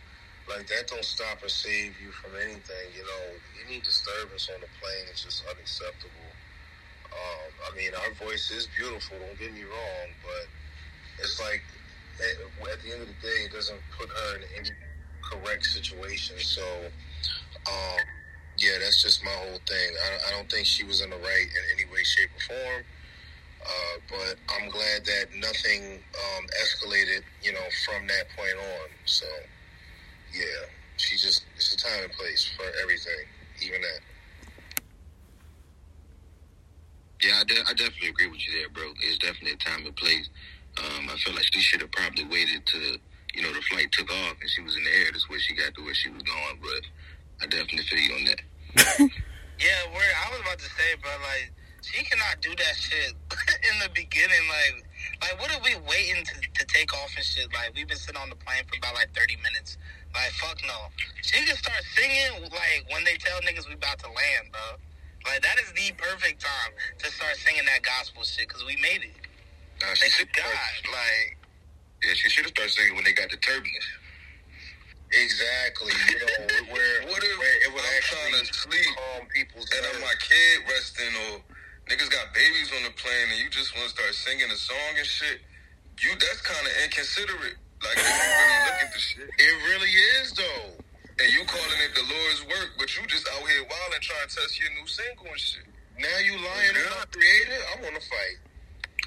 like 0.48 0.68
that 0.68 0.86
don't 0.86 1.04
stop 1.04 1.42
or 1.42 1.48
save 1.48 1.98
you 1.98 2.12
from 2.12 2.30
anything. 2.38 2.86
You 2.94 3.02
know, 3.02 3.24
any 3.66 3.80
disturbance 3.80 4.48
on 4.54 4.60
the 4.60 4.70
plane 4.78 5.10
is 5.12 5.24
just 5.24 5.42
unacceptable. 5.50 6.30
Um, 7.10 7.50
I 7.66 7.76
mean, 7.76 7.90
our 7.98 8.14
voice 8.14 8.52
is 8.52 8.68
beautiful. 8.78 9.18
Don't 9.18 9.38
get 9.38 9.52
me 9.54 9.64
wrong, 9.64 10.06
but 10.22 10.46
it's 11.18 11.40
like 11.40 11.62
at, 12.22 12.70
at 12.70 12.78
the 12.82 12.92
end 12.92 13.02
of 13.02 13.08
the 13.08 13.18
day, 13.18 13.50
it 13.50 13.52
doesn't 13.52 13.80
put 13.98 14.06
her 14.08 14.36
in 14.36 14.42
any 14.54 14.70
correct 15.24 15.66
situation. 15.66 16.36
So, 16.38 16.62
um, 17.66 18.04
yeah, 18.64 18.78
that's 18.80 19.02
just 19.02 19.22
my 19.22 19.30
whole 19.30 19.60
thing. 19.68 19.90
I, 20.00 20.28
I 20.28 20.30
don't 20.32 20.50
think 20.50 20.64
she 20.64 20.84
was 20.84 21.02
in 21.02 21.10
the 21.10 21.16
right 21.16 21.48
in 21.52 21.62
any 21.76 21.84
way, 21.92 22.02
shape, 22.02 22.30
or 22.32 22.56
form. 22.56 22.82
Uh, 23.60 23.96
but 24.08 24.36
I'm 24.56 24.70
glad 24.70 25.04
that 25.04 25.26
nothing 25.36 26.00
um, 26.00 26.44
escalated, 26.64 27.22
you 27.42 27.52
know, 27.52 27.66
from 27.84 28.06
that 28.08 28.24
point 28.36 28.56
on. 28.56 28.88
So, 29.04 29.26
yeah, 30.32 30.68
she 30.96 31.16
just 31.16 31.44
it's 31.56 31.74
a 31.74 31.76
time 31.76 32.04
and 32.04 32.12
place 32.12 32.50
for 32.56 32.64
everything, 32.82 33.24
even 33.64 33.80
that. 33.80 34.00
Yeah, 37.22 37.40
I, 37.40 37.44
de- 37.44 37.64
I 37.68 37.72
definitely 37.72 38.08
agree 38.08 38.28
with 38.28 38.46
you 38.46 38.52
there, 38.60 38.68
bro. 38.68 38.92
It's 39.02 39.18
definitely 39.18 39.52
a 39.52 39.56
time 39.56 39.86
and 39.86 39.96
place. 39.96 40.28
Um, 40.76 41.08
I 41.08 41.16
feel 41.16 41.34
like 41.34 41.44
she 41.52 41.60
should 41.60 41.80
have 41.80 41.92
probably 41.92 42.24
waited 42.24 42.66
to, 42.66 42.98
you 43.34 43.42
know, 43.42 43.52
the 43.52 43.62
flight 43.62 43.92
took 43.92 44.10
off 44.10 44.36
and 44.40 44.50
she 44.50 44.62
was 44.62 44.76
in 44.76 44.84
the 44.84 44.90
air. 44.90 45.06
That's 45.12 45.28
where 45.28 45.38
she 45.38 45.54
got 45.54 45.74
to 45.74 45.84
where 45.84 45.94
she 45.94 46.10
was 46.10 46.22
going. 46.22 46.58
But 46.60 46.84
I 47.40 47.46
definitely 47.46 47.84
feel 47.84 48.00
you 48.00 48.14
on 48.14 48.24
that. 48.24 48.40
Yeah, 49.60 49.86
where 49.94 50.12
I 50.26 50.30
was 50.34 50.40
about 50.42 50.58
to 50.58 50.70
say, 50.74 50.98
bro, 51.00 51.10
like 51.22 51.52
she 51.82 52.04
cannot 52.04 52.40
do 52.42 52.50
that 52.56 52.74
shit 52.76 53.14
in 53.70 53.76
the 53.80 53.90
beginning. 53.94 54.44
Like, 54.50 54.84
like 55.22 55.36
what 55.40 55.52
are 55.54 55.62
we 55.62 55.76
waiting 55.88 56.24
to, 56.26 56.34
to 56.42 56.64
take 56.66 56.92
off 56.94 57.14
and 57.16 57.24
shit? 57.24 57.48
Like 57.54 57.72
we've 57.74 57.88
been 57.88 57.98
sitting 57.98 58.20
on 58.20 58.30
the 58.30 58.36
plane 58.36 58.64
for 58.66 58.76
about 58.78 58.94
like 58.94 59.14
thirty 59.14 59.36
minutes. 59.40 59.78
Like 60.14 60.32
fuck 60.42 60.58
no, 60.66 60.90
she 61.22 61.44
can 61.46 61.56
start 61.56 61.82
singing 61.96 62.50
like 62.50 62.84
when 62.92 63.04
they 63.04 63.16
tell 63.16 63.40
niggas 63.42 63.68
we 63.68 63.74
about 63.74 63.98
to 64.00 64.08
land, 64.10 64.50
bro. 64.52 64.76
Like 65.26 65.42
that 65.42 65.56
is 65.62 65.72
the 65.72 65.94
perfect 65.96 66.42
time 66.42 66.72
to 67.00 67.06
start 67.12 67.36
singing 67.36 67.64
that 67.66 67.82
gospel 67.82 68.24
shit 68.24 68.48
because 68.48 68.64
we 68.66 68.76
made 68.82 69.06
it. 69.06 69.16
Nah, 69.80 69.94
she 69.94 70.10
Thank 70.10 70.12
should 70.14 70.32
God, 70.34 70.72
like. 70.92 71.28
Yeah, 72.04 72.14
she 72.14 72.28
should 72.30 72.44
have 72.44 72.52
started 72.54 72.72
singing 72.72 72.94
when 72.94 73.04
they 73.04 73.12
got 73.12 73.30
the 73.30 73.36
turbulence. 73.38 73.88
Exactly. 75.14 75.92
You 76.10 76.18
know, 76.18 76.34
where 76.74 76.94
What 77.06 77.22
if 77.22 77.34
where 77.38 77.56
it 77.62 77.70
would 77.70 77.86
I'm 77.86 77.94
actually 77.98 78.18
trying 78.34 78.44
to 78.44 78.54
sleep 78.54 78.90
calm 78.98 79.22
people's 79.30 79.68
and 79.70 79.86
I'm 79.86 80.00
nerves. 80.02 80.10
my 80.10 80.16
kid 80.18 80.54
resting 80.66 81.14
or 81.30 81.32
niggas 81.86 82.10
got 82.10 82.34
babies 82.34 82.70
on 82.74 82.82
the 82.82 82.94
plane 82.98 83.28
and 83.30 83.38
you 83.38 83.48
just 83.50 83.70
want 83.78 83.86
to 83.88 83.94
start 83.94 84.12
singing 84.14 84.50
a 84.50 84.58
song 84.58 84.92
and 84.98 85.06
shit, 85.06 85.38
you 86.02 86.10
that's 86.18 86.42
kind 86.42 86.64
of 86.66 86.72
inconsiderate. 86.82 87.58
Like 87.84 87.96
if 88.00 88.04
you 88.04 88.16
really 88.16 88.60
look 88.66 88.80
at 88.82 88.90
the 88.92 89.02
shit. 89.02 89.28
It 89.38 89.54
really 89.70 89.92
is 90.18 90.32
though. 90.34 90.66
And 91.22 91.30
you 91.30 91.46
calling 91.46 91.78
it 91.86 91.94
the 91.94 92.02
Lord's 92.10 92.42
work, 92.50 92.74
but 92.74 92.90
you 92.98 93.06
just 93.06 93.28
out 93.30 93.46
here 93.46 93.62
wilding 93.70 94.02
trying 94.02 94.26
to 94.26 94.34
test 94.34 94.58
your 94.58 94.70
new 94.74 94.86
single 94.90 95.30
and 95.30 95.38
shit. 95.38 95.62
Now 95.94 96.18
you 96.26 96.34
lying 96.42 96.74
Yeah. 96.74 96.90
about 96.90 97.12
creator. 97.14 97.54
I 97.54 97.74
want 97.86 97.94
to 97.94 98.02
fight. 98.02 98.36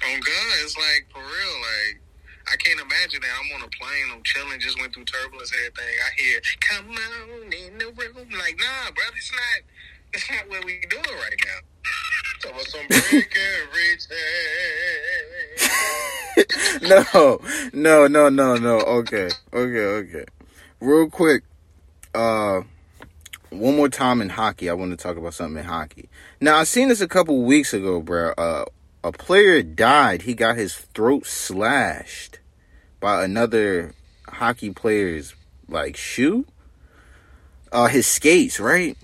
On 0.08 0.16
God, 0.16 0.52
it's 0.64 0.72
like 0.78 1.04
for 1.12 1.20
real. 1.20 1.56
Like 1.60 2.00
I 2.50 2.56
can't 2.56 2.80
imagine 2.80 3.20
that. 3.20 3.30
I'm 3.40 3.52
on 3.56 3.62
a 3.62 3.70
plane. 3.76 4.08
I'm 4.12 4.22
chilling. 4.22 4.60
Just 4.60 4.80
went 4.80 4.94
through 4.94 5.04
turbulence. 5.04 5.52
Everything. 5.52 5.84
I 5.84 6.10
hear, 6.20 6.40
"Come 6.60 6.90
on 6.90 7.52
in 7.52 7.78
the 7.78 7.86
room." 7.86 8.30
Like, 8.38 8.58
nah, 8.58 8.90
brother. 8.92 9.16
It's 9.16 9.32
not. 9.32 9.62
It's 10.14 10.30
not 10.30 10.48
what 10.48 10.64
we 10.64 10.80
doing 10.88 11.04
right 11.04 11.40
now. 11.44 11.60
Talking 12.40 12.56
about 12.56 12.66
some 12.66 12.86
break 12.88 13.36
everything. 13.36 14.18
no, 16.82 17.40
no, 17.72 18.06
no, 18.06 18.28
no, 18.28 18.56
no. 18.56 18.80
Okay, 18.80 19.28
okay, 19.52 19.84
okay. 19.84 20.24
Real 20.80 21.10
quick, 21.10 21.42
uh, 22.14 22.62
one 23.50 23.76
more 23.76 23.88
time 23.88 24.20
in 24.20 24.28
hockey. 24.28 24.70
I 24.70 24.74
want 24.74 24.92
to 24.92 24.96
talk 24.96 25.16
about 25.16 25.34
something 25.34 25.58
in 25.58 25.64
hockey. 25.64 26.08
Now, 26.40 26.56
I 26.56 26.64
seen 26.64 26.88
this 26.88 27.00
a 27.00 27.08
couple 27.08 27.42
weeks 27.42 27.74
ago, 27.74 28.00
bro. 28.00 28.32
Uh, 28.38 28.64
a 29.02 29.12
player 29.12 29.62
died. 29.62 30.22
He 30.22 30.34
got 30.34 30.56
his 30.56 30.74
throat 30.74 31.26
slashed 31.26 32.38
by 33.00 33.24
another 33.24 33.94
hockey 34.26 34.70
player's 34.70 35.34
like 35.68 35.96
shoe. 35.96 36.46
Uh, 37.70 37.86
his 37.86 38.06
skates, 38.06 38.58
right? 38.58 38.96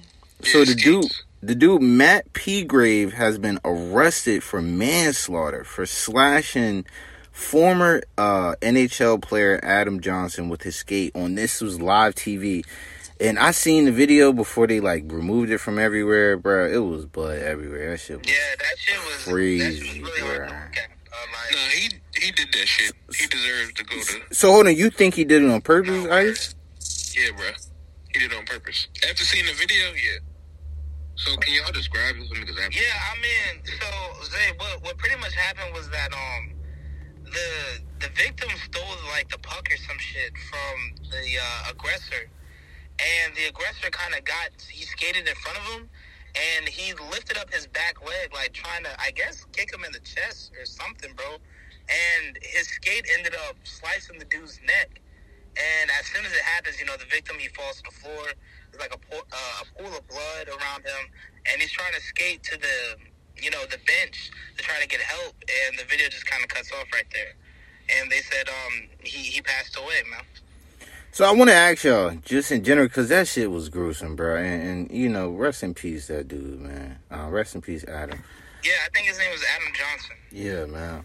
so 0.43 0.65
the 0.65 0.75
dude, 0.75 1.13
the 1.43 1.55
dude 1.55 1.83
Matt 1.83 2.33
Petgrave 2.33 3.13
has 3.13 3.39
been 3.39 3.59
arrested 3.65 4.43
for 4.43 4.63
manslaughter 4.63 5.65
for 5.65 5.85
slashing 5.85 6.87
former 7.31 8.03
uh, 8.17 8.55
NHL 8.63 9.21
player 9.21 9.61
Adam 9.63 10.01
Johnson 10.01 10.49
with 10.49 10.63
his 10.63 10.77
skate 10.77 11.15
on 11.15 11.35
this 11.35 11.61
was 11.61 11.81
live 11.81 12.15
TV. 12.15 12.65
And 13.21 13.39
I 13.39 13.53
seen 13.53 13.85
the 13.85 13.93
video 13.93 14.33
before 14.33 14.67
they 14.67 14.81
like 14.81 15.05
removed 15.07 15.51
it 15.51 15.59
from 15.59 15.79
everywhere, 15.79 16.37
bro. 16.37 16.67
It 16.67 16.79
was 16.79 17.07
blood 17.07 17.39
everywhere. 17.39 17.91
That 17.91 17.99
shit 17.99 18.19
was 18.19 18.29
Yeah, 18.29 18.35
that 18.59 18.79
shit 18.79 18.99
was 18.99 19.07
that 19.07 19.19
shit 19.19 19.33
Crazy, 19.33 20.01
was 20.01 20.11
really 20.11 20.21
hard 20.21 20.49
to 20.49 20.55
look 20.55 20.77
at. 20.77 20.91
Uh, 21.13 21.17
like, 21.33 21.53
No, 21.53 21.59
he 21.59 21.89
he 22.27 22.33
did 22.33 22.49
that 22.53 22.67
shit. 22.67 22.93
He 23.15 23.27
deserves 23.27 23.73
to 23.75 23.85
go 23.85 24.01
to. 24.01 24.35
So 24.35 24.51
hold 24.51 24.67
on, 24.67 24.77
you 24.77 24.91
think 24.91 25.15
he 25.15 25.25
did 25.25 25.43
it 25.43 25.51
on 25.51 25.61
purpose, 25.61 26.07
Ice? 26.07 26.55
Yeah, 27.17 27.31
bro. 27.37 27.47
He 28.13 28.19
did 28.19 28.33
it 28.33 28.37
on 28.37 28.45
purpose. 28.47 28.89
After 29.09 29.25
seeing 29.25 29.47
the 29.47 29.53
video, 29.53 29.93
yeah. 29.93 30.19
So 31.17 31.37
can 31.37 31.55
y'all 31.55 31.73
describe 31.73 32.17
it 32.17 32.29
for 32.29 32.35
me? 32.35 32.47
Yeah, 32.73 32.83
I 32.99 33.15
mean, 33.23 33.63
so 33.65 34.25
Zay, 34.25 34.53
what 34.59 34.83
what 34.83 34.99
pretty 34.99 35.17
much 35.21 35.35
happened 35.35 35.73
was 35.73 35.89
that 35.91 36.13
um 36.13 36.55
the 37.25 37.81
the 38.01 38.09
victim 38.15 38.51
stole 38.65 38.97
like 39.13 39.29
the 39.31 39.39
puck 39.39 39.69
or 39.71 39.77
some 39.77 39.99
shit 39.99 40.33
from 40.51 41.09
the 41.11 41.39
uh, 41.39 41.71
aggressor, 41.71 42.29
and 42.99 43.35
the 43.35 43.47
aggressor 43.49 43.91
kind 43.91 44.15
of 44.15 44.25
got 44.25 44.51
he 44.71 44.85
skated 44.85 45.29
in 45.29 45.35
front 45.37 45.59
of 45.59 45.65
him, 45.65 45.89
and 46.35 46.69
he 46.69 46.95
lifted 47.11 47.37
up 47.39 47.53
his 47.53 47.67
back 47.67 48.01
leg 48.05 48.33
like 48.33 48.53
trying 48.53 48.85
to 48.85 48.91
I 49.01 49.11
guess 49.11 49.45
kick 49.53 49.73
him 49.73 49.85
in 49.85 49.93
the 49.93 50.01
chest 50.01 50.53
or 50.59 50.65
something, 50.67 51.13
bro, 51.15 51.39
and 51.89 52.39
his 52.43 52.69
skate 52.69 53.07
ended 53.19 53.35
up 53.49 53.57
slicing 53.65 54.19
the 54.19 54.27
dude's 54.27 54.61
neck. 54.67 55.01
And 55.55 55.91
as 56.01 56.07
soon 56.07 56.25
as 56.27 56.33
it 56.33 56.43
happens, 56.43 56.81
you 56.81 56.87
know, 56.87 56.97
the 56.97 57.07
victim 57.07 57.37
he 57.39 57.47
falls 57.49 57.77
to 57.77 57.83
the 57.85 57.95
floor. 57.95 58.27
There's 58.71 58.83
like 58.83 58.95
a 58.95 58.99
pool, 58.99 59.23
uh, 59.31 59.63
a 59.63 59.67
pool 59.79 59.97
of 59.97 60.03
blood 60.09 60.49
around 60.49 60.83
him, 60.83 61.07
and 61.47 61.63
he's 61.63 61.71
trying 61.71 61.95
to 61.95 62.01
skate 62.01 62.43
to 62.51 62.59
the, 62.59 62.99
you 63.41 63.51
know, 63.51 63.63
the 63.71 63.79
bench 63.87 64.33
to 64.57 64.63
try 64.65 64.81
to 64.81 64.89
get 64.89 65.01
help. 65.01 65.35
And 65.47 65.79
the 65.79 65.85
video 65.85 66.09
just 66.09 66.27
kind 66.27 66.43
of 66.43 66.49
cuts 66.49 66.73
off 66.73 66.87
right 66.93 67.07
there. 67.15 67.35
And 68.01 68.11
they 68.11 68.21
said 68.21 68.49
um 68.49 68.89
he 69.05 69.19
he 69.19 69.41
passed 69.43 69.77
away, 69.77 70.03
man. 70.11 70.25
So 71.15 71.25
I 71.25 71.31
want 71.31 71.49
to 71.49 71.55
ask 71.55 71.85
y'all, 71.85 72.11
just 72.25 72.51
in 72.51 72.65
general, 72.65 72.89
because 72.89 73.09
that 73.11 73.29
shit 73.29 73.49
was 73.49 73.69
gruesome, 73.69 74.17
bro. 74.17 74.35
And, 74.35 74.69
and 74.69 74.91
you 74.91 75.09
know, 75.09 75.31
rest 75.31 75.63
in 75.63 75.73
peace, 75.73 76.09
that 76.09 76.27
dude, 76.27 76.61
man. 76.61 76.99
Uh, 77.09 77.29
rest 77.29 77.55
in 77.55 77.63
peace, 77.63 77.85
Adam. 77.85 78.21
Yeah, 78.65 78.73
I 78.85 78.89
think 78.93 79.07
his 79.07 79.17
name 79.17 79.31
was 79.31 79.45
Adam 79.55 79.69
Johnson. 79.75 80.17
Yeah, 80.33 80.67
man. 80.67 81.05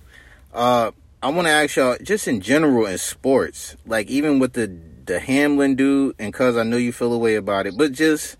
Uh, 0.52 0.92
I 1.22 1.30
want 1.30 1.46
to 1.46 1.52
ask 1.52 1.76
y'all, 1.76 1.96
just 2.02 2.28
in 2.28 2.42
general 2.42 2.88
in 2.88 2.98
sports, 2.98 3.76
like 3.86 4.08
even 4.08 4.40
with 4.40 4.54
the 4.54 4.76
the 5.06 5.20
Hamlin 5.20 5.76
dude, 5.76 6.16
and 6.18 6.34
cause 6.34 6.58
I 6.58 6.64
know 6.64 6.78
you 6.78 6.92
feel 6.92 7.14
a 7.14 7.18
way 7.20 7.36
about 7.36 7.68
it, 7.68 7.78
but 7.78 7.92
just 7.92 8.36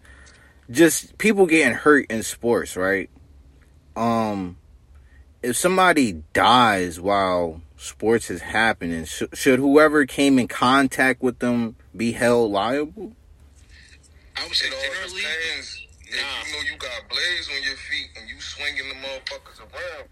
just 0.72 1.20
people 1.20 1.46
getting 1.46 1.76
hurt 1.76 2.08
in 2.10 2.24
sports, 2.24 2.76
right? 2.76 3.12
Um, 3.96 4.58
if 5.44 5.56
somebody 5.56 6.24
dies 6.34 7.00
while 7.00 7.62
sports 7.80 8.30
is 8.30 8.42
happening, 8.42 9.06
sh- 9.06 9.24
should 9.34 9.60
whoever 9.60 10.06
came 10.06 10.38
in 10.38 10.48
contact 10.48 11.22
with 11.24 11.40
them 11.40 11.76
be 11.96 12.12
held 12.12 12.52
liable? 12.52 13.14
I 14.38 14.44
would 14.46 14.54
say 14.56 14.68
It 14.68 14.74
all 14.74 14.82
generally, 14.82 15.22
depends. 15.22 15.86
If 16.12 16.16
Nah. 16.16 16.46
you 16.48 16.54
know 16.54 16.62
you 16.72 16.78
got 16.78 17.08
blades 17.10 17.48
on 17.56 17.62
your 17.64 17.78
feet 17.78 18.08
and 18.18 18.30
you 18.30 18.40
swinging 18.42 18.90
the 18.90 18.96
motherfuckers 18.96 19.60
around. 19.62 20.10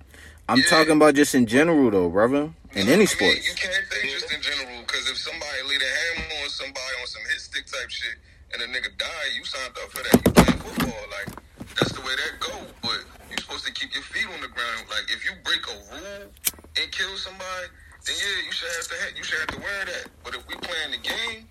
I'm 0.50 0.60
Yeah. 0.60 0.70
talking 0.70 0.94
about 0.94 1.16
just 1.16 1.36
in 1.36 1.46
general, 1.46 1.90
though, 1.92 2.10
brother. 2.10 2.54
In 2.74 2.86
No, 2.88 2.94
any 2.94 2.94
I 2.94 2.98
mean, 2.98 3.08
sports. 3.08 3.48
you 3.48 3.54
can't 3.56 3.86
say 3.92 4.08
just 4.14 4.32
in 4.32 4.42
general, 4.42 4.82
because 4.82 5.10
if 5.10 5.18
somebody 5.18 5.62
laid 5.64 5.82
a 5.82 5.90
hammer 5.90 6.44
on 6.44 6.50
somebody 6.50 6.94
on 7.02 7.08
some 7.08 7.22
hit 7.32 7.42
stick 7.42 7.66
type 7.66 7.90
shit 7.90 8.16
and 8.54 8.62
a 8.62 8.68
nigga 8.68 8.96
died, 8.98 9.32
you 9.36 9.44
signed 9.44 9.76
up 9.84 9.92
for 9.92 10.04
that. 10.04 10.14
You 10.26 10.32
playing 10.32 10.60
football. 10.60 11.06
Like, 11.12 11.36
that's 11.78 11.94
the 11.94 12.02
way 12.02 12.14
that 12.18 12.42
go. 12.42 12.54
But 12.82 13.06
you're 13.30 13.40
supposed 13.40 13.66
to 13.66 13.74
keep 13.74 13.94
your 13.94 14.04
feet 14.04 14.26
on 14.28 14.42
the 14.42 14.50
ground. 14.50 14.90
Like, 14.90 15.08
if 15.14 15.24
you 15.24 15.32
break 15.46 15.62
a 15.70 15.76
rule 15.94 16.26
and 16.28 16.86
kill 16.92 17.16
somebody, 17.18 17.70
then 18.06 18.16
yeah, 18.18 18.38
you 18.46 18.52
should 18.52 18.72
have 18.74 18.88
to 18.90 18.98
ha- 18.98 19.14
you 19.16 19.24
should 19.24 19.40
have 19.46 19.54
to 19.54 19.62
wear 19.62 19.82
that. 19.86 20.06
But 20.24 20.36
if 20.36 20.42
we 20.50 20.56
playing 20.58 20.92
the 20.98 21.02
game, 21.06 21.46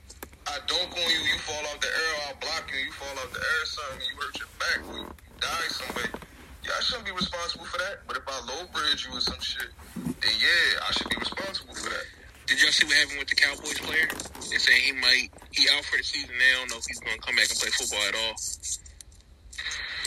I 0.47 0.59
dunk 0.67 0.95
on 0.95 1.07
you, 1.11 1.21
you 1.27 1.39
fall 1.43 1.63
off 1.71 1.79
the 1.81 1.91
air, 1.91 2.13
I'll 2.27 2.39
block 2.39 2.71
you, 2.71 2.79
you 2.79 2.93
fall 2.93 3.15
off 3.19 3.31
the 3.35 3.43
air, 3.43 3.63
something, 3.67 4.03
you 4.07 4.15
hurt 4.19 4.35
your 4.39 4.51
back, 4.59 4.79
or 4.91 4.95
you 5.03 5.07
die 5.43 5.69
somewhere. 5.71 6.11
Yeah, 6.63 6.75
I 6.75 6.81
shouldn't 6.83 7.07
be 7.07 7.15
responsible 7.15 7.67
for 7.67 7.79
that. 7.79 8.07
But 8.07 8.19
if 8.19 8.27
I 8.27 8.37
low 8.47 8.67
bridge 8.75 9.07
you 9.07 9.15
or 9.15 9.21
some 9.23 9.39
shit, 9.39 9.71
then 9.95 10.35
yeah, 10.39 10.87
I 10.87 10.91
should 10.91 11.11
be 11.11 11.19
responsible 11.19 11.75
for 11.75 11.91
that. 11.91 12.07
did 12.47 12.63
y'all 12.63 12.75
see 12.75 12.87
what 12.87 12.97
happened 12.97 13.19
with 13.23 13.31
the 13.31 13.39
Cowboys 13.39 13.79
player? 13.79 14.09
They 14.51 14.59
say 14.59 14.75
he 14.81 14.93
might 14.93 15.31
he 15.51 15.69
out 15.75 15.85
for 15.85 15.99
the 15.99 16.03
season. 16.03 16.35
They 16.35 16.51
don't 16.59 16.71
know 16.71 16.79
if 16.79 16.87
he's 16.87 16.99
to 16.99 17.19
come 17.23 17.37
back 17.37 17.51
and 17.51 17.59
play 17.59 17.71
football 17.71 18.03
at 18.07 18.15
all. 18.15 18.35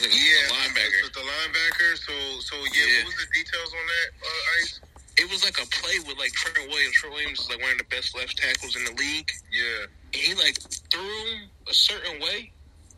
Yeah, 0.07 0.47
The 0.47 0.53
linebacker. 0.55 1.01
With 1.03 1.13
the 1.13 1.25
linebacker. 1.27 1.91
So, 1.99 2.13
so 2.39 2.55
yeah, 2.71 2.87
Yeah. 2.87 3.03
What 3.03 3.15
was 3.15 3.19
the 3.25 3.29
details 3.35 3.71
on 3.73 3.85
that? 3.85 4.07
Uh, 4.23 4.59
Ice. 4.63 4.79
It 5.19 5.27
was 5.29 5.43
like 5.43 5.59
a 5.59 5.67
play 5.67 5.99
with 6.07 6.15
like 6.17 6.31
Trent 6.31 6.63
Williams. 6.71 6.95
Trent 6.95 7.13
Williams 7.13 7.39
is 7.43 7.49
like 7.49 7.59
one 7.61 7.71
of 7.75 7.77
the 7.79 7.89
best 7.91 8.15
left 8.15 8.37
tackles 8.39 8.75
in 8.79 8.85
the 8.87 8.95
league. 8.95 9.29
Yeah. 9.51 9.91
he 10.15 10.33
like 10.35 10.55
threw 10.89 11.03
him 11.03 11.49
a 11.67 11.73
certain 11.73 12.19
way 12.21 12.51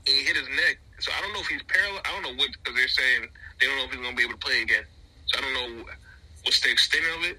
and 0.06 0.14
he 0.14 0.22
hit 0.24 0.38
his 0.38 0.48
neck. 0.50 0.78
So 1.00 1.10
I 1.18 1.22
don't 1.22 1.34
know 1.34 1.42
if 1.42 1.48
he's 1.50 1.64
paralyzed. 1.66 2.06
I 2.06 2.12
don't 2.14 2.24
know 2.24 2.38
what 2.38 2.50
because 2.62 2.78
they're 2.78 2.88
saying 2.94 3.26
they 3.60 3.66
don't 3.66 3.78
know 3.78 3.86
if 3.86 3.92
he's 3.92 4.02
gonna 4.02 4.16
be 4.16 4.24
able 4.24 4.38
to 4.38 4.46
play 4.46 4.62
again. 4.62 4.86
So 5.26 5.40
I 5.40 5.42
don't 5.42 5.54
know 5.58 5.90
what's 6.46 6.62
the 6.62 6.70
extent 6.70 7.06
of 7.18 7.26
it. 7.26 7.38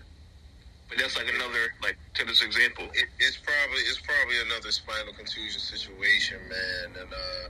But 0.89 0.99
that's 0.99 1.17
like 1.17 1.31
another 1.31 1.73
like 1.81 1.97
to 2.19 2.27
this 2.27 2.43
example. 2.43 2.85
It, 2.93 3.07
it's 3.23 3.39
probably 3.39 3.83
it's 3.87 4.03
probably 4.03 4.37
another 4.51 4.71
spinal 4.75 5.15
contusion 5.15 5.61
situation, 5.63 6.37
man, 6.51 7.01
and 7.01 7.11
uh, 7.13 7.47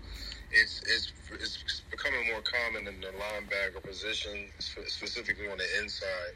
it's 0.53 0.81
it's 0.87 1.13
it's 1.33 1.83
becoming 1.91 2.27
more 2.33 2.43
common 2.43 2.89
in 2.89 3.01
the 3.01 3.13
linebacker 3.19 3.83
position, 3.83 4.49
specifically 4.61 5.49
on 5.49 5.59
the 5.59 5.69
inside, 5.83 6.35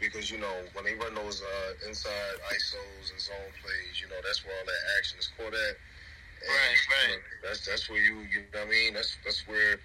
because 0.00 0.30
you 0.30 0.38
know 0.38 0.64
when 0.74 0.84
they 0.84 0.94
run 0.94 1.14
those 1.14 1.42
uh, 1.42 1.88
inside 1.88 2.36
isos 2.52 3.10
and 3.12 3.20
zone 3.20 3.52
plays, 3.62 4.00
you 4.02 4.08
know 4.08 4.20
that's 4.24 4.44
where 4.44 4.54
all 4.58 4.66
that 4.66 4.82
action 4.98 5.18
is 5.18 5.28
caught 5.36 5.54
at. 5.54 5.76
And, 6.42 6.50
Right, 6.50 6.78
right. 6.90 7.10
you 7.10 7.16
know, 7.16 7.48
that's 7.48 7.66
that's 7.66 7.90
where 7.90 8.00
you 8.00 8.20
you 8.30 8.44
know 8.54 8.60
what 8.60 8.68
I 8.68 8.70
mean. 8.70 8.94
That's 8.94 9.16
that's 9.24 9.46
where 9.48 9.76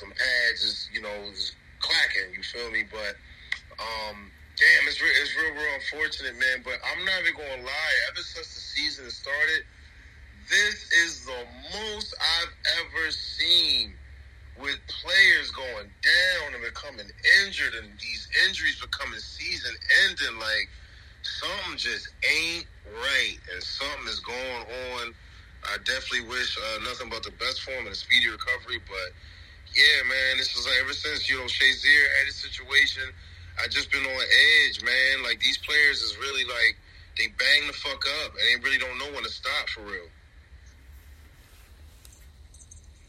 them 0.00 0.10
pads 0.12 0.62
is 0.62 0.88
you 0.92 1.02
know 1.02 1.14
is 1.32 1.52
clacking. 1.80 2.34
You 2.34 2.42
feel 2.42 2.70
me? 2.70 2.84
But 2.90 3.16
um, 3.80 4.30
damn, 4.56 4.88
it's 4.88 5.02
real, 5.02 5.12
it's 5.20 5.36
real, 5.36 5.54
real 5.54 5.74
unfortunate, 5.76 6.34
man. 6.38 6.62
But 6.64 6.78
I'm 6.84 7.04
not 7.04 7.20
even 7.22 7.34
gonna 7.36 7.62
lie. 7.64 7.94
Ever 8.10 8.22
since 8.22 8.54
the 8.54 8.60
season 8.62 9.10
started, 9.10 9.64
this 10.48 10.92
is 11.04 11.24
the 11.26 11.42
most 11.72 12.14
I've 12.20 12.54
ever 12.84 13.10
seen 13.10 13.94
with 14.60 14.78
players 14.86 15.50
going 15.50 15.88
down 15.88 16.54
and 16.54 16.62
becoming 16.62 17.06
injured, 17.44 17.74
and 17.74 17.90
these 17.98 18.28
injuries 18.46 18.80
becoming 18.80 19.18
season 19.18 19.74
ending. 20.06 20.38
Like 20.38 20.68
something 21.22 21.76
just 21.76 22.08
ain't 22.22 22.66
right, 22.92 23.38
and 23.52 23.62
something 23.62 24.08
is 24.08 24.20
going 24.20 24.64
on. 24.94 25.14
I 25.64 25.78
definitely 25.84 26.28
wish 26.28 26.58
uh, 26.58 26.84
nothing 26.84 27.08
but 27.08 27.22
the 27.22 27.32
best 27.40 27.62
for 27.62 27.72
him 27.72 27.86
and 27.86 27.94
a 27.94 27.98
speedy 27.98 28.28
recovery, 28.28 28.80
but. 28.86 29.12
Yeah, 29.74 30.06
man, 30.06 30.38
this 30.38 30.54
was 30.54 30.66
like 30.66 30.78
ever 30.86 30.92
since 30.92 31.28
you 31.28 31.34
know 31.34 31.50
Shazier 31.50 32.06
had 32.18 32.26
his 32.26 32.36
situation. 32.36 33.02
I 33.58 33.66
just 33.66 33.90
been 33.90 34.06
on 34.06 34.22
edge, 34.62 34.84
man. 34.84 35.24
Like 35.24 35.40
these 35.40 35.58
players 35.58 36.00
is 36.00 36.16
really 36.18 36.44
like 36.44 36.78
they 37.18 37.26
bang 37.26 37.66
the 37.66 37.72
fuck 37.72 38.04
up 38.22 38.32
and 38.38 38.42
they 38.46 38.62
really 38.62 38.78
don't 38.78 38.98
know 38.98 39.10
when 39.14 39.24
to 39.24 39.30
stop 39.30 39.68
for 39.68 39.82
real. 39.82 40.06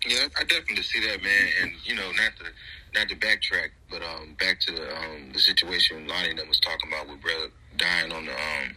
Yeah, 0.07 0.27
I 0.37 0.43
definitely 0.43 0.83
see 0.83 0.99
that, 1.07 1.23
man. 1.23 1.47
And 1.61 1.71
you 1.83 1.95
know, 1.95 2.11
not 2.11 2.31
to 2.37 2.45
not 2.93 3.09
to 3.09 3.15
backtrack, 3.15 3.69
but 3.89 4.01
um, 4.03 4.35
back 4.39 4.59
to 4.61 4.71
the 4.71 4.95
um, 4.95 5.31
the 5.33 5.39
situation 5.39 6.07
Lonnie 6.07 6.33
that 6.35 6.47
was 6.47 6.59
talking 6.59 6.89
about 6.91 7.09
with 7.09 7.21
brother 7.21 7.49
dying 7.77 8.11
on 8.11 8.25
the 8.25 8.31
um 8.31 8.75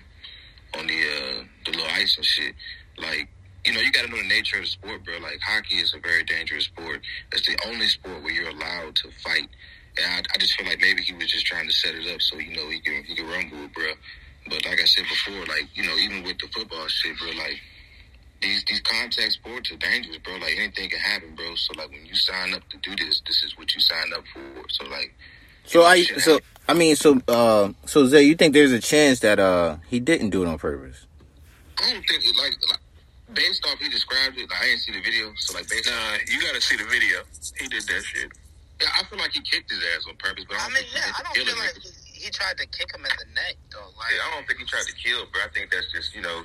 on 0.78 0.86
the 0.86 1.00
uh 1.00 1.44
the 1.66 1.72
little 1.72 1.86
ice 1.92 2.16
and 2.16 2.24
shit. 2.24 2.54
Like, 2.96 3.28
you 3.64 3.74
know, 3.74 3.80
you 3.80 3.92
got 3.92 4.06
to 4.06 4.10
know 4.10 4.16
the 4.16 4.28
nature 4.28 4.56
of 4.56 4.62
the 4.62 4.68
sport, 4.68 5.04
bro. 5.04 5.18
Like, 5.18 5.38
hockey 5.40 5.76
is 5.76 5.94
a 5.94 5.98
very 5.98 6.24
dangerous 6.24 6.64
sport. 6.64 7.00
It's 7.32 7.46
the 7.46 7.56
only 7.68 7.86
sport 7.86 8.22
where 8.22 8.32
you're 8.32 8.48
allowed 8.48 8.96
to 8.96 9.10
fight. 9.22 9.48
And 10.02 10.06
I, 10.06 10.18
I 10.34 10.38
just 10.38 10.54
feel 10.54 10.66
like 10.66 10.80
maybe 10.80 11.02
he 11.02 11.12
was 11.12 11.30
just 11.30 11.46
trying 11.46 11.66
to 11.66 11.72
set 11.72 11.94
it 11.94 12.12
up 12.12 12.20
so 12.22 12.38
you 12.38 12.56
know 12.56 12.68
he 12.70 12.80
can 12.80 13.04
he 13.04 13.14
can 13.14 13.28
rumble 13.28 13.68
bro. 13.74 13.92
But 14.48 14.64
like 14.64 14.80
I 14.80 14.84
said 14.84 15.04
before, 15.04 15.44
like 15.46 15.68
you 15.74 15.84
know, 15.84 15.94
even 15.96 16.24
with 16.24 16.38
the 16.38 16.48
football 16.48 16.86
shit, 16.88 17.18
bro, 17.18 17.28
like 17.28 17.60
these 18.40 18.64
these 18.68 18.80
contact 18.80 19.32
sports 19.32 19.70
are 19.72 19.76
dangerous, 19.76 20.18
bro. 20.18 20.34
Like 20.36 20.54
anything 20.56 20.88
can 20.90 20.98
happen, 21.00 21.34
bro. 21.34 21.54
So 21.56 21.72
like 21.76 21.90
when 21.90 22.04
you 22.06 22.14
sign 22.14 22.54
up 22.54 22.62
to 22.70 22.76
do 22.78 22.94
this, 22.96 23.22
this 23.26 23.42
is 23.42 23.56
what 23.58 23.74
you 23.74 23.80
signed 23.80 24.12
up 24.14 24.24
for. 24.32 24.40
So 24.68 24.84
like, 24.86 25.14
So 25.64 25.82
I 25.84 26.02
so 26.02 26.38
I 26.68 26.74
mean 26.74 26.96
so 26.96 27.20
uh 27.28 27.72
so 27.86 28.06
Zay, 28.06 28.22
you 28.22 28.34
think 28.36 28.54
there's 28.54 28.72
a 28.72 28.80
chance 28.80 29.20
that 29.20 29.38
uh 29.38 29.76
he 29.88 30.00
didn't 30.00 30.30
do 30.30 30.42
it 30.42 30.48
on 30.48 30.58
purpose? 30.58 31.06
I 31.78 31.92
don't 31.92 32.02
think 32.06 32.24
it 32.24 32.36
like, 32.36 32.54
like 32.70 32.80
based 33.34 33.66
off 33.66 33.78
he 33.78 33.88
described 33.88 34.36
it. 34.38 34.48
Like, 34.50 34.60
I 34.62 34.64
didn't 34.66 34.80
see 34.80 34.92
the 34.92 35.02
video, 35.02 35.32
so 35.38 35.54
like 35.58 35.68
based 35.68 35.88
Nah, 35.90 36.16
you 36.28 36.40
gotta 36.42 36.60
see 36.60 36.76
the 36.76 36.84
video. 36.84 37.18
He 37.60 37.68
did 37.68 37.82
that 37.82 38.02
shit. 38.04 38.30
yeah, 38.80 38.88
I 38.98 39.04
feel 39.04 39.18
like 39.18 39.32
he 39.32 39.40
kicked 39.42 39.70
his 39.70 39.80
ass 39.96 40.06
on 40.08 40.16
purpose. 40.16 40.44
But 40.48 40.56
I, 40.56 40.60
I 40.60 40.62
don't 40.64 40.72
mean, 40.74 40.82
think 40.84 40.94
he 40.94 40.98
yeah, 40.98 41.12
I 41.14 41.18
to 41.18 41.22
don't 41.24 41.34
kill 41.34 41.44
feel 41.46 41.54
him. 41.54 41.60
like 41.66 41.76
he, 41.82 41.90
he 42.26 42.30
tried 42.30 42.56
to 42.58 42.66
kick 42.66 42.88
him 42.94 43.02
in 43.02 43.14
the 43.18 43.28
neck 43.34 43.54
though. 43.70 43.90
Like, 43.98 44.14
Yeah, 44.14 44.26
I 44.26 44.34
don't 44.38 44.46
think 44.46 44.58
he 44.60 44.66
tried 44.66 44.86
to 44.86 44.94
kill, 44.94 45.26
but 45.32 45.42
I 45.42 45.48
think 45.54 45.70
that's 45.70 45.90
just 45.92 46.14
you 46.14 46.22
know 46.22 46.42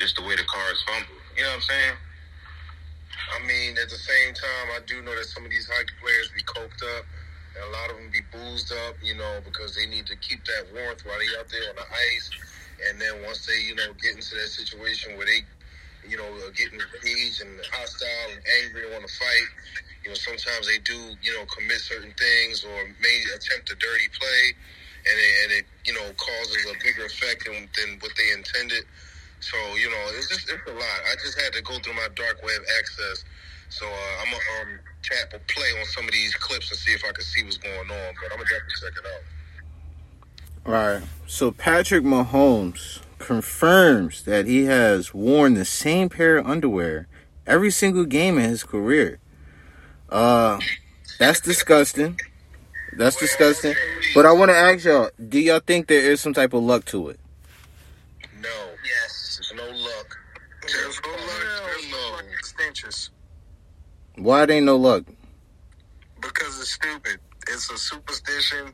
just 0.00 0.16
the 0.16 0.22
way 0.24 0.36
the 0.36 0.44
cards 0.44 0.80
fumble. 0.84 1.20
You 1.36 1.44
know 1.44 1.52
what 1.52 1.56
I'm 1.56 1.68
saying? 1.68 1.96
I 3.36 3.38
mean, 3.44 3.76
at 3.76 3.92
the 3.92 4.00
same 4.00 4.32
time, 4.32 4.66
I 4.72 4.80
do 4.88 5.04
know 5.04 5.12
that 5.12 5.28
some 5.28 5.44
of 5.44 5.50
these 5.50 5.68
hockey 5.68 5.92
players 6.00 6.32
be 6.32 6.40
coked 6.48 6.80
up, 6.96 7.04
and 7.52 7.60
a 7.68 7.70
lot 7.76 7.92
of 7.92 8.00
them 8.00 8.08
be 8.08 8.24
boozed 8.32 8.72
up, 8.72 8.96
you 9.04 9.12
know, 9.12 9.44
because 9.44 9.76
they 9.76 9.84
need 9.84 10.06
to 10.08 10.16
keep 10.16 10.40
that 10.48 10.64
warmth 10.72 11.04
while 11.04 11.20
they 11.20 11.28
out 11.36 11.44
there 11.52 11.68
on 11.68 11.76
the 11.76 11.84
ice. 11.84 12.30
And 12.88 12.96
then 12.96 13.20
once 13.28 13.44
they, 13.44 13.60
you 13.68 13.76
know, 13.76 13.92
get 14.00 14.16
into 14.16 14.32
that 14.40 14.48
situation 14.48 15.16
where 15.20 15.28
they, 15.28 15.44
you 16.08 16.16
know, 16.16 16.24
are 16.24 16.56
getting 16.56 16.80
rage 17.04 17.44
and 17.44 17.52
hostile 17.68 18.32
and 18.32 18.40
angry 18.64 18.88
and 18.88 18.96
want 18.96 19.04
to 19.04 19.12
fight, 19.12 19.48
you 20.04 20.08
know, 20.08 20.16
sometimes 20.16 20.64
they 20.64 20.80
do, 20.88 20.96
you 21.20 21.36
know, 21.36 21.44
commit 21.52 21.84
certain 21.84 22.16
things 22.16 22.64
or 22.64 22.76
may 22.96 23.16
attempt 23.36 23.68
a 23.68 23.76
dirty 23.76 24.08
play, 24.16 24.42
and 25.04 25.16
it, 25.20 25.32
and 25.44 25.50
it 25.60 25.64
you 25.84 25.92
know, 25.92 26.08
causes 26.16 26.64
a 26.72 26.74
bigger 26.80 27.04
effect 27.04 27.44
than, 27.44 27.68
than 27.76 28.00
what 28.00 28.12
they 28.16 28.32
intended. 28.32 28.88
So 29.46 29.56
you 29.76 29.88
know, 29.90 30.02
it's 30.18 30.28
just 30.28 30.50
it's 30.50 30.70
a 30.70 30.74
lot. 30.74 30.98
I 31.10 31.14
just 31.22 31.40
had 31.40 31.52
to 31.52 31.62
go 31.62 31.78
through 31.78 31.94
my 31.94 32.08
dark 32.14 32.42
web 32.42 32.62
access. 32.78 33.24
So 33.68 33.86
uh, 33.86 34.22
I'm 34.22 34.32
gonna 34.32 34.72
um, 34.74 34.78
tap 35.02 35.34
or 35.34 35.40
play 35.46 35.70
on 35.78 35.86
some 35.86 36.04
of 36.04 36.12
these 36.12 36.34
clips 36.34 36.70
and 36.70 36.78
see 36.78 36.92
if 36.92 37.04
I 37.04 37.12
can 37.12 37.24
see 37.24 37.44
what's 37.44 37.56
going 37.56 37.78
on. 37.78 37.86
But 37.88 38.32
I'm 38.32 38.38
gonna 38.38 38.48
definitely 38.50 38.74
check 38.80 38.92
it 38.98 39.06
out. 39.06 39.22
All 40.66 40.72
right. 40.72 41.02
So 41.28 41.52
Patrick 41.52 42.02
Mahomes 42.02 43.00
confirms 43.18 44.24
that 44.24 44.46
he 44.46 44.64
has 44.64 45.14
worn 45.14 45.54
the 45.54 45.64
same 45.64 46.08
pair 46.08 46.38
of 46.38 46.46
underwear 46.46 47.06
every 47.46 47.70
single 47.70 48.04
game 48.04 48.38
in 48.38 48.50
his 48.50 48.64
career. 48.64 49.20
Uh, 50.08 50.58
that's 51.18 51.40
disgusting. 51.40 52.18
That's 52.96 53.16
disgusting. 53.16 53.74
But 54.14 54.26
I 54.26 54.32
want 54.32 54.50
to 54.50 54.56
ask 54.56 54.84
y'all: 54.84 55.10
Do 55.28 55.38
y'all 55.38 55.60
think 55.60 55.86
there 55.86 56.10
is 56.10 56.20
some 56.20 56.34
type 56.34 56.52
of 56.52 56.62
luck 56.62 56.84
to 56.86 57.10
it? 57.10 57.20
No, 58.40 58.48
yes, 58.84 59.40
there's 59.40 59.54
no 59.56 59.76
luck. 59.76 60.18
There's 60.72 61.00
no 61.04 61.10
luck. 61.10 61.62
There's 61.66 61.90
no 61.90 61.96
no. 61.96 62.12
luck. 62.16 62.24
Extensions. 62.38 63.10
Why 64.16 64.46
there 64.46 64.56
ain't 64.56 64.66
no 64.66 64.76
luck? 64.76 65.04
Because 66.20 66.60
it's 66.60 66.72
stupid. 66.72 67.18
It's 67.48 67.70
a 67.70 67.78
superstition. 67.78 68.72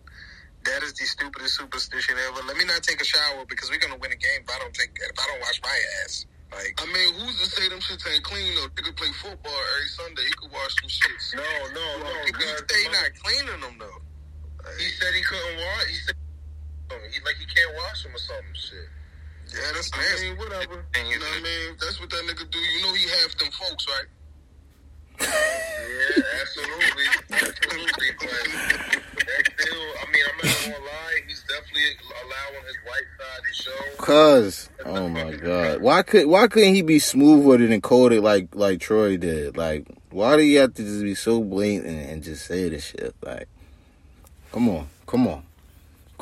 That 0.65 0.83
is 0.83 0.95
the 0.95 1.05
stupidest 1.05 1.59
superstition 1.59 2.15
ever. 2.29 2.47
Let 2.47 2.57
me 2.57 2.65
not 2.65 2.83
take 2.83 3.01
a 3.01 3.05
shower 3.05 3.45
because 3.49 3.71
we're 3.71 3.83
gonna 3.83 3.99
win 3.99 4.13
a 4.13 4.17
game 4.17 4.47
if 4.47 4.51
I 4.51 4.59
don't 4.61 4.73
take 4.73 4.91
if 4.95 5.19
I 5.19 5.27
don't 5.27 5.41
wash 5.41 5.61
my 5.63 5.79
ass. 6.05 6.27
Like 6.53 6.79
I 6.79 6.87
mean, 6.87 7.15
who's 7.19 7.41
to 7.43 7.47
say 7.51 7.69
them 7.69 7.81
shits 7.81 8.07
ain't 8.07 8.23
clean 8.23 8.55
though? 8.55 8.69
They 8.77 8.83
could 8.83 8.97
play 8.97 9.11
football 9.19 9.61
every 9.77 9.89
Sunday. 9.89 10.23
He 10.23 10.35
could 10.39 10.53
wash 10.53 10.75
some 10.79 10.89
shits. 10.89 11.35
No, 11.35 11.43
no, 11.75 11.87
no. 12.05 12.13
he 12.25 12.33
guys, 12.33 12.63
they 12.69 12.85
not 12.93 13.11
cleaning 13.19 13.61
them 13.61 13.77
though. 13.81 14.01
He 14.79 14.89
said 14.95 15.13
he 15.15 15.23
couldn't 15.23 15.57
wash. 15.59 15.87
He 15.89 15.99
said 16.07 16.15
he 17.11 17.19
like 17.25 17.37
he 17.37 17.47
can't 17.47 17.75
wash 17.75 18.05
them 18.05 18.15
or 18.15 18.23
something. 18.23 18.55
Shit. 18.55 19.02
Yeah, 19.55 19.61
that's 19.75 19.91
I 19.93 19.99
nasty. 19.99 20.29
mean, 20.31 20.39
whatever. 20.39 20.85
You 20.97 21.19
know 21.19 21.27
what 21.27 21.39
I 21.39 21.43
mean? 21.43 21.77
That's 21.81 22.01
what 22.01 22.11
that 22.11 22.23
nigga 22.25 22.51
do. 22.51 22.59
You 22.59 22.83
know 22.83 22.95
he 22.95 23.03
half 23.09 23.37
them 23.39 23.51
folks, 23.53 23.87
right? 23.89 24.07
yeah, 25.21 26.23
absolutely, 26.41 27.07
absolutely. 27.31 28.09
But 28.19 29.27
that 29.27 29.53
still, 29.59 29.83
I 30.01 30.11
mean, 30.11 30.25
I'm 30.29 30.49
not 30.49 30.63
gonna 30.65 30.85
lie. 30.85 31.21
He's 31.29 31.43
definitely 31.43 31.83
allowing 32.25 32.65
his 32.67 32.77
white 32.87 33.09
side 33.19 33.43
to 33.47 33.55
show. 33.63 33.97
Cause 33.99 34.71
oh 34.87 35.09
my 35.09 35.33
god, 35.37 35.83
why 35.83 36.03
could 36.03 36.27
why 36.27 36.49
couldn't 36.49 36.75
he 36.75 36.83
be 36.83 36.99
smooth 36.99 37.45
with 37.45 37.61
it 37.61 37.71
and 37.71 37.83
coded 37.83 38.23
like 38.23 38.55
like 38.55 38.81
Troy 38.81 39.17
did? 39.17 39.57
Like 39.57 39.87
why 40.11 40.37
do 40.37 40.43
you 40.43 40.59
have 40.61 40.75
to 40.75 40.83
just 40.83 41.03
be 41.03 41.15
so 41.15 41.43
blatant 41.43 41.99
and 42.11 42.23
just 42.23 42.47
say 42.47 42.69
this 42.69 42.85
shit? 42.87 43.15
Like, 43.23 43.49
come 44.51 44.69
on, 44.71 44.89
come 45.07 45.29
on, 45.29 45.45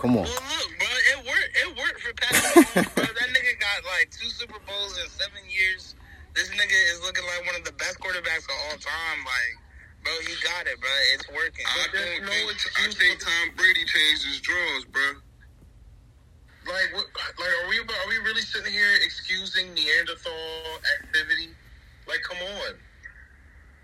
come 0.00 0.16
on. 0.16 0.24
Well, 0.24 0.32
look, 0.32 0.70
bro, 0.80 0.88
it 1.12 1.18
worked. 1.28 1.52
It 1.60 1.68
worked 1.76 2.00
for 2.00 2.12
Patrick 2.16 2.66
Mahomes, 2.72 2.94
bro. 2.96 3.04
That 3.04 3.28
nigga 3.36 3.52
got 3.60 3.78
like 3.84 4.08
two 4.10 4.28
Super 4.32 4.58
Bowls 4.64 4.96
in 4.96 5.06
seven 5.12 5.44
years. 5.46 5.94
This 6.34 6.48
nigga 6.56 6.78
is 6.94 7.04
looking 7.04 7.24
like 7.28 7.44
one 7.44 7.56
of 7.60 7.64
the 7.68 7.76
best 7.76 8.00
quarterbacks 8.00 8.48
of 8.48 8.56
all 8.70 8.78
time. 8.80 9.18
Like, 9.28 9.52
bro, 10.02 10.12
he 10.24 10.32
got 10.40 10.64
it, 10.66 10.80
bro. 10.80 10.90
It's 11.14 11.28
working. 11.28 11.66
I 11.68 11.84
But 11.84 11.92
don't 12.00 12.22
no 12.24 12.32
think. 12.32 12.48
I 12.48 12.52
excuse 12.56 12.94
think 12.96 13.20
Tom 13.20 13.44
Brady 13.56 13.84
changed 13.84 14.24
his 14.24 14.40
drawers, 14.40 14.84
bro. 14.88 15.20
Like, 16.70 16.92
what, 16.96 17.06
like, 17.12 17.52
are 17.64 17.68
we 17.68 17.78
are 17.80 18.08
we 18.08 18.18
really 18.24 18.42
sitting 18.44 18.72
here 18.72 18.94
excusing 19.04 19.72
Neanderthal 19.74 20.80
activity? 21.00 21.52
Like, 22.08 22.20
come 22.24 22.38
on. 22.40 22.74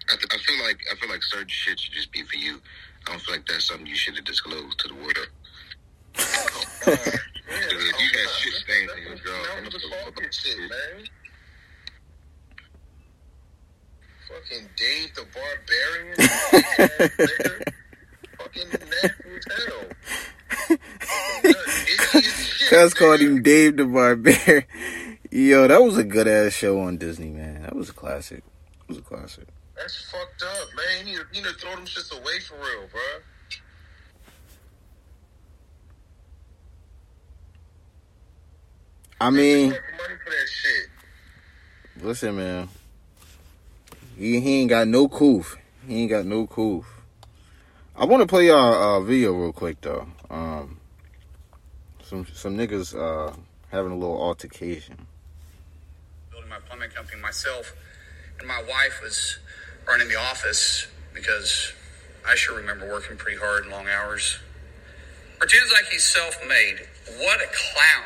I, 0.09 0.15
th- 0.15 0.31
I 0.31 0.39
feel 0.39 0.59
like 0.65 0.79
I 0.93 0.95
feel 0.97 1.11
like 1.11 1.23
certain 1.23 1.49
shit 1.49 1.81
should 1.81 1.93
just 1.93 2.13
be 2.13 2.23
for 2.23 2.37
you. 2.37 2.61
I 3.07 3.11
don't 3.13 3.21
feel 3.23 3.35
like 3.35 3.47
that's 3.47 3.67
something 3.69 3.87
you 3.87 3.97
should 3.97 4.15
have 4.17 4.25
disclosed 4.25 4.79
to 4.81 4.89
the 4.89 4.95
world. 4.95 5.29
Yeah, 7.49 7.67
you 7.73 8.13
got 8.13 8.29
shit 8.31 8.55
stains 8.55 8.91
in 8.97 9.03
your 9.07 9.17
drawers, 9.17 9.49
I'm 9.57 9.65
with 9.65 9.73
the 9.73 9.79
gonna 10.15 10.33
shit, 10.33 10.59
man. 10.59 11.07
Fucking 14.29 14.69
Dave 14.77 15.15
the 15.15 15.25
Barbarian. 15.35 16.17
Fucking. 18.39 18.69
Fucking 22.13 22.69
Cuz 22.69 22.95
called 22.95 23.21
him 23.21 23.43
Dave 23.43 23.77
the 23.77 23.85
Barbarian. 23.85 24.65
Yo, 25.31 25.69
that 25.69 25.83
was 25.83 25.97
a 25.99 26.05
good 26.05 26.27
ass 26.29 26.53
show 26.53 26.81
on 26.81 26.97
Disney, 26.99 27.31
man. 27.31 27.63
That 27.63 27.77
was 27.77 27.91
a 27.91 27.93
classic. 27.93 28.39
It 28.39 28.89
was 28.89 28.99
a 28.99 29.03
classic. 29.03 29.47
That's 29.77 30.11
fucked 30.11 30.43
up, 30.43 30.69
man. 30.77 31.07
You 31.07 31.19
need, 31.19 31.25
you 31.33 31.43
need 31.43 31.49
to 31.49 31.55
throw 31.55 31.75
them 31.77 31.85
shits 31.85 32.13
away 32.13 32.41
for 32.41 32.55
real, 32.55 32.89
bro. 32.91 33.01
I 39.21 39.31
mean, 39.31 39.71
money 39.71 39.79
for 40.25 40.31
that 40.31 40.49
shit. 40.49 42.05
listen, 42.05 42.37
man. 42.37 42.69
He, 44.17 44.41
he 44.41 44.61
ain't 44.61 44.71
got 44.71 44.89
no 44.89 45.09
coof. 45.09 45.57
He 45.87 46.03
ain't 46.03 46.11
got 46.11 46.27
no 46.27 46.47
coof. 46.47 46.85
I 47.95 48.05
want 48.05 48.23
to 48.23 48.27
play 48.27 48.49
y'all 48.49 48.99
a 49.01 49.05
video 49.05 49.33
real 49.33 49.53
quick 49.53 49.81
though. 49.81 50.07
Um, 50.29 50.81
some 52.03 52.27
some 52.35 52.57
niggas 52.57 52.95
uh 52.95 53.35
having 53.71 53.93
a 53.93 53.97
little 53.97 54.21
altercation. 54.21 55.07
building 56.31 56.51
my 56.51 56.59
plumbing 56.59 56.91
company 56.91 57.21
myself, 57.21 57.75
and 58.39 58.47
my 58.47 58.63
wife 58.69 59.01
was 59.03 59.39
running 59.89 60.09
the 60.09 60.17
office 60.17 60.87
because 61.15 61.73
I 62.29 62.35
sure 62.35 62.57
remember 62.57 62.87
working 62.87 63.17
pretty 63.17 63.39
hard 63.39 63.63
and 63.65 63.73
long 63.73 63.87
hours. 63.89 64.39
Pretends 65.39 65.73
like 65.73 65.85
he's 65.87 66.05
self-made. 66.05 66.87
What 67.19 67.41
a 67.41 67.47
clown, 67.47 68.05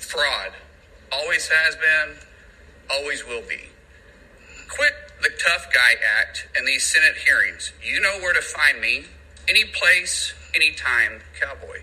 fraud. 0.00 0.52
Always 1.12 1.48
has 1.48 1.76
been, 1.76 2.16
always 2.90 3.26
will 3.26 3.42
be. 3.42 3.68
Quit 4.68 4.92
the 5.22 5.30
tough 5.38 5.72
guy 5.72 5.94
act 6.20 6.48
and 6.56 6.66
these 6.66 6.84
Senate 6.84 7.16
hearings. 7.24 7.72
You 7.82 8.00
know 8.00 8.18
where 8.18 8.32
to 8.32 8.40
find 8.40 8.80
me, 8.80 9.04
any 9.48 9.64
place, 9.64 10.32
anytime, 10.54 11.20
cowboy. 11.40 11.82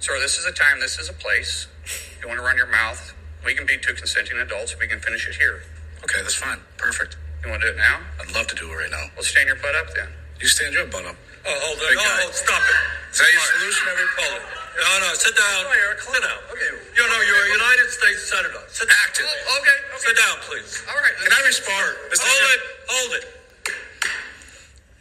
Sir, 0.00 0.18
this 0.20 0.38
is 0.38 0.44
a 0.44 0.52
time, 0.52 0.80
this 0.80 0.98
is 0.98 1.08
a 1.08 1.12
place. 1.12 1.66
If 1.84 2.18
you 2.22 2.28
want 2.28 2.38
to 2.38 2.44
run 2.44 2.56
your 2.56 2.66
mouth, 2.66 3.14
we 3.44 3.54
can 3.54 3.66
be 3.66 3.78
two 3.78 3.94
consenting 3.94 4.38
adults. 4.38 4.78
We 4.78 4.86
can 4.86 5.00
finish 5.00 5.28
it 5.28 5.36
here. 5.36 5.62
Okay, 6.04 6.20
that's 6.22 6.34
fine. 6.34 6.58
Perfect. 6.76 7.16
You 7.42 7.50
want 7.50 7.62
to 7.62 7.68
do 7.68 7.74
it 7.74 7.78
now? 7.78 8.00
I'd 8.20 8.34
love 8.34 8.46
to 8.48 8.54
do 8.54 8.70
it 8.70 8.74
right 8.74 8.90
now. 8.90 9.06
Well, 9.14 9.24
stand 9.24 9.46
your 9.46 9.56
butt 9.56 9.74
up 9.74 9.94
then. 9.94 10.08
You 10.40 10.46
stand 10.46 10.74
your 10.74 10.86
butt 10.86 11.04
up. 11.04 11.16
Oh, 11.46 11.58
hold 11.64 11.78
Big 11.78 11.96
on. 11.98 12.04
guy. 12.04 12.08
Oh, 12.08 12.24
oh, 12.24 12.28
oh, 12.28 12.32
stop 12.32 12.62
it. 12.62 12.78
Is 13.12 13.18
that 13.18 13.30
your 13.32 13.40
Fire. 13.40 13.52
solution? 13.58 13.82
Hold 14.18 14.34
it. 14.38 14.42
No, 14.78 14.90
no, 15.02 15.08
sit 15.18 15.34
down. 15.34 15.60
Sit 15.98 16.22
down. 16.22 16.38
Okay. 16.54 16.70
You 16.94 17.02
know, 17.02 17.20
you're 17.26 17.44
a 17.44 17.50
United 17.58 17.88
States 17.90 18.22
Senator. 18.30 18.62
Sit 18.70 18.86
down. 18.88 18.98
Active. 19.06 19.26
Oh, 19.26 19.58
okay, 19.58 19.78
okay. 19.90 20.06
Sit 20.06 20.16
down, 20.16 20.36
please. 20.46 20.70
All 20.86 20.94
right. 20.98 21.16
Can 21.18 21.32
I 21.34 21.40
respond? 21.46 21.88
Mr. 22.10 22.22
Hold 22.22 22.38
Chairman? 22.38 22.54
it. 22.54 22.62
Hold 22.88 23.12
it. 23.18 23.24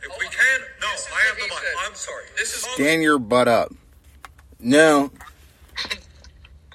If 0.07 0.11
we 0.19 0.25
can, 0.31 0.59
no, 0.81 0.87
I 0.87 1.19
have 1.27 1.37
what 1.37 1.49
the 1.49 1.55
mic. 1.55 1.85
I'm 1.85 1.95
sorry. 1.95 2.23
This 2.37 2.55
is 2.55 2.61
Stand 2.73 3.03
your 3.03 3.19
butt 3.19 3.47
up. 3.47 3.73
Now, 4.59 5.11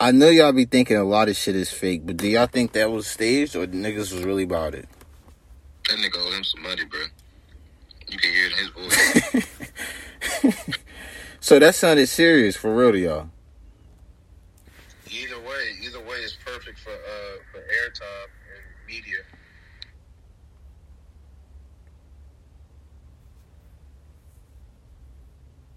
I 0.01 0.13
know 0.13 0.29
y'all 0.29 0.53
be 0.53 0.65
thinking 0.67 0.97
a 0.97 1.05
lot 1.05 1.29
of 1.29 1.37
shit 1.37 1.57
is 1.57 1.73
fake, 1.73 2.03
but 2.05 2.19
do 2.19 2.29
y'all 2.29 2.47
think 2.47 2.73
that 2.73 2.91
was 2.91 3.07
staged 3.07 3.57
or 3.57 3.67
the 3.67 3.77
niggas 3.77 4.13
was 4.13 4.23
really 4.23 4.45
about 4.45 4.75
it? 4.75 4.87
That 5.89 5.99
nigga 5.99 6.19
owe 6.19 6.31
him 6.31 6.45
some 6.45 6.63
money, 6.63 6.85
bro. 6.85 7.01
You 8.09 8.19
can 8.19 8.31
hear 8.33 8.47
it 8.47 8.53
in 8.53 8.59
his 8.59 8.69
voice. 8.69 9.47
So 11.43 11.59
that 11.59 11.74
sounded 11.74 12.07
serious 12.07 12.57
for 12.57 12.73
real 12.73 12.93
to 12.93 12.99
y'all. 13.01 13.28
Either 15.11 15.40
way, 15.40 15.73
either 15.82 15.99
way 15.99 16.15
is 16.19 16.36
perfect 16.47 16.78
for 16.78 16.90
uh 16.93 17.43
for 17.51 17.59
airtime 17.59 18.31
and 18.55 18.86
media. 18.86 19.19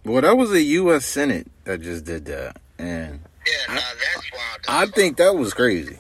Well, 0.06 0.22
that 0.22 0.38
was 0.38 0.52
a 0.52 0.62
U.S. 0.62 1.04
Senate 1.04 1.48
that 1.64 1.82
just 1.82 2.06
did 2.06 2.26
that, 2.26 2.58
and 2.78 3.20
Yeah, 3.48 3.74
nah, 3.74 3.82
that's 3.82 4.32
wild. 4.32 4.60
I 4.68 4.86
think 4.86 5.18
that 5.18 5.36
was 5.36 5.52
crazy. 5.56 5.98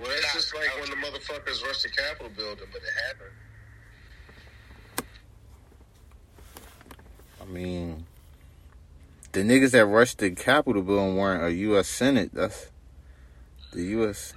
Well, 0.00 0.10
it's 0.10 0.34
just 0.34 0.52
like 0.52 0.68
when 0.80 0.90
the 0.90 0.96
motherfuckers 0.96 1.64
rushed 1.64 1.84
the 1.84 1.90
Capitol 1.90 2.32
building, 2.36 2.66
but 2.72 2.82
it 2.82 2.88
happened. 3.06 3.25
I 7.46 7.52
mean, 7.52 8.06
the 9.32 9.40
niggas 9.40 9.70
that 9.72 9.86
rushed 9.86 10.18
the 10.18 10.30
Capitol 10.30 10.82
building 10.82 11.16
weren't 11.16 11.44
a 11.44 11.52
U.S. 11.52 11.88
Senate. 11.88 12.30
That's 12.32 12.70
the 13.72 13.82
U.S. 14.00 14.34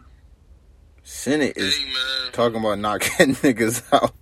Senate 1.03 1.57
is 1.57 1.75
Hey, 1.75 1.91
talking 2.33 2.59
about 2.59 2.77
not 2.79 3.01
getting 3.17 3.35
niggas 3.35 3.81
out. 3.91 4.13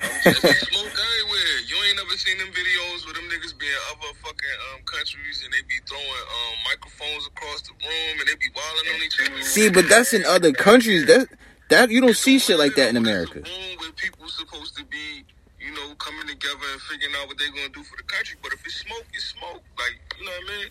Smoke 0.00 0.44
everywhere. 0.44 1.56
You 1.66 1.76
ain't 1.88 1.96
never 1.96 2.16
seen 2.16 2.38
them 2.38 2.48
videos 2.48 3.04
where 3.04 3.14
them 3.14 3.24
niggas 3.30 3.56
being 3.58 3.72
other 3.90 4.12
fucking 4.22 4.56
um, 4.74 4.82
countries 4.84 5.42
and 5.44 5.52
they 5.52 5.62
be 5.68 5.76
throwing 5.86 6.02
um, 6.04 6.54
microphones 6.64 7.26
across 7.28 7.62
the 7.62 7.72
room 7.72 8.20
and 8.20 8.28
they 8.28 8.34
be 8.34 8.48
wilding 8.54 8.94
on 8.94 9.02
each 9.02 9.20
other. 9.20 9.42
See, 9.42 9.70
but 9.70 9.88
that's 9.88 10.12
in 10.12 10.24
other 10.24 10.52
countries. 10.52 11.06
That 11.06 11.28
that 11.68 11.90
you 11.90 12.00
don't 12.00 12.16
see 12.16 12.38
shit 12.38 12.58
like 12.58 12.74
that 12.74 12.88
in 12.90 12.96
America. 12.96 13.40
Room 13.40 13.76
where 13.78 13.92
people 13.92 14.28
supposed 14.28 14.76
to 14.76 14.84
be, 14.84 15.24
you 15.66 15.74
know, 15.74 15.94
coming 15.98 16.26
together 16.30 16.66
and 16.70 16.80
figuring 16.86 17.14
out 17.18 17.26
what 17.26 17.38
they're 17.38 17.50
gonna 17.50 17.74
do 17.74 17.82
for 17.82 17.96
the 17.98 18.06
country. 18.06 18.38
But 18.42 18.52
if 18.54 18.62
it's 18.64 18.78
smoke, 18.86 19.04
it's 19.12 19.34
smoke. 19.34 19.62
Like, 19.74 19.98
you 20.14 20.24
know 20.24 20.30
what 20.30 20.46
I 20.46 20.56
mean? 20.56 20.70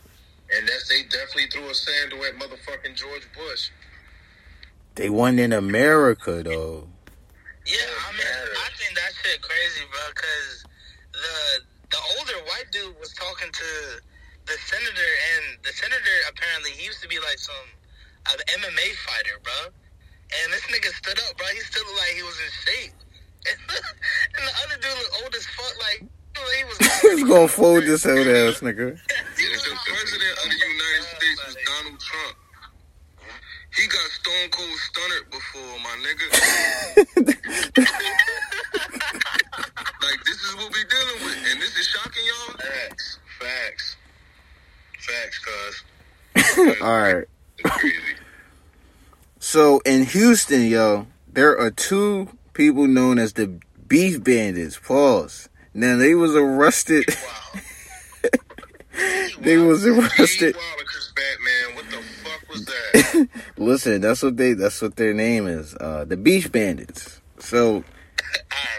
And 0.56 0.68
that's 0.68 0.88
they 0.88 1.04
definitely 1.12 1.52
threw 1.52 1.68
a 1.68 1.76
sandal 1.76 2.24
at 2.24 2.40
motherfucking 2.40 2.96
George 2.96 3.28
Bush. 3.36 3.70
They 4.96 5.10
won 5.10 5.38
in 5.40 5.52
America 5.52 6.44
though. 6.44 6.88
Yeah, 7.68 7.92
I 8.08 8.12
mean, 8.16 8.30
I 8.56 8.70
think 8.80 8.96
that 8.96 9.12
shit 9.20 9.42
crazy, 9.42 9.84
bro. 9.92 10.00
Because 10.16 10.64
the 11.12 11.36
the 11.92 12.02
older 12.16 12.40
white 12.48 12.72
dude 12.72 12.96
was 13.00 13.12
talking 13.14 13.52
to 13.52 13.70
the 14.48 14.56
senator, 14.64 15.12
and 15.36 15.60
the 15.66 15.74
senator 15.76 16.16
apparently 16.30 16.72
he 16.72 16.86
used 16.86 17.02
to 17.02 17.10
be 17.10 17.20
like 17.20 17.40
some 17.40 17.68
an 18.32 18.40
MMA 18.64 18.96
fighter, 19.04 19.44
bro. 19.44 19.74
And 20.40 20.54
this 20.54 20.64
nigga 20.72 20.90
stood 20.96 21.20
up, 21.28 21.38
bro. 21.38 21.48
He 21.52 21.60
still 21.60 21.84
looked 21.84 22.00
like 22.00 22.16
he 22.16 22.24
was 22.24 22.38
in 22.40 22.52
shape. 22.64 22.96
and 24.86 25.00
the 25.00 25.02
other 25.02 25.02
dude 25.02 25.04
looked 25.04 25.24
old 25.24 25.36
as 25.36 25.46
fuck, 25.48 25.76
like 25.80 26.00
he 26.36 26.64
was. 26.66 26.78
He's 27.02 27.24
gonna 27.24 27.48
fold 27.48 27.84
this 27.84 28.06
old 28.06 28.28
ass 28.28 28.60
nigga. 28.62 29.00
Yeah, 29.36 29.52
the 29.52 29.76
president 29.86 30.32
of 30.32 30.50
the 30.50 30.56
United 30.56 31.04
States 31.04 31.40
was 31.46 31.56
Donald 31.66 32.00
Trump. 32.00 32.36
He 33.76 33.88
got 33.88 34.10
stone 34.12 34.50
cold 34.50 34.80
stunnered 34.80 35.30
before, 35.30 35.80
my 35.84 35.96
nigga. 36.00 36.28
like 40.02 40.24
this 40.26 40.40
is 40.40 40.56
what 40.56 40.72
we 40.72 40.84
dealing 40.86 41.20
with, 41.26 41.52
and 41.52 41.62
this 41.62 41.76
is 41.78 41.86
shocking 41.88 42.24
y'all. 42.26 42.58
Facts, 42.58 43.20
facts, 43.40 43.98
facts, 45.00 45.40
cuz. 45.40 45.84
All 46.82 46.98
right. 46.98 47.28
So 49.40 49.82
in 49.86 50.06
Houston, 50.06 50.68
yo, 50.68 51.08
there 51.28 51.58
are 51.60 51.72
two 51.72 52.30
people 52.54 52.88
known 52.88 53.20
as 53.20 53.34
the 53.34 53.60
Beef 53.88 54.24
Bandits. 54.24 54.80
Pause. 54.80 55.50
Now 55.74 55.98
they 55.98 56.16
was 56.16 56.36
arrested. 56.36 57.06
they 59.40 59.58
was 59.58 59.86
arrested. 59.86 60.56
Wilder, 60.56 60.84
Chris 60.86 61.14
Batman. 61.16 61.76
What 61.76 61.86
the 61.92 62.02
fuck 62.24 62.50
was 62.50 62.66
that? 62.66 63.30
Listen, 63.58 64.02
that's 64.02 64.24
what 64.24 64.38
they. 64.38 64.54
That's 64.54 64.82
what 64.82 64.96
their 64.96 65.14
name 65.14 65.48
is. 65.48 65.76
Uh, 65.76 66.06
the 66.06 66.18
Beef 66.18 66.52
Bandits. 66.52 67.22
So 67.40 67.84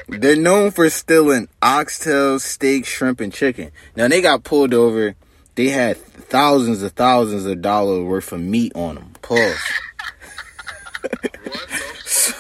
they're 0.09 0.37
known 0.37 0.71
for 0.71 0.89
stealing 0.91 1.49
oxtails, 1.63 2.41
steak, 2.41 2.87
shrimp, 2.87 3.21
and 3.21 3.33
chicken. 3.33 3.73
Now 3.95 4.09
they 4.09 4.21
got 4.21 4.45
pulled 4.45 4.75
over. 4.75 5.15
They 5.55 5.69
had 5.69 5.97
thousands 5.97 6.83
of 6.83 6.93
thousands 6.93 7.47
of 7.47 7.63
dollars 7.63 8.05
worth 8.05 8.33
of 8.33 8.41
meat 8.41 8.73
on 8.75 8.97
them. 8.97 9.13
Pause. 9.23 9.39
what 11.01 11.13
the 11.13 11.77
fuck? 11.77 12.37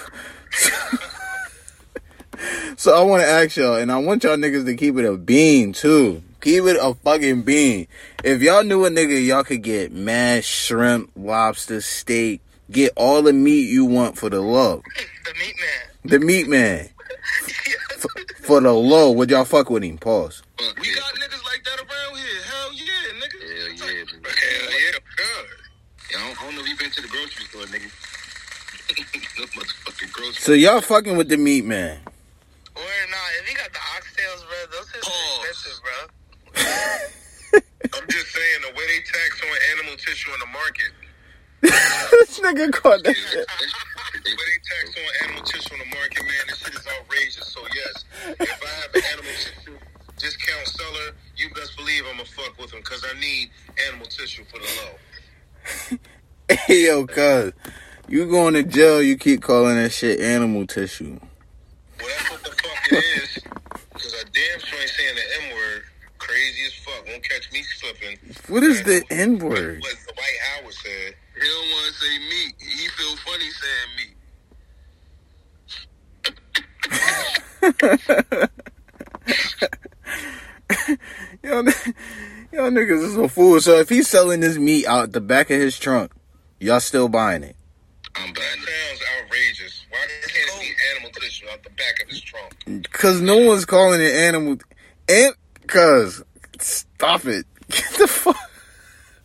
So 2.87 2.95
I 2.95 3.03
want 3.03 3.21
to 3.21 3.27
ask 3.27 3.57
y'all, 3.57 3.75
and 3.75 3.91
I 3.91 3.99
want 3.99 4.23
y'all 4.23 4.37
niggas 4.37 4.65
to 4.65 4.77
keep 4.77 4.97
it 4.97 5.05
a 5.05 5.17
bean 5.17 5.73
too. 5.73 6.23
Keep 6.41 6.67
it 6.67 6.77
a 6.81 6.95
fucking 6.95 7.43
bean. 7.43 7.89
If 8.23 8.43
y'all 8.43 8.63
knew 8.63 8.85
a 8.85 8.91
nigga, 8.91 9.27
y'all 9.27 9.43
could 9.43 9.65
get 9.65 9.91
mashed 9.91 10.49
shrimp, 10.49 11.11
lobster, 11.17 11.81
steak, 11.81 12.43
get 12.71 12.93
all 12.95 13.23
the 13.23 13.33
meat 13.33 13.69
you 13.69 13.87
want 13.87 14.17
for 14.17 14.31
the 14.31 14.41
low. 14.41 14.85
the 15.25 15.35
meat 15.35 15.57
man. 15.59 15.89
The 16.05 16.21
meat 16.21 16.47
man. 16.47 16.89
For, 17.99 18.11
for 18.43 18.61
the 18.61 18.73
low, 18.73 19.11
would 19.11 19.31
y'all 19.31 19.45
fuck 19.45 19.69
with 19.69 19.83
him? 19.83 19.99
Pause. 19.99 20.45
We 20.61 20.65
got 20.67 20.77
niggas 21.15 21.45
like 21.45 21.65
that 21.65 21.79
around 21.81 22.17
here. 22.19 22.43
Hell 22.45 22.73
yeah, 22.73 22.85
nigga. 23.19 23.41
Hell 23.41 23.89
yeah, 23.89 24.05
nigga. 24.05 24.29
Hell 24.29 24.71
yeah, 24.71 24.99
God. 25.17 25.47
Yeah, 26.13 26.19
I 26.19 26.29
don't, 26.29 26.41
I 26.41 26.45
don't 26.45 26.55
know 26.55 26.61
if 26.61 26.69
you 26.69 26.77
been 26.77 26.91
to 26.93 27.03
the 27.03 27.09
grocery 27.09 27.47
store, 27.47 27.63
nigga. 27.65 27.91
no 29.41 29.47
motherfucking 29.47 30.13
grocery 30.13 30.35
So 30.35 30.53
y'all 30.53 30.81
fucking 30.81 31.17
with 31.17 31.29
the 31.29 31.37
meat 31.37 31.65
man. 31.65 31.99
Or 32.77 32.85
nah, 33.11 33.41
if 33.41 33.49
you 33.49 33.57
got 33.57 33.73
the 33.73 33.81
oxtails, 33.97 34.45
bro, 34.45 34.59
those 34.71 34.87
shits 34.93 35.09
Pause. 35.09 35.17
are 35.17 35.49
expensive, 35.49 35.81
bro. 35.83 35.99
I'm 37.97 38.07
just 38.09 38.29
saying 38.33 38.61
the 38.69 38.73
way 38.77 38.85
they 38.87 39.01
tax 39.01 39.41
on 39.41 39.57
animal 39.73 39.97
tissue 39.97 40.31
in 40.35 40.41
the 40.41 40.53
market. 40.53 40.93
this 41.63 42.41
nigga 42.41 42.73
caught 42.73 43.03
that 43.05 43.17
shit. 43.17 43.47
The 43.49 44.31
way 44.31 44.47
they 44.53 44.61
tax 44.61 44.93
on 44.93 45.29
animal 45.29 45.43
tissue 45.45 45.75
in 45.75 45.81
the 45.81 45.97
market, 45.97 46.21
man, 46.21 46.45
this 46.49 46.59
shit 46.59 46.75
is 46.75 46.87
outrageous. 46.87 47.49
So 47.49 47.61
yes, 47.75 48.05
if 48.41 48.63
I 48.63 48.69
have 48.69 48.95
an 48.95 49.03
animal 49.13 49.33
tissue 49.41 49.79
discount 50.19 50.67
seller, 50.67 51.17
you 51.37 51.49
best 51.55 51.77
believe 51.77 52.03
I'ma 52.13 52.25
fuck 52.25 52.59
with 52.59 52.73
him 52.73 52.81
because 52.81 53.05
I 53.05 53.19
need 53.21 53.51
animal 53.89 54.07
tissue 54.07 54.45
for 54.45 54.59
the 54.59 54.69
low. 54.83 55.99
Hey, 56.49 56.87
yo, 56.87 57.05
cuz, 57.07 57.53
you 58.09 58.31
going 58.31 58.55
to 58.55 58.63
jail, 58.63 59.03
you 59.03 59.17
keep 59.17 59.43
calling 59.43 59.75
that 59.75 59.91
shit 59.91 60.21
animal 60.21 60.65
tissue. 60.65 61.19
Well, 62.01 62.39
that's 62.95 62.95
what 62.95 62.95
the 62.95 62.95
fuck 62.95 62.95
it 62.95 63.23
is. 63.23 63.31
Because 63.93 64.15
I 64.15 64.23
damn 64.33 64.61
sure 64.61 64.81
ain't 64.81 64.91
saying 64.91 65.15
the 65.17 65.45
M 65.45 65.51
word. 65.57 65.83
Crazy 66.19 66.65
as 66.67 66.75
fuck. 66.75 67.07
Won't 67.07 67.23
catch 67.29 67.53
me 67.53 67.63
slipping. 67.63 68.19
What 68.49 68.63
is 68.63 68.83
the 68.83 69.03
N 69.11 69.39
word? 69.39 69.81
What 69.81 69.97
the 70.07 70.13
White 70.15 70.39
Howard 70.51 70.75
said. 70.75 71.15
He 71.35 71.41
don't 71.41 71.71
want 71.71 71.87
to 71.87 71.93
say 72.01 72.19
meat. 72.19 72.55
He 72.59 72.89
feel 72.89 73.17
funny 73.17 73.51
saying 73.51 73.97
meat. 73.99 74.17
Yo, 81.43 81.59
n- 81.61 81.73
yo, 82.53 82.71
niggas 82.71 83.03
is 83.05 83.17
a 83.17 83.29
fool. 83.29 83.61
So 83.61 83.79
if 83.79 83.89
he's 83.89 84.09
selling 84.09 84.41
this 84.41 84.57
meat 84.59 84.87
out 84.87 85.13
the 85.13 85.21
back 85.21 85.51
of 85.51 85.61
his 85.61 85.79
trunk, 85.79 86.13
y'all 86.59 86.81
still 86.81 87.09
buying 87.09 87.45
it? 87.45 87.57
I'm 88.17 88.33
buying 88.33 88.35
That 88.35 88.99
sounds 88.99 89.03
outrageous. 89.25 89.86
Why 89.97 90.07
can't 90.29 90.49
it 90.49 90.61
be 90.61 90.75
animal 90.95 91.11
tissue 91.13 91.47
out 91.51 91.63
the 91.63 91.71
back 91.71 92.03
of 92.03 92.09
his 92.11 92.21
trunk? 92.21 92.55
Cause 92.93 93.21
no 93.21 93.39
one's 93.39 93.65
calling 93.65 94.01
it 94.01 94.13
animal. 94.15 94.59
And 95.09 95.35
cause 95.67 96.23
stop 96.61 97.25
it. 97.25 97.47
Get 97.71 97.85
the 97.99 98.07
fuck. 98.07 98.37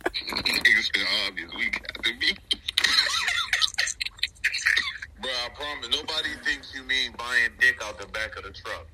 Niggas 0.06 0.94
been 0.94 1.06
obvious. 1.28 1.52
We 1.56 1.70
got 1.70 2.04
to 2.04 2.14
be. 2.20 2.32
Bro, 5.22 5.30
I 5.32 5.50
promise 5.54 5.90
nobody 5.96 6.30
thinks 6.44 6.74
you 6.74 6.84
mean 6.84 7.12
buying 7.18 7.52
dick 7.60 7.78
out 7.84 8.00
the 8.00 8.08
back 8.08 8.36
of 8.38 8.44
the 8.44 8.52
truck. 8.52 8.88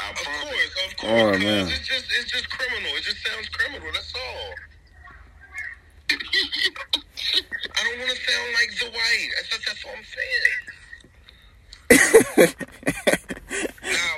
I 0.00 0.10
Of 0.10 0.16
promise. 0.16 0.42
course, 0.44 0.76
of 0.86 0.96
course. 0.96 1.12
Oh, 1.12 1.38
man. 1.38 1.68
It's 1.68 1.86
just, 1.88 2.06
it's 2.18 2.30
just 2.30 2.48
criminal. 2.50 2.90
It 2.96 3.02
just 3.02 3.26
sounds 3.26 3.48
criminal. 3.50 3.88
That's 3.92 4.12
all. 4.14 4.54
I 6.12 7.84
don't 7.84 7.98
want 7.98 8.10
to 8.10 8.16
sound 8.16 8.48
like 8.54 8.70
the 8.78 8.86
white. 8.96 9.28
That's, 9.36 9.48
that's, 9.50 9.66
that's 9.66 9.84
what 9.84 9.96
I'm 9.98 10.04
saying. 10.04 10.60
Nah, 11.90 11.96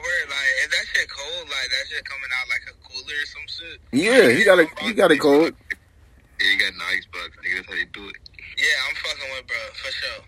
word, 0.00 0.26
like, 0.28 0.52
if 0.64 0.70
that 0.70 0.84
shit 0.92 1.08
cold, 1.08 1.48
like, 1.48 1.68
that 1.68 1.84
shit 1.88 2.04
coming 2.04 2.30
out 2.40 2.48
like 2.48 2.64
a 2.68 2.74
cooler 2.88 3.14
or 3.14 3.26
some 3.26 3.46
shit. 3.46 3.80
Yeah, 3.92 4.30
he 4.32 4.44
got 4.44 4.58
a 4.58 4.66
he 4.84 4.92
got 4.92 5.12
it 5.12 5.18
cold. 5.18 5.52
Yeah, 6.40 6.48
you 6.48 6.58
got 6.58 6.72
an 6.72 6.80
icebox. 6.88 7.36
Nigga, 7.44 7.56
that's 7.56 7.68
how 7.68 7.74
they 7.74 7.84
do 7.92 8.08
it. 8.08 8.16
Yeah, 8.56 8.88
I'm 8.88 8.94
fucking 8.96 9.30
with, 9.34 9.46
bro, 9.46 9.56
for 9.74 9.92
sure. 9.92 10.24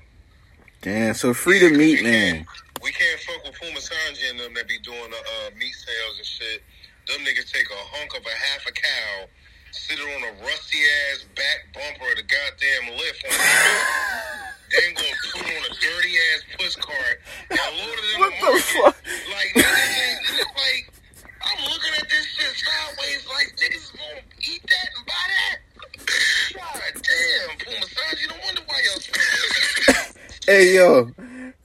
Damn. 0.82 1.14
So 1.14 1.34
free 1.34 1.58
the 1.58 1.70
meat, 1.76 2.02
man. 2.02 2.46
We 2.82 2.92
can't 2.92 3.20
fuck 3.20 3.44
with 3.44 3.60
Puma 3.60 3.78
Sanji 3.78 4.30
and 4.30 4.40
them 4.40 4.54
that 4.54 4.66
be 4.68 4.78
doing 4.78 5.10
the 5.10 5.16
uh, 5.16 5.50
meat 5.58 5.74
sales 5.74 6.16
and 6.16 6.26
shit. 6.26 6.62
Them 7.06 7.20
niggas 7.20 7.52
take 7.52 7.68
a 7.68 7.80
hunk 7.96 8.14
of 8.16 8.24
a 8.24 8.30
half 8.30 8.66
a 8.66 8.72
cow, 8.72 9.28
sit 9.72 9.98
it 9.98 10.02
on 10.02 10.22
a 10.22 10.32
rusty 10.44 10.78
ass 11.12 11.26
back 11.36 11.68
bumper 11.74 12.10
of 12.10 12.16
the 12.16 12.22
goddamn 12.22 12.96
lift 12.96 13.24
on 13.24 13.30
the 13.32 14.46
then 14.70 14.94
go 14.94 15.02
put 15.32 15.46
on 15.46 15.62
a 15.66 15.72
dirty 15.80 16.14
ass 16.30 16.42
push 16.58 16.76
cart 16.76 17.16
and 17.50 17.58
load 17.78 17.98
it 17.98 18.14
in 18.14 18.20
What 18.20 18.32
the 18.32 18.46
market. 18.46 18.62
fuck? 18.62 18.96
Like 19.30 19.50
niggas 19.54 20.38
like 20.56 20.84
I'm 21.42 21.60
looking 21.64 21.94
at 21.98 22.06
this 22.10 22.26
shit 22.26 22.54
sideways 22.56 23.26
like 23.28 23.48
niggas 23.58 23.92
gonna 23.96 24.22
eat 24.46 24.62
that 24.62 24.88
and 24.96 25.06
buy 25.06 25.24
that. 25.34 25.56
God 26.54 26.92
damn, 26.94 27.58
Puma 27.58 27.86
Sanji, 27.86 28.28
no 28.28 28.36
wonder 28.44 28.62
why 28.66 28.80
y'all 28.84 29.00
Hey 30.46 30.74
yo, 30.74 31.10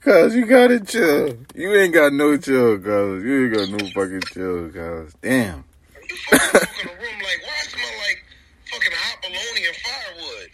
cuz 0.00 0.34
you 0.34 0.46
gotta 0.46 0.80
chill. 0.80 1.36
You 1.54 1.74
ain't 1.74 1.94
got 1.94 2.12
no 2.12 2.36
chill, 2.36 2.78
cuz. 2.78 3.24
You 3.24 3.44
ain't 3.46 3.54
got 3.54 3.68
no 3.68 3.78
fucking 3.90 4.22
chill, 4.32 4.68
cuz. 4.70 5.14
Damn. 5.22 5.64
You 6.08 6.16
fucking 6.16 6.50
walk 6.54 6.80
in 6.82 6.88
a 6.88 6.92
room 7.02 7.18
like, 7.22 7.40
why 7.42 7.54
it 7.62 7.70
smell 7.70 7.96
like 8.06 8.22
fucking 8.70 8.92
hot 8.92 9.22
bologna 9.22 9.66
and 9.66 9.76
firewood? 9.76 10.50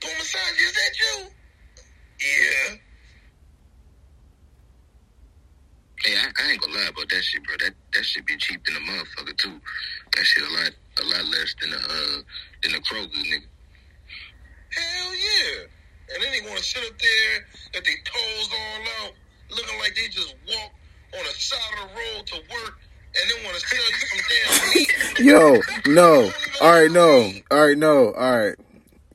Puma 0.00 0.24
Sanji, 0.24 0.64
is 0.66 0.72
that 0.74 0.98
you? 1.00 1.30
Yeah. 2.20 2.76
Hey, 6.04 6.16
I, 6.16 6.28
I 6.42 6.50
ain't 6.52 6.60
gonna 6.60 6.74
lie 6.74 6.88
about 6.88 7.08
that 7.08 7.22
shit, 7.22 7.42
bro. 7.44 7.56
That 7.58 7.74
that 7.94 8.04
shit 8.04 8.26
be 8.26 8.36
cheap 8.36 8.64
than 8.64 8.76
a 8.76 8.80
motherfucker 8.80 9.36
too. 9.36 9.60
That 10.16 10.24
shit 10.24 10.44
a 10.44 10.52
lot 10.52 10.70
a 11.00 11.04
lot 11.04 11.24
less 11.26 11.54
than 11.60 11.72
a 11.72 11.76
uh 11.76 12.22
than 12.62 12.74
a 12.74 12.80
Kroger 12.80 13.08
nigga. 13.08 13.48
Hell 14.70 15.14
yeah. 15.14 15.64
And 16.14 16.22
then 16.22 16.32
they 16.32 16.40
want 16.48 16.58
to 16.58 16.64
sit 16.64 16.82
up 16.82 16.98
there, 16.98 17.44
got 17.72 17.84
their 17.84 17.94
toes 18.04 18.50
all 18.50 19.06
out, 19.06 19.12
looking 19.50 19.78
like 19.78 19.94
they 19.94 20.08
just 20.08 20.34
walk 20.48 20.72
on 21.18 21.24
the 21.24 21.30
side 21.30 21.58
of 21.82 21.88
the 21.88 21.94
road 21.94 22.26
to 22.26 22.34
work, 22.52 22.78
and 23.14 23.30
then 23.30 23.44
want 23.44 23.56
to 23.56 23.66
sell 23.66 23.86
you 23.86 24.06
some 24.06 25.16
damn. 25.16 25.26
Yo, 25.26 25.60
no. 25.86 26.32
All 26.60 26.72
right, 26.72 26.90
no. 26.90 27.32
All 27.50 27.66
right, 27.66 27.78
no. 27.78 28.12
All 28.12 28.38
right. 28.38 28.56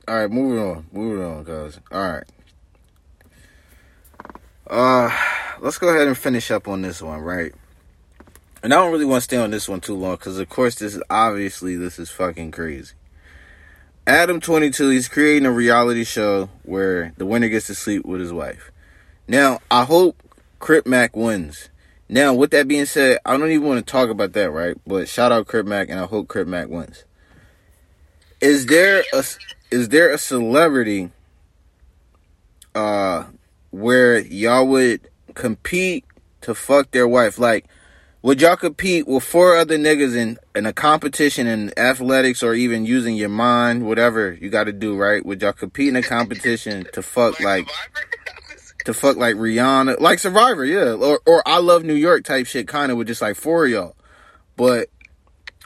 All 0.08 0.16
right, 0.16 0.32
moving 0.32 0.60
on. 0.60 0.86
Moving 0.92 1.26
on, 1.26 1.44
guys. 1.44 1.80
All 1.92 2.12
right. 2.12 2.24
Uh, 4.68 5.16
let's 5.60 5.78
go 5.78 5.90
ahead 5.90 6.08
and 6.08 6.18
finish 6.18 6.50
up 6.52 6.68
on 6.68 6.82
this 6.82 7.02
one, 7.02 7.20
right? 7.20 7.54
And 8.64 8.74
I 8.74 8.78
don't 8.78 8.92
really 8.92 9.06
want 9.06 9.22
to 9.22 9.26
stay 9.26 9.38
on 9.38 9.52
this 9.52 9.70
one 9.70 9.80
too 9.80 9.96
long 9.96 10.16
because, 10.16 10.40
of 10.40 10.50
course, 10.50 10.76
this 10.76 10.96
is 10.96 11.04
obviously 11.10 11.76
this 11.76 12.00
is 12.00 12.10
fucking 12.10 12.52
crazy. 12.52 12.94
Adam 14.08 14.40
twenty 14.40 14.72
two, 14.72 14.90
he's 14.90 15.08
creating 15.08 15.46
a 15.46 15.52
reality 15.52 16.04
show 16.04 16.50
where 16.64 17.14
the 17.18 17.26
winner 17.26 17.48
gets 17.48 17.68
to 17.68 17.76
sleep 17.76 18.06
with 18.06 18.22
his 18.22 18.34
wife. 18.34 18.72
Now, 19.28 19.60
I 19.70 19.84
hope 19.84 20.16
Crip 20.60 20.88
Mac 20.88 21.16
wins. 21.16 21.70
Now, 22.08 22.34
with 22.34 22.52
that 22.52 22.68
being 22.68 22.86
said, 22.86 23.20
I 23.26 23.38
don't 23.38 23.52
even 23.52 23.68
want 23.68 23.86
to 23.86 23.92
talk 23.92 24.10
about 24.10 24.34
that, 24.34 24.52
right? 24.52 24.78
But 24.86 25.08
shout 25.08 25.32
out 25.32 25.48
Crip 25.48 25.66
Mac, 25.66 25.90
and 25.90 26.00
I 26.00 26.06
hope 26.06 26.28
Crip 26.28 26.48
Mac 26.48 26.70
wins. 26.70 27.04
Is 28.42 28.66
there 28.66 29.04
a 29.14 29.24
is 29.72 29.90
there 29.90 30.12
a 30.12 30.18
celebrity 30.18 31.12
uh 32.74 33.26
where 33.76 34.20
y'all 34.20 34.68
would 34.68 35.10
compete 35.34 36.06
to 36.42 36.56
fuck 36.56 36.92
their 36.92 37.08
wife? 37.08 37.38
Like, 37.38 37.66
would 38.22 38.42
y'all 38.42 38.56
compete 38.56 39.08
with 39.08 39.24
four 39.24 39.56
other 39.56 39.78
niggas 39.78 40.16
in 40.16 40.38
in 40.56 40.66
a 40.66 40.74
competition 40.74 41.46
in 41.46 41.78
athletics 41.78 42.42
or 42.42 42.56
even 42.56 42.86
using 42.86 43.16
your 43.16 43.30
mind, 43.30 43.86
whatever 43.86 44.34
you 44.34 44.50
got 44.50 44.64
to 44.64 44.74
do, 44.74 44.96
right? 44.96 45.24
Would 45.24 45.42
y'all 45.42 45.54
compete 45.54 45.90
in 45.90 45.96
a 45.96 46.02
competition 46.02 46.88
to 46.94 47.04
fuck 47.04 47.40
like 47.40 47.68
to 48.86 48.94
fuck 48.94 49.18
like 49.18 49.36
Rihanna, 49.36 50.00
like 50.00 50.18
Survivor, 50.20 50.66
yeah, 50.66 50.94
or 50.94 51.20
or 51.26 51.44
I 51.46 51.60
Love 51.60 51.84
New 51.84 51.94
York 51.94 52.24
type 52.24 52.48
shit, 52.48 52.68
kind 52.68 52.92
of 52.92 52.98
with 52.98 53.08
just 53.08 53.22
like 53.22 53.36
four 53.36 53.66
of 53.66 53.72
y'all, 53.72 53.96
but 54.56 54.90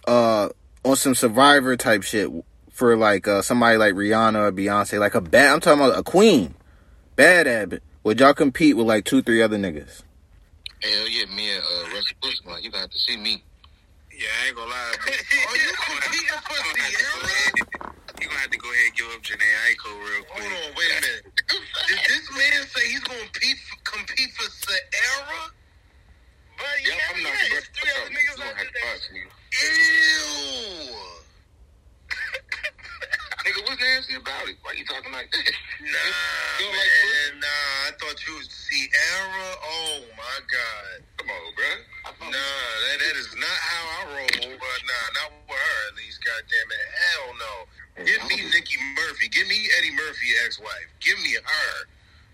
uh 0.08 0.50
on 0.84 0.96
some 0.96 1.16
Survivor 1.16 1.78
type 1.78 2.04
shit 2.04 2.30
for 2.72 2.98
like 2.98 3.28
uh 3.28 3.42
somebody 3.42 3.78
like 3.78 3.94
Rihanna 3.94 4.50
or 4.50 4.52
Beyonce, 4.52 5.00
like 5.00 5.16
a 5.16 5.22
bad, 5.22 5.54
I'm 5.54 5.60
talking 5.62 5.82
about 5.82 5.98
a 5.98 6.04
queen, 6.04 6.56
bad 7.16 7.48
Abbott. 7.48 7.84
Would 8.04 8.20
y'all 8.20 8.34
compete 8.34 8.78
with 8.78 8.88
like 8.88 9.06
two, 9.06 9.22
three 9.22 9.42
other 9.42 9.58
niggas? 9.58 10.04
Hell 10.82 11.08
yeah, 11.10 11.26
me 11.36 11.52
and 11.52 11.64
uh, 11.64 11.92
Russell 11.94 12.16
Wilson, 12.24 12.46
like, 12.48 12.64
you 12.64 12.72
gonna 12.72 12.82
have 12.88 12.92
to 12.92 13.00
see 13.00 13.18
me. 13.18 13.44
Yeah, 14.16 14.28
I 14.44 14.48
ain't 14.48 14.56
gonna 14.56 14.72
lie. 14.72 14.96
Are 14.96 15.12
you 15.60 15.72
competing 15.76 16.40
for 16.40 16.56
Sierra? 16.56 17.92
You 18.20 18.28
gonna 18.28 18.40
have 18.40 18.52
to 18.52 18.58
go 18.58 18.72
ahead 18.72 18.88
and 18.88 18.96
give 18.96 19.08
up 19.12 19.22
Jhené 19.24 19.48
Aiko 19.68 19.92
real 20.00 20.24
quick. 20.24 20.44
Hold 20.44 20.56
on, 20.56 20.76
wait 20.76 20.92
a 20.92 21.02
minute. 21.04 21.24
Did 21.88 22.00
this 22.08 22.26
man 22.32 22.68
say 22.68 22.88
he's 22.88 23.04
going 23.04 23.20
to 23.20 23.26
compete 23.32 23.58
for, 23.68 23.76
compete 23.92 24.32
for 24.32 24.48
Sierra? 24.52 25.52
But 26.56 26.68
Yeah, 26.84 26.96
yeah, 26.96 27.16
I'm 27.16 27.24
not 27.24 27.32
yeah, 27.32 27.58
it's 27.60 27.68
three 27.76 27.92
other 27.96 28.12
niggas 28.12 28.40
out 28.44 28.56
there. 28.56 29.28
Ew. 29.60 31.19
Nigga, 33.40 33.64
what's 33.64 33.80
nasty 33.80 34.20
about 34.20 34.52
it? 34.52 34.60
Why 34.68 34.76
you 34.76 34.84
talking 34.84 35.12
like 35.16 35.32
that? 35.32 35.48
Nah, 35.80 35.96
man. 35.96 36.76
like 36.76 37.40
nah, 37.40 37.88
I 37.88 37.92
thought 37.96 38.20
you 38.28 38.36
was 38.36 38.52
Sierra. 38.52 39.48
Oh, 39.64 40.04
my 40.20 40.38
God. 40.52 41.00
Come 41.16 41.32
on, 41.32 41.56
bro. 41.56 41.72
Nah, 42.28 42.36
that, 42.36 42.98
that 43.00 43.16
is 43.16 43.32
not 43.40 43.58
how 43.64 43.84
I 43.88 44.00
roll. 44.12 44.60
But 44.60 44.80
nah, 44.84 45.06
not 45.16 45.32
with 45.48 45.56
her 45.56 45.80
at 45.88 45.96
least. 45.96 46.20
Goddamn 46.20 46.68
it. 46.68 46.84
Hell 47.00 47.28
no. 47.40 47.54
Give 48.04 48.22
me 48.28 48.44
mm-hmm. 48.44 48.52
Nikki 48.52 48.76
Murphy. 49.00 49.32
Give 49.32 49.48
me 49.48 49.72
Eddie 49.80 49.96
Murphy, 49.96 50.36
ex-wife. 50.44 50.92
Give 51.00 51.16
me 51.24 51.40
her. 51.40 51.74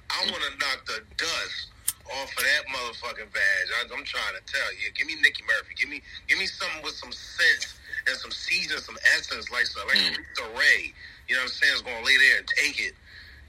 I 0.09 0.25
want 0.25 0.41
to 0.41 0.51
knock 0.57 0.89
the 0.89 1.05
dust 1.21 1.69
off 2.17 2.33
of 2.33 2.41
that 2.41 2.65
motherfucking 2.65 3.29
badge. 3.29 3.67
I, 3.77 3.85
I'm 3.93 4.05
trying 4.09 4.35
to 4.41 4.43
tell 4.49 4.69
you. 4.81 4.89
Give 4.97 5.05
me 5.05 5.21
Nikki 5.21 5.45
Murphy. 5.45 5.77
Give 5.77 5.89
me, 5.89 6.01
give 6.25 6.41
me 6.41 6.49
something 6.49 6.81
with 6.81 6.97
some 6.97 7.13
sense 7.13 7.77
and 8.07 8.17
some 8.17 8.31
season, 8.31 8.79
some 8.79 8.97
essence, 9.17 9.51
like 9.51 9.65
like 9.87 9.97
Mm. 9.97 10.17
Rita 10.17 10.49
Ray. 10.57 10.93
You 11.27 11.35
know 11.35 11.41
what 11.41 11.51
I'm 11.51 11.57
saying? 11.57 11.75
Is 11.75 11.81
gonna 11.81 12.05
lay 12.05 12.17
there 12.17 12.37
and 12.39 12.47
take 12.47 12.79
it, 12.79 12.93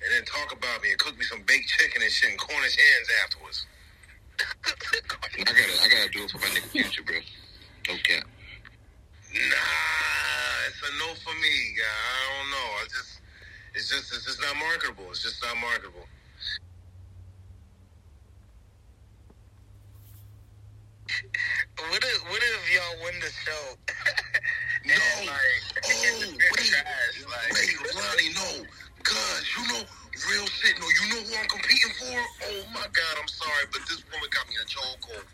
and 0.05 0.13
then 0.13 0.25
talk 0.25 0.53
about 0.53 0.83
me 0.83 0.91
and 0.91 0.99
cook 0.99 1.19
me 1.19 1.25
some 1.25 1.43
baked 1.43 1.69
chicken 1.69 2.03
and 2.03 2.11
shit 2.13 2.31
and 2.31 2.39
Cornish 2.39 2.77
hens 2.77 3.09
afterwards. 3.25 3.67
I 4.41 5.45
gotta, 5.45 5.77
I 5.85 5.89
gotta 5.89 6.11
do 6.11 6.25
it 6.25 6.31
for 6.31 6.39
my 6.39 6.47
nigga 6.47 6.69
future, 6.71 7.03
bro. 7.03 7.17
No 7.89 7.95
cap. 8.05 8.25
Nah, 9.33 10.69
it's 10.69 10.81
a 10.83 10.93
no 10.99 11.15
for 11.25 11.35
me, 11.41 11.57
guy. 11.77 11.85
I 11.85 12.25
don't 12.41 12.51
know. 12.51 12.69
I 12.81 12.85
just, 12.89 13.21
it's 13.75 13.89
just, 13.91 14.13
it's 14.15 14.25
just 14.27 14.41
not 14.41 14.57
marketable. 14.57 15.07
It's 15.11 15.23
just 15.23 15.43
not 15.43 15.57
marketable. 15.61 16.07
What 21.79 22.05
if, 22.05 22.19
what 22.31 22.43
if 22.43 22.63
y'all 22.75 23.05
win 23.05 23.21
the 23.21 23.33
show? 23.33 23.65
No. 24.87 24.95
like, 24.95 25.35
Oh, 25.83 26.31
wait, 26.31 26.71
trash, 26.71 27.19
like, 27.27 27.53
wait, 27.53 27.75
Lonnie, 27.97 28.31
no. 28.39 28.63
God, 29.03 29.41
you 29.57 29.63
know, 29.75 29.83
real 30.31 30.47
shit. 30.47 30.79
No, 30.79 30.87
you 30.87 31.05
know 31.11 31.23
who 31.27 31.35
I'm 31.43 31.49
competing 31.49 31.93
for? 31.99 32.15
Oh 32.47 32.63
my 32.73 32.87
God, 32.87 33.15
I'm 33.19 33.27
sorry, 33.29 33.67
but 33.73 33.83
this 33.89 34.05
woman 34.13 34.31
got 34.31 34.47
me 34.49 34.55
in 34.55 34.63
a 34.63 34.69
chokehold. 34.71 35.27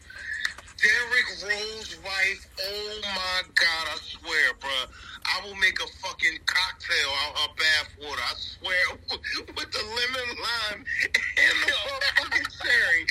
Derrick 0.82 1.28
Rose 1.46 1.96
wife. 2.02 2.42
Oh 2.58 3.00
my 3.14 3.42
God, 3.54 3.84
I 3.86 3.96
swear, 4.02 4.50
bruh. 4.58 4.90
I 5.22 5.46
will 5.46 5.54
make 5.54 5.78
a 5.78 5.86
fucking 6.02 6.38
cocktail 6.44 7.10
out 7.22 7.38
her 7.38 7.54
bath 7.54 7.90
water. 8.02 8.18
I 8.18 8.34
swear, 8.34 8.84
with 9.54 9.70
the 9.70 9.78
lemon 9.78 10.28
lime 10.42 10.82
and 10.82 11.56
the 11.62 11.74
motherfucking 11.86 12.48
cherry. 12.62 13.06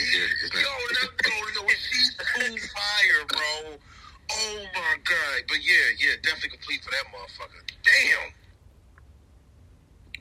Yo, 0.52 0.76
that 1.00 1.12
bro, 1.24 1.64
yo, 1.64 1.70
she's 1.72 2.12
too 2.20 2.58
fire, 2.76 3.24
bro. 3.30 3.80
Oh 4.32 4.60
my 4.76 4.96
God. 5.08 5.44
But 5.48 5.64
yeah, 5.64 5.96
yeah, 5.98 6.20
definitely 6.24 6.50
complete 6.60 6.84
for 6.84 6.92
that 6.92 7.08
motherfucker. 7.08 7.64
Damn. 7.88 8.36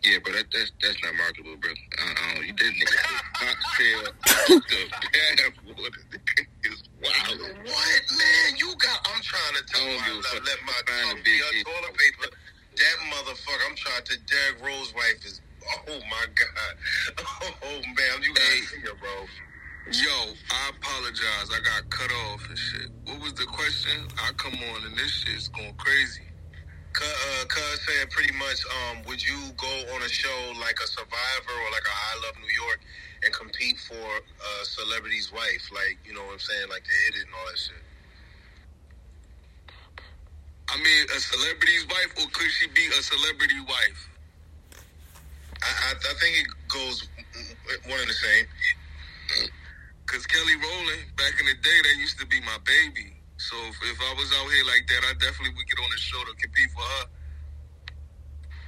Yeah, 0.05 0.19
but 0.25 0.33
that, 0.35 0.47
that's 0.53 0.71
that's 0.81 1.03
not 1.03 1.15
marketable, 1.17 1.57
bro. 1.57 1.73
Uh, 1.99 2.39
uh, 2.39 2.41
you 2.47 2.53
did 2.55 2.75
nigga 2.79 2.95
cocktail 3.35 4.15
the 4.47 4.87
bath 6.39 6.50
wild. 7.03 7.41
What, 7.41 8.03
man? 8.13 8.49
You 8.59 8.75
got. 8.79 8.99
I'm 9.13 9.23
trying 9.23 9.55
to 9.59 9.65
tell 9.69 9.85
you, 9.85 9.99
I 9.99 9.99
don't 9.99 10.01
my, 10.01 10.09
give 10.09 10.19
a 10.19 10.23
fuck. 10.23 10.47
let 10.47 10.61
my 10.67 10.73
Find 10.73 10.89
a 10.89 11.15
tongue 11.15 11.23
big 11.25 11.41
be 11.53 11.65
toilet 11.65 11.95
paper. 11.99 12.29
That 12.77 12.97
motherfucker. 13.13 13.65
I'm 13.71 13.77
trying 13.77 14.05
to. 14.05 14.15
Derrick 14.29 14.59
Rose 14.65 14.95
wife 14.95 15.21
is. 15.27 15.41
Oh 15.89 16.01
my 16.11 16.27
god. 16.35 16.75
Oh 17.65 17.81
man, 17.83 18.23
you 18.23 18.35
gotta 18.35 18.47
Hey. 18.51 18.61
see 18.63 18.81
her, 18.83 18.95
bro. 19.01 19.27
Yo, 19.93 20.35
I 20.53 20.71
apologize. 20.71 21.51
I 21.53 21.61
got 21.65 21.91
cut 21.91 22.13
off 22.31 22.49
and 22.49 22.59
shit. 22.59 22.89
What 23.07 23.21
was 23.21 23.35
the 23.35 23.47
question? 23.47 24.09
I 24.19 24.33
come 24.39 24.55
on 24.55 24.87
and 24.87 24.97
this 24.97 25.11
shit's 25.13 25.49
going 25.49 25.75
crazy. 25.77 26.23
Cuz 26.93 27.07
uh, 27.07 27.77
said 27.87 28.11
pretty 28.11 28.33
much. 28.35 28.61
Um, 28.67 29.03
would 29.07 29.23
you 29.23 29.39
go 29.57 29.73
on 29.95 30.03
a 30.03 30.09
show 30.09 30.53
like 30.61 30.79
a 30.83 30.87
Survivor 30.87 31.55
or 31.55 31.71
like 31.71 31.87
a 31.87 31.95
I 31.95 32.27
Love 32.27 32.37
New 32.39 32.55
York 32.65 32.81
and 33.25 33.33
compete 33.33 33.79
for 33.79 33.95
a 33.95 34.65
celebrity's 34.65 35.33
wife? 35.33 35.71
Like 35.73 35.99
you 36.05 36.15
know 36.15 36.25
what 36.25 36.35
I'm 36.35 36.39
saying? 36.41 36.69
Like 36.69 36.85
to 36.85 36.91
hit 37.07 37.15
it 37.21 37.27
and 37.27 37.35
all 37.35 37.47
that 37.51 37.59
shit. 37.59 37.85
I 40.69 40.77
mean, 40.79 41.05
a 41.17 41.21
celebrity's 41.21 41.87
wife, 41.89 42.15
or 42.19 42.31
could 42.31 42.51
she 42.51 42.69
be 42.69 42.87
a 42.87 43.03
celebrity 43.03 43.61
wife? 43.67 44.11
I 45.63 45.67
I, 45.67 45.91
I 45.95 46.15
think 46.21 46.39
it 46.39 46.47
goes 46.69 47.09
one 47.87 48.01
and 48.01 48.09
the 48.09 48.15
same. 48.15 48.47
Cause 50.07 50.27
Kelly 50.27 50.57
Rowland, 50.57 51.07
back 51.17 51.39
in 51.39 51.47
the 51.47 51.55
day, 51.55 51.79
that 51.85 51.97
used 52.01 52.19
to 52.19 52.27
be 52.27 52.41
my 52.41 52.59
baby. 52.67 53.20
So 53.41 53.57
if, 53.73 53.77
if 53.89 53.99
I 54.05 54.13
was 54.21 54.29
out 54.37 54.49
here 54.53 54.67
like 54.69 54.85
that, 54.85 55.03
I 55.09 55.13
definitely 55.17 55.57
would 55.57 55.65
get 55.65 55.81
on 55.81 55.89
the 55.89 55.97
show 55.97 56.21
to 56.29 56.33
compete 56.37 56.71
for 56.77 56.85
her. 56.85 57.05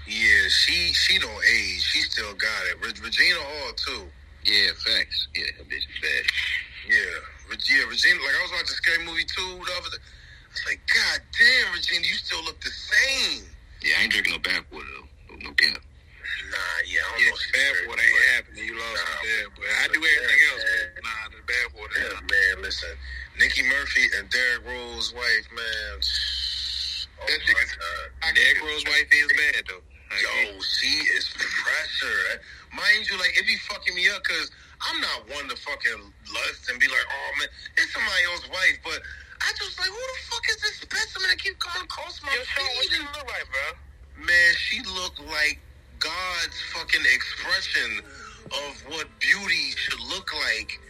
Yeah, 0.09 0.49
she 0.49 0.93
she 0.97 1.19
don't 1.19 1.45
age. 1.45 1.83
She 1.85 2.01
still 2.03 2.33
got 2.35 2.63
it. 2.73 2.81
Reg- 2.81 3.05
Regina 3.05 3.39
Hall 3.39 3.73
too. 3.77 4.03
Yeah, 4.45 4.73
facts. 4.81 5.29
Yeah, 5.37 5.47
that 5.59 5.69
bitch 5.69 5.87
is 5.87 5.99
bad. 6.03 6.25
Yeah, 6.89 7.51
Reg- 7.51 7.69
yeah, 7.69 7.85
Regina. 7.87 8.19
Like 8.25 8.35
I 8.35 8.43
was 8.43 8.53
watching 8.53 8.77
Scary 8.81 9.05
Movie 9.05 9.29
two 9.29 9.61
the 9.63 9.73
other 9.79 9.93
day. 9.93 10.03
I 10.03 10.49
was 10.51 10.65
like, 10.67 10.81
God 10.89 11.21
damn, 11.37 11.75
Regina, 11.77 12.07
you 12.09 12.17
still 12.19 12.43
look 12.45 12.61
the 12.61 12.73
same. 12.73 13.45
Yeah, 13.85 13.95
I 14.01 14.03
ain't 14.05 14.13
drinking 14.13 14.33
no 14.35 14.41
bath 14.41 14.65
water 14.73 14.89
though. 14.91 15.37
No, 15.37 15.51
no 15.51 15.55
cap. 15.55 15.79
Nah, 16.51 16.59
yeah, 16.85 17.01
I 17.01 17.11
don't 17.13 17.21
Yeah, 17.23 17.29
know. 17.31 17.37
if 17.37 17.53
bad 17.53 17.73
married, 17.73 17.89
water 17.89 18.03
ain't 18.03 18.13
but- 18.17 18.33
happening. 18.35 18.65
You 18.67 18.75
lost 18.79 18.97
Nah, 19.03 19.23
there, 19.23 19.47
but 19.57 19.65
I 19.69 19.85
do 19.89 20.01
everything 20.03 20.41
yeah, 20.43 20.51
else. 20.53 20.65
man. 20.65 20.91
But 20.95 21.05
nah, 21.05 21.25
the 21.33 21.43
bad 21.47 21.67
water. 21.79 21.99
Yeah, 22.03 22.21
man, 22.29 22.55
listen, 22.63 22.95
Nikki 23.39 23.63
Murphy 23.63 24.05
and 24.19 24.25
Derrick 24.31 24.63
Rose's 24.67 25.13
wife, 25.15 25.47
man. 25.55 25.95
Oh 27.23 27.27
That 27.27 27.41
my 27.47 27.65
God. 27.65 28.35
Derrick 28.35 28.61
Rose 28.63 28.85
wife 28.85 29.09
is 29.13 29.31
bad 29.39 29.63
though. 29.69 29.83
Yo, 30.21 30.61
she 30.61 30.93
is 31.17 31.25
pressure. 31.33 32.43
Mind 32.75 33.09
you, 33.09 33.17
like, 33.17 33.33
it 33.39 33.47
be 33.47 33.57
fucking 33.57 33.95
me 33.95 34.09
up 34.11 34.23
because 34.25 34.51
I'm 34.83 35.01
not 35.01 35.25
one 35.33 35.49
to 35.49 35.57
fucking 35.57 36.13
lust 36.35 36.69
and 36.69 36.77
be 36.81 36.87
like, 36.89 37.07
oh 37.09 37.31
man, 37.39 37.49
it's 37.79 37.93
somebody 37.95 38.25
else's 38.29 38.51
wife. 38.51 38.77
But 38.85 39.01
I 39.41 39.53
just 39.57 39.79
like, 39.81 39.89
who 39.89 39.97
the 39.97 40.19
fuck 40.29 40.45
is 40.51 40.61
this 40.61 40.77
specimen 40.85 41.29
that 41.33 41.39
keep 41.41 41.57
coming 41.61 41.85
across 41.89 42.21
my 42.23 42.29
Yo, 42.35 42.45
Sean, 42.45 42.67
what 42.77 42.85
feed? 42.85 42.93
you 42.99 43.05
look 43.09 43.25
like, 43.31 43.47
bro? 43.49 44.27
Man, 44.27 44.51
she 44.59 44.83
looked 44.85 45.21
like 45.33 45.61
God's 46.03 46.59
fucking 46.75 47.03
expression 47.15 48.01
of 48.47 48.73
what 48.91 49.07
beauty 49.21 49.71
should 49.77 50.01
look 50.11 50.31
like 50.51 50.81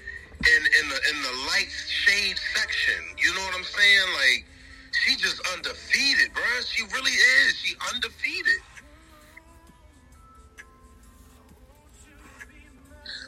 in 0.40 0.62
in 0.82 0.88
the 0.88 0.98
in 1.10 1.16
the 1.22 1.34
light 1.48 1.68
shade 1.70 2.36
section. 2.54 3.00
You 3.18 3.34
know 3.34 3.40
what 3.42 3.54
I'm 3.56 3.64
saying? 3.64 4.08
Like 4.16 4.44
she 4.92 5.16
just 5.16 5.40
undefeated, 5.54 6.32
bruh. 6.34 6.66
She 6.66 6.82
really 6.94 7.12
is. 7.12 7.54
She 7.56 7.74
undefeated. 7.94 8.62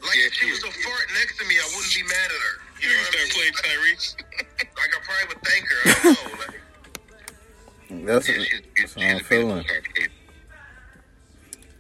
Like 0.03 0.19
if 0.19 0.33
she 0.35 0.51
was 0.51 0.63
a 0.65 0.71
fart 0.73 1.07
next 1.15 1.39
to 1.39 1.45
me, 1.47 1.55
I 1.57 1.67
wouldn't 1.77 1.95
be 1.95 2.03
mad 2.05 2.31
at 2.31 2.31
her. 2.31 2.57
You 2.83 2.89
know 2.89 2.97
what 3.03 3.15
I 3.15 3.19
mean? 3.19 3.31
playing 3.33 3.53
Tyrese. 3.55 4.17
Like 4.77 4.91
I 4.95 5.01
probably 5.05 5.29
would 5.29 5.45
thank 5.45 5.65
her. 5.69 5.83
I 5.87 6.03
don't 6.03 6.39
know. 6.41 6.45
Like, 6.45 8.07
That's, 8.07 8.29
Yeah, 8.29 8.35
she's, 8.45 8.63
that's 8.77 8.95
she's, 8.95 8.95
how 8.95 9.03
I'm 9.03 9.19
she's 9.19 9.27
a 9.27 9.29
beautiful 9.29 9.29
feeling. 9.29 9.65
cocktail. 9.65 9.94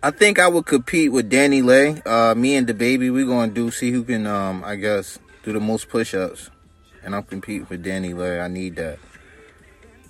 I 0.05 0.10
think 0.10 0.39
I 0.39 0.48
would 0.48 0.66
compete 0.66 1.12
with 1.12 1.31
DaniLeigh. 1.31 2.06
Uh, 2.06 2.35
me 2.35 2.56
and 2.56 2.66
the 2.66 2.74
baby, 2.74 3.09
we 3.09 3.24
gonna 3.24 3.51
do 3.51 3.70
see 3.70 3.90
who 3.90 4.05
can, 4.05 4.26
um, 4.26 4.62
I 4.62 4.76
guess, 4.76 5.18
do 5.44 5.55
the 5.55 5.60
most 5.60 5.89
push-ups, 5.89 6.51
and 7.02 7.16
I'm 7.16 7.22
competing 7.22 7.64
for 7.64 7.78
DaniLeigh. 7.78 8.44
I 8.44 8.48
need 8.48 8.76
that. 8.76 8.98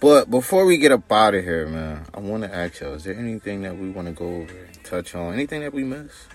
But 0.00 0.28
before 0.32 0.64
we 0.64 0.78
get 0.78 0.90
up 0.90 1.12
out 1.12 1.36
of 1.36 1.44
here, 1.44 1.68
man, 1.68 2.06
I 2.12 2.18
want 2.18 2.42
to 2.42 2.52
ask 2.52 2.80
y'all: 2.80 2.94
Is 2.94 3.04
there 3.04 3.14
anything 3.14 3.62
that 3.62 3.78
we 3.78 3.88
want 3.88 4.08
to 4.08 4.12
go 4.12 4.26
over, 4.26 4.64
and 4.64 4.82
touch 4.82 5.14
on? 5.14 5.32
Anything 5.32 5.60
that 5.60 5.72
we 5.72 5.84
missed? 5.84 6.26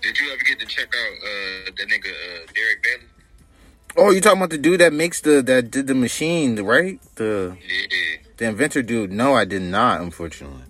Did 0.00 0.18
you 0.18 0.32
ever 0.32 0.42
get 0.48 0.58
to 0.58 0.64
check 0.64 0.88
out 0.88 1.12
uh, 1.12 1.70
that 1.76 1.86
nigga 1.86 2.08
uh, 2.08 2.46
Derek 2.54 2.82
Bailey? 2.82 3.08
Oh, 3.94 4.10
you 4.10 4.22
talking 4.22 4.38
about 4.38 4.48
the 4.48 4.56
dude 4.56 4.80
that 4.80 4.94
makes 4.94 5.20
the 5.20 5.42
that 5.42 5.70
did 5.70 5.86
the 5.86 5.94
machine, 5.94 6.58
right? 6.62 6.98
The 7.16 7.58
Yeah, 7.60 8.16
the 8.38 8.46
inventor 8.46 8.80
dude. 8.80 9.12
No, 9.12 9.34
I 9.34 9.44
did 9.44 9.60
not, 9.60 10.00
unfortunately. 10.00 10.67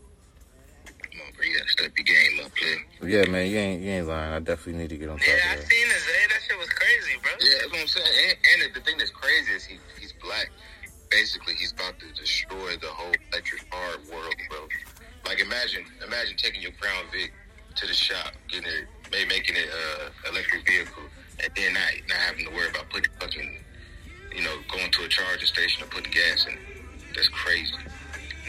Come 1.48 1.56
on, 1.56 1.56
bro. 1.56 1.56
You 1.56 1.58
gotta 1.58 1.70
step 1.70 1.92
your 1.96 2.04
game 2.04 2.44
up, 2.44 2.52
player. 2.54 2.80
Yeah, 3.10 3.30
man, 3.30 3.50
you 3.50 3.58
ain't 3.58 3.82
you 3.82 3.90
ain't 3.90 4.06
lying. 4.06 4.32
I 4.32 4.38
definitely 4.40 4.82
need 4.82 4.90
to 4.90 4.98
get 4.98 5.08
on 5.08 5.18
top 5.18 5.26
Yeah, 5.26 5.34
I 5.34 5.36
of 5.36 5.42
that. 5.42 5.56
Yeah, 5.56 5.64
I 5.64 5.68
seen 5.68 5.86
it, 5.88 6.00
Zay. 6.00 6.24
That 6.28 6.40
shit 6.46 6.58
was 6.58 6.68
crazy, 6.68 7.14
bro. 7.22 7.32
Yeah, 7.40 7.58
that's 7.60 7.72
what 7.72 7.80
I'm 7.80 7.86
saying. 7.88 8.06
And, 8.06 8.62
and 8.62 8.74
the 8.74 8.80
thing 8.80 8.98
that's 8.98 9.10
crazy 9.10 9.52
is 9.52 9.64
he 9.64 9.78
he's 10.00 10.12
black. 10.22 10.50
Basically, 11.10 11.54
he's 11.54 11.72
about 11.72 11.98
to 12.00 12.06
destroy 12.20 12.76
the 12.76 12.88
whole 12.88 13.14
electric 13.32 13.70
car 13.70 13.96
world, 14.12 14.36
bro. 14.50 14.68
Like 15.24 15.40
imagine, 15.40 15.84
imagine 16.04 16.36
taking 16.36 16.62
your 16.62 16.72
Crown 16.72 17.04
Vic 17.12 17.32
to 17.76 17.86
the 17.86 17.94
shop, 17.94 18.32
getting 18.48 18.68
it, 18.68 18.86
maybe 19.10 19.28
making 19.28 19.56
it 19.56 19.68
uh, 19.70 20.30
electric 20.30 20.66
vehicle, 20.66 21.04
and 21.42 21.50
then 21.56 21.72
not 21.72 21.88
not 22.08 22.18
having 22.18 22.44
to 22.44 22.52
worry 22.52 22.68
about 22.68 22.90
putting 22.90 23.12
fucking, 23.20 23.56
you 24.36 24.42
know, 24.42 24.56
going 24.70 24.90
to 24.90 25.04
a 25.04 25.08
charging 25.08 25.46
station 25.46 25.82
or 25.82 25.86
putting 25.86 26.12
gas 26.12 26.46
in. 26.46 26.58
That's 27.14 27.28
crazy. 27.28 27.72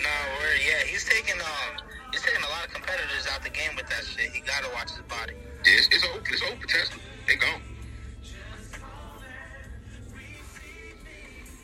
No, 0.04 0.10
word, 0.40 0.60
yeah, 0.68 0.84
he's 0.88 1.06
taking 1.06 1.40
um, 1.40 1.84
he's 2.12 2.22
taking 2.22 2.44
a 2.44 2.50
lot 2.50 2.66
of 2.66 2.74
competitors 2.74 3.28
out 3.32 3.44
the 3.44 3.50
game 3.50 3.76
with 3.76 3.88
that 3.90 4.04
shit. 4.06 4.32
He 4.32 4.42
gotta 4.42 4.68
watch 4.74 4.92
his 4.92 5.06
body. 5.06 5.34
Yeah, 5.66 5.80
it's, 5.80 5.88
it's 5.92 6.06
open. 6.06 6.26
It's 6.30 6.44
open 6.44 6.68
Tesla. 6.68 7.00
They 7.28 7.36
gone. 7.36 7.62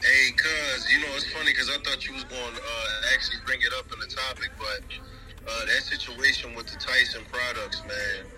Hey, 0.05 0.31
cuz, 0.37 0.85
you 0.91 1.01
know, 1.01 1.09
it's 1.15 1.25
funny 1.33 1.49
because 1.49 1.69
I 1.69 1.81
thought 1.81 2.05
you 2.05 2.13
was 2.13 2.25
going 2.25 2.53
to 2.53 2.61
uh, 2.61 3.13
actually 3.13 3.41
bring 3.45 3.61
it 3.61 3.73
up 3.73 3.89
in 3.91 3.97
the 3.97 4.05
topic, 4.05 4.51
but 4.59 4.85
uh, 5.49 5.65
that 5.65 5.81
situation 5.81 6.53
with 6.53 6.67
the 6.67 6.77
Tyson 6.77 7.23
products, 7.31 7.81
man, 7.87 8.29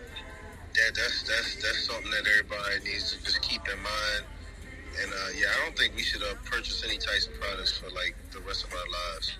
that, 0.75 0.95
that's 0.95 1.23
that's 1.23 1.55
that's 1.59 1.83
something 1.87 2.11
that 2.11 2.23
everybody 2.23 2.87
needs 2.87 3.11
to 3.11 3.23
just 3.23 3.41
keep 3.41 3.61
in 3.67 3.79
mind. 3.83 4.23
And 5.03 5.11
uh, 5.11 5.29
yeah, 5.35 5.51
I 5.51 5.65
don't 5.65 5.77
think 5.77 5.95
we 5.95 6.03
should 6.03 6.23
uh, 6.23 6.35
purchase 6.45 6.83
any 6.87 6.97
Tyson 6.97 7.33
products 7.39 7.77
for 7.77 7.89
like 7.91 8.15
the 8.31 8.39
rest 8.47 8.63
of 8.63 8.71
our 8.71 8.87
lives. 8.87 9.35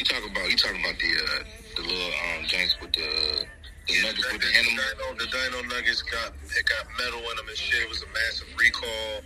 You 0.00 0.06
talk 0.08 0.24
about 0.24 0.48
you 0.48 0.56
talking 0.56 0.80
about 0.80 0.96
the 0.96 1.12
uh, 1.12 1.44
the 1.76 1.82
little 1.84 2.08
um 2.08 2.48
joints 2.48 2.72
with 2.80 2.88
the 2.96 3.04
the 3.84 3.92
Yeah, 3.92 4.08
nuggets 4.08 4.32
with 4.32 4.40
the 4.40 4.48
the, 4.48 4.56
animal. 4.56 4.80
Dino, 4.80 5.06
the 5.20 5.28
Dino 5.28 5.60
Nuggets 5.76 6.00
got 6.08 6.32
it 6.40 6.64
got 6.64 6.88
metal 6.96 7.20
in 7.20 7.36
them 7.36 7.44
and 7.44 7.58
shit. 7.60 7.84
It 7.84 7.88
was 7.92 8.00
a 8.00 8.08
massive 8.08 8.48
recall. 8.56 9.20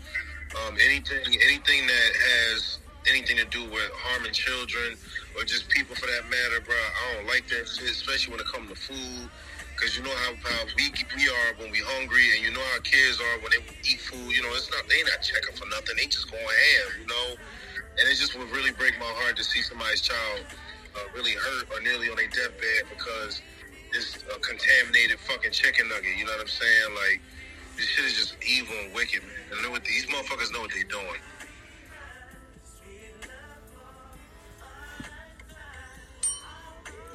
Um, 0.67 0.75
anything 0.83 1.23
anything 1.47 1.87
that 1.87 2.11
has 2.27 2.83
anything 3.07 3.39
to 3.39 3.47
do 3.55 3.63
with 3.71 3.87
harming 4.03 4.35
children 4.35 4.99
or 5.39 5.47
just 5.47 5.71
people 5.71 5.95
for 5.95 6.11
that 6.11 6.27
matter, 6.27 6.59
bro. 6.67 6.75
I 6.75 7.23
don't 7.23 7.31
like 7.31 7.47
that 7.55 7.71
shit, 7.71 7.95
especially 7.95 8.35
when 8.35 8.43
it 8.43 8.51
comes 8.51 8.67
to 8.67 8.75
food. 8.75 9.31
Cause 9.79 9.95
you 9.97 10.03
know 10.03 10.15
how, 10.27 10.35
how 10.43 10.65
weak 10.79 11.07
we 11.15 11.27
are 11.31 11.51
when 11.59 11.71
we 11.71 11.83
hungry, 11.87 12.35
and 12.35 12.43
you 12.47 12.51
know 12.51 12.63
how 12.75 12.81
kids 12.83 13.19
are 13.23 13.39
when 13.47 13.51
they 13.55 13.63
eat 13.87 14.01
food. 14.03 14.35
You 14.35 14.43
know, 14.43 14.51
it's 14.59 14.71
not 14.75 14.83
they 14.91 14.99
not 15.07 15.23
checking 15.23 15.55
for 15.55 15.71
nothing. 15.71 15.95
They 15.99 16.07
just 16.11 16.27
going 16.31 16.43
ham. 16.43 16.89
You 17.03 17.07
know, 17.07 17.27
and 17.99 18.05
it 18.11 18.15
just 18.19 18.35
would 18.39 18.51
really 18.51 18.73
break 18.75 18.99
my 18.99 19.11
heart 19.23 19.37
to 19.39 19.45
see 19.45 19.63
somebody's 19.63 20.03
child 20.03 20.43
uh, 20.97 21.01
really 21.15 21.33
hurt 21.33 21.69
or 21.73 21.81
nearly 21.83 22.09
on 22.09 22.17
their 22.17 22.29
deathbed 22.29 22.89
because 22.91 23.43
it's 23.93 24.17
a 24.35 24.39
contaminated 24.41 25.19
fucking 25.21 25.53
chicken 25.53 25.89
nugget. 25.89 26.17
You 26.17 26.25
know 26.25 26.33
what 26.33 26.43
I'm 26.43 26.49
saying? 26.49 26.95
Like 26.95 27.21
this 27.77 27.87
shit 27.87 28.05
is 28.05 28.15
just 28.15 28.37
evil 28.47 28.75
and 28.85 28.95
wicked, 28.95 29.23
man. 29.23 29.31
And 29.53 29.63
know 29.63 29.71
what 29.71 29.85
these 29.85 30.07
motherfuckers 30.07 30.53
know 30.53 30.61
what 30.61 30.71
they're 30.75 30.85
doing. 30.85 31.21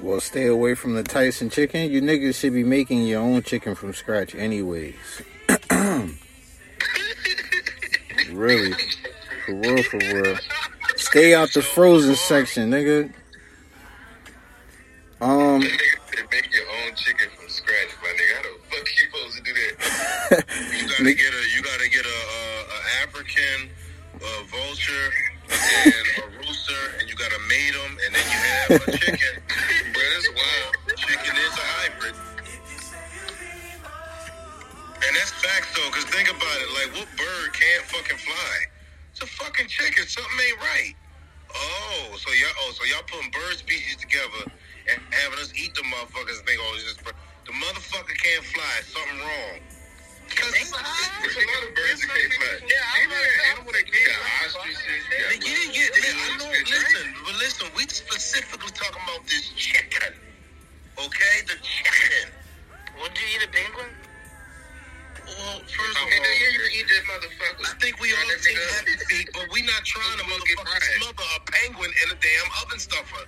Well, 0.00 0.20
stay 0.20 0.46
away 0.46 0.74
from 0.74 0.94
the 0.94 1.02
Tyson 1.02 1.50
chicken. 1.50 1.90
You 1.90 2.00
niggas 2.00 2.36
should 2.36 2.54
be 2.54 2.64
making 2.64 3.06
your 3.06 3.20
own 3.20 3.42
chicken 3.42 3.74
from 3.74 3.92
scratch, 3.92 4.34
anyways. 4.34 4.94
really, 8.32 8.72
for 9.44 9.54
real, 9.54 9.82
for 9.82 9.98
real. 9.98 10.38
Stay 10.96 11.34
out 11.34 11.52
the 11.52 11.60
frozen 11.60 12.14
section, 12.14 12.70
nigga. 12.70 13.12
Um, 15.20 15.60
Make 16.30 16.54
your 16.54 16.64
own 16.80 16.94
chicken 16.94 17.28
from 17.36 17.48
scratch, 17.48 17.90
my 18.00 18.08
nigga. 18.08 18.36
How 18.36 18.42
the 18.42 18.54
fuck 18.70 18.86
you 18.86 19.04
supposed 19.10 19.36
to 19.36 19.42
do 19.42 19.52
that? 19.52 20.44
You 20.70 20.88
gotta 20.88 21.12
get 21.12 21.32
a 21.32 21.42
you 21.54 21.62
gotta 21.62 21.88
get 21.90 22.06
a, 22.06 22.08
a, 22.08 22.42
a 22.64 22.78
African 23.02 23.68
a 24.14 24.44
vulture 24.48 25.08
and 25.50 26.06
a 26.22 26.38
rooster, 26.38 26.82
and 26.98 27.08
you 27.08 27.16
gotta 27.16 27.38
mate 27.48 27.74
them, 27.74 27.98
and 28.04 28.14
then 28.14 28.24
you 28.30 28.38
have 28.38 28.88
a 28.88 28.92
chicken. 28.96 29.34
Bro, 29.92 30.02
that's 30.14 30.28
wild. 30.32 30.72
Chicken 30.96 31.34
is 31.36 31.54
a 31.58 31.66
hybrid. 31.76 32.14
And 35.04 35.16
that's 35.16 35.32
facts 35.42 35.74
though, 35.74 35.90
cause 35.90 36.04
think 36.04 36.30
about 36.30 36.58
it. 36.64 36.70
Like, 36.78 36.96
what 36.96 37.08
bird 37.18 37.48
can't 37.52 37.84
fucking 37.84 38.18
fly? 38.18 38.56
It's 39.12 39.22
a 39.22 39.26
fucking 39.26 39.66
chicken. 39.68 40.06
Something 40.06 40.38
ain't 40.48 40.60
right. 40.60 40.94
Oh, 41.52 42.16
so 42.16 42.30
y'all 42.32 42.56
oh 42.62 42.72
so 42.72 42.84
y'all 42.84 43.04
putting 43.10 43.30
bird 43.32 43.58
species 43.58 43.96
together 43.96 44.52
and 44.88 44.98
having 45.10 45.38
us 45.40 45.52
eat 45.56 45.74
the 45.74 45.84
motherfuckers 45.84 46.38
and 46.40 46.46
think 46.46 46.60
oh 46.62 46.72
it's 46.76 46.84
just 46.84 47.04
bird. 47.04 47.16
the 47.46 47.52
motherfucker 47.52 48.16
can't 48.16 48.44
fly. 48.44 48.74
Something 48.86 49.20
wrong. 49.20 49.58
Cause 50.30 50.52
there's 50.54 50.70
a 50.70 51.42
lot 51.42 51.62
of 51.66 51.74
birds 51.74 52.00
that 52.06 52.10
can't 52.14 52.32
fly. 52.38 52.54
Yeah, 52.70 52.94
I 52.94 53.00
know 53.10 53.18
an 53.18 53.40
animal 53.50 53.72
that 53.74 53.86
can't 53.90 54.14
fly. 54.14 54.62
Ostriches. 54.62 55.04
You 55.42 55.52
didn't 55.52 55.74
get 55.74 55.90
it. 55.90 56.14
I 56.14 56.36
know. 56.38 56.50
Listen, 56.54 57.06
but 57.26 57.34
listen. 57.42 57.66
We 57.74 57.82
specifically 57.90 58.70
talking 58.70 59.02
about 59.02 59.26
this 59.26 59.50
chicken. 59.58 60.14
Okay, 60.98 61.36
the 61.50 61.56
chicken. 61.58 62.30
Would 63.02 63.12
you 63.18 63.26
eat 63.34 63.42
a 63.42 63.50
penguin? 63.50 63.90
Well, 65.26 65.62
first 65.62 65.96
of 65.96 66.02
all, 66.02 66.10
you 66.10 66.62
eat 66.74 66.86
that 66.90 67.04
motherfucker. 67.06 67.66
I 67.66 67.74
think 67.78 68.00
we 68.00 68.12
all 68.12 68.30
think 68.42 68.58
happy 68.76 68.96
feet, 69.08 69.28
but 69.32 69.46
we 69.52 69.62
not 69.62 69.82
trying 69.84 70.18
to 70.18 70.24
motherfucking 70.24 71.02
smother 71.02 71.26
a 71.36 71.40
penguin 71.50 71.90
in 71.90 72.06
a 72.10 72.18
damn 72.18 72.48
oven 72.62 72.78
stuffer. 72.78 73.24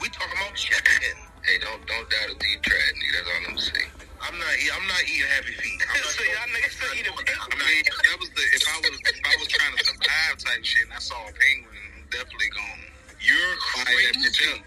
We 0.00 0.08
talking 0.08 0.32
about 0.32 0.56
chicken. 0.56 1.16
Hey, 1.44 1.60
don't 1.60 1.84
don't 1.84 2.08
doubt 2.08 2.32
a 2.32 2.36
deep 2.40 2.64
try, 2.64 2.80
nigga. 2.96 3.20
That's 3.20 3.28
all 3.28 3.52
I'm 3.52 3.58
saying. 3.60 3.92
I'm 4.24 4.32
not. 4.32 4.48
I'm 4.48 4.86
not 4.88 5.02
eating 5.04 5.28
happy 5.28 5.52
feet. 5.60 5.76
I'm 5.84 6.00
not 6.00 6.08
so 6.16 6.24
y'all 6.24 6.48
niggas 6.56 6.72
still 6.72 6.92
eat 6.96 7.04
a 7.04 7.12
penguin? 7.12 7.60
Mean, 7.60 7.84
that 7.84 8.16
was 8.16 8.32
the 8.32 8.44
if 8.56 8.64
I 8.64 8.76
was 8.80 8.96
if 8.96 9.20
I 9.20 9.34
was 9.36 9.48
trying 9.52 9.76
to 9.76 9.80
survive 9.84 10.34
type 10.40 10.64
shit 10.64 10.88
and 10.88 10.96
I 10.96 11.00
saw 11.04 11.20
a 11.20 11.32
penguin, 11.36 11.84
I'm 12.00 12.08
definitely 12.08 12.48
gone. 12.48 12.80
You're 13.20 13.52
Fire 13.76 13.92
that 13.92 14.16
bitch 14.24 14.40
crazy. 14.40 14.64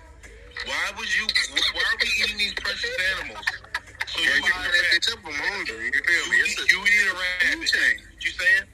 Why 0.69 0.85
would 1.01 1.09
you? 1.09 1.25
Why 1.73 1.81
are 1.81 1.97
we 1.97 2.09
eating 2.21 2.37
these 2.37 2.53
precious 2.53 2.93
animals? 3.17 3.49
So 4.13 4.21
you 4.21 4.37
you 4.37 4.53
a 4.53 4.69
that 4.69 4.85
bitch 4.93 5.09
up, 5.17 5.21
I'm 5.25 5.33
hungry. 5.33 5.89
You 5.89 6.01
feel 6.05 6.25
me? 6.29 6.37
You 6.37 6.45
eat, 6.45 6.61
a 6.61 6.65
you 6.69 6.79
eat 6.85 7.09
a 7.09 7.13
food 7.17 7.25
rabbit. 7.49 7.73
You 8.21 8.31
saying? 8.37 8.65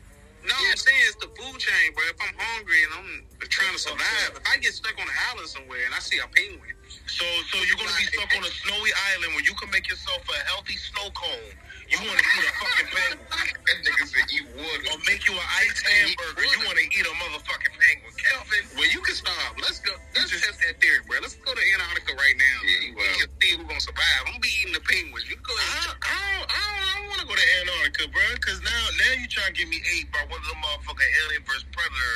No, 0.48 0.56
I'm 0.56 0.78
saying 0.78 1.04
it's 1.08 1.20
the 1.20 1.28
food 1.36 1.60
chain, 1.60 1.94
bro. 1.94 2.04
If 2.08 2.20
I'm 2.24 2.36
hungry 2.38 2.80
and 2.88 2.94
I'm 2.96 3.12
trying 3.50 3.74
to 3.76 3.82
survive, 3.82 4.40
if 4.40 4.46
I 4.48 4.58
get 4.60 4.74
stuck 4.74 4.96
on 4.96 5.08
an 5.08 5.20
island 5.32 5.50
somewhere 5.50 5.84
and 5.86 5.94
I 5.94 6.00
see 6.00 6.20
a 6.20 6.28
penguin, 6.32 6.76
So, 7.08 7.26
so 7.52 7.60
you're 7.68 7.78
gonna 7.78 7.92
be 8.00 8.08
stuck 8.08 8.32
on 8.38 8.44
a 8.44 8.54
snowy 8.64 8.92
island 9.16 9.36
where 9.36 9.44
you 9.44 9.56
can 9.60 9.70
make 9.72 9.90
yourself 9.90 10.24
a 10.30 10.40
healthy 10.48 10.78
snow 10.78 11.12
cone. 11.12 11.54
You 11.90 11.98
want 12.06 12.18
to 12.22 12.26
eat 12.26 12.46
a 12.46 12.54
fucking 12.54 12.90
penguin? 12.94 13.20
That 13.66 13.78
nigga 13.82 14.04
said 14.06 14.26
eat 14.30 14.46
wood. 14.54 14.80
Or 14.94 14.98
make 15.10 15.26
you 15.26 15.34
an 15.34 15.48
iced 15.66 15.82
hamburger? 15.86 16.46
You 16.46 16.60
want 16.66 16.78
to 16.78 16.86
eat 16.86 17.06
a 17.06 17.14
motherfucking 17.18 17.74
penguin, 17.82 18.14
Kelvin? 18.18 18.64
well, 18.78 18.90
you 18.94 19.02
can 19.02 19.16
starve. 19.18 19.58
Let's 19.58 19.82
go. 19.82 19.94
Let's 20.14 20.30
test 20.34 20.62
that 20.62 20.78
theory, 20.82 21.02
bro. 21.10 21.18
Let's 21.22 21.36
go 21.42 21.50
to 21.54 21.64
Antarctica 21.74 22.14
right 22.14 22.38
now. 22.38 22.58
Yeah, 22.62 22.82
you 22.86 22.92
we 22.94 23.02
wild. 23.02 23.18
can 23.26 23.30
see 23.42 23.52
who's 23.58 23.68
gonna 23.70 23.82
survive. 23.82 24.22
I'm 24.30 24.38
gonna 24.38 24.46
be 24.46 24.54
eating 24.62 24.74
the 24.78 24.86
penguins. 24.86 25.26
You 25.30 25.38
go 25.42 25.54
I, 25.54 25.62
ahead. 25.66 25.78
I 25.78 25.82
don't, 25.90 26.00
I 26.06 26.18
don't, 26.38 26.50
I 26.50 26.90
don't 27.02 27.08
want 27.10 27.20
to 27.26 27.28
go 27.30 27.36
to 27.38 27.48
Antarctica, 27.62 28.06
bro. 28.14 28.26
Cause 28.46 28.60
now, 28.62 28.82
now 29.02 29.12
you 29.18 29.26
trying 29.30 29.50
to 29.54 29.58
get 29.58 29.68
me 29.70 29.82
ate 29.98 30.10
by 30.14 30.22
one 30.30 30.38
of 30.42 30.46
them 30.50 30.62
motherfucking 30.62 31.10
alien 31.26 31.42
versus 31.46 31.66
predator 31.74 32.16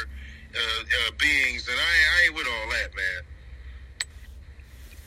uh, 0.53 0.61
uh, 0.85 1.11
beings, 1.17 1.65
and 1.65 1.77
I, 1.77 1.81
ain't- 1.81 2.11
I 2.13 2.17
ain't 2.29 2.35
with 2.37 2.45
all 2.49 2.67
that, 2.77 2.89
man. 2.93 3.19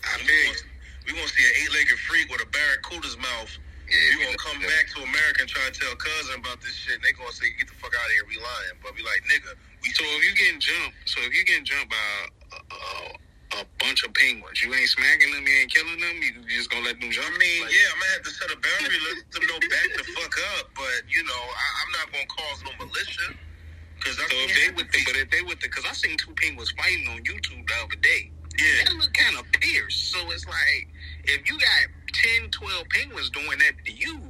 I 0.04 0.10
you. 0.18 0.26
gonna, 0.26 0.58
we 1.06 1.10
gonna 1.14 1.30
see 1.30 1.44
an 1.46 1.54
eight-legged 1.62 1.98
freak 2.06 2.26
with 2.30 2.42
a 2.42 2.48
barracuda's 2.50 3.14
mouth. 3.18 3.50
Yeah, 3.86 4.18
we 4.18 4.24
gonna 4.26 4.36
come 4.42 4.58
back 4.66 4.90
to 4.94 5.02
America 5.06 5.46
and 5.46 5.50
try 5.50 5.62
to 5.62 5.74
tell 5.74 5.94
cousin 5.94 6.42
about 6.42 6.58
this 6.60 6.74
shit, 6.74 6.98
and 6.98 7.04
they 7.06 7.14
gonna 7.14 7.30
say, 7.30 7.46
"Get 7.54 7.70
the 7.70 7.76
fuck 7.78 7.94
out 7.94 8.02
of 8.06 8.12
here, 8.18 8.26
we 8.26 8.34
lying." 8.36 8.76
But 8.82 8.98
we 8.98 9.02
like, 9.06 9.22
nigga, 9.30 9.54
we 9.82 9.94
So 9.94 10.02
if 10.02 10.22
you 10.26 10.34
getting 10.34 10.58
jumped, 10.58 10.96
so 11.06 11.22
if 11.22 11.30
you 11.30 11.44
getting 11.46 11.64
jumped 11.64 11.90
by 11.94 12.06
a, 12.50 12.58
a, 12.66 13.62
a 13.62 13.64
bunch 13.78 14.02
of 14.02 14.10
penguins, 14.14 14.58
you 14.58 14.74
ain't 14.74 14.90
smacking 14.90 15.30
them, 15.30 15.46
you 15.46 15.54
ain't 15.62 15.70
killing 15.70 16.00
them. 16.02 16.16
You 16.18 16.34
just 16.50 16.66
gonna 16.70 16.82
let 16.82 16.98
them 16.98 17.14
jump. 17.14 17.30
I 17.30 17.38
mean, 17.38 17.62
Like, 17.62 17.70
yeah, 17.70 17.94
I'm 17.94 18.00
gonna 18.02 18.12
have 18.18 18.24
to 18.26 18.32
set 18.34 18.50
a 18.50 18.58
boundary, 18.58 18.98
let 19.06 19.16
them 19.30 19.44
know 19.46 19.60
back 19.70 19.88
the 19.94 20.04
fuck 20.18 20.34
up. 20.58 20.66
But 20.74 21.06
you 21.06 21.22
know, 21.22 21.42
I, 21.54 21.66
I'm 21.86 21.90
not 21.94 22.06
gonna 22.10 22.26
cause 22.26 22.58
no 22.66 22.72
militia. 22.82 23.38
Cause 24.02 24.18
I 24.18 24.26
So 24.28 24.34
if 24.34 24.52
they 24.58 24.68
with 24.74 24.90
the, 24.92 25.00
but 25.06 25.16
if 25.16 25.30
they 25.30 25.42
with 25.46 25.60
the, 25.62 25.68
cause 25.70 25.86
I 25.88 25.94
seen 25.94 26.18
two 26.18 26.34
penguins 26.34 26.74
fighting 26.74 27.06
on 27.08 27.22
YouTube 27.22 27.62
the 27.66 27.74
other 27.86 27.96
day. 28.02 28.30
yeah, 28.58 28.84
That 28.84 28.94
look 28.98 29.14
kind 29.14 29.38
of 29.38 29.46
fierce. 29.62 29.96
So 30.10 30.18
it's 30.30 30.46
like 30.46 30.90
if 31.24 31.48
you 31.48 31.58
got 31.58 31.86
10, 32.40 32.50
12 32.50 32.88
penguins 32.88 33.30
doing 33.30 33.58
that 33.60 33.74
to 33.84 33.92
you, 33.92 34.20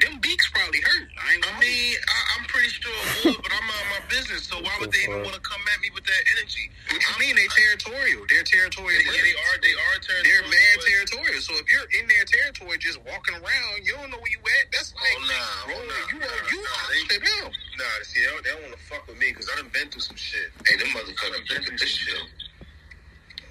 them 0.00 0.16
beaks 0.24 0.48
probably 0.56 0.80
hurt. 0.80 1.08
I 1.20 1.36
ain't 1.36 1.44
I 1.44 1.52
mean, 1.60 2.00
I, 2.00 2.18
I'm 2.40 2.44
pretty 2.48 2.72
sure 2.72 2.88
it 2.88 3.28
would, 3.28 3.44
but 3.44 3.52
I'm 3.52 3.68
out 3.68 3.82
of 3.84 3.90
my 3.92 4.02
business. 4.08 4.48
So 4.48 4.56
why 4.64 4.72
would 4.80 4.88
they 4.88 5.04
even 5.04 5.20
want 5.20 5.36
to 5.36 5.44
come 5.44 5.60
at 5.68 5.84
me 5.84 5.92
with 5.92 6.08
that 6.08 6.22
energy? 6.32 6.72
What 6.88 6.96
you 6.96 7.14
mean 7.20 7.36
they 7.36 7.44
territorial? 7.52 8.24
They're 8.24 8.40
territorial. 8.40 8.96
Yeah, 9.04 9.12
they 9.20 9.36
are. 9.36 9.56
They 9.60 9.74
are 9.76 9.96
territorial. 10.00 10.24
They're 10.24 10.48
mad 10.48 10.74
but- 10.80 10.88
territorial. 10.88 11.40
So 11.44 11.52
if 11.60 11.68
you're 11.68 11.88
in 12.00 12.08
their 12.08 12.24
territory, 12.24 12.80
just 12.80 13.04
walking 13.04 13.36
around, 13.36 13.84
you 13.84 13.92
don't 14.00 14.08
know 14.08 14.16
where 14.16 14.32
you 14.32 14.40
at. 14.40 14.72
That's 14.72 14.96
oh, 14.96 15.04
like, 15.04 15.12
Oh, 15.12 15.28
nah, 15.28 15.60
bro, 15.68 15.74
oh, 15.76 15.84
nah, 15.84 16.04
you 16.08 16.18
nah, 16.24 16.32
are 16.40 16.44
you 16.48 16.60
nah, 16.64 16.84
they- 16.88 17.08
to 17.12 17.16
them. 17.20 17.46
Nah, 17.76 17.84
see, 18.08 18.24
they 18.24 18.32
don't, 18.32 18.42
they 18.48 18.52
don't 18.56 18.64
want 18.64 18.76
to 18.80 18.84
fuck 18.88 19.04
with 19.04 19.20
me 19.20 19.28
because 19.28 19.52
I 19.52 19.60
done 19.60 19.68
been 19.76 19.92
through 19.92 20.08
some 20.08 20.16
shit. 20.16 20.48
Hey, 20.64 20.80
them 20.80 20.88
I 20.88 21.04
motherfuckers 21.04 21.44
been 21.52 21.60
through 21.68 21.76
this 21.76 21.92
some 21.92 22.16
shit. 22.16 22.16
shit. 22.16 22.32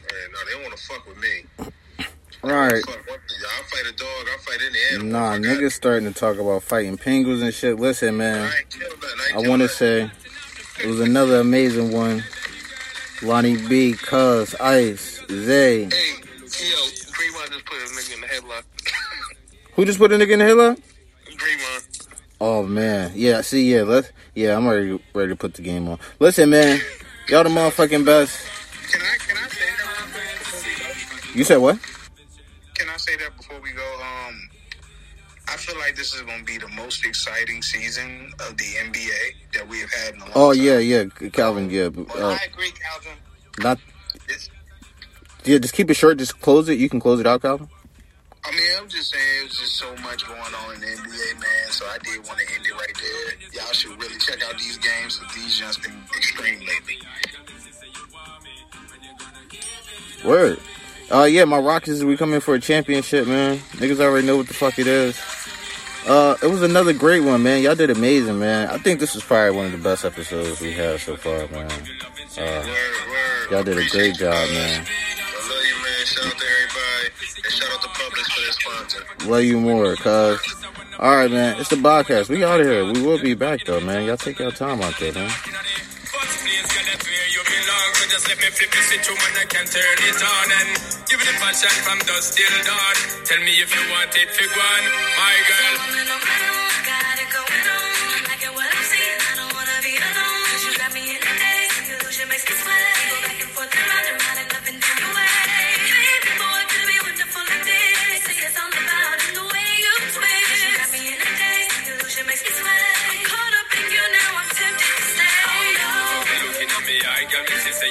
Man, 0.10 0.26
no, 0.34 0.39
they 0.49 0.53
don't 0.57 0.65
want 0.65 0.73
to 0.73 0.84
fuck 0.89 1.06
with 1.06 1.22
me. 1.22 1.45
All 2.43 2.49
right. 2.49 2.84
Fuck, 2.85 3.07
what 3.07 3.19
the- 3.27 3.47
I'll 3.57 3.63
fight 3.63 3.85
a 3.88 3.97
dog. 3.97 4.27
I'll 4.31 4.38
fight 4.39 4.59
any 4.68 4.80
animal. 4.93 5.11
Nah, 5.11 5.38
niggas 5.38 5.73
starting 5.73 6.11
to 6.11 6.19
talk 6.19 6.38
about 6.38 6.63
fighting 6.63 6.97
penguins 6.97 7.41
and 7.41 7.53
shit. 7.53 7.80
Listen, 7.80 8.18
man. 8.18 8.41
I 8.41 8.57
ain't 8.57 8.69
killed 8.69 9.01
nothing. 9.01 9.35
I, 9.35 9.45
I 9.45 9.47
want 9.49 9.61
to 9.61 9.69
say 9.69 10.11
it 10.84 10.88
was 10.88 10.99
another 10.99 11.39
amazing 11.39 11.91
one. 11.91 12.23
Lonnie 13.22 13.57
B, 13.68 13.93
Cuz, 13.93 14.55
Ice, 14.55 15.22
Zay. 15.30 15.84
Hey, 15.84 15.88
yo, 15.88 15.88
just 16.47 17.65
put 17.65 17.77
a 17.77 17.85
nigga 17.85 18.15
in 18.15 18.22
the 18.22 18.27
headlock. 18.27 18.63
Who 19.76 19.85
just 19.85 19.99
put 19.99 20.11
a 20.11 20.15
nigga 20.15 20.31
in 20.31 20.39
the 20.39 20.45
headlock? 20.45 20.81
Oh 22.39 22.63
man, 22.63 23.11
yeah. 23.13 23.41
See, 23.41 23.72
yeah, 23.72 23.84
let's. 23.84 24.11
Yeah, 24.34 24.57
I'm 24.57 24.65
already 24.65 24.99
ready 25.13 25.30
to 25.30 25.35
put 25.35 25.53
the 25.53 25.61
game 25.61 25.88
on. 25.88 25.99
Listen, 26.19 26.49
man, 26.49 26.80
y'all 27.30 27.43
the 27.43 27.49
motherfucking 27.49 28.03
best. 28.03 28.43
Can 28.91 29.01
I 29.01 29.18
can 29.19 29.38
I 29.38 29.47
say 29.47 29.65
that? 29.65 29.85
real 29.85 30.11
quick 30.11 30.39
before 30.39 30.89
we 30.89 31.34
go? 31.34 31.38
You 31.38 31.43
said 31.43 31.57
what? 31.57 31.77
Can 32.82 32.90
I 32.90 32.98
say 32.98 33.16
that 33.18 33.38
before 33.38 33.62
we 33.62 33.72
go? 33.74 33.86
Um, 34.02 34.49
I 35.48 35.56
feel 35.56 35.78
like 35.78 35.95
this 35.95 36.16
is 36.16 36.22
going 36.24 36.40
to 36.40 36.45
be 36.45 36.58
the 36.58 36.68
most 36.70 37.06
exciting 37.06 37.62
season 37.62 38.34
of 38.40 38.58
the 38.58 38.64
NBA 38.64 39.53
that 39.53 39.70
we 39.70 39.82
have 39.82 39.91
had 39.91 40.16
in 40.16 40.22
a 40.22 40.24
long 40.24 40.34
time. 40.34 40.41
Oh 40.41 40.53
time. 40.56 40.64
yeah, 40.64 40.78
yeah, 40.80 41.30
Calvin. 41.30 41.70
Yeah, 41.70 41.90
Well, 41.90 42.32
uh, 42.32 42.34
I 42.34 42.40
agree, 42.52 42.72
Calvin. 42.72 43.12
not. 43.60 43.78
It's, 44.28 44.49
Yeah, 45.45 45.60
just 45.60 45.76
keep 45.76 45.91
it 45.91 45.94
short. 45.94 46.18
Just 46.18 46.41
close 46.41 46.70
it. 46.70 46.80
You 46.80 46.90
can 46.90 46.99
close 46.99 47.20
it 47.20 47.28
out, 47.28 47.44
Calvin. 47.44 47.70
I 48.44 48.49
mean, 48.49 48.62
I'm 48.80 48.90
just 48.90 49.12
saying, 49.12 49.24
there's 49.41 49.60
just 49.60 49.76
so 49.76 49.95
much 49.98 50.26
going 50.26 50.40
on 50.41 50.74
in 50.74 50.82
the 50.82 50.88
NBA, 50.88 51.34
man. 51.36 51.70
So 51.70 51.86
I 51.86 51.99
did 51.99 52.26
want 52.26 52.40
to 52.40 52.56
end 52.56 52.66
it 52.66 52.74
right 52.74 52.98
there. 52.98 53.62
Y'all 53.62 53.74
should 53.74 54.02
really 54.02 54.18
check 54.18 54.41
out 54.44 54.58
these 54.58 54.80
games. 54.80 55.22
These 55.36 55.60
just 55.60 55.84
been 55.84 56.02
extreme 56.18 56.62
lately. 56.62 56.98
Word. 60.26 60.60
Uh, 61.11 61.25
yeah, 61.25 61.43
my 61.43 61.59
Rockets 61.59 62.03
we 62.03 62.15
coming 62.15 62.39
for 62.39 62.55
a 62.55 62.59
championship, 62.59 63.27
man. 63.27 63.57
Niggas 63.73 63.99
already 63.99 64.25
know 64.25 64.38
what 64.38 64.47
the 64.47 64.53
fuck 64.53 64.79
it 64.79 64.88
is. 64.88 65.19
Uh, 66.07 66.35
it 66.41 66.47
was 66.47 66.61
another 66.63 66.93
great 66.93 67.19
one, 67.19 67.43
man. 67.43 67.61
Y'all 67.61 67.75
did 67.75 67.89
amazing, 67.89 68.39
man. 68.39 68.69
I 68.69 68.77
think 68.77 68.99
this 68.99 69.13
was 69.13 69.23
probably 69.23 69.55
one 69.55 69.65
of 69.65 69.71
the 69.73 69.77
best 69.77 70.05
episodes 70.05 70.61
we 70.61 70.71
had 70.71 70.99
so 71.01 71.17
far, 71.17 71.47
man. 71.49 71.69
Uh, 72.38 72.65
y'all 73.51 73.63
did 73.63 73.77
a 73.77 73.88
great 73.89 74.15
job, 74.15 74.33
man. 74.51 74.85
Love 74.85 75.65
you, 75.67 75.83
man. 75.83 76.05
Shout 76.05 76.25
out 76.25 76.38
to 76.39 76.45
everybody. 76.45 77.43
And 77.43 77.53
shout 77.53 77.71
out 77.71 77.81
to 77.81 77.88
Publix 77.89 78.31
for 78.31 78.41
their 78.41 78.51
sponsor. 78.53 79.29
Love 79.29 79.43
you 79.43 79.59
more, 79.59 79.95
cuz. 79.97 80.55
All 80.97 81.15
right, 81.15 81.29
man. 81.29 81.59
It's 81.59 81.69
the 81.69 81.75
podcast. 81.75 82.29
We 82.29 82.43
out 82.45 82.61
of 82.61 82.67
here. 82.67 82.85
We 82.85 83.01
will 83.01 83.21
be 83.21 83.33
back, 83.33 83.65
though, 83.65 83.81
man. 83.81 84.05
Y'all 84.05 84.17
take 84.17 84.39
your 84.39 84.51
time 84.51 84.81
out 84.81 84.97
there, 84.97 85.13
man. 85.13 85.29
Just 88.22 88.30
let 88.30 88.38
me 88.38 88.56
flip 88.56 88.69
the 88.69 88.77
switch 88.77 89.10
and 89.10 89.38
I 89.38 89.45
can 89.45 89.65
turn 89.65 89.98
it 90.06 90.22
on 90.22 90.48
and 90.61 90.69
give 91.10 91.22
it 91.22 91.27
a 91.27 91.35
passion 91.41 91.73
from 91.81 91.98
dusk 92.06 92.38
till 92.38 92.53
dawn. 92.65 92.95
Tell 93.26 93.39
me 93.39 93.53
if 93.57 93.73
you 93.73 93.81
want 93.89 94.14
it, 94.15 94.30
fig 94.30 94.49
one, 94.49 94.85
my 95.18 95.35
girl. 95.49 96.60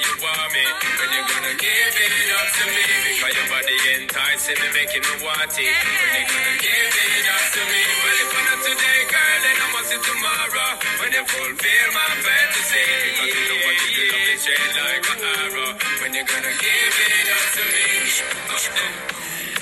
You 0.01 0.15
want 0.25 0.49
me. 0.53 0.65
When 0.99 1.11
you 1.13 1.23
gonna 1.29 1.55
give 1.61 1.97
it 2.01 2.31
up 2.37 2.49
to 2.57 2.65
me? 2.73 2.85
Because 2.89 3.35
your 3.37 3.49
body 3.53 3.77
enticing 4.01 4.59
me, 4.61 4.69
making 4.73 5.05
me 5.05 5.15
want 5.25 5.53
it. 5.53 5.61
When 5.61 6.13
you 6.17 6.25
gonna 6.29 6.57
give 6.61 6.95
it 6.97 7.27
up 7.29 7.45
to 7.55 7.63
me? 7.69 7.83
Well, 8.01 8.19
if 8.21 8.31
I'm 8.33 8.45
not 8.49 8.61
today, 8.65 9.01
girl, 9.13 9.37
then 9.45 9.57
I 9.61 9.67
must 9.77 9.89
see 9.93 10.01
tomorrow. 10.01 10.71
When 11.01 11.11
you 11.13 11.25
fulfill 11.29 11.89
my 11.93 12.09
fantasy. 12.25 12.85
Because 12.89 13.33
you 13.37 13.45
know 13.49 13.59
what 13.65 13.77
you 13.77 13.91
do, 13.95 14.03
love 14.11 14.29
is 14.33 14.41
straight 14.41 14.75
like 14.81 15.07
an 15.13 15.21
arrow. 15.21 15.71
When 16.01 16.11
you 16.17 16.25
gonna 16.25 16.55
give 16.57 16.97
it 17.05 17.29
up 17.31 17.45
to 17.57 17.63
me? 17.71 17.87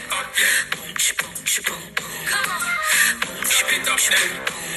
Up, 0.09 0.31
yeah. 0.39 0.79
Come 2.31 2.51
on. 2.51 2.63
Keep 3.43 3.71
it 3.75 3.89
up 3.89 3.99
then. 3.99 4.68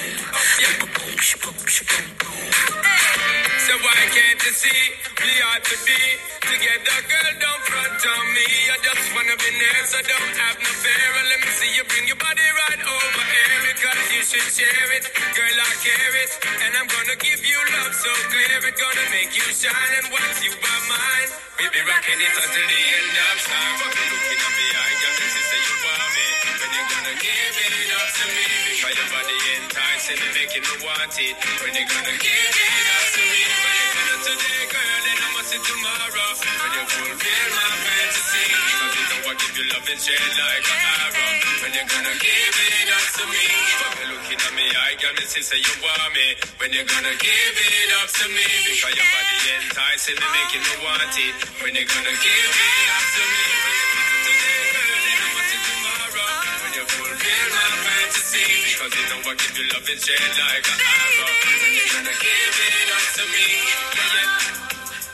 So 3.67 3.73
why 3.85 4.01
can't 4.11 4.41
you 4.43 4.53
see 4.53 4.81
we 5.23 5.31
ought 5.47 5.63
to 5.63 5.77
be 5.87 6.01
together, 6.43 6.97
girl? 7.07 7.33
Don't 7.39 7.63
front 7.69 8.03
on 8.03 8.25
me. 8.35 8.47
I 8.67 8.77
just 8.83 9.05
wanna 9.15 9.37
be 9.39 9.49
near, 9.55 9.81
so 9.87 9.99
don't 10.03 10.35
have 10.43 10.57
no 10.59 10.71
fear. 10.83 11.11
Let 11.31 11.39
me 11.45 11.51
see 11.55 11.71
you 11.77 11.83
bring 11.87 12.07
your 12.07 12.19
body 12.19 12.43
right 12.43 12.81
over 12.83 13.23
here 13.31 13.59
because 13.71 14.03
you 14.11 14.23
should 14.27 14.49
share 14.51 14.89
it, 14.97 15.05
girl. 15.15 15.57
I 15.63 15.71
care 15.85 16.15
it, 16.23 16.31
and 16.67 16.71
I'm 16.75 16.87
gonna 16.91 17.17
give 17.21 17.41
you 17.45 17.59
love 17.79 17.95
so 17.95 18.11
clear. 18.33 18.59
It's 18.67 18.81
gonna 18.81 19.07
make 19.15 19.31
you 19.37 19.47
shine, 19.55 19.93
and 20.03 20.07
once 20.11 20.43
you 20.43 20.51
are 20.51 20.83
mine, 20.91 21.29
we'll 21.59 21.71
be 21.71 21.83
rocking 21.87 22.19
it 22.19 22.35
until 22.35 22.67
the 22.67 22.81
end 22.99 23.15
of 23.31 23.37
time. 23.47 23.75
Looking 23.87 24.13
I 24.75 24.89
you 25.63 25.75
want 25.87 26.07
me. 26.15 26.27
When 26.59 26.71
you 26.75 26.83
gonna 26.91 27.15
give 27.23 27.55
it 27.63 27.91
up 27.95 28.09
to 28.19 28.25
me? 28.35 28.47
Because 28.75 28.97
your 28.99 29.09
body 29.15 29.37
enticing 30.01 30.25
and 30.25 30.33
making 30.33 30.65
me 30.65 30.75
want 30.81 31.13
it. 31.13 31.35
When 31.61 31.73
you 31.77 31.85
gonna 31.85 32.15
give 32.17 32.55
it 32.57 32.85
up 32.89 33.05
to 33.13 33.21
me? 33.21 33.41
When 33.61 33.75
you 33.77 33.87
gonna 33.93 34.17
today, 34.25 34.61
girl, 34.65 34.97
then 35.05 35.17
I 35.21 35.29
must 35.37 35.49
see 35.53 35.61
tomorrow. 35.61 36.29
When 36.41 36.71
you 36.73 36.83
fulfill 36.89 37.47
my 37.53 37.69
fantasy. 37.85 38.45
Because 38.49 38.93
you 38.97 39.05
know 39.13 39.29
I 39.29 39.33
give 39.37 39.53
you 39.61 39.65
love 39.69 39.85
and 39.85 39.99
straight 40.01 40.33
like 40.41 40.65
an 40.73 40.79
arrow. 41.05 41.29
When 41.61 41.71
you 41.77 41.83
gonna 41.85 42.15
give 42.17 42.55
it 42.65 42.89
up 42.89 43.05
to 43.13 43.23
me? 43.29 43.45
Fuck 43.77 43.93
you 44.01 44.07
looking 44.09 44.41
at 44.41 44.53
me, 44.57 44.65
I 44.73 44.91
got 44.97 45.13
to 45.21 45.25
say 45.37 45.59
you 45.61 45.75
want 45.85 46.09
me. 46.17 46.27
When 46.57 46.69
you 46.73 46.81
gonna 46.81 47.15
give 47.21 47.55
it 47.61 47.89
up 48.01 48.09
to 48.09 48.25
me? 48.25 48.47
Because 48.73 48.95
your 48.97 49.05
body 49.05 49.37
enticing 49.53 50.17
and 50.17 50.31
making 50.33 50.63
me 50.65 50.73
want 50.81 51.13
it. 51.13 51.35
When 51.61 51.73
you 51.77 51.85
gonna 51.85 52.15
give 52.17 52.53
it 52.57 52.87
up 52.89 53.05
to 53.05 53.23
me? 53.29 53.45
Today, 54.25 54.61
girl, 54.73 54.97
then 54.97 55.19
I 55.21 55.29
must 55.29 55.45
see 55.45 55.61
tomorrow. 55.61 56.29
When 56.65 56.71
you 56.73 56.85
fulfill 56.89 57.47
my 57.53 57.80
Cause 58.81 58.97
you 58.97 59.05
know 59.13 59.21
I 59.29 59.37
give 59.37 59.53
you 59.61 59.65
love 59.77 59.85
and 59.93 60.01
shade 60.01 60.17
like 60.41 60.65
a 60.65 60.73
Baby, 60.73 61.69
you're 61.69 62.01
to 62.01 62.15
give 62.17 62.57
it 62.65 62.89
up 62.89 63.05
to 63.13 63.23
me. 63.29 63.45
Yeah. 63.61 64.25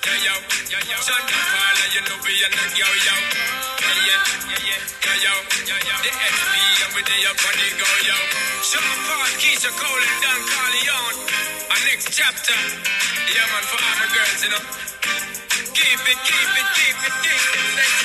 Yeah, 0.07 0.23
yo, 0.23 0.39
yeah, 0.71 0.87
yo. 0.87 0.95
Son, 1.03 1.19
you 1.27 1.35
fall 1.35 1.75
you 1.91 2.01
know 2.07 2.15
we 2.23 2.31
are 2.47 2.53
not 2.55 2.71
yo, 2.79 2.87
yo. 2.87 3.15
Yeah, 3.27 4.07
yeah, 4.07 4.23
yeah, 4.55 4.71
yeah. 4.71 5.19
Yo, 5.19 5.35
yeah, 5.67 5.83
yo. 5.83 5.95
The 5.99 6.11
XB, 6.15 6.55
and 6.79 6.95
we 6.95 7.01
the 7.11 7.27
up 7.27 7.43
on 7.43 7.59
the 7.59 7.67
go, 7.75 7.91
yo. 8.07 8.15
Sean 8.63 8.87
Paul, 9.03 9.35
Keyshia 9.35 9.67
Cole, 9.75 9.99
and 9.99 10.15
Don 10.23 10.39
Corleon. 10.47 11.15
Our 11.67 11.81
next 11.91 12.07
chapter. 12.15 12.55
Yeah, 12.55 13.51
man, 13.51 13.67
for 13.67 13.83
all 13.83 13.95
my 13.99 14.07
girls, 14.15 14.47
you 14.47 14.51
know. 14.55 14.63
Keep 15.75 16.07
it, 16.07 16.19
keep 16.23 16.51
it, 16.55 16.67
keep 16.71 16.99
it, 17.03 17.15
keep 17.19 17.43
it. 17.51 17.67
Next 17.75 17.99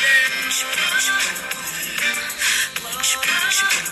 day. 3.86 3.91